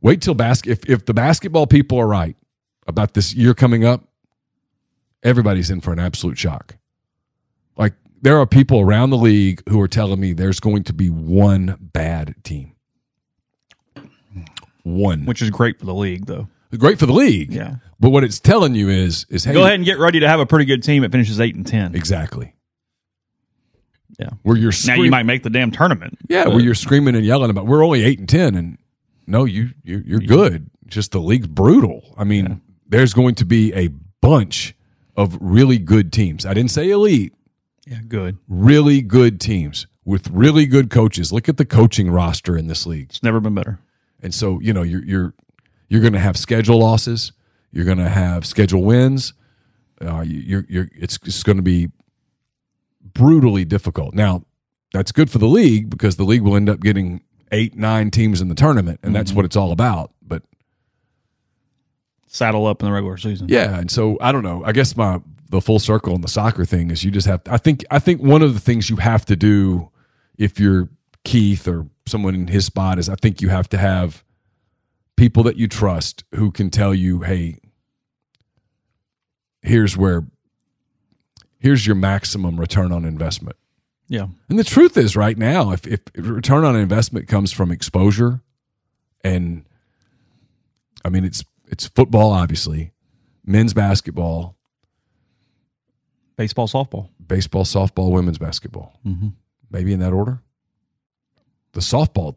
wait 0.00 0.22
till 0.22 0.34
basket 0.34 0.70
if 0.70 0.88
if 0.88 1.04
the 1.04 1.14
basketball 1.14 1.66
people 1.66 1.98
are 1.98 2.06
right 2.06 2.36
about 2.86 3.14
this 3.14 3.34
year 3.34 3.52
coming 3.52 3.84
up, 3.84 4.08
everybody's 5.22 5.70
in 5.70 5.80
for 5.80 5.92
an 5.92 5.98
absolute 5.98 6.38
shock. 6.38 6.76
Like 7.76 7.94
there 8.22 8.38
are 8.38 8.46
people 8.46 8.80
around 8.80 9.10
the 9.10 9.16
league 9.16 9.62
who 9.68 9.80
are 9.80 9.88
telling 9.88 10.20
me 10.20 10.32
there's 10.32 10.60
going 10.60 10.84
to 10.84 10.92
be 10.92 11.08
one 11.08 11.76
bad 11.80 12.34
team. 12.44 12.72
one. 14.82 15.24
which 15.26 15.42
is 15.42 15.50
great 15.50 15.78
for 15.78 15.86
the 15.86 15.94
league, 15.94 16.26
though. 16.26 16.48
great 16.78 16.98
for 16.98 17.06
the 17.06 17.12
league. 17.12 17.52
Yeah. 17.52 17.76
But 18.00 18.10
what 18.10 18.24
it's 18.24 18.38
telling 18.40 18.74
you 18.74 18.88
is 18.88 19.26
is 19.28 19.44
hey, 19.44 19.52
Go 19.52 19.62
ahead 19.62 19.74
and 19.74 19.84
get 19.84 19.98
ready 19.98 20.20
to 20.20 20.28
have 20.28 20.40
a 20.40 20.46
pretty 20.46 20.64
good 20.64 20.82
team 20.82 21.02
that 21.02 21.12
finishes 21.12 21.40
eight 21.40 21.54
and 21.56 21.66
ten. 21.66 21.94
exactly 21.94 22.54
Yeah. 24.18 24.30
where 24.42 24.56
you're 24.56 24.72
Now 24.86 24.94
you 24.94 25.10
might 25.10 25.26
make 25.26 25.42
the 25.42 25.50
damn 25.50 25.70
tournament. 25.70 26.18
yeah 26.28 26.44
but- 26.44 26.54
where 26.54 26.62
you're 26.62 26.74
screaming 26.74 27.14
and 27.16 27.24
yelling 27.24 27.50
about 27.50 27.66
we're 27.66 27.84
only 27.84 28.04
eight 28.04 28.18
and 28.18 28.28
ten 28.28 28.54
and 28.54 28.78
no 29.26 29.44
you 29.44 29.70
you're, 29.84 30.00
you're 30.00 30.20
good. 30.20 30.70
Just 30.86 31.12
the 31.12 31.20
league's 31.20 31.46
brutal. 31.48 32.14
I 32.16 32.24
mean, 32.24 32.62
there's 32.88 33.12
going 33.12 33.34
to 33.36 33.44
be 33.44 33.74
a 33.74 33.88
bunch 34.22 34.74
of 35.18 35.36
really 35.38 35.76
good 35.78 36.12
teams. 36.14 36.46
I 36.46 36.54
didn't 36.54 36.70
say 36.70 36.88
elite. 36.90 37.34
Yeah, 37.88 38.00
good. 38.06 38.38
Really 38.48 39.00
good 39.02 39.40
teams 39.40 39.86
with 40.04 40.28
really 40.30 40.66
good 40.66 40.90
coaches. 40.90 41.32
Look 41.32 41.48
at 41.48 41.56
the 41.56 41.64
coaching 41.64 42.10
roster 42.10 42.56
in 42.56 42.66
this 42.66 42.86
league. 42.86 43.06
It's 43.10 43.22
never 43.22 43.40
been 43.40 43.54
better. 43.54 43.78
And 44.22 44.34
so, 44.34 44.58
you 44.60 44.72
know, 44.72 44.82
you're 44.82 45.04
you're 45.04 45.34
you're 45.88 46.00
going 46.00 46.12
to 46.12 46.18
have 46.18 46.36
schedule 46.36 46.78
losses. 46.78 47.32
You're 47.72 47.84
going 47.84 47.98
to 47.98 48.08
have 48.08 48.44
schedule 48.46 48.82
wins. 48.82 49.32
Uh, 50.00 50.20
you- 50.20 50.40
you're 50.40 50.66
you're 50.68 50.88
it's 50.94 51.18
it's 51.24 51.42
going 51.42 51.56
to 51.56 51.62
be 51.62 51.88
brutally 53.14 53.64
difficult. 53.64 54.14
Now, 54.14 54.44
that's 54.92 55.12
good 55.12 55.30
for 55.30 55.38
the 55.38 55.46
league 55.48 55.90
because 55.90 56.16
the 56.16 56.24
league 56.24 56.42
will 56.42 56.56
end 56.56 56.68
up 56.68 56.80
getting 56.80 57.22
eight, 57.52 57.76
nine 57.76 58.10
teams 58.10 58.40
in 58.40 58.48
the 58.48 58.54
tournament, 58.54 59.00
and 59.02 59.14
that's 59.14 59.32
what 59.32 59.44
it's 59.44 59.56
all 59.56 59.72
about. 59.72 60.12
But 60.22 60.42
Saddle 62.26 62.66
up 62.66 62.82
in 62.82 62.86
the 62.88 62.92
regular 62.92 63.16
season. 63.16 63.48
yeah, 63.48 63.78
and 63.78 63.90
so 63.90 64.18
I 64.20 64.32
don't 64.32 64.42
know. 64.42 64.62
I 64.64 64.72
guess 64.72 64.94
my 64.96 65.20
the 65.48 65.60
full 65.60 65.78
circle 65.78 66.14
on 66.14 66.20
the 66.20 66.28
soccer 66.28 66.64
thing 66.64 66.90
is 66.90 67.04
you 67.04 67.10
just 67.10 67.26
have. 67.26 67.44
to, 67.44 67.52
I 67.52 67.56
think 67.56 67.84
I 67.90 67.98
think 67.98 68.22
one 68.22 68.42
of 68.42 68.54
the 68.54 68.60
things 68.60 68.90
you 68.90 68.96
have 68.96 69.24
to 69.26 69.36
do 69.36 69.90
if 70.36 70.60
you're 70.60 70.88
Keith 71.24 71.66
or 71.66 71.86
someone 72.06 72.34
in 72.34 72.48
his 72.48 72.64
spot 72.66 72.98
is 72.98 73.08
I 73.08 73.16
think 73.16 73.40
you 73.40 73.48
have 73.48 73.68
to 73.70 73.78
have 73.78 74.24
people 75.16 75.42
that 75.44 75.56
you 75.56 75.68
trust 75.68 76.24
who 76.34 76.50
can 76.50 76.70
tell 76.70 76.94
you, 76.94 77.20
hey, 77.20 77.58
here's 79.62 79.96
where 79.96 80.24
here's 81.58 81.86
your 81.86 81.96
maximum 81.96 82.58
return 82.58 82.92
on 82.92 83.04
investment. 83.04 83.56
Yeah. 84.08 84.28
And 84.48 84.58
the 84.58 84.64
truth 84.64 84.96
is, 84.96 85.16
right 85.16 85.36
now, 85.36 85.72
if, 85.72 85.86
if 85.86 86.00
return 86.14 86.64
on 86.64 86.76
investment 86.76 87.28
comes 87.28 87.52
from 87.52 87.70
exposure, 87.70 88.40
and 89.22 89.64
I 91.04 91.10
mean, 91.10 91.24
it's 91.24 91.44
it's 91.66 91.86
football, 91.88 92.32
obviously, 92.32 92.92
men's 93.44 93.74
basketball, 93.74 94.56
Baseball, 96.38 96.66
softball. 96.68 97.10
baseball, 97.26 97.64
softball, 97.64 98.10
women's 98.10 98.38
basketball, 98.38 98.98
Mm-hmm. 99.06 99.28
maybe 99.70 99.92
in 99.92 100.00
that 100.00 100.14
order. 100.14 100.40
The 101.72 101.80
softball, 101.80 102.36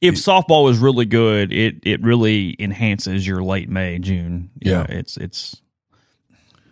If 0.00 0.14
softball 0.14 0.70
is 0.70 0.78
really 0.78 1.06
good, 1.06 1.52
it 1.52 1.80
it 1.82 2.00
really 2.04 2.54
enhances 2.60 3.26
your 3.26 3.42
late 3.42 3.68
May, 3.68 3.98
June. 3.98 4.50
Yeah. 4.60 4.86
it's 4.88 5.16
it's 5.16 5.60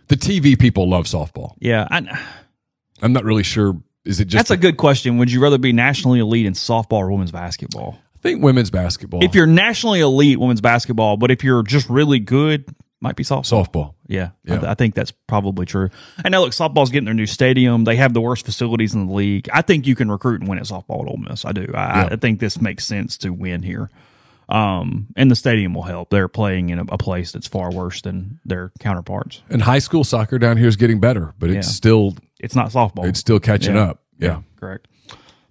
the 0.07 0.15
TV 0.15 0.57
people 0.57 0.89
love 0.89 1.05
softball. 1.05 1.55
yeah. 1.59 1.87
I, 1.91 2.01
I'm 3.01 3.13
not 3.13 3.23
really 3.25 3.43
sure. 3.43 3.75
Is 4.05 4.19
it 4.19 4.25
just? 4.25 4.39
that's 4.39 4.51
a 4.51 4.57
good 4.57 4.77
question. 4.77 5.17
Would 5.17 5.31
you 5.31 5.41
rather 5.41 5.57
be 5.57 5.73
nationally 5.73 6.19
elite 6.19 6.45
in 6.45 6.53
softball 6.53 6.93
or 6.99 7.11
women's 7.11 7.31
basketball? 7.31 7.97
I 8.15 8.19
think 8.21 8.41
women's 8.43 8.69
basketball. 8.71 9.23
If 9.23 9.35
you're 9.35 9.45
nationally 9.45 9.99
elite 10.01 10.39
women's 10.39 10.61
basketball, 10.61 11.17
but 11.17 11.29
if 11.31 11.43
you're 11.43 11.63
just 11.63 11.89
really 11.89 12.19
good, 12.19 12.65
might 13.01 13.15
be 13.15 13.23
softball. 13.23 13.65
softball, 13.67 13.93
Yeah, 14.07 14.29
I, 14.47 14.49
th- 14.51 14.63
I 14.63 14.73
think 14.73 14.93
that's 14.95 15.11
probably 15.11 15.65
true. 15.65 15.89
And 16.23 16.31
now 16.33 16.41
look, 16.41 16.51
softball's 16.51 16.89
getting 16.89 17.05
their 17.05 17.13
new 17.13 17.25
stadium. 17.25 17.85
They 17.85 17.95
have 17.95 18.13
the 18.13 18.21
worst 18.21 18.45
facilities 18.45 18.93
in 18.93 19.07
the 19.07 19.13
league. 19.13 19.47
I 19.53 19.61
think 19.61 19.87
you 19.87 19.95
can 19.95 20.11
recruit 20.11 20.41
and 20.41 20.49
win 20.49 20.59
at 20.59 20.65
softball 20.65 21.03
at 21.03 21.07
Ole 21.07 21.17
Miss. 21.29 21.45
I 21.45 21.51
do. 21.53 21.67
I, 21.73 22.01
Yeah. 22.01 22.09
I 22.11 22.15
think 22.17 22.39
this 22.39 22.59
makes 22.61 22.85
sense 22.85 23.17
to 23.19 23.29
win 23.31 23.63
here. 23.63 23.89
Um, 24.49 25.07
and 25.15 25.29
the 25.29 25.35
stadium 25.35 25.73
will 25.75 25.83
help. 25.83 26.09
They're 26.09 26.27
playing 26.27 26.69
in 26.71 26.79
a, 26.79 26.83
a 26.89 26.97
place 26.97 27.31
that's 27.31 27.47
far 27.47 27.71
worse 27.71 28.01
than 28.01 28.39
their 28.45 28.71
counterparts. 28.79 29.43
and 29.49 29.61
high 29.61 29.77
school 29.79 30.03
soccer 30.03 30.39
down 30.39 30.57
here 30.57 30.67
is 30.67 30.75
getting 30.75 30.99
better, 30.99 31.33
but 31.39 31.49
it's 31.51 31.67
Yeah. 31.67 31.71
still 31.73 32.15
It's 32.39 32.55
not 32.55 32.71
softball. 32.71 33.05
it's 33.05 33.19
still 33.19 33.39
catching 33.39 33.75
Yeah. 33.75 33.81
up. 33.81 34.03
Yeah. 34.17 34.41
Correct. 34.59 34.87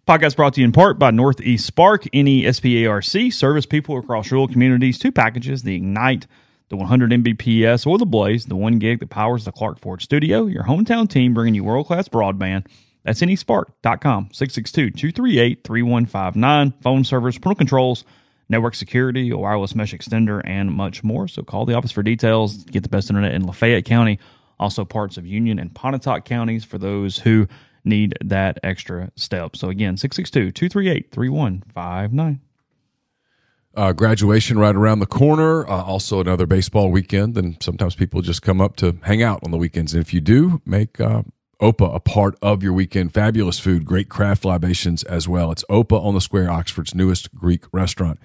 Podcast 0.07 0.37
brought 0.37 0.55
to 0.55 0.61
you 0.61 0.65
in 0.65 0.73
part 0.73 0.99
by 0.99 1.11
Northeast 1.13 1.65
Spark, 1.67 2.07
E 2.15 2.23
NESPARC, 2.23 3.33
service 3.33 3.67
people 3.67 3.97
across 3.99 4.33
rural 4.33 4.49
communities. 4.49 4.99
Two 4.99 5.13
packages, 5.13 5.63
the 5.63 5.77
Ignite, 5.77 6.27
the 6.69 6.77
100 6.77 7.11
Mbps, 7.11 7.87
or 7.87 7.99
the 7.99 8.07
Blaze, 8.07 8.47
the 8.47 8.57
one 8.57 8.79
gig 8.79 9.01
that 9.01 9.11
powers 9.11 9.45
the 9.45 9.53
Clark 9.53 9.81
Ford 9.81 10.03
studio. 10.03 10.47
Your 10.47 10.65
hometown 10.65 11.09
team 11.09 11.35
bringing 11.35 11.55
you 11.55 11.65
world 11.65 11.87
class 11.87 12.09
broadband. 12.09 12.67
That's 13.05 13.21
nesparc.com, 13.21 14.29
662 14.33 14.91
238 14.91 15.65
3159. 15.65 16.75
Phone 16.83 17.05
servers, 17.05 17.39
parental 17.39 17.59
controls, 17.59 18.05
network 18.49 18.75
security, 18.75 19.31
a 19.31 19.37
wireless 19.37 19.75
mesh 19.75 19.95
extender, 19.95 20.43
and 20.45 20.73
much 20.73 21.03
more. 21.03 21.29
So 21.29 21.43
call 21.43 21.65
the 21.65 21.75
office 21.75 21.93
for 21.93 22.03
details. 22.03 22.65
Get 22.65 22.83
the 22.83 22.89
best 22.89 23.09
internet 23.09 23.35
in 23.35 23.47
Lafayette 23.47 23.85
County, 23.85 24.19
also 24.59 24.85
parts 24.85 25.17
of 25.17 25.27
Union 25.27 25.59
and 25.59 25.75
Pontotoc 25.75 26.25
counties 26.25 26.65
for 26.65 26.77
those 26.77 27.19
who 27.19 27.49
need 27.85 28.17
that 28.23 28.59
extra 28.63 29.11
step. 29.17 29.57
So 29.57 29.71
again, 29.71 29.97
662 29.97 30.53
238 30.53 31.11
3159. 31.11 32.41
Uh, 33.79 33.93
graduation 33.93 34.59
right 34.59 34.75
around 34.75 34.99
the 34.99 35.07
corner. 35.07 35.67
Uh, 35.69 35.83
also, 35.85 36.21
another 36.21 36.47
baseball 36.47 36.91
weekend, 36.91 37.39
and 37.39 37.63
sometimes 37.63 37.95
people 37.95 38.21
just 38.23 38.43
come 38.43 38.61
up 38.61 38.75
to 38.77 38.99
hang 39.03 39.23
out 39.23 39.41
on 39.45 39.53
the 39.53 39.57
weekends. 39.57 39.95
And 39.95 40.03
if 40.03 40.13
you 40.13 40.21
do, 40.21 40.61
make 40.67 41.01
uh, 41.01 41.23
Opa 41.63 41.95
a 41.95 42.01
part 42.01 42.37
of 42.43 42.63
your 42.63 42.73
weekend. 42.73 43.15
Fabulous 43.15 43.61
food, 43.61 43.85
great 43.85 44.09
craft 44.09 44.45
libations 44.45 45.05
as 45.05 45.29
well. 45.29 45.53
It's 45.53 45.65
Opa 45.71 46.05
on 46.05 46.15
the 46.15 46.21
Square, 46.21 46.51
Oxford's 46.51 46.93
newest 46.93 47.33
Greek 47.37 47.65
restaurant. 47.73 48.19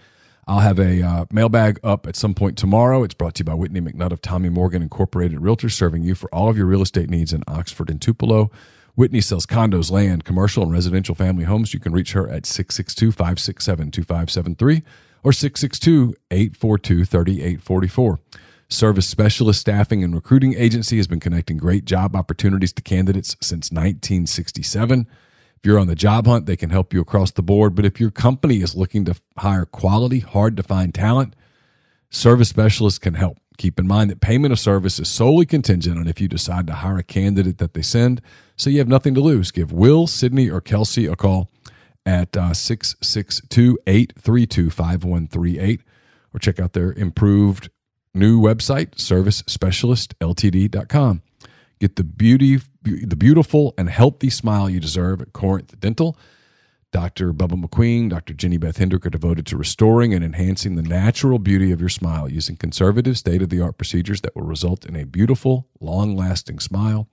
I'll 0.47 0.59
have 0.59 0.79
a 0.79 1.01
uh, 1.03 1.25
mailbag 1.31 1.79
up 1.83 2.07
at 2.07 2.15
some 2.15 2.33
point 2.33 2.57
tomorrow. 2.57 3.03
It's 3.03 3.13
brought 3.13 3.35
to 3.35 3.41
you 3.41 3.45
by 3.45 3.53
Whitney 3.53 3.79
McNutt 3.79 4.11
of 4.11 4.21
Tommy 4.21 4.49
Morgan 4.49 4.81
Incorporated 4.81 5.39
Realtors, 5.39 5.71
serving 5.71 6.01
you 6.03 6.15
for 6.15 6.33
all 6.33 6.49
of 6.49 6.57
your 6.57 6.65
real 6.65 6.81
estate 6.81 7.11
needs 7.11 7.31
in 7.31 7.43
Oxford 7.47 7.91
and 7.91 8.01
Tupelo. 8.01 8.49
Whitney 8.95 9.21
sells 9.21 9.45
condos, 9.45 9.89
land, 9.89 10.25
commercial, 10.25 10.63
and 10.63 10.71
residential 10.71 11.15
family 11.15 11.45
homes. 11.45 11.73
You 11.73 11.79
can 11.79 11.93
reach 11.93 12.13
her 12.13 12.27
at 12.27 12.45
662 12.47 13.11
567 13.11 13.91
2573 13.91 14.83
or 15.23 15.31
662 15.31 16.15
842 16.31 17.05
3844. 17.05 18.19
Service 18.69 19.07
Specialist 19.07 19.61
Staffing 19.61 20.03
and 20.03 20.15
Recruiting 20.15 20.55
Agency 20.55 20.97
has 20.97 21.07
been 21.07 21.19
connecting 21.19 21.57
great 21.57 21.85
job 21.85 22.15
opportunities 22.15 22.73
to 22.73 22.81
candidates 22.81 23.35
since 23.39 23.71
1967. 23.71 25.07
If 25.57 25.67
you're 25.67 25.79
on 25.79 25.87
the 25.87 25.95
job 25.95 26.25
hunt, 26.25 26.45
they 26.45 26.57
can 26.57 26.71
help 26.71 26.93
you 26.93 26.99
across 26.99 27.31
the 27.31 27.43
board. 27.43 27.75
But 27.75 27.85
if 27.85 27.99
your 27.99 28.11
company 28.11 28.61
is 28.61 28.75
looking 28.75 29.05
to 29.05 29.15
hire 29.37 29.65
quality, 29.65 30.19
hard 30.19 30.57
to 30.57 30.63
find 30.63 30.93
talent, 30.93 31.35
Service 32.09 32.49
Specialists 32.49 32.99
can 32.99 33.13
help. 33.13 33.37
Keep 33.57 33.79
in 33.79 33.87
mind 33.87 34.09
that 34.09 34.19
payment 34.19 34.51
of 34.51 34.59
service 34.59 34.99
is 34.99 35.07
solely 35.07 35.45
contingent 35.45 35.97
on 35.97 36.07
if 36.07 36.19
you 36.19 36.27
decide 36.27 36.65
to 36.67 36.73
hire 36.73 36.97
a 36.97 37.03
candidate 37.03 37.59
that 37.59 37.75
they 37.75 37.83
send, 37.83 38.19
so 38.55 38.69
you 38.69 38.79
have 38.79 38.87
nothing 38.87 39.13
to 39.13 39.21
lose. 39.21 39.51
Give 39.51 39.71
Will, 39.71 40.07
Sydney, 40.07 40.49
or 40.49 40.59
Kelsey 40.59 41.05
a 41.05 41.15
call 41.15 41.49
at 42.05 42.35
uh, 42.35 42.53
662 42.53 43.79
832 43.87 44.69
5138 44.69 45.81
or 46.33 46.39
check 46.39 46.59
out 46.59 46.73
their 46.73 46.91
improved 46.93 47.69
new 48.13 48.39
website, 48.39 48.91
servicespecialistltd.com. 48.95 51.21
Get 51.79 51.95
the 51.95 52.03
beauty, 52.03 52.59
the 52.83 53.15
beautiful 53.15 53.73
and 53.77 53.89
healthy 53.89 54.29
smile 54.29 54.69
you 54.69 54.79
deserve 54.79 55.19
at 55.21 55.33
Corinth 55.33 55.79
Dental. 55.79 56.15
Dr. 56.91 57.33
Bubba 57.33 57.59
McQueen, 57.59 58.07
Dr. 58.09 58.35
Jenny 58.35 58.57
Beth 58.57 58.77
Hendrick 58.77 59.07
are 59.07 59.09
devoted 59.09 59.47
to 59.47 59.57
restoring 59.57 60.13
and 60.13 60.23
enhancing 60.23 60.75
the 60.75 60.83
natural 60.83 61.39
beauty 61.39 61.71
of 61.71 61.79
your 61.79 61.89
smile 61.89 62.29
using 62.29 62.55
conservative, 62.55 63.17
state 63.17 63.41
of 63.41 63.49
the 63.49 63.59
art 63.59 63.77
procedures 63.77 64.21
that 64.21 64.35
will 64.35 64.43
result 64.43 64.85
in 64.85 64.95
a 64.95 65.03
beautiful, 65.03 65.67
long 65.79 66.15
lasting 66.15 66.59
smile. 66.59 67.07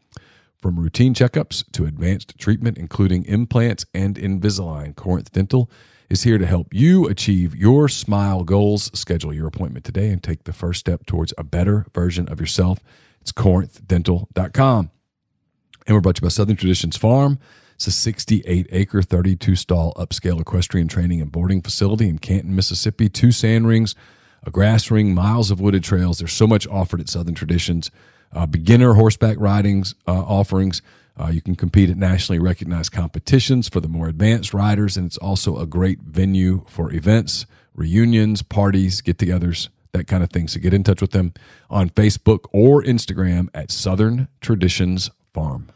From 0.60 0.78
routine 0.78 1.14
checkups 1.14 1.64
to 1.72 1.86
advanced 1.86 2.36
treatment, 2.38 2.76
including 2.76 3.24
implants 3.24 3.86
and 3.94 4.16
Invisalign, 4.16 4.94
Corinth 4.94 5.32
Dental 5.32 5.70
is 6.10 6.24
here 6.24 6.36
to 6.36 6.44
help 6.44 6.74
you 6.74 7.08
achieve 7.08 7.56
your 7.56 7.88
smile 7.88 8.44
goals. 8.44 8.90
Schedule 8.92 9.32
your 9.32 9.46
appointment 9.46 9.86
today 9.86 10.10
and 10.10 10.22
take 10.22 10.44
the 10.44 10.52
first 10.52 10.80
step 10.80 11.06
towards 11.06 11.32
a 11.38 11.44
better 11.44 11.86
version 11.94 12.28
of 12.28 12.40
yourself. 12.40 12.80
It's 13.22 13.32
corinthdental.com. 13.32 14.90
And 15.86 15.96
we're 15.96 16.00
brought 16.02 16.16
to 16.16 16.20
you 16.20 16.26
by 16.26 16.30
Southern 16.30 16.56
Traditions 16.56 16.98
Farm. 16.98 17.38
It's 17.76 17.86
a 17.86 17.90
68 17.90 18.66
acre, 18.70 19.00
32 19.00 19.56
stall 19.56 19.94
upscale 19.94 20.42
equestrian 20.42 20.88
training 20.88 21.22
and 21.22 21.32
boarding 21.32 21.62
facility 21.62 22.06
in 22.06 22.18
Canton, 22.18 22.54
Mississippi. 22.54 23.08
Two 23.08 23.32
sand 23.32 23.66
rings, 23.66 23.94
a 24.42 24.50
grass 24.50 24.90
ring, 24.90 25.14
miles 25.14 25.50
of 25.50 25.58
wooded 25.58 25.84
trails. 25.84 26.18
There's 26.18 26.34
so 26.34 26.46
much 26.46 26.66
offered 26.68 27.00
at 27.00 27.08
Southern 27.08 27.34
Traditions. 27.34 27.90
Uh, 28.32 28.46
beginner 28.46 28.94
horseback 28.94 29.36
ridings 29.38 29.94
uh, 30.06 30.12
offerings. 30.12 30.82
Uh, 31.18 31.28
you 31.28 31.42
can 31.42 31.54
compete 31.54 31.90
at 31.90 31.96
nationally 31.96 32.38
recognized 32.38 32.92
competitions 32.92 33.68
for 33.68 33.80
the 33.80 33.88
more 33.88 34.08
advanced 34.08 34.54
riders, 34.54 34.96
and 34.96 35.06
it's 35.06 35.18
also 35.18 35.58
a 35.58 35.66
great 35.66 35.98
venue 36.00 36.64
for 36.68 36.92
events, 36.92 37.44
reunions, 37.74 38.42
parties, 38.42 39.00
get 39.00 39.18
togethers, 39.18 39.68
that 39.92 40.06
kind 40.06 40.22
of 40.22 40.30
thing. 40.30 40.48
So 40.48 40.60
get 40.60 40.72
in 40.72 40.84
touch 40.84 41.00
with 41.00 41.10
them 41.10 41.34
on 41.68 41.90
Facebook 41.90 42.46
or 42.52 42.82
Instagram 42.82 43.48
at 43.52 43.70
Southern 43.70 44.28
Traditions 44.40 45.10
Farm. 45.34 45.68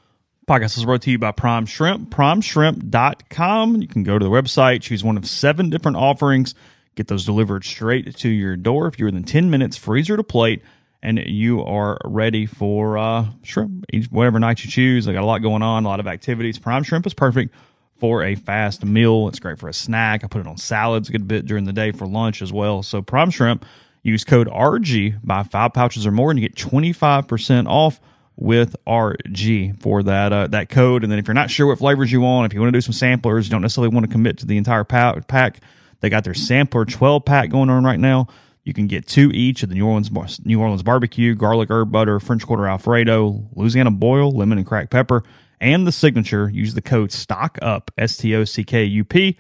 Podcast 0.49 0.79
is 0.79 0.85
brought 0.85 1.03
to 1.03 1.11
you 1.11 1.19
by 1.19 1.33
Prime 1.33 1.67
Shrimp, 1.67 2.11
primeshrimp.com. 2.11 3.83
You 3.83 3.89
can 3.89 4.03
go 4.03 4.19
to 4.19 4.25
the 4.25 4.31
website, 4.31 4.83
choose 4.83 5.03
one 5.03 5.17
of 5.17 5.27
seven 5.27 5.71
different 5.71 5.97
offerings, 5.97 6.55
Get 6.95 7.09
those 7.09 7.25
delivered 7.25 7.65
straight 7.65 8.15
to 8.17 8.29
your 8.29 8.57
door. 8.57 8.87
If 8.87 8.99
you're 8.99 9.09
within 9.09 9.25
10 9.25 9.51
minutes, 9.51 9.77
freezer 9.77 10.17
to 10.17 10.23
plate, 10.23 10.63
and 11.05 11.19
you 11.19 11.63
are 11.63 11.99
ready 12.03 12.47
for 12.47 12.97
uh, 12.97 13.27
shrimp, 13.43 13.85
whatever 14.11 14.41
night 14.41 14.65
you 14.65 14.71
choose. 14.71 15.07
I 15.07 15.13
got 15.13 15.23
a 15.23 15.27
lot 15.27 15.43
going 15.43 15.63
on, 15.63 15.85
a 15.85 15.89
lot 15.89 16.01
of 16.01 16.07
activities. 16.07 16.59
Prime 16.59 16.83
Shrimp 16.83 17.07
is 17.07 17.13
perfect 17.13 17.55
for 17.99 18.25
a 18.25 18.35
fast 18.35 18.85
meal. 18.85 19.29
It's 19.29 19.39
great 19.39 19.59
for 19.59 19.69
a 19.69 19.75
snack. 19.75 20.25
I 20.25 20.29
put 20.29 20.41
it 20.41 20.47
on 20.47 20.57
salads 20.57 21.11
a 21.11 21.13
good 21.13 21.29
bit 21.29 21.45
during 21.45 21.65
the 21.65 21.75
day 21.75 21.93
for 21.93 22.07
lunch 22.07 22.41
as 22.41 22.55
well. 22.55 22.83
So 22.83 23.03
Prime 23.03 23.31
Shrimp, 23.31 23.67
use 24.03 24.25
code 24.25 24.49
RG, 24.49 25.21
buy 25.23 25.43
five 25.43 25.75
pouches 25.75 26.07
or 26.07 26.11
more, 26.11 26.31
and 26.31 26.41
you 26.41 26.49
get 26.49 26.57
25% 26.57 27.69
off 27.69 28.01
with 28.37 28.75
RG 28.87 29.81
for 29.83 30.03
that 30.05 30.33
uh, 30.33 30.47
that 30.49 30.71
code. 30.71 31.05
And 31.05 31.13
then 31.13 31.19
if 31.19 31.29
you're 31.29 31.35
not 31.35 31.51
sure 31.51 31.67
what 31.67 31.79
flavors 31.79 32.11
you 32.11 32.23
want, 32.23 32.51
if 32.51 32.55
you 32.55 32.61
want 32.61 32.73
to 32.73 32.77
do 32.77 32.81
some 32.81 32.95
samplers, 32.95 33.47
you 33.47 33.51
don't 33.51 33.63
necessarily 33.63 33.95
want 33.95 34.07
to 34.07 34.11
commit 34.11 34.39
to 34.39 34.47
the 34.47 34.57
entire 34.57 34.85
pack, 34.85 35.61
they 36.01 36.09
got 36.09 36.25
their 36.25 36.35
sampler 36.35 36.87
12 36.87 37.25
pack 37.27 37.51
going 37.51 37.69
on 37.69 37.85
right 37.85 38.01
now. 38.01 38.27
You 38.65 38.73
can 38.73 38.87
get 38.87 39.07
two 39.07 39.31
each 39.33 39.63
of 39.63 39.69
the 39.69 39.75
New 39.75 39.87
Orleans 39.87 40.11
New 40.45 40.61
Orleans 40.61 40.83
barbecue, 40.83 41.35
garlic 41.35 41.71
herb 41.71 41.93
butter, 41.93 42.19
French 42.19 42.47
quarter 42.47 42.67
Alfredo, 42.67 43.49
Louisiana 43.55 43.91
boil, 43.91 44.33
lemon 44.33 44.59
and 44.59 44.67
cracked 44.67 44.91
pepper, 44.91 45.23
and 45.61 45.87
the 45.87 45.93
signature. 45.93 46.49
Use 46.49 46.75
the 46.75 46.83
code 46.83 47.13
STOCK 47.13 47.59
UP 47.61 47.91
S 47.99 48.17
T 48.17 48.35
O 48.35 48.45
C 48.45 48.65
K 48.65 48.85
U 48.85 49.05
P, 49.05 49.37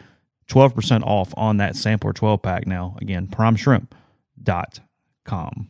twelve 0.46 0.74
percent 0.74 1.04
off 1.04 1.32
on 1.38 1.56
that 1.56 1.74
sampler 1.74 2.12
twelve 2.12 2.42
pack. 2.42 2.66
Now 2.66 2.96
again, 3.00 3.26
primeshrimp.com. 3.26 3.88
Are 5.40 5.66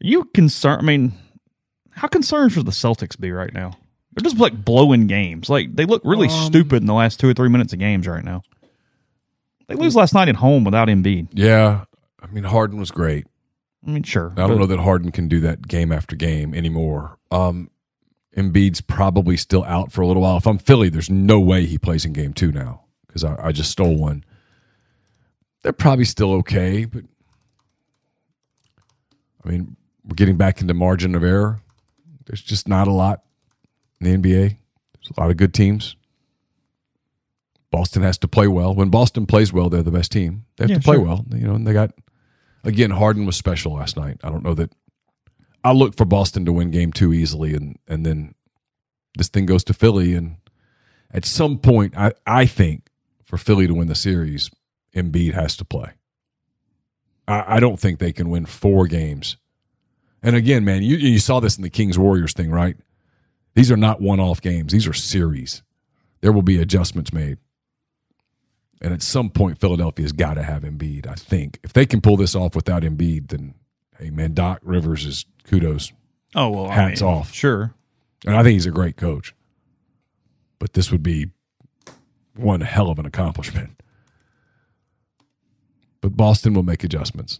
you 0.00 0.24
concerned? 0.24 0.80
I 0.80 0.84
mean, 0.84 1.12
how 1.90 2.08
concerned 2.08 2.52
should 2.52 2.64
the 2.66 2.72
Celtics 2.72 3.20
be 3.20 3.32
right 3.32 3.52
now? 3.52 3.72
They're 4.14 4.24
just 4.24 4.38
like 4.38 4.64
blowing 4.64 5.06
games. 5.06 5.50
Like 5.50 5.76
they 5.76 5.84
look 5.84 6.00
really 6.04 6.28
Um, 6.28 6.46
stupid 6.46 6.76
in 6.82 6.86
the 6.86 6.94
last 6.94 7.20
two 7.20 7.28
or 7.28 7.34
three 7.34 7.48
minutes 7.50 7.74
of 7.74 7.78
games 7.78 8.08
right 8.08 8.24
now. 8.24 8.42
They 9.72 9.78
lose 9.78 9.96
last 9.96 10.12
night 10.12 10.28
at 10.28 10.36
home 10.36 10.64
without 10.64 10.88
Embiid. 10.88 11.28
Yeah, 11.32 11.84
I 12.20 12.26
mean 12.26 12.44
Harden 12.44 12.78
was 12.78 12.90
great. 12.90 13.26
I 13.86 13.90
mean, 13.90 14.02
sure. 14.02 14.34
I 14.36 14.46
don't 14.46 14.58
know 14.58 14.66
that 14.66 14.78
Harden 14.78 15.10
can 15.12 15.28
do 15.28 15.40
that 15.40 15.66
game 15.66 15.90
after 15.90 16.14
game 16.14 16.54
anymore. 16.54 17.16
Um, 17.30 17.70
Embiid's 18.36 18.82
probably 18.82 19.38
still 19.38 19.64
out 19.64 19.90
for 19.90 20.02
a 20.02 20.06
little 20.06 20.22
while. 20.22 20.36
If 20.36 20.46
I'm 20.46 20.58
Philly, 20.58 20.90
there's 20.90 21.08
no 21.08 21.40
way 21.40 21.64
he 21.64 21.78
plays 21.78 22.04
in 22.04 22.12
game 22.12 22.34
two 22.34 22.52
now 22.52 22.84
because 23.06 23.24
I, 23.24 23.46
I 23.46 23.52
just 23.52 23.70
stole 23.70 23.96
one. 23.96 24.24
They're 25.62 25.72
probably 25.72 26.04
still 26.04 26.34
okay, 26.34 26.84
but 26.84 27.04
I 29.42 29.48
mean, 29.48 29.76
we're 30.04 30.16
getting 30.16 30.36
back 30.36 30.60
into 30.60 30.74
margin 30.74 31.14
of 31.14 31.24
error. 31.24 31.62
There's 32.26 32.42
just 32.42 32.68
not 32.68 32.88
a 32.88 32.92
lot 32.92 33.22
in 34.02 34.22
the 34.22 34.28
NBA. 34.28 34.48
There's 34.48 35.16
a 35.16 35.20
lot 35.20 35.30
of 35.30 35.38
good 35.38 35.54
teams. 35.54 35.96
Boston 37.72 38.02
has 38.02 38.18
to 38.18 38.28
play 38.28 38.46
well. 38.46 38.72
When 38.74 38.90
Boston 38.90 39.26
plays 39.26 39.52
well, 39.52 39.68
they're 39.68 39.82
the 39.82 39.90
best 39.90 40.12
team. 40.12 40.44
They 40.56 40.64
have 40.64 40.70
Yeah, 40.70 40.76
to 40.76 40.82
play 40.82 40.96
sure. 40.96 41.04
well. 41.04 41.24
You 41.30 41.48
know, 41.48 41.54
and 41.54 41.66
they 41.66 41.72
got 41.72 41.90
again, 42.62 42.90
Harden 42.90 43.26
was 43.26 43.34
special 43.36 43.72
last 43.72 43.96
night. 43.96 44.18
I 44.22 44.30
don't 44.30 44.44
know 44.44 44.54
that 44.54 44.72
I 45.64 45.72
look 45.72 45.96
for 45.96 46.04
Boston 46.04 46.44
to 46.44 46.52
win 46.52 46.70
game 46.70 46.92
two 46.92 47.12
easily 47.12 47.54
and 47.54 47.76
and 47.88 48.06
then 48.06 48.34
this 49.18 49.28
thing 49.28 49.46
goes 49.46 49.64
to 49.64 49.74
Philly 49.74 50.14
and 50.14 50.36
at 51.12 51.24
some 51.24 51.58
point 51.58 51.96
I, 51.96 52.12
I 52.26 52.46
think 52.46 52.86
for 53.24 53.36
Philly 53.36 53.66
to 53.66 53.74
win 53.74 53.88
the 53.88 53.94
series, 53.94 54.50
Embiid 54.94 55.34
has 55.34 55.56
to 55.56 55.64
play. 55.64 55.90
I, 57.26 57.56
I 57.56 57.60
don't 57.60 57.80
think 57.80 57.98
they 57.98 58.12
can 58.12 58.30
win 58.30 58.46
four 58.46 58.86
games. 58.86 59.36
And 60.22 60.36
again, 60.36 60.64
man, 60.64 60.82
you 60.82 60.96
you 60.96 61.18
saw 61.18 61.40
this 61.40 61.56
in 61.56 61.62
the 61.62 61.70
Kings 61.70 61.98
Warriors 61.98 62.32
thing, 62.32 62.50
right? 62.50 62.76
These 63.54 63.70
are 63.72 63.76
not 63.76 64.00
one 64.00 64.20
off 64.20 64.40
games. 64.40 64.72
These 64.72 64.86
are 64.86 64.92
series. 64.92 65.62
There 66.20 66.32
will 66.32 66.42
be 66.42 66.58
adjustments 66.60 67.12
made. 67.12 67.38
And 68.82 68.92
at 68.92 69.00
some 69.00 69.30
point, 69.30 69.58
Philadelphia's 69.60 70.10
got 70.12 70.34
to 70.34 70.42
have 70.42 70.62
Embiid. 70.62 71.06
I 71.06 71.14
think 71.14 71.58
if 71.62 71.72
they 71.72 71.86
can 71.86 72.00
pull 72.00 72.16
this 72.16 72.34
off 72.34 72.56
without 72.56 72.82
Embiid, 72.82 73.28
then 73.28 73.54
hey, 73.98 74.10
man, 74.10 74.34
Doc 74.34 74.58
Rivers 74.62 75.06
is 75.06 75.24
kudos, 75.44 75.92
Oh 76.34 76.50
well, 76.50 76.66
I 76.66 76.74
Hats 76.74 77.00
mean, 77.00 77.10
off. 77.10 77.32
Sure. 77.32 77.72
and 78.26 78.36
I 78.36 78.42
think 78.42 78.54
he's 78.54 78.66
a 78.66 78.70
great 78.72 78.96
coach. 78.96 79.34
But 80.58 80.72
this 80.74 80.90
would 80.90 81.02
be 81.02 81.30
one 82.34 82.60
hell 82.60 82.90
of 82.90 82.98
an 82.98 83.06
accomplishment. 83.06 83.80
But 86.00 86.16
Boston 86.16 86.52
will 86.54 86.62
make 86.64 86.82
adjustments. 86.82 87.38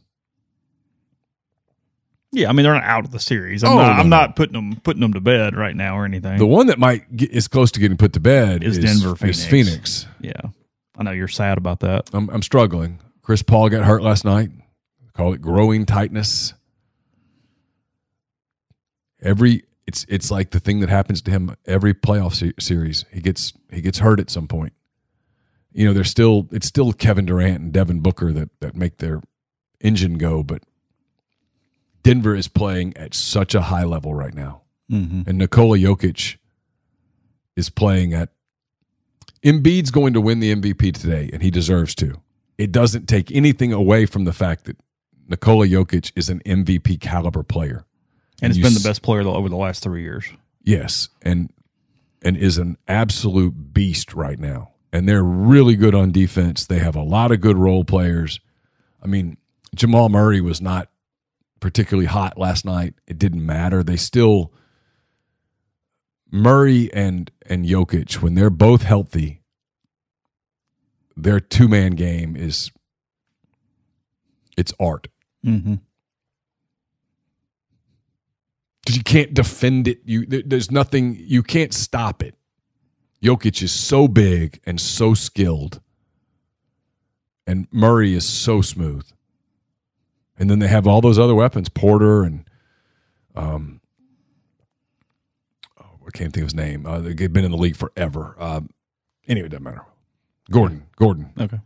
Yeah, 2.31 2.49
I 2.49 2.53
mean 2.53 2.65
they're 2.65 2.75
not 2.75 2.85
out 2.85 3.05
of 3.05 3.11
the 3.11 3.19
series. 3.19 3.63
I'm 3.65 3.73
Oh, 3.73 3.77
not. 3.77 3.83
no, 3.83 3.93
I'm 4.01 4.09
no. 4.09 4.17
not 4.17 4.37
putting 4.37 4.55
them 4.55 4.77
putting 4.83 5.01
them 5.01 5.13
to 5.15 5.21
bed 5.21 5.55
right 5.57 5.75
now 5.77 5.99
or 5.99 6.05
anything. 6.05 6.39
The 6.39 6.47
one 6.47 6.69
that 6.69 6.79
might 6.79 7.15
get 7.15 7.31
is 7.31 7.47
close 7.49 7.71
to 7.73 7.81
getting 7.81 7.97
put 7.99 8.13
to 8.15 8.21
bed 8.21 8.63
Is 8.63 8.79
is, 8.79 8.85
Denver, 9.03 9.15
is 9.27 9.45
Phoenix. 9.45 10.05
Phoenix. 10.05 10.07
yeah, 10.21 10.41
I 10.97 11.03
know 11.03 11.11
you're 11.11 11.29
sad 11.29 11.59
about 11.59 11.81
that. 11.81 12.11
I'm, 12.13 12.29
I'm 12.31 12.43
struggling. 12.43 13.01
Chris 13.23 13.43
Paul 13.43 13.69
got 13.69 13.85
hurt 13.85 14.03
last 14.03 14.25
night. 14.25 14.51
Call 15.15 15.33
it 15.33 15.41
growing 15.41 15.87
tightness. 15.87 16.55
Every 19.23 19.65
it's 19.87 20.05
it's 20.09 20.31
like 20.31 20.51
the 20.51 20.61
thing 20.61 20.81
that 20.81 20.89
happens 20.89 21.23
to 21.23 21.31
him 21.31 21.55
every 21.67 21.95
playoff 21.95 22.35
se- 22.35 22.55
series. 22.59 23.05
He 23.13 23.21
gets 23.21 23.53
he 23.71 23.81
gets 23.81 23.99
hurt 23.99 24.21
at 24.21 24.31
some 24.31 24.49
point. 24.49 24.73
You 25.73 25.87
know, 25.87 25.93
there's 25.93 26.11
still 26.11 26.49
it's 26.51 26.67
still 26.67 26.93
Kevin 26.93 27.27
Durant 27.27 27.61
and 27.61 27.73
Devin 27.73 28.01
Booker 28.01 28.33
that 28.33 28.49
that 28.61 28.75
make 28.75 28.99
their 28.99 29.21
engine 29.81 30.19
go, 30.19 30.43
but 30.43 30.63
Denver 32.03 32.35
is 32.35 32.49
playing 32.49 32.97
at 32.97 33.15
such 33.15 33.55
a 33.55 33.63
high 33.63 33.85
level 33.85 34.15
right 34.15 34.35
now. 34.35 34.63
Mm-hmm. 34.91 35.29
And 35.29 35.39
Nikola 35.39 35.79
Jokic 35.79 36.37
is 37.55 37.71
playing 37.71 38.13
at 38.13 38.31
Embiid's 39.45 39.91
going 39.91 40.13
to 40.13 40.21
win 40.21 40.41
the 40.41 40.55
MVP 40.55 40.95
today, 40.95 41.31
and 41.33 41.43
he 41.43 41.51
deserves 41.51 41.95
to. 41.97 42.21
It 42.59 42.71
doesn't 42.71 43.07
take 43.07 43.33
anything 43.33 43.73
away 43.73 44.07
from 44.07 44.25
the 44.25 44.33
fact 44.33 44.65
that 44.67 44.77
Nikola 45.29 45.67
Jokic 45.67 46.13
is 46.15 46.29
an 46.29 46.41
MVP 46.41 47.01
caliber 47.01 47.43
player. 47.43 47.85
And 48.41 48.51
it's 48.51 48.61
been 48.61 48.75
the 48.75 48.89
best 48.89 49.03
player 49.03 49.23
over 49.23 49.49
the 49.49 49.57
last 49.57 49.83
three 49.83 50.03
years. 50.03 50.25
Yes, 50.63 51.09
and 51.23 51.53
and 52.25 52.37
is 52.37 52.59
an 52.59 52.77
absolute 52.87 53.73
beast 53.73 54.15
right 54.15 54.39
now. 54.39 54.71
And 54.93 55.09
they're 55.09 55.25
really 55.25 55.75
good 55.75 55.95
on 55.95 56.13
defense. 56.13 56.67
They 56.67 56.79
have 56.79 56.97
a 56.97 57.03
lot 57.03 57.33
of 57.33 57.41
good 57.41 57.57
role 57.57 57.85
players. 57.85 58.41
I 59.03 59.07
mean, 59.07 59.39
Jamal 59.75 60.09
Murray 60.09 60.41
was 60.41 60.61
not 60.61 60.89
particularly 61.61 62.07
hot 62.07 62.37
last 62.39 62.65
night. 62.65 62.95
It 63.07 63.19
didn't 63.19 63.45
matter. 63.45 63.83
They 63.83 63.97
still 63.97 64.53
Murray 66.33 66.93
and 66.93 67.31
and 67.47 67.67
Jokic 67.67 68.15
when 68.23 68.35
they're 68.35 68.51
both 68.51 68.83
healthy, 68.83 69.43
their 71.15 71.39
two 71.39 71.69
man 71.69 71.93
game 71.93 72.35
is 72.37 72.71
it's 74.57 74.73
art. 74.81 75.09
Mm-hmm. 75.47 75.75
because 78.81 78.97
you 78.97 79.03
can't 79.05 79.35
defend 79.35 79.87
it. 79.89 80.01
You 80.05 80.25
there- 80.27 80.43
there's 80.45 80.71
nothing 80.71 81.17
you 81.21 81.43
can't 81.43 81.73
stop 81.75 82.23
it. 82.23 82.35
Jokic 83.23 83.63
is 83.63 83.71
so 83.73 84.09
big 84.09 84.61
and 84.65 84.81
so 84.81 85.15
skilled, 85.15 85.81
and 87.47 87.69
Murray 87.71 88.15
is 88.15 88.25
so 88.29 88.61
smooth. 88.63 89.07
And 90.39 90.51
then 90.51 90.59
they 90.59 90.67
have 90.67 90.87
all 90.89 91.01
those 91.01 91.19
other 91.19 91.35
weapons, 91.35 91.69
Porter 91.69 92.25
and 92.25 92.45
um, 93.37 93.81
can't 96.13 96.33
think 96.33 96.43
of 96.43 96.49
his 96.49 96.55
name. 96.55 96.87
Uh, 96.87 97.01
they've 97.01 97.33
been 97.33 97.45
in 97.45 97.51
the 97.51 97.57
league 97.57 97.77
forever. 97.77 98.37
Um, 98.39 98.71
anyway, 99.27 99.47
it 99.47 99.51
doesn't 99.51 99.65
matter. 99.65 99.85
Gordon, 100.51 100.87
Gordon. 100.97 101.33
Okay. 101.39 101.59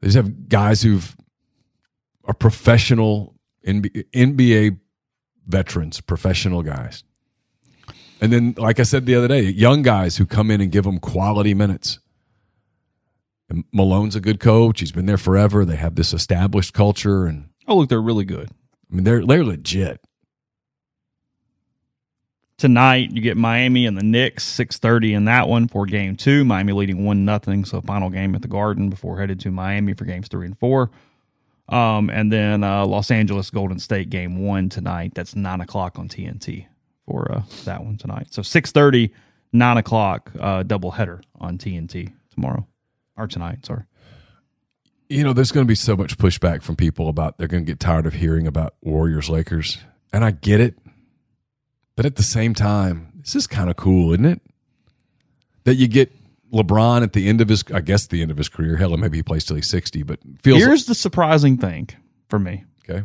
They 0.00 0.08
just 0.08 0.16
have 0.16 0.48
guys 0.48 0.82
who've 0.82 1.16
are 2.24 2.34
professional 2.34 3.34
NBA, 3.66 4.04
NBA 4.12 4.78
veterans, 5.46 6.00
professional 6.00 6.62
guys. 6.62 7.04
And 8.20 8.32
then, 8.32 8.54
like 8.56 8.80
I 8.80 8.82
said 8.82 9.06
the 9.06 9.14
other 9.14 9.28
day, 9.28 9.42
young 9.42 9.82
guys 9.82 10.16
who 10.16 10.26
come 10.26 10.50
in 10.50 10.60
and 10.60 10.72
give 10.72 10.84
them 10.84 10.98
quality 10.98 11.54
minutes. 11.54 11.98
And 13.48 13.64
Malone's 13.72 14.16
a 14.16 14.20
good 14.20 14.40
coach. 14.40 14.80
He's 14.80 14.90
been 14.90 15.06
there 15.06 15.18
forever. 15.18 15.64
They 15.64 15.76
have 15.76 15.94
this 15.94 16.12
established 16.12 16.74
culture, 16.74 17.26
and 17.26 17.50
Oh, 17.68 17.76
look, 17.76 17.88
they're 17.88 18.00
really 18.02 18.24
good. 18.24 18.50
I 18.90 18.94
mean 18.94 19.04
they're 19.04 19.24
they're 19.24 19.44
legit. 19.44 20.00
Tonight 22.58 23.10
you 23.12 23.20
get 23.20 23.36
Miami 23.36 23.84
and 23.84 23.98
the 23.98 24.02
Knicks, 24.02 24.44
six 24.44 24.78
thirty 24.78 25.12
in 25.12 25.26
that 25.26 25.48
one 25.48 25.68
for 25.68 25.84
game 25.84 26.16
two. 26.16 26.44
Miami 26.44 26.72
leading 26.72 27.04
one 27.04 27.24
nothing, 27.24 27.64
so 27.64 27.80
final 27.80 28.08
game 28.08 28.34
at 28.34 28.42
the 28.42 28.48
Garden 28.48 28.88
before 28.88 29.20
headed 29.20 29.40
to 29.40 29.50
Miami 29.50 29.92
for 29.92 30.04
games 30.04 30.28
three 30.28 30.46
and 30.46 30.58
four. 30.58 30.90
Um, 31.68 32.10
and 32.10 32.32
then 32.32 32.62
uh, 32.62 32.86
Los 32.86 33.10
Angeles 33.10 33.50
Golden 33.50 33.78
State 33.78 34.08
game 34.08 34.38
one 34.38 34.68
tonight. 34.68 35.12
That's 35.14 35.34
nine 35.34 35.60
o'clock 35.60 35.98
on 35.98 36.08
TNT 36.08 36.66
for 37.06 37.30
uh, 37.30 37.42
that 37.64 37.84
one 37.84 37.96
tonight. 37.96 38.28
So 38.32 38.42
6.30, 38.42 39.10
9 39.52 39.76
o'clock 39.78 40.30
uh, 40.38 40.62
double 40.62 40.92
header 40.92 41.22
on 41.40 41.56
TNT 41.56 42.12
tomorrow 42.34 42.66
or 43.16 43.26
tonight. 43.26 43.64
Sorry. 43.64 43.84
You 45.08 45.22
know, 45.22 45.32
there's 45.32 45.52
going 45.52 45.64
to 45.64 45.68
be 45.68 45.76
so 45.76 45.96
much 45.96 46.18
pushback 46.18 46.62
from 46.62 46.74
people 46.76 47.08
about 47.08 47.38
they're 47.38 47.46
going 47.46 47.64
to 47.64 47.70
get 47.70 47.78
tired 47.78 48.06
of 48.06 48.14
hearing 48.14 48.46
about 48.46 48.74
Warriors 48.82 49.30
Lakers, 49.30 49.78
and 50.12 50.24
I 50.24 50.32
get 50.32 50.60
it. 50.60 50.76
But 51.96 52.06
at 52.06 52.16
the 52.16 52.22
same 52.22 52.54
time, 52.54 53.12
this 53.20 53.34
is 53.34 53.46
kind 53.46 53.70
of 53.70 53.76
cool, 53.76 54.12
isn't 54.12 54.24
it? 54.26 54.40
That 55.64 55.74
you 55.76 55.88
get 55.88 56.12
LeBron 56.52 57.02
at 57.02 57.12
the 57.12 57.28
end 57.28 57.40
of 57.40 57.48
his, 57.48 57.64
I 57.74 57.80
guess 57.80 58.06
the 58.06 58.22
end 58.22 58.30
of 58.30 58.36
his 58.36 58.48
career. 58.48 58.76
Hell, 58.76 58.96
maybe 58.96 59.18
he 59.18 59.22
plays 59.22 59.44
till 59.44 59.56
he's 59.56 59.68
sixty, 59.68 60.02
but 60.02 60.20
feels 60.42 60.62
Here's 60.62 60.86
the 60.86 60.94
surprising 60.94 61.56
thing 61.56 61.88
for 62.28 62.38
me. 62.38 62.64
okay. 62.88 63.04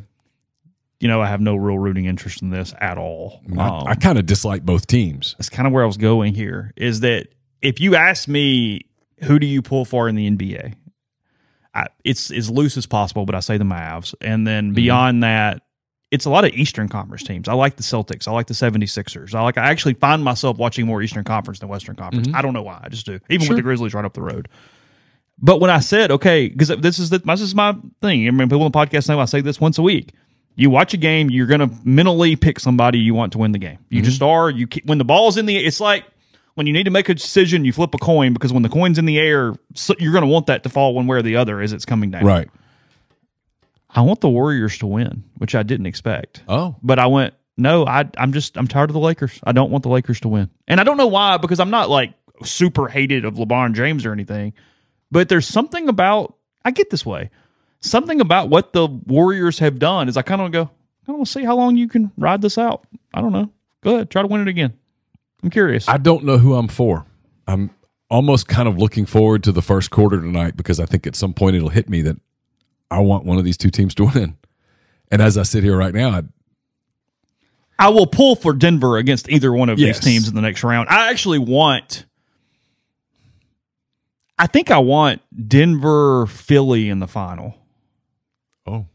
You 0.99 1.07
know, 1.07 1.19
I 1.19 1.25
have 1.27 1.41
no 1.41 1.55
real 1.55 1.79
rooting 1.79 2.05
interest 2.05 2.43
in 2.43 2.51
this 2.51 2.75
at 2.79 2.99
all. 2.99 3.41
I, 3.57 3.67
Um, 3.67 3.87
I 3.87 3.95
kind 3.95 4.19
of 4.19 4.27
dislike 4.27 4.63
both 4.63 4.85
teams. 4.85 5.33
that's 5.39 5.49
kind 5.49 5.65
of 5.65 5.73
where 5.73 5.81
I 5.83 5.87
was 5.87 5.97
going 5.97 6.35
here 6.35 6.71
is 6.77 6.99
that 6.99 7.29
if 7.61 7.79
you 7.79 7.95
ask 7.95 8.27
me 8.27 8.81
who 9.23 9.39
do 9.39 9.47
you 9.47 9.63
pull 9.63 9.83
for 9.83 10.07
in 10.07 10.13
the 10.15 10.29
NBA, 10.29 10.75
I, 11.73 11.87
it's 12.03 12.29
as 12.29 12.51
loose 12.51 12.77
as 12.77 12.85
possible, 12.85 13.25
but 13.25 13.33
I 13.33 13.39
say 13.39 13.57
the 13.57 13.63
Mavs. 13.63 14.13
And 14.21 14.45
then 14.45 14.73
beyond 14.73 15.23
that, 15.23 15.63
it's 16.11 16.25
a 16.25 16.29
lot 16.29 16.43
of 16.43 16.51
Eastern 16.51 16.89
Conference 16.89 17.23
teams. 17.23 17.47
I 17.47 17.53
like 17.53 17.77
the 17.77 17.83
Celtics. 17.83 18.27
I 18.27 18.31
like 18.31 18.47
the 18.47 18.53
76ers. 18.53 19.33
I 19.33 19.41
like 19.41 19.57
I 19.57 19.69
actually 19.69 19.93
find 19.93 20.23
myself 20.23 20.57
watching 20.57 20.85
more 20.85 21.01
Eastern 21.01 21.23
Conference 21.23 21.59
than 21.59 21.69
Western 21.69 21.95
Conference. 21.95 22.27
Mm-hmm. 22.27 22.35
I 22.35 22.41
don't 22.41 22.53
know 22.53 22.61
why. 22.61 22.81
I 22.83 22.89
just 22.89 23.05
do. 23.05 23.19
Even 23.29 23.47
with 23.47 23.57
the 23.57 23.63
Grizzlies 23.63 23.93
right 23.93 24.03
up 24.03 24.13
the 24.13 24.21
road. 24.21 24.49
But 25.41 25.59
when 25.59 25.71
I 25.71 25.79
said, 25.79 26.11
okay, 26.11 26.49
because 26.49 26.67
this 26.67 26.99
is 26.99 27.09
the, 27.09 27.19
this 27.19 27.41
is 27.41 27.55
my 27.55 27.75
thing. 28.01 28.27
I 28.27 28.31
mean, 28.31 28.47
people 28.47 28.63
on 28.63 28.71
the 28.71 28.77
podcast 28.77 29.07
know 29.09 29.19
I 29.19 29.25
say 29.25 29.41
this 29.41 29.59
once 29.59 29.77
a 29.77 29.81
week. 29.81 30.11
You 30.55 30.69
watch 30.69 30.93
a 30.93 30.97
game, 30.97 31.29
you're 31.29 31.47
going 31.47 31.61
to 31.61 31.71
mentally 31.85 32.35
pick 32.35 32.59
somebody 32.59 32.99
you 32.99 33.13
want 33.13 33.31
to 33.31 33.37
win 33.37 33.53
the 33.53 33.57
game. 33.57 33.79
You 33.89 34.01
mm-hmm. 34.01 34.05
just 34.05 34.21
are. 34.21 34.49
You 34.49 34.67
ke- 34.67 34.83
when 34.85 34.97
the 34.97 35.05
ball's 35.05 35.37
in 35.37 35.45
the, 35.45 35.57
it's 35.57 35.79
like 35.79 36.05
when 36.55 36.67
you 36.67 36.73
need 36.73 36.83
to 36.83 36.91
make 36.91 37.07
a 37.07 37.13
decision, 37.13 37.63
you 37.63 37.71
flip 37.71 37.95
a 37.95 37.97
coin 37.97 38.33
because 38.33 38.51
when 38.51 38.61
the 38.61 38.69
coin's 38.69 38.99
in 38.99 39.05
the 39.05 39.17
air, 39.17 39.55
so 39.73 39.95
you're 39.97 40.11
going 40.11 40.23
to 40.23 40.27
want 40.27 40.47
that 40.47 40.63
to 40.63 40.69
fall 40.69 40.93
one 40.93 41.07
way 41.07 41.17
or 41.17 41.21
the 41.21 41.37
other 41.37 41.61
as 41.61 41.71
it's 41.71 41.85
coming 41.85 42.11
down. 42.11 42.25
Right. 42.25 42.49
I 43.93 44.01
want 44.01 44.21
the 44.21 44.29
Warriors 44.29 44.77
to 44.79 44.87
win, 44.87 45.23
which 45.37 45.55
I 45.55 45.63
didn't 45.63 45.85
expect. 45.85 46.43
Oh, 46.47 46.75
But 46.81 46.99
I 46.99 47.07
went, 47.07 47.33
no, 47.57 47.85
I, 47.85 48.09
I'm 48.17 48.33
just, 48.33 48.57
I'm 48.57 48.67
tired 48.67 48.89
of 48.89 48.93
the 48.93 48.99
Lakers. 48.99 49.39
I 49.43 49.51
don't 49.51 49.69
want 49.71 49.83
the 49.83 49.89
Lakers 49.89 50.21
to 50.21 50.29
win. 50.29 50.49
And 50.67 50.79
I 50.79 50.83
don't 50.83 50.97
know 50.97 51.07
why, 51.07 51.37
because 51.37 51.59
I'm 51.59 51.69
not 51.69 51.89
like 51.89 52.13
super 52.43 52.87
hated 52.87 53.25
of 53.25 53.35
LeBron 53.35 53.73
James 53.73 54.05
or 54.05 54.13
anything, 54.13 54.53
but 55.11 55.29
there's 55.29 55.47
something 55.47 55.89
about, 55.89 56.35
I 56.63 56.71
get 56.71 56.89
this 56.89 57.05
way, 57.05 57.29
something 57.81 58.21
about 58.21 58.49
what 58.49 58.73
the 58.73 58.87
Warriors 58.87 59.59
have 59.59 59.77
done 59.77 60.07
is 60.07 60.15
I 60.17 60.21
kind 60.21 60.41
of 60.41 60.51
go, 60.51 60.69
I 61.07 61.11
want 61.11 61.25
to 61.25 61.31
see 61.31 61.43
how 61.43 61.55
long 61.57 61.75
you 61.75 61.87
can 61.87 62.11
ride 62.17 62.41
this 62.41 62.57
out. 62.57 62.85
I 63.13 63.21
don't 63.21 63.33
know. 63.33 63.51
Go 63.83 63.95
ahead, 63.95 64.09
try 64.09 64.21
to 64.21 64.27
win 64.27 64.41
it 64.41 64.47
again. 64.47 64.73
I'm 65.43 65.49
curious. 65.49 65.89
I 65.89 65.97
don't 65.97 66.23
know 66.23 66.37
who 66.37 66.55
I'm 66.55 66.67
for. 66.67 67.05
I'm 67.47 67.71
almost 68.09 68.47
kind 68.47 68.67
of 68.67 68.77
looking 68.77 69.05
forward 69.05 69.43
to 69.43 69.51
the 69.51 69.61
first 69.61 69.89
quarter 69.89 70.19
tonight 70.21 70.55
because 70.55 70.79
I 70.79 70.85
think 70.85 71.07
at 71.07 71.15
some 71.15 71.33
point 71.33 71.55
it'll 71.55 71.69
hit 71.69 71.89
me 71.89 72.01
that 72.03 72.17
I 72.91 72.99
want 72.99 73.25
one 73.25 73.37
of 73.39 73.43
these 73.45 73.57
two 73.57 73.71
teams 73.71 73.95
to 73.95 74.05
win. 74.13 74.37
And 75.09 75.21
as 75.21 75.37
I 75.37 75.43
sit 75.43 75.63
here 75.63 75.75
right 75.77 75.93
now, 75.93 76.09
I, 76.11 76.23
I 77.79 77.89
will 77.89 78.05
pull 78.05 78.35
for 78.35 78.53
Denver 78.53 78.97
against 78.97 79.29
either 79.29 79.51
one 79.51 79.69
of 79.69 79.79
Yes. 79.79 79.97
these 79.99 80.05
teams 80.13 80.27
in 80.29 80.35
the 80.35 80.41
next 80.41 80.63
round. 80.63 80.87
I 80.89 81.09
actually 81.09 81.39
want. 81.39 82.05
I 84.37 84.47
think 84.47 84.71
I 84.71 84.79
want 84.79 85.21
Denver, 85.47 86.25
Philly 86.27 86.89
in 86.89 86.99
the 86.99 87.07
final. 87.07 87.55
oh, 88.65 88.87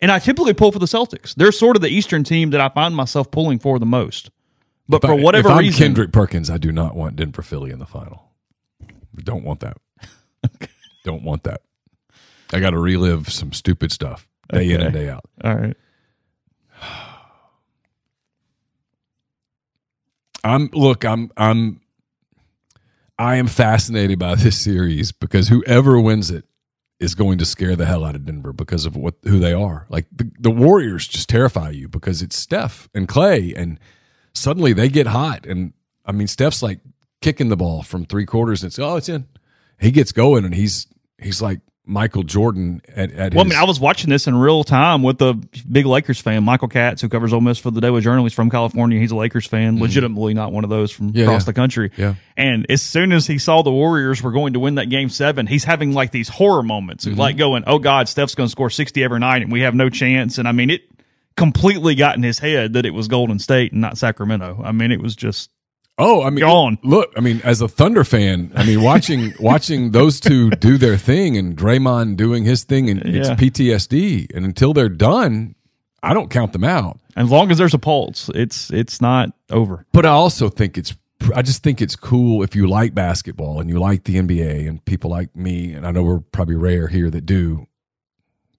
And 0.00 0.12
I 0.12 0.18
typically 0.20 0.54
pull 0.54 0.70
for 0.70 0.78
the 0.78 0.86
Celtics. 0.86 1.34
They're 1.34 1.50
sort 1.52 1.76
of 1.76 1.82
the 1.82 1.88
Eastern 1.88 2.22
team 2.22 2.50
that 2.50 2.60
I 2.60 2.68
find 2.68 2.94
myself 2.94 3.30
pulling 3.30 3.58
for 3.58 3.78
the 3.80 3.86
most. 3.86 4.30
But 4.88 5.02
If 5.04 5.08
for 5.10 5.14
I- 5.18 5.22
whatever 5.22 5.48
if 5.48 5.54
I'm 5.54 5.58
reason, 5.60 5.78
Kendrick 5.86 6.12
Perkins, 6.12 6.50
I 6.50 6.58
do 6.58 6.70
not 6.72 6.94
want 6.96 7.16
Denver 7.16 7.42
Philly 7.42 7.70
in 7.70 7.78
the 7.80 7.86
final. 7.86 8.30
Don't 9.16 9.44
want 9.44 9.60
that. 9.60 9.76
Don't 11.04 11.22
want 11.24 11.42
that. 11.44 11.62
I 12.52 12.60
got 12.60 12.70
to 12.70 12.78
relive 12.78 13.32
some 13.32 13.52
stupid 13.52 13.92
stuff 13.92 14.26
day 14.52 14.70
in 14.70 14.80
and 14.80 14.92
day 14.92 15.08
out. 15.08 15.24
all 15.42 15.54
right. 15.54 15.76
I'm 20.42 20.70
look, 20.72 21.04
I'm 21.04 21.30
I'm 21.36 21.80
I 23.18 23.36
am 23.36 23.46
fascinated 23.46 24.18
by 24.18 24.34
this 24.34 24.58
series 24.58 25.12
because 25.12 25.48
whoever 25.48 26.00
wins 26.00 26.30
it 26.30 26.46
is 26.98 27.14
going 27.14 27.38
to 27.38 27.44
scare 27.44 27.76
the 27.76 27.86
hell 27.86 28.04
out 28.04 28.14
of 28.14 28.24
Denver 28.24 28.52
because 28.52 28.86
of 28.86 28.96
what 28.96 29.14
who 29.24 29.38
they 29.38 29.52
are. 29.52 29.86
Like 29.88 30.06
the, 30.10 30.30
the 30.38 30.50
Warriors 30.50 31.06
just 31.06 31.28
terrify 31.28 31.70
you 31.70 31.88
because 31.88 32.22
it's 32.22 32.36
Steph 32.36 32.88
and 32.94 33.06
Clay 33.06 33.54
and 33.54 33.78
suddenly 34.34 34.72
they 34.72 34.88
get 34.88 35.06
hot 35.06 35.46
and 35.46 35.74
I 36.06 36.12
mean 36.12 36.26
Steph's 36.26 36.62
like 36.62 36.80
kicking 37.20 37.48
the 37.50 37.56
ball 37.56 37.82
from 37.82 38.06
three 38.06 38.24
quarters 38.24 38.62
and 38.62 38.70
it's 38.70 38.78
oh 38.78 38.96
it's 38.96 39.08
in. 39.08 39.26
He 39.78 39.90
gets 39.90 40.12
going 40.12 40.44
and 40.46 40.54
he's 40.54 40.86
he's 41.18 41.42
like 41.42 41.60
Michael 41.86 42.22
Jordan 42.22 42.82
at, 42.88 43.10
at 43.12 43.34
Well, 43.34 43.44
I 43.44 43.48
mean, 43.48 43.58
I 43.58 43.64
was 43.64 43.80
watching 43.80 44.10
this 44.10 44.26
in 44.28 44.36
real 44.36 44.62
time 44.62 45.02
with 45.02 45.20
a 45.22 45.34
big 45.68 45.86
Lakers 45.86 46.20
fan, 46.20 46.44
Michael 46.44 46.68
Katz, 46.68 47.02
who 47.02 47.08
covers 47.08 47.32
Ole 47.32 47.40
Miss 47.40 47.58
for 47.58 47.70
the 47.72 47.80
Daily 47.80 48.00
Journal. 48.00 48.24
He's 48.24 48.34
from 48.34 48.48
California. 48.50 49.00
He's 49.00 49.10
a 49.10 49.16
Lakers 49.16 49.46
fan, 49.46 49.80
legitimately 49.80 50.34
not 50.34 50.52
one 50.52 50.62
of 50.62 50.70
those 50.70 50.90
from 50.92 51.08
Mm-hmm. 51.08 51.16
Yeah, 51.18 51.24
across 51.24 51.42
yeah. 51.42 51.46
the 51.46 51.52
country. 51.54 51.90
Yeah. 51.96 52.14
And 52.36 52.66
as 52.70 52.82
soon 52.82 53.10
as 53.12 53.26
he 53.26 53.38
saw 53.38 53.62
the 53.62 53.72
Warriors 53.72 54.22
were 54.22 54.30
going 54.30 54.52
to 54.52 54.60
win 54.60 54.76
that 54.76 54.86
game 54.90 55.08
seven, 55.08 55.46
he's 55.48 55.64
having 55.64 55.92
like 55.92 56.12
these 56.12 56.28
horror 56.28 56.62
moments, 56.62 57.06
Mm-hmm. 57.06 57.18
like 57.18 57.36
going, 57.36 57.64
"Oh 57.66 57.78
God, 57.80 58.08
Steph's 58.08 58.34
going 58.36 58.46
to 58.46 58.50
score 58.52 58.70
sixty 58.70 59.02
every 59.02 59.18
night, 59.18 59.42
and 59.42 59.50
we 59.50 59.62
have 59.62 59.74
no 59.74 59.88
chance." 59.90 60.38
And 60.38 60.46
I 60.46 60.52
mean, 60.52 60.70
it 60.70 60.82
completely 61.36 61.94
got 61.94 62.16
in 62.16 62.22
his 62.22 62.38
head 62.38 62.74
that 62.74 62.84
it 62.86 62.90
was 62.92 63.08
Golden 63.08 63.38
State 63.38 63.72
and 63.72 63.80
not 63.80 63.96
Sacramento. 63.98 64.60
I 64.62 64.72
mean, 64.72 64.92
it 64.92 65.00
was 65.00 65.16
just 65.16 65.50
Oh, 66.00 66.22
I 66.22 66.30
mean, 66.30 66.40
Gone. 66.40 66.78
look, 66.82 67.12
I 67.16 67.20
mean, 67.20 67.40
as 67.44 67.60
a 67.60 67.68
Thunder 67.68 68.04
fan, 68.04 68.52
I 68.56 68.64
mean, 68.64 68.82
watching 68.82 69.34
watching 69.40 69.90
those 69.92 70.18
two 70.18 70.50
do 70.50 70.78
their 70.78 70.96
thing 70.96 71.36
and 71.36 71.56
Draymond 71.56 72.16
doing 72.16 72.44
his 72.44 72.64
thing, 72.64 72.88
and 72.88 73.00
it's 73.04 73.28
PTSD. 73.30 74.34
And 74.34 74.44
until 74.44 74.72
they're 74.72 74.88
done, 74.88 75.54
I 76.02 76.14
don't 76.14 76.30
count 76.30 76.52
them 76.52 76.64
out. 76.64 76.98
as 77.16 77.30
long 77.30 77.50
as 77.50 77.58
there's 77.58 77.74
a 77.74 77.78
pulse, 77.78 78.30
it's 78.34 78.70
it's 78.70 79.00
not 79.00 79.32
over. 79.50 79.84
But 79.92 80.06
I 80.06 80.10
also 80.10 80.48
think 80.48 80.78
it's, 80.78 80.94
I 81.34 81.42
just 81.42 81.62
think 81.62 81.82
it's 81.82 81.96
cool 81.96 82.42
if 82.42 82.56
you 82.56 82.66
like 82.66 82.94
basketball 82.94 83.60
and 83.60 83.68
you 83.68 83.78
like 83.78 84.04
the 84.04 84.16
NBA, 84.16 84.66
and 84.66 84.82
people 84.84 85.10
like 85.10 85.36
me, 85.36 85.72
and 85.74 85.86
I 85.86 85.90
know 85.90 86.02
we're 86.02 86.20
probably 86.20 86.56
rare 86.56 86.88
here 86.88 87.10
that 87.10 87.26
do. 87.26 87.66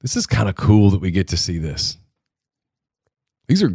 This 0.02 0.16
is 0.16 0.26
kind 0.28 0.48
of 0.50 0.56
cool 0.56 0.90
that 0.92 1.02
we 1.02 1.10
get 1.12 1.28
to 1.30 1.38
see 1.38 1.58
this. 1.58 1.98
These 3.48 3.62
are, 3.64 3.70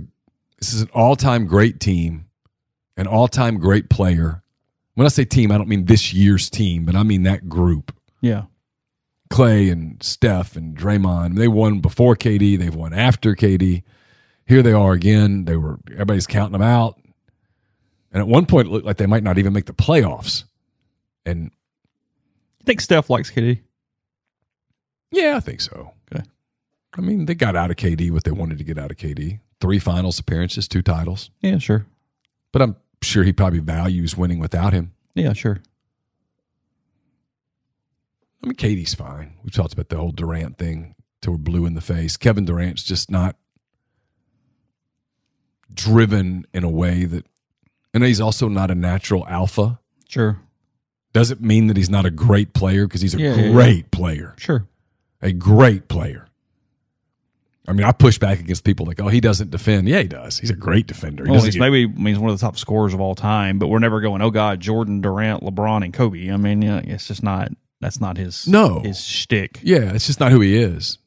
this 0.58 0.72
is 0.72 0.82
an 0.82 0.88
all 0.94 1.16
time 1.16 1.46
great 1.46 1.80
team, 1.80 2.25
an 2.96 3.06
all 3.06 3.28
time 3.28 3.58
great 3.58 3.88
player. 3.88 4.42
When 4.94 5.04
I 5.04 5.08
say 5.08 5.24
team, 5.24 5.52
I 5.52 5.58
don't 5.58 5.68
mean 5.68 5.84
this 5.84 6.14
year's 6.14 6.48
team, 6.48 6.84
but 6.84 6.96
I 6.96 7.02
mean 7.02 7.24
that 7.24 7.48
group. 7.48 7.94
Yeah. 8.20 8.44
Clay 9.28 9.68
and 9.68 10.02
Steph 10.02 10.56
and 10.56 10.76
Draymond. 10.76 11.36
They 11.36 11.48
won 11.48 11.80
before 11.80 12.16
KD. 12.16 12.58
They've 12.58 12.74
won 12.74 12.92
after 12.94 13.34
KD. 13.34 13.82
Here 14.46 14.62
they 14.62 14.72
are 14.72 14.92
again. 14.92 15.44
They 15.44 15.56
were 15.56 15.78
everybody's 15.92 16.26
counting 16.26 16.52
them 16.52 16.62
out. 16.62 16.98
And 18.12 18.20
at 18.22 18.28
one 18.28 18.46
point, 18.46 18.68
it 18.68 18.70
looked 18.70 18.86
like 18.86 18.96
they 18.96 19.06
might 19.06 19.24
not 19.24 19.36
even 19.36 19.52
make 19.52 19.66
the 19.66 19.74
playoffs. 19.74 20.44
And 21.26 21.50
I 22.60 22.64
think 22.64 22.80
Steph 22.80 23.10
likes 23.10 23.30
KD. 23.30 23.60
yeah, 25.10 25.36
I 25.36 25.40
think 25.40 25.60
so. 25.60 25.92
Okay. 26.10 26.24
I 26.96 27.00
mean, 27.00 27.26
they 27.26 27.34
got 27.34 27.56
out 27.56 27.70
of 27.70 27.76
KD 27.76 28.10
what 28.10 28.24
they 28.24 28.30
wanted 28.30 28.58
to 28.58 28.64
get 28.64 28.78
out 28.78 28.90
of 28.90 28.96
KD. 28.96 29.40
Three 29.60 29.78
finals 29.78 30.18
appearances, 30.18 30.68
two 30.68 30.82
titles. 30.82 31.30
Yeah, 31.42 31.58
sure. 31.58 31.84
But 32.52 32.62
I'm 32.62 32.76
sure 33.06 33.24
he 33.24 33.32
probably 33.32 33.60
values 33.60 34.16
winning 34.16 34.38
without 34.38 34.72
him. 34.72 34.92
Yeah, 35.14 35.32
sure. 35.32 35.58
I 38.42 38.46
mean, 38.48 38.56
KD's 38.56 38.94
fine. 38.94 39.34
We 39.44 39.50
talked 39.50 39.72
about 39.72 39.88
the 39.88 39.96
whole 39.96 40.12
Durant 40.12 40.58
thing 40.58 40.94
till 41.22 41.32
we're 41.32 41.38
blue 41.38 41.66
in 41.66 41.74
the 41.74 41.80
face. 41.80 42.16
Kevin 42.16 42.44
Durant's 42.44 42.82
just 42.84 43.10
not 43.10 43.36
driven 45.72 46.46
in 46.52 46.64
a 46.64 46.70
way 46.70 47.04
that, 47.04 47.26
and 47.92 48.04
he's 48.04 48.20
also 48.20 48.48
not 48.48 48.70
a 48.70 48.74
natural 48.74 49.26
alpha. 49.26 49.80
Sure. 50.08 50.38
Doesn't 51.12 51.40
mean 51.40 51.66
that 51.68 51.76
he's 51.76 51.90
not 51.90 52.04
a 52.06 52.10
great 52.10 52.52
player 52.52 52.86
because 52.86 53.00
he's 53.00 53.14
a 53.14 53.18
Yeah, 53.18 53.34
yeah, 53.34 53.42
yeah. 53.46 53.52
great 53.52 53.90
player, 53.90 54.34
Sure. 54.38 54.66
a 55.22 55.32
great 55.32 55.88
player. 55.88 56.28
I 57.68 57.72
mean, 57.72 57.84
I 57.84 57.92
push 57.92 58.18
back 58.18 58.38
against 58.38 58.62
people 58.64 58.86
like, 58.86 59.00
oh, 59.00 59.08
he 59.08 59.20
doesn't 59.20 59.50
defend. 59.50 59.88
Yeah, 59.88 60.00
he 60.00 60.06
does. 60.08 60.38
He's 60.38 60.50
a 60.50 60.54
great 60.56 60.86
defender. 60.86 61.24
He 61.24 61.30
Well, 61.30 61.42
he's 61.42 61.54
get- 61.54 61.60
maybe 61.60 61.86
means 61.86 62.18
one 62.18 62.30
of 62.30 62.38
the 62.38 62.44
top 62.46 62.56
scorers 62.56 62.94
of 62.94 63.00
all 63.00 63.14
time, 63.14 63.58
but 63.58 63.66
we're 63.68 63.80
never 63.80 64.00
going. 64.00 64.22
Oh 64.22 64.30
God, 64.30 64.60
Jordan, 64.60 65.00
Durant, 65.00 65.42
LeBron, 65.42 65.84
and 65.84 65.92
Kobe. 65.92 66.30
I 66.30 66.36
mean, 66.36 66.62
yeah, 66.62 66.80
it's 66.84 67.08
just 67.08 67.22
not. 67.22 67.50
That's 67.80 68.00
not 68.00 68.16
his. 68.16 68.46
No. 68.48 68.80
his 68.80 69.02
shtick. 69.04 69.60
Yeah, 69.62 69.92
it's 69.94 70.06
just 70.06 70.20
not 70.20 70.32
who 70.32 70.40
he 70.40 70.56
is. 70.56 70.98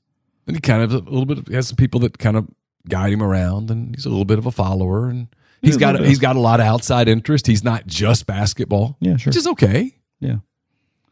And 0.47 0.55
he 0.55 0.59
kind 0.61 0.83
of 0.83 0.91
a 0.93 0.97
little 0.99 1.25
bit 1.25 1.47
he 1.47 1.53
has 1.55 1.67
some 1.67 1.75
people 1.77 1.99
that 2.01 2.17
kind 2.17 2.35
of 2.37 2.47
guide 2.87 3.13
him 3.13 3.23
around, 3.23 3.71
and 3.71 3.95
he's 3.95 4.05
a 4.05 4.09
little 4.09 4.25
bit 4.25 4.37
of 4.37 4.45
a 4.45 4.51
follower, 4.51 5.07
and 5.09 5.27
he's 5.61 5.75
Yeah, 5.75 5.79
got 5.79 5.91
little 5.93 6.07
he's 6.07 6.19
got 6.19 6.35
a 6.35 6.39
lot 6.39 6.59
of 6.59 6.65
outside 6.65 7.07
interest. 7.07 7.47
He's 7.47 7.63
not 7.63 7.87
just 7.87 8.25
basketball, 8.25 8.97
Yeah, 8.99 9.15
sure. 9.17 9.29
which 9.31 9.37
is 9.37 9.47
okay. 9.47 9.95
Yeah, 10.19 10.37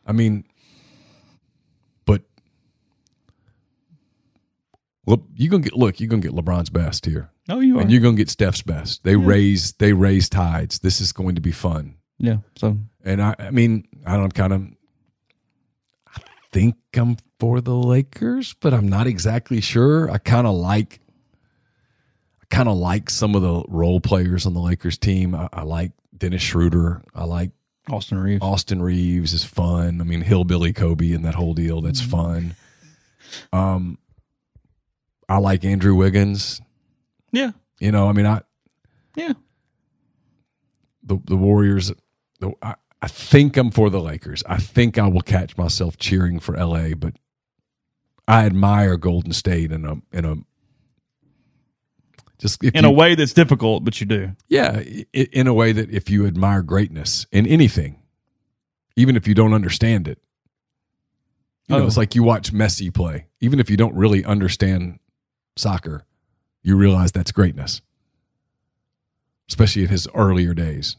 I 0.05 0.11
mean, 0.11 0.43
but 2.05 2.21
look, 5.07 5.23
you 5.35 5.49
gonna 5.49 5.63
get 5.63 5.73
look, 5.73 5.99
you're 5.99 6.09
gonna 6.09 6.21
get 6.21 6.33
LeBron's 6.33 6.69
best 6.69 7.05
here, 7.07 7.31
Oh, 7.49 7.59
you 7.59 7.77
are. 7.77 7.81
and 7.81 7.91
you're 7.91 8.01
gonna 8.01 8.15
get 8.17 8.29
Steph's 8.29 8.61
best. 8.61 9.03
They 9.03 9.15
raise 9.15 9.71
they 9.73 9.93
raise 9.93 10.29
tides. 10.29 10.79
This 10.79 11.01
is 11.01 11.11
going 11.11 11.33
to 11.35 11.41
be 11.41 11.51
fun. 11.51 11.95
yeah. 12.19 12.37
So 12.57 12.77
And 13.03 13.21
I, 13.21 13.35
I 13.39 13.49
mean, 13.51 13.87
I 14.05 14.15
don't 14.17 14.33
kind 14.33 14.53
of 14.53 14.61
I 16.15 16.21
think 16.51 16.75
I'm 16.95 17.17
for 17.39 17.61
the 17.61 17.75
Lakers, 17.75 18.53
but 18.53 18.73
I'm 18.73 18.87
not 18.87 19.07
exactly 19.07 19.61
sure. 19.61 20.09
I 20.11 20.17
kind 20.17 20.47
of 20.47 20.55
like 20.55 20.99
I 22.41 22.45
kind 22.55 22.69
of 22.69 22.77
like 22.77 23.09
some 23.09 23.35
of 23.35 23.41
the 23.41 23.63
role 23.67 23.99
players 23.99 24.45
on 24.45 24.53
the 24.53 24.59
Lakers 24.61 24.97
team. 24.97 25.35
I, 25.35 25.49
I 25.53 25.61
like 25.63 25.91
Dennis 26.17 26.41
Schroeder. 26.41 27.01
I 27.13 27.25
like 27.25 27.51
Austin 27.89 28.17
Reaves. 28.17 28.41
Austin 28.43 28.81
Reaves 28.81 29.33
is 29.33 29.43
fun. 29.43 30.01
I 30.01 30.03
mean, 30.03 30.21
Hillbilly 30.21 30.73
Kobe 30.73 31.11
and 31.13 31.23
that 31.25 31.35
whole 31.35 31.53
deal. 31.53 31.81
That's 31.81 32.01
Mm-hmm. 32.01 32.11
fun. 32.11 32.55
Um, 33.53 33.97
I 35.29 35.37
like 35.37 35.65
Andrew 35.65 35.95
Wiggins. 35.95 36.61
Yeah. 37.31 37.51
You 37.79 37.91
know, 37.91 38.07
I 38.09 38.13
mean, 38.13 38.25
I 38.25 38.41
Yeah. 39.15 39.33
the 41.03 41.17
the 41.25 41.35
Warriors. 41.37 41.91
The, 42.39 42.53
I, 42.61 42.75
I 43.01 43.07
think 43.07 43.57
I'm 43.57 43.71
for 43.71 43.89
the 43.89 43.99
Lakers. 44.01 44.43
I 44.47 44.57
think 44.57 44.97
I 44.97 45.07
will 45.07 45.21
catch 45.21 45.57
myself 45.57 45.97
cheering 45.97 46.39
for 46.39 46.55
LA, 46.57 46.93
but 46.95 47.13
I 48.27 48.45
admire 48.45 48.97
Golden 48.97 49.33
State 49.33 49.71
in 49.71 49.85
a 49.85 49.95
in 50.11 50.25
a 50.25 50.35
just 52.39 52.63
if 52.63 52.73
In 52.75 52.83
you- 52.83 52.89
a 52.89 52.93
way 52.93 53.15
that's 53.15 53.33
difficult, 53.33 53.83
but 53.83 53.99
you 53.99 54.05
do. 54.07 54.31
Yeah, 54.47 54.79
in 55.13 55.47
a 55.47 55.53
way 55.53 55.71
that 55.71 55.89
if 55.91 56.09
you 56.09 56.25
admire 56.27 56.61
greatness 56.61 57.25
in 57.31 57.45
anything, 57.47 58.01
even 58.95 59.15
if 59.15 59.27
you 59.27 59.33
don't 59.33 59.53
understand 59.53 60.07
it, 60.07 60.19
you 61.67 61.75
know, 61.75 61.83
Oh. 61.83 61.87
it's 61.87 61.97
like 61.97 62.15
you 62.15 62.23
watch 62.23 62.53
Messi 62.53 62.93
play. 62.93 63.25
Even 63.41 63.59
if 63.59 63.69
you 63.69 63.77
don't 63.77 63.95
really 63.95 64.23
understand 64.23 64.99
soccer, 65.59 66.03
you 66.63 66.75
realize 66.75 67.11
that's 67.11 67.31
greatness, 67.31 67.81
especially 69.49 69.83
in 69.83 69.89
his 69.89 70.07
earlier 70.13 70.53
days. 70.53 70.97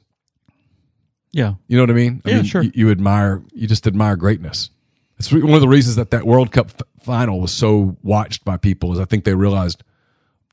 Yeah. 1.32 1.54
You 1.66 1.76
know 1.76 1.82
what 1.82 1.90
I 1.90 1.94
mean? 1.94 2.22
I 2.24 2.30
Yeah, 2.30 2.36
mean, 2.36 2.44
sure. 2.44 2.62
You, 2.62 2.70
you 2.74 2.90
admire, 2.90 3.42
you 3.52 3.66
just 3.66 3.86
admire 3.86 4.16
greatness. 4.16 4.70
It's 5.18 5.32
one 5.32 5.52
of 5.52 5.60
the 5.60 5.68
reasons 5.68 5.96
that 5.96 6.10
that 6.12 6.24
World 6.26 6.52
Cup 6.52 6.68
f- 6.74 6.82
final 7.04 7.40
was 7.40 7.52
so 7.52 7.96
watched 8.02 8.44
by 8.44 8.56
people 8.56 8.92
is 8.92 8.98
I 9.00 9.04
think 9.04 9.24
they 9.24 9.34
realized, 9.34 9.82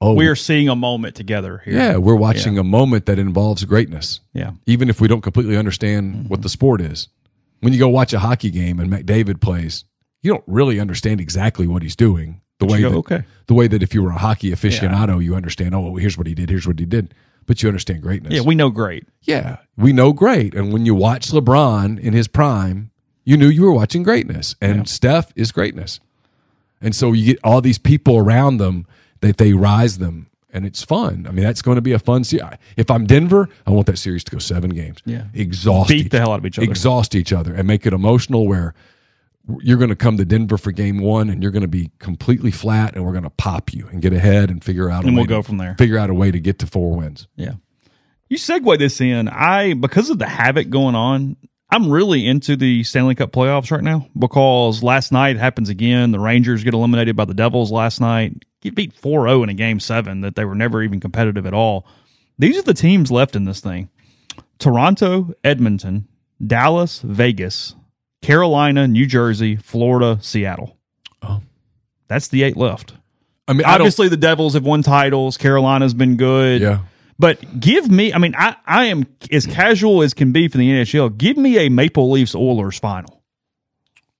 oh, 0.01 0.13
We're 0.15 0.35
seeing 0.35 0.67
a 0.69 0.75
moment 0.75 1.15
together 1.15 1.61
here. 1.63 1.73
yeah, 1.75 1.97
we're 1.97 2.15
watching 2.15 2.57
a 2.57 2.63
moment 2.63 3.05
that 3.05 3.19
involves 3.19 3.63
greatness 3.63 4.19
Yeah. 4.33 4.51
even 4.65 4.89
if 4.89 4.99
we 4.99 5.07
don't 5.07 5.21
completely 5.21 5.55
understand 5.55 6.13
mm-hmm. 6.15 6.27
what 6.27 6.41
the 6.41 6.49
sport 6.49 6.81
is. 6.81 7.07
When 7.61 7.71
you 7.73 7.79
go 7.79 7.87
watch 7.89 8.11
a 8.13 8.19
hockey 8.19 8.49
game 8.51 8.79
and 8.79 8.91
McDavid 8.91 9.39
plays, 9.39 9.85
you 10.21 10.31
don't 10.31 10.43
really 10.47 10.79
understand 10.79 11.21
exactly 11.21 11.67
what 11.67 11.83
he's 11.83 11.95
doing. 11.95 12.41
The 12.65 12.73
way 12.73 12.81
go, 12.81 12.89
that, 12.89 12.97
okay. 12.97 13.23
the 13.47 13.53
way 13.53 13.67
that 13.67 13.81
if 13.83 13.93
you 13.93 14.03
were 14.03 14.11
a 14.11 14.17
hockey 14.17 14.51
aficionado, 14.51 15.23
you 15.23 15.35
understand. 15.35 15.73
Oh, 15.75 15.81
well, 15.81 15.95
here's 15.95 16.17
what 16.17 16.27
he 16.27 16.33
did. 16.33 16.49
Here's 16.49 16.67
what 16.67 16.79
he 16.79 16.85
did. 16.85 17.13
But 17.47 17.61
you 17.61 17.69
understand 17.69 18.01
greatness. 18.01 18.33
Yeah, 18.33 18.41
we 18.41 18.55
know 18.55 18.69
great. 18.69 19.07
yeah, 19.21 19.57
we 19.77 19.93
know 19.93 20.13
great. 20.13 20.55
And 20.55 20.73
when 20.73 20.85
you 20.85 20.95
watch 20.95 21.29
LeBron 21.29 21.99
in 21.99 22.13
his 22.13 22.27
prime, 22.27 22.89
you 23.23 23.37
knew 23.37 23.47
you 23.47 23.61
were 23.63 23.71
watching 23.71 24.01
greatness. 24.03 24.55
And 24.61 24.89
Steph 24.89 25.31
is 25.35 25.51
greatness. 25.51 25.99
And 26.81 26.95
so 26.95 27.13
you 27.13 27.33
get 27.33 27.39
all 27.43 27.61
these 27.61 27.77
people 27.77 28.17
around 28.17 28.57
them 28.57 28.85
that 29.21 29.37
they 29.37 29.53
rise 29.53 29.97
them, 29.99 30.27
and 30.51 30.65
it's 30.65 30.83
fun. 30.83 31.25
I 31.27 31.31
mean, 31.31 31.43
that's 31.43 31.61
going 31.61 31.75
to 31.75 31.81
be 31.81 31.91
a 31.93 31.99
fun 31.99 32.23
series. 32.23 32.45
If 32.77 32.89
I'm 32.91 33.05
Denver, 33.05 33.47
I 33.65 33.71
want 33.71 33.85
that 33.87 33.97
series 33.97 34.23
to 34.25 34.31
go 34.31 34.39
seven 34.39 34.71
games. 34.71 34.99
Yeah. 35.05 35.25
exhaust 35.33 35.89
Beat 35.89 36.05
each- 36.07 36.11
the 36.11 36.19
hell 36.19 36.31
out 36.33 36.39
of 36.39 36.45
each 36.45 36.57
other. 36.59 36.69
exhaust 36.69 37.15
each 37.15 37.31
other, 37.33 37.53
and 37.53 37.67
make 37.67 37.85
it 37.85 37.93
emotional. 37.93 38.47
Where 38.47 38.73
you're 39.61 39.77
going 39.77 39.89
to 39.89 39.95
come 39.95 40.17
to 40.17 40.25
Denver 40.25 40.57
for 40.57 40.71
game 40.71 40.99
one, 40.99 41.29
and 41.29 41.41
you're 41.43 41.51
going 41.51 41.61
to 41.61 41.67
be 41.67 41.91
completely 41.99 42.51
flat, 42.51 42.95
and 42.95 43.05
we're 43.05 43.11
going 43.11 43.23
to 43.23 43.29
pop 43.29 43.73
you 43.73 43.87
and 43.91 44.01
get 44.01 44.13
ahead 44.13 44.49
and 44.49 44.63
figure 44.63 44.89
out. 44.89 45.03
a 45.03 45.07
And 45.07 45.15
way 45.15 45.21
we'll 45.21 45.27
go 45.29 45.41
to- 45.41 45.47
from 45.47 45.57
there. 45.57 45.75
Figure 45.77 45.97
out 45.97 46.09
a 46.09 46.13
way 46.13 46.31
to 46.31 46.39
get 46.39 46.59
to 46.59 46.67
four 46.67 46.95
wins. 46.95 47.27
Yeah. 47.35 47.53
You 48.27 48.37
segue 48.37 48.79
this 48.79 48.99
in. 49.01 49.27
I 49.29 49.73
because 49.75 50.09
of 50.09 50.17
the 50.17 50.25
havoc 50.27 50.69
going 50.69 50.95
on, 50.95 51.37
I'm 51.69 51.91
really 51.91 52.25
into 52.25 52.55
the 52.55 52.83
Stanley 52.83 53.13
Cup 53.13 53.31
playoffs 53.31 53.69
right 53.71 53.83
now 53.83 54.07
because 54.17 54.81
last 54.81 55.11
night 55.11 55.37
happens 55.37 55.69
again. 55.69 56.11
The 56.11 56.19
Rangers 56.19 56.63
get 56.63 56.73
eliminated 56.73 57.15
by 57.15 57.25
the 57.25 57.33
Devils 57.35 57.71
last 57.71 58.01
night. 58.01 58.43
Get 58.61 58.73
beat 58.73 58.99
4-0 58.99 59.43
in 59.43 59.49
a 59.49 59.53
game 59.53 59.79
7 59.79 60.21
that 60.21 60.35
they 60.35 60.43
were 60.45 60.55
never 60.55 60.81
even 60.81 60.99
competitive 60.99 61.45
at 61.45 61.53
all. 61.53 61.85
These 62.39 62.57
are 62.57 62.61
the 62.63 62.73
teams 62.73 63.11
left 63.11 63.35
in 63.35 63.45
this 63.45 63.59
thing. 63.59 63.89
Toronto, 64.57 65.33
Edmonton, 65.43 66.07
Dallas, 66.45 67.01
Vegas, 67.01 67.75
Carolina, 68.25 68.87
New 68.87 69.05
Jersey, 69.05 69.55
Florida, 69.55 70.17
Seattle. 70.19 70.77
Oh. 71.21 71.41
That's 72.07 72.27
the 72.29 72.41
eight 72.41 72.57
left. 72.57 72.95
I 73.47 73.53
mean, 73.53 73.65
I. 73.65 73.75
Obviously, 73.75 74.09
the 74.09 74.17
Devils 74.17 74.55
have 74.55 74.63
won 74.65 74.81
titles. 74.81 75.37
Carolina's 75.37 75.93
been 75.93 76.17
good. 76.17 76.61
Yeah. 76.61 76.79
But 77.19 77.59
give 77.59 77.89
me, 77.89 78.13
I 78.13 78.17
mean, 78.17 78.33
I, 78.35 78.55
I 78.65 78.85
am 78.85 79.05
as 79.31 79.45
casual 79.45 80.01
as 80.01 80.15
can 80.15 80.31
be 80.31 80.47
for 80.47 80.57
the 80.57 80.67
NHL. 80.67 81.15
Give 81.15 81.37
me 81.37 81.59
a 81.59 81.69
Maple 81.69 82.09
Leafs 82.09 82.33
Oilers 82.33 82.79
final. 82.79 83.21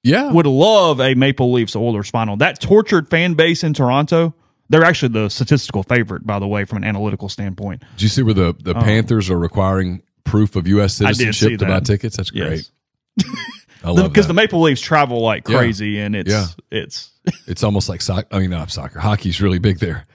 Yeah. 0.04 0.32
Would 0.32 0.46
love 0.46 1.02
a 1.02 1.16
Maple 1.16 1.52
Leafs 1.52 1.76
Oilers 1.76 2.10
final. 2.10 2.38
That 2.38 2.62
tortured 2.62 3.10
fan 3.10 3.34
base 3.34 3.64
in 3.64 3.74
Toronto, 3.74 4.36
they're 4.70 4.86
actually 4.86 5.14
the 5.14 5.30
statistical 5.30 5.82
favorite, 5.82 6.28
by 6.28 6.38
the 6.38 6.48
way, 6.48 6.64
from 6.64 6.78
an 6.78 6.84
analytical 6.84 7.28
standpoint. 7.28 7.84
Did 7.96 8.04
you 8.04 8.10
see 8.10 8.22
where 8.22 8.36
the, 8.36 8.56
the 8.60 8.78
um, 8.78 8.84
Panthers 8.84 9.32
are 9.32 9.40
requiring 9.40 10.04
proof 10.24 10.56
of 10.56 10.68
U.S. 10.68 10.94
Citizenship 10.94 11.58
to 11.60 11.66
buy 11.66 11.80
tickets? 11.80 12.18
That's 12.18 12.30
great. 12.30 12.70
Love 13.18 13.28
Because 13.94 14.26
that. 14.26 14.28
the 14.28 14.34
Maple 14.34 14.62
Leafs 14.62 14.82
travel 14.82 15.22
like 15.22 15.48
Yeah. 15.48 15.58
crazy, 15.58 16.00
and 16.00 16.16
it's 16.16 16.32
Yeah. 16.32 16.48
it's 16.72 17.12
it's 17.48 17.64
almost 17.64 17.90
like 17.90 18.02
soccer. 18.02 18.28
I 18.32 18.40
mean, 18.40 18.50
not 18.50 18.72
soccer. 18.72 19.00
Hockey's 19.00 19.42
really 19.42 19.60
big 19.60 19.80
there. 19.80 20.06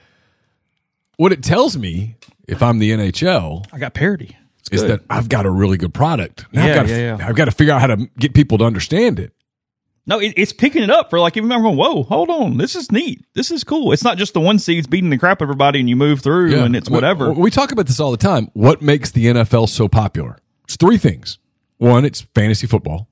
What 1.17 1.31
it 1.31 1.43
tells 1.43 1.77
me, 1.77 2.15
if 2.47 2.63
I'm 2.63 2.79
the 2.79 2.91
NHL, 2.91 3.65
I 3.71 3.77
got 3.79 3.93
parity. 3.93 4.37
It's 4.59 4.69
is 4.71 4.83
that 4.87 5.01
I've 5.09 5.29
got 5.29 5.45
a 5.45 5.49
really 5.49 5.77
good 5.77 5.93
product. 5.93 6.45
Now 6.51 6.65
Yeah, 6.65 6.69
I've 6.69 6.75
got 6.75 6.83
to, 6.87 6.89
yeah, 6.89 7.17
yeah. 7.17 7.27
I've 7.27 7.35
got 7.35 7.45
to 7.45 7.51
figure 7.51 7.73
out 7.73 7.81
how 7.81 7.87
to 7.87 8.09
get 8.17 8.33
people 8.33 8.57
to 8.59 8.63
understand 8.63 9.19
it. 9.19 9.33
No, 10.07 10.19
it, 10.19 10.33
it's 10.35 10.51
picking 10.51 10.81
it 10.81 10.89
up 10.89 11.09
for 11.09 11.19
like 11.19 11.37
even 11.37 11.51
I'm 11.51 11.61
going, 11.61 11.77
whoa, 11.77 12.03
hold 12.03 12.29
on, 12.29 12.57
this 12.57 12.75
is 12.75 12.91
neat, 12.91 13.23
this 13.35 13.51
is 13.51 13.63
cool. 13.63 13.91
It's 13.91 14.03
not 14.03 14.17
just 14.17 14.33
the 14.33 14.39
one 14.39 14.57
seeds 14.57 14.87
beating 14.87 15.09
the 15.11 15.17
crap 15.17 15.37
out 15.37 15.43
of 15.43 15.49
everybody 15.49 15.79
and 15.79 15.87
you 15.87 15.95
move 15.95 16.21
through 16.21 16.55
and 16.59 16.75
it's 16.75 16.89
whatever. 16.89 17.31
We 17.33 17.51
talk 17.51 17.71
about 17.71 17.85
this 17.85 17.99
all 17.99 18.11
the 18.11 18.17
time. 18.17 18.49
What 18.53 18.81
makes 18.81 19.11
the 19.11 19.25
NFL 19.27 19.69
so 19.69 19.87
popular? 19.87 20.39
It's 20.63 20.75
three 20.75 20.97
things. 20.97 21.37
One, 21.77 22.03
it's 22.03 22.21
fantasy 22.33 22.65
football. 22.65 23.07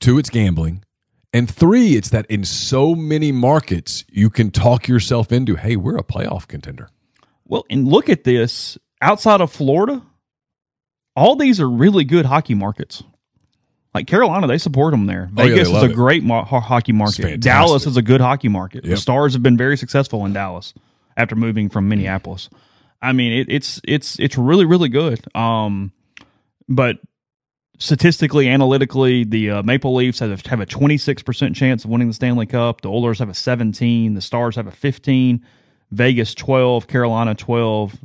Two, 0.00 0.18
it's 0.18 0.30
gambling. 0.30 0.84
And 1.32 1.52
three, 1.52 1.96
it's 1.96 2.10
that 2.10 2.26
in 2.26 2.44
so 2.44 2.94
many 2.94 3.32
markets, 3.32 4.04
you 4.10 4.30
can 4.30 4.50
talk 4.50 4.88
yourself 4.88 5.30
into, 5.30 5.56
hey, 5.56 5.76
we're 5.76 5.96
a 5.96 6.02
playoff 6.02 6.46
contender. 6.48 6.88
Well, 7.44 7.64
and 7.68 7.86
look 7.86 8.08
at 8.08 8.24
this. 8.24 8.78
Outside 9.00 9.40
of 9.40 9.52
Florida, 9.52 10.02
all 11.14 11.36
these 11.36 11.60
are 11.60 11.68
really 11.68 12.04
good 12.04 12.26
hockey 12.26 12.54
markets. 12.54 13.02
Like 13.94 14.06
Carolina, 14.06 14.46
they 14.46 14.58
support 14.58 14.92
them 14.92 15.06
there. 15.06 15.30
Oh, 15.36 15.42
yeah, 15.42 15.50
Vegas 15.50 15.68
they 15.68 15.76
is 15.76 15.82
a 15.82 15.86
it. 15.86 15.94
great 15.94 16.24
ho- 16.24 16.42
hockey 16.60 16.92
market. 16.92 17.40
Dallas 17.40 17.86
is 17.86 17.96
a 17.96 18.02
good 18.02 18.20
hockey 18.20 18.48
market. 18.48 18.84
The 18.84 18.96
Stars 18.96 19.32
have 19.32 19.42
been 19.42 19.56
very 19.56 19.76
successful 19.76 20.24
in 20.26 20.32
Dallas 20.32 20.74
after 21.16 21.34
moving 21.34 21.68
from 21.68 21.88
Minneapolis. 21.88 22.48
I 23.00 23.12
mean, 23.12 23.32
it, 23.32 23.46
it's 23.48 23.80
it's 23.84 24.18
it's 24.18 24.36
really 24.36 24.64
really 24.64 24.88
good. 24.88 25.20
Um, 25.34 25.92
but 26.68 26.98
statistically, 27.78 28.48
analytically, 28.48 29.24
the 29.24 29.50
uh, 29.50 29.62
Maple 29.62 29.94
Leafs 29.94 30.18
have 30.18 30.30
a, 30.30 30.48
have 30.48 30.60
a 30.60 30.66
26% 30.66 31.54
chance 31.54 31.84
of 31.84 31.90
winning 31.90 32.08
the 32.08 32.14
Stanley 32.14 32.46
Cup. 32.46 32.82
The 32.82 32.88
Oilers 32.88 33.20
have 33.20 33.28
a 33.28 33.34
17. 33.34 34.14
The 34.14 34.20
Stars 34.20 34.56
have 34.56 34.66
a 34.66 34.72
15. 34.72 35.44
Vegas 35.90 36.34
12. 36.34 36.86
Carolina 36.86 37.34
12. 37.34 37.96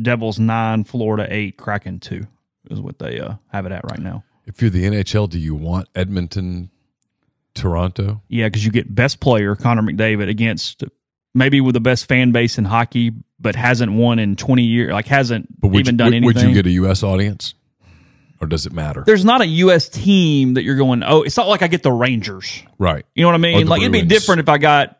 Devils 0.00 0.38
9. 0.38 0.84
Florida 0.84 1.26
8. 1.30 1.56
Kraken 1.56 2.00
2 2.00 2.26
is 2.70 2.80
what 2.80 2.98
they 2.98 3.20
uh, 3.20 3.34
have 3.52 3.66
it 3.66 3.72
at 3.72 3.84
right 3.84 4.00
now. 4.00 4.24
If 4.46 4.60
you're 4.60 4.70
the 4.70 4.84
NHL, 4.84 5.28
do 5.28 5.38
you 5.38 5.54
want 5.54 5.88
Edmonton, 5.94 6.70
Toronto? 7.54 8.22
Yeah, 8.28 8.48
because 8.48 8.64
you 8.64 8.72
get 8.72 8.92
best 8.92 9.20
player, 9.20 9.54
Connor 9.54 9.82
McDavid, 9.82 10.28
against 10.28 10.82
maybe 11.34 11.60
with 11.60 11.74
the 11.74 11.80
best 11.80 12.08
fan 12.08 12.32
base 12.32 12.58
in 12.58 12.64
hockey, 12.64 13.12
but 13.38 13.54
hasn't 13.54 13.92
won 13.92 14.18
in 14.18 14.34
20 14.34 14.62
years, 14.62 14.92
like 14.92 15.06
hasn't 15.06 15.46
even 15.64 15.76
you, 15.76 15.82
done 15.84 16.06
would, 16.06 16.14
anything. 16.14 16.24
would 16.24 16.42
you 16.42 16.54
get 16.54 16.66
a 16.66 16.72
U.S. 16.72 17.02
audience? 17.04 17.54
Or 18.42 18.46
does 18.46 18.66
it 18.66 18.72
matter? 18.72 19.04
There's 19.06 19.24
not 19.24 19.40
a 19.40 19.46
U.S. 19.46 19.88
team 19.88 20.54
that 20.54 20.64
you're 20.64 20.76
going, 20.76 21.04
oh, 21.04 21.22
it's 21.22 21.36
not 21.36 21.46
like 21.46 21.62
I 21.62 21.68
get 21.68 21.84
the 21.84 21.92
Rangers. 21.92 22.62
right. 22.76 23.06
You 23.14 23.22
know 23.22 23.28
what 23.28 23.36
I 23.36 23.38
mean? 23.38 23.64
the 23.64 23.70
Like 23.70 23.82
it'd 23.82 23.92
be 23.92 24.02
different 24.02 24.40
if 24.40 24.48
I 24.48 24.58
got, 24.58 24.98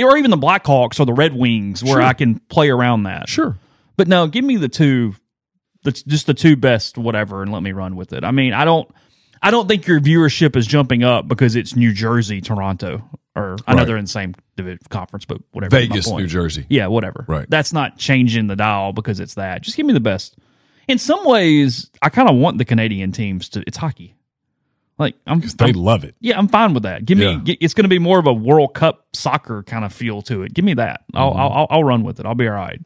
or 0.00 0.16
even 0.16 0.30
the 0.30 0.38
Blackhawks 0.38 1.00
or 1.00 1.04
the 1.04 1.12
Red 1.12 1.34
Wings, 1.34 1.82
where 1.82 1.94
Sure. 1.94 2.02
I 2.02 2.12
can 2.12 2.38
play 2.38 2.70
around 2.70 3.02
that. 3.02 3.28
Sure. 3.28 3.58
But 3.96 4.06
no, 4.06 4.28
give 4.28 4.44
me 4.44 4.56
the 4.56 4.68
two, 4.68 5.14
that's 5.82 6.02
just 6.04 6.26
the 6.26 6.34
two 6.34 6.54
best, 6.56 6.96
whatever, 6.96 7.42
and 7.42 7.52
let 7.52 7.62
me 7.64 7.72
run 7.72 7.96
with 7.96 8.12
it. 8.12 8.22
I 8.24 8.30
mean, 8.30 8.52
I 8.52 8.64
don't, 8.64 8.88
I 9.42 9.50
don't 9.50 9.66
think 9.68 9.86
your 9.88 10.00
viewership 10.00 10.54
is 10.56 10.66
jumping 10.66 11.02
up 11.02 11.26
because 11.26 11.56
it's 11.56 11.74
New 11.76 11.92
Jersey, 11.92 12.40
Toronto, 12.40 13.02
or 13.36 13.56
I 13.66 13.74
know 13.74 13.84
they're 13.84 13.96
in 13.96 14.04
the 14.04 14.10
same 14.10 14.34
conference, 14.88 15.24
but 15.24 15.38
whatever. 15.52 15.76
Vegas. 15.76 16.08
New 16.08 16.26
Jersey. 16.28 16.64
Yeah, 16.68 16.86
whatever. 16.86 17.24
Right. 17.26 17.50
That's 17.50 17.72
not 17.72 17.98
changing 17.98 18.46
the 18.46 18.56
dial 18.56 18.92
because 18.92 19.18
it's 19.20 19.34
that. 19.34 19.62
Just 19.62 19.76
give 19.76 19.84
me 19.84 19.92
the 19.92 20.00
best. 20.00 20.38
In 20.88 20.98
some 20.98 21.24
ways, 21.24 21.90
I 22.02 22.08
kind 22.08 22.28
of 22.28 22.36
want 22.36 22.58
the 22.58 22.64
Canadian 22.64 23.12
teams 23.12 23.48
to. 23.50 23.62
It's 23.66 23.76
hockey. 23.76 24.14
Like 24.98 25.16
I'm, 25.26 25.40
They 25.40 25.64
I'm- 25.66 25.74
love 25.74 26.04
it. 26.04 26.14
yeah, 26.20 26.38
I'm 26.38 26.46
fine 26.48 26.72
with 26.74 26.84
that. 26.84 27.04
Give 27.04 27.18
me. 27.18 27.40
Yeah. 27.44 27.56
It's 27.60 27.74
going 27.74 27.84
to 27.84 27.88
be 27.88 27.98
more 27.98 28.18
of 28.18 28.26
a 28.26 28.32
World 28.32 28.74
Cup 28.74 29.06
soccer 29.12 29.62
kind 29.64 29.84
of 29.84 29.92
feel 29.92 30.22
to 30.22 30.42
it. 30.42 30.54
Give 30.54 30.64
me 30.64 30.74
that. 30.74 31.02
I'll, 31.14 31.30
Mm-hmm. 31.30 31.40
I'll, 31.40 31.50
I'll, 31.52 31.66
I'll 31.70 31.84
run 31.84 32.04
with 32.04 32.20
it. 32.20 32.26
I'll 32.26 32.34
be 32.36 32.46
all 32.46 32.54
right. 32.54 32.80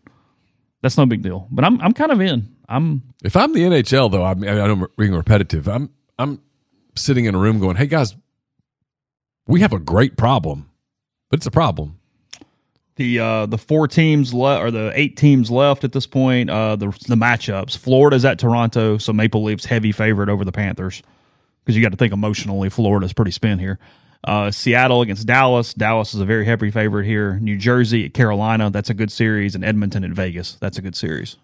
That's 0.80 0.96
no 0.96 1.04
big 1.06 1.22
deal. 1.22 1.48
But 1.50 1.64
I'm, 1.64 1.80
I'm 1.82 1.92
kind 1.92 2.10
of 2.12 2.20
in. 2.20 2.54
I'm. 2.68 3.02
If 3.24 3.36
I'm 3.36 3.52
the 3.52 3.60
NHL, 3.60 4.10
though, 4.10 4.22
I, 4.24 4.34
mean, 4.34 4.48
I 4.48 4.60
I'm 4.64 4.86
being 4.96 5.12
repetitive. 5.14 5.68
I'm 5.68 5.90
I'm 6.18 6.40
sitting 6.94 7.24
in 7.26 7.34
a 7.34 7.38
room 7.38 7.58
going, 7.58 7.76
"Hey 7.76 7.86
guys, 7.86 8.14
we 9.46 9.60
have 9.60 9.72
a 9.72 9.78
great 9.78 10.16
problem, 10.16 10.70
but 11.30 11.40
it's 11.40 11.46
a 11.46 11.50
problem. 11.50 11.97
The 12.98 13.18
uh, 13.18 13.46
the 13.46 13.56
four 13.58 13.88
teams 13.88 14.34
left 14.34 14.62
or 14.62 14.70
the 14.70 14.92
eight 14.94 15.16
teams 15.16 15.50
left 15.50 15.82
at 15.84 15.92
this 15.92 16.06
point. 16.06 16.50
Uh, 16.50 16.76
the 16.76 16.88
the 17.08 17.14
matchups: 17.16 17.76
Florida's 17.78 18.24
at 18.26 18.38
Toronto, 18.38 18.98
so 18.98 19.12
Maple 19.14 19.42
Leafs 19.42 19.64
heavy 19.64 19.90
favorite 19.92 20.28
over 20.28 20.44
the 20.44 20.52
Panthers 20.52 21.02
because 21.64 21.76
you 21.76 21.82
got 21.82 21.90
to 21.92 21.96
think 21.96 22.12
emotionally. 22.12 22.68
Florida's 22.68 23.14
pretty 23.14 23.30
spin 23.30 23.58
here. 23.58 23.78
Uh, 24.24 24.50
Seattle 24.50 25.00
against 25.00 25.26
Dallas. 25.26 25.72
Dallas 25.72 26.12
is 26.12 26.20
a 26.20 26.24
very 26.24 26.44
heavy 26.44 26.70
favorite 26.70 27.06
here. 27.06 27.38
New 27.40 27.56
Jersey 27.56 28.04
at 28.04 28.12
Carolina. 28.14 28.68
That's 28.68 28.90
a 28.90 28.94
good 28.94 29.12
series. 29.12 29.54
And 29.54 29.64
Edmonton 29.64 30.04
at 30.04 30.10
Vegas. 30.10 30.56
That's 30.60 30.76
a 30.76 30.82
good 30.82 30.96
series. 30.96 31.36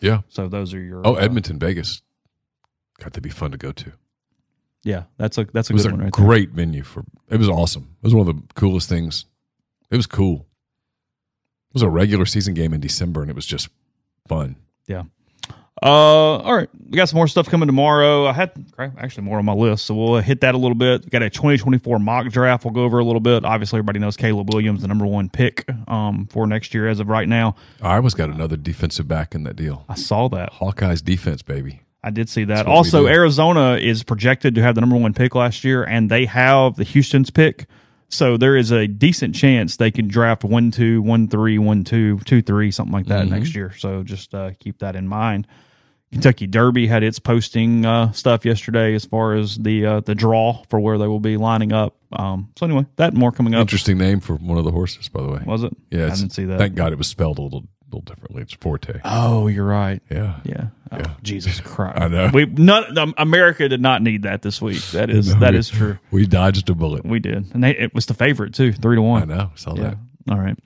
Yeah. 0.00 0.20
So 0.28 0.46
those 0.48 0.74
are 0.74 0.80
your. 0.80 1.00
Oh, 1.04 1.14
uh, 1.14 1.18
Edmonton, 1.18 1.58
Vegas. 1.58 2.02
Got 3.00 3.12
to 3.14 3.20
be 3.20 3.30
fun 3.30 3.50
to 3.50 3.56
go 3.56 3.72
to. 3.72 3.92
Yeah, 4.82 5.04
that's 5.16 5.38
a 5.38 5.46
that's 5.52 5.70
a 5.70 5.72
It 5.72 5.74
was 5.74 5.84
good 5.84 5.92
a 5.92 5.94
one 5.94 6.04
right 6.04 6.12
there. 6.14 6.24
great 6.26 6.50
venue 6.50 6.82
for. 6.82 7.04
It 7.30 7.38
was 7.38 7.48
awesome. 7.48 7.96
It 8.02 8.04
was 8.04 8.14
one 8.14 8.28
of 8.28 8.36
the 8.36 8.42
coolest 8.54 8.86
things. 8.88 9.24
It 9.94 9.96
was 9.96 10.08
cool. 10.08 10.48
It 11.70 11.74
was 11.74 11.82
a 11.82 11.88
regular 11.88 12.26
season 12.26 12.52
game 12.52 12.74
in 12.74 12.80
December, 12.80 13.20
and 13.20 13.30
it 13.30 13.36
was 13.36 13.46
just 13.46 13.68
fun. 14.26 14.56
Yeah. 14.88 15.04
Uh, 15.80 15.86
all 15.86 16.56
right. 16.56 16.68
We 16.90 16.96
got 16.96 17.08
some 17.08 17.16
more 17.18 17.28
stuff 17.28 17.48
coming 17.48 17.68
tomorrow. 17.68 18.26
I 18.26 18.32
had 18.32 18.50
actually 18.76 19.22
more 19.22 19.38
on 19.38 19.44
my 19.44 19.52
list, 19.52 19.84
so 19.84 19.94
we'll 19.94 20.20
hit 20.20 20.40
that 20.40 20.56
a 20.56 20.58
little 20.58 20.74
bit. 20.74 21.04
We 21.04 21.10
got 21.10 21.22
a 21.22 21.30
2024 21.30 22.00
mock 22.00 22.26
draft. 22.30 22.64
We'll 22.64 22.74
go 22.74 22.82
over 22.82 22.98
a 22.98 23.04
little 23.04 23.20
bit. 23.20 23.44
Obviously, 23.44 23.78
everybody 23.78 24.00
knows 24.00 24.16
Caleb 24.16 24.52
Williams, 24.52 24.82
the 24.82 24.88
number 24.88 25.06
one 25.06 25.28
pick 25.28 25.64
um, 25.86 26.26
for 26.26 26.48
next 26.48 26.74
year 26.74 26.88
as 26.88 26.98
of 26.98 27.06
right 27.06 27.28
now. 27.28 27.54
Iowa's 27.80 28.14
got 28.14 28.30
another 28.30 28.56
defensive 28.56 29.06
back 29.06 29.36
in 29.36 29.44
that 29.44 29.54
deal. 29.54 29.84
I 29.88 29.94
saw 29.94 30.28
that. 30.30 30.54
Hawkeyes 30.54 31.04
defense, 31.04 31.42
baby. 31.42 31.82
I 32.02 32.10
did 32.10 32.28
see 32.28 32.42
that. 32.46 32.66
That's 32.66 32.66
what 32.66 32.72
we 32.72 32.78
Also. 32.78 33.06
Arizona 33.06 33.76
is 33.76 34.02
projected 34.02 34.56
to 34.56 34.62
have 34.62 34.74
the 34.74 34.80
number 34.80 34.96
one 34.96 35.14
pick 35.14 35.36
last 35.36 35.62
year, 35.62 35.84
and 35.84 36.10
they 36.10 36.24
have 36.26 36.74
the 36.74 36.82
Houston's 36.82 37.30
pick. 37.30 37.68
So 38.14 38.36
there 38.36 38.56
is 38.56 38.70
a 38.70 38.86
decent 38.86 39.34
chance 39.34 39.76
they 39.76 39.90
could 39.90 40.08
draft 40.08 40.44
one 40.44 40.70
two, 40.70 41.02
one 41.02 41.28
three, 41.28 41.58
one 41.58 41.84
two, 41.84 42.18
two 42.20 42.42
three, 42.42 42.70
something 42.70 42.92
like 42.92 43.06
that 43.06 43.26
Mm-hmm. 43.26 43.34
next 43.34 43.54
year. 43.54 43.72
So 43.76 44.02
just 44.02 44.34
uh, 44.34 44.52
keep 44.60 44.78
that 44.78 44.94
in 44.96 45.08
mind. 45.08 45.46
Kentucky 46.12 46.46
Derby 46.46 46.86
had 46.86 47.02
its 47.02 47.18
posting 47.18 47.84
uh, 47.84 48.12
stuff 48.12 48.44
yesterday 48.44 48.94
as 48.94 49.04
far 49.04 49.34
as 49.34 49.56
the 49.56 49.84
uh, 49.84 50.00
the 50.00 50.14
draw 50.14 50.62
for 50.68 50.78
where 50.78 50.96
they 50.96 51.08
will 51.08 51.18
be 51.18 51.36
lining 51.36 51.72
up. 51.72 51.96
Um, 52.12 52.52
so 52.56 52.66
anyway, 52.66 52.86
that 52.96 53.08
and 53.10 53.18
more 53.18 53.32
coming 53.32 53.52
up. 53.52 53.62
Interesting 53.62 53.98
name 53.98 54.20
for 54.20 54.36
one 54.36 54.56
of 54.56 54.64
the 54.64 54.70
horses, 54.70 55.08
by 55.08 55.22
the 55.22 55.28
way. 55.28 55.40
Was 55.44 55.64
it? 55.64 55.72
Yeah, 55.90 56.06
I 56.06 56.10
didn't 56.10 56.30
see 56.30 56.44
that. 56.44 56.58
Thank 56.58 56.76
God 56.76 56.92
it 56.92 56.98
was 56.98 57.08
spelled 57.08 57.38
a 57.38 57.42
little, 57.42 57.64
differently. 58.00 58.42
It's 58.42 58.52
Forte. 58.54 59.00
Oh, 59.04 59.46
you're 59.48 59.64
right. 59.66 60.02
Yeah, 60.10 60.40
Yeah. 60.44 60.66
Oh, 60.92 60.98
Yeah. 60.98 61.14
Jesus 61.22 61.60
Christ. 61.64 62.00
I 62.00 62.08
know. 62.08 62.30
We 62.32 62.46
none. 62.46 62.96
Um, 62.98 63.14
America 63.18 63.68
did 63.68 63.80
not 63.80 64.02
need 64.02 64.22
that 64.22 64.42
this 64.42 64.60
week. 64.62 64.82
That 64.92 65.10
is 65.10 65.32
No, 65.34 65.40
that 65.40 65.52
we- 65.52 65.58
is 65.58 65.68
true. 65.68 65.98
We 66.10 66.26
dodged 66.26 66.68
a 66.70 66.74
bullet. 66.74 67.04
We 67.04 67.18
did, 67.18 67.52
and 67.54 67.62
they, 67.64 67.70
it 67.76 67.94
was 67.94 68.06
the 68.06 68.14
favorite 68.14 68.54
too, 68.54 68.72
three 68.72 68.96
to 68.96 69.02
one. 69.02 69.30
I 69.30 69.36
know. 69.36 69.50
Saw 69.54 69.74
Yeah. 69.76 69.82
that. 69.82 69.96
All 70.30 70.38
right. 70.38 70.58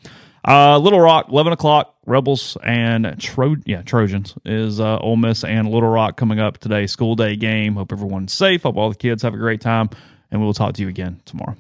Uh, 0.47 0.79
Little 0.79 1.01
Rock, 1.01 1.29
eleven 1.31 1.53
o'clock. 1.53 1.95
Rebels 2.07 2.57
and 2.65 3.21
Tro- 3.21 3.57
yeah 3.67 3.83
Trojans 3.83 4.35
is 4.47 4.81
uh, 4.81 4.97
Ole 4.99 5.17
Miss 5.17 5.45
and 5.45 5.69
Little 5.71 5.91
Rock 5.91 6.17
coming 6.17 6.39
up 6.41 6.57
today. 6.59 6.87
School 6.87 7.17
day 7.17 7.37
game. 7.37 7.75
Hope 7.75 7.93
everyone's 7.93 8.33
safe. 8.33 8.63
Hope 8.63 8.77
all 8.77 8.89
the 8.89 8.95
kids 8.97 9.23
have 9.25 9.35
a 9.35 9.37
great 9.39 9.61
time, 9.61 9.91
and 10.31 10.41
we 10.41 10.47
will 10.47 10.55
talk 10.55 10.73
to 10.75 10.83
you 10.83 10.89
again 10.89 11.21
tomorrow. 11.27 11.55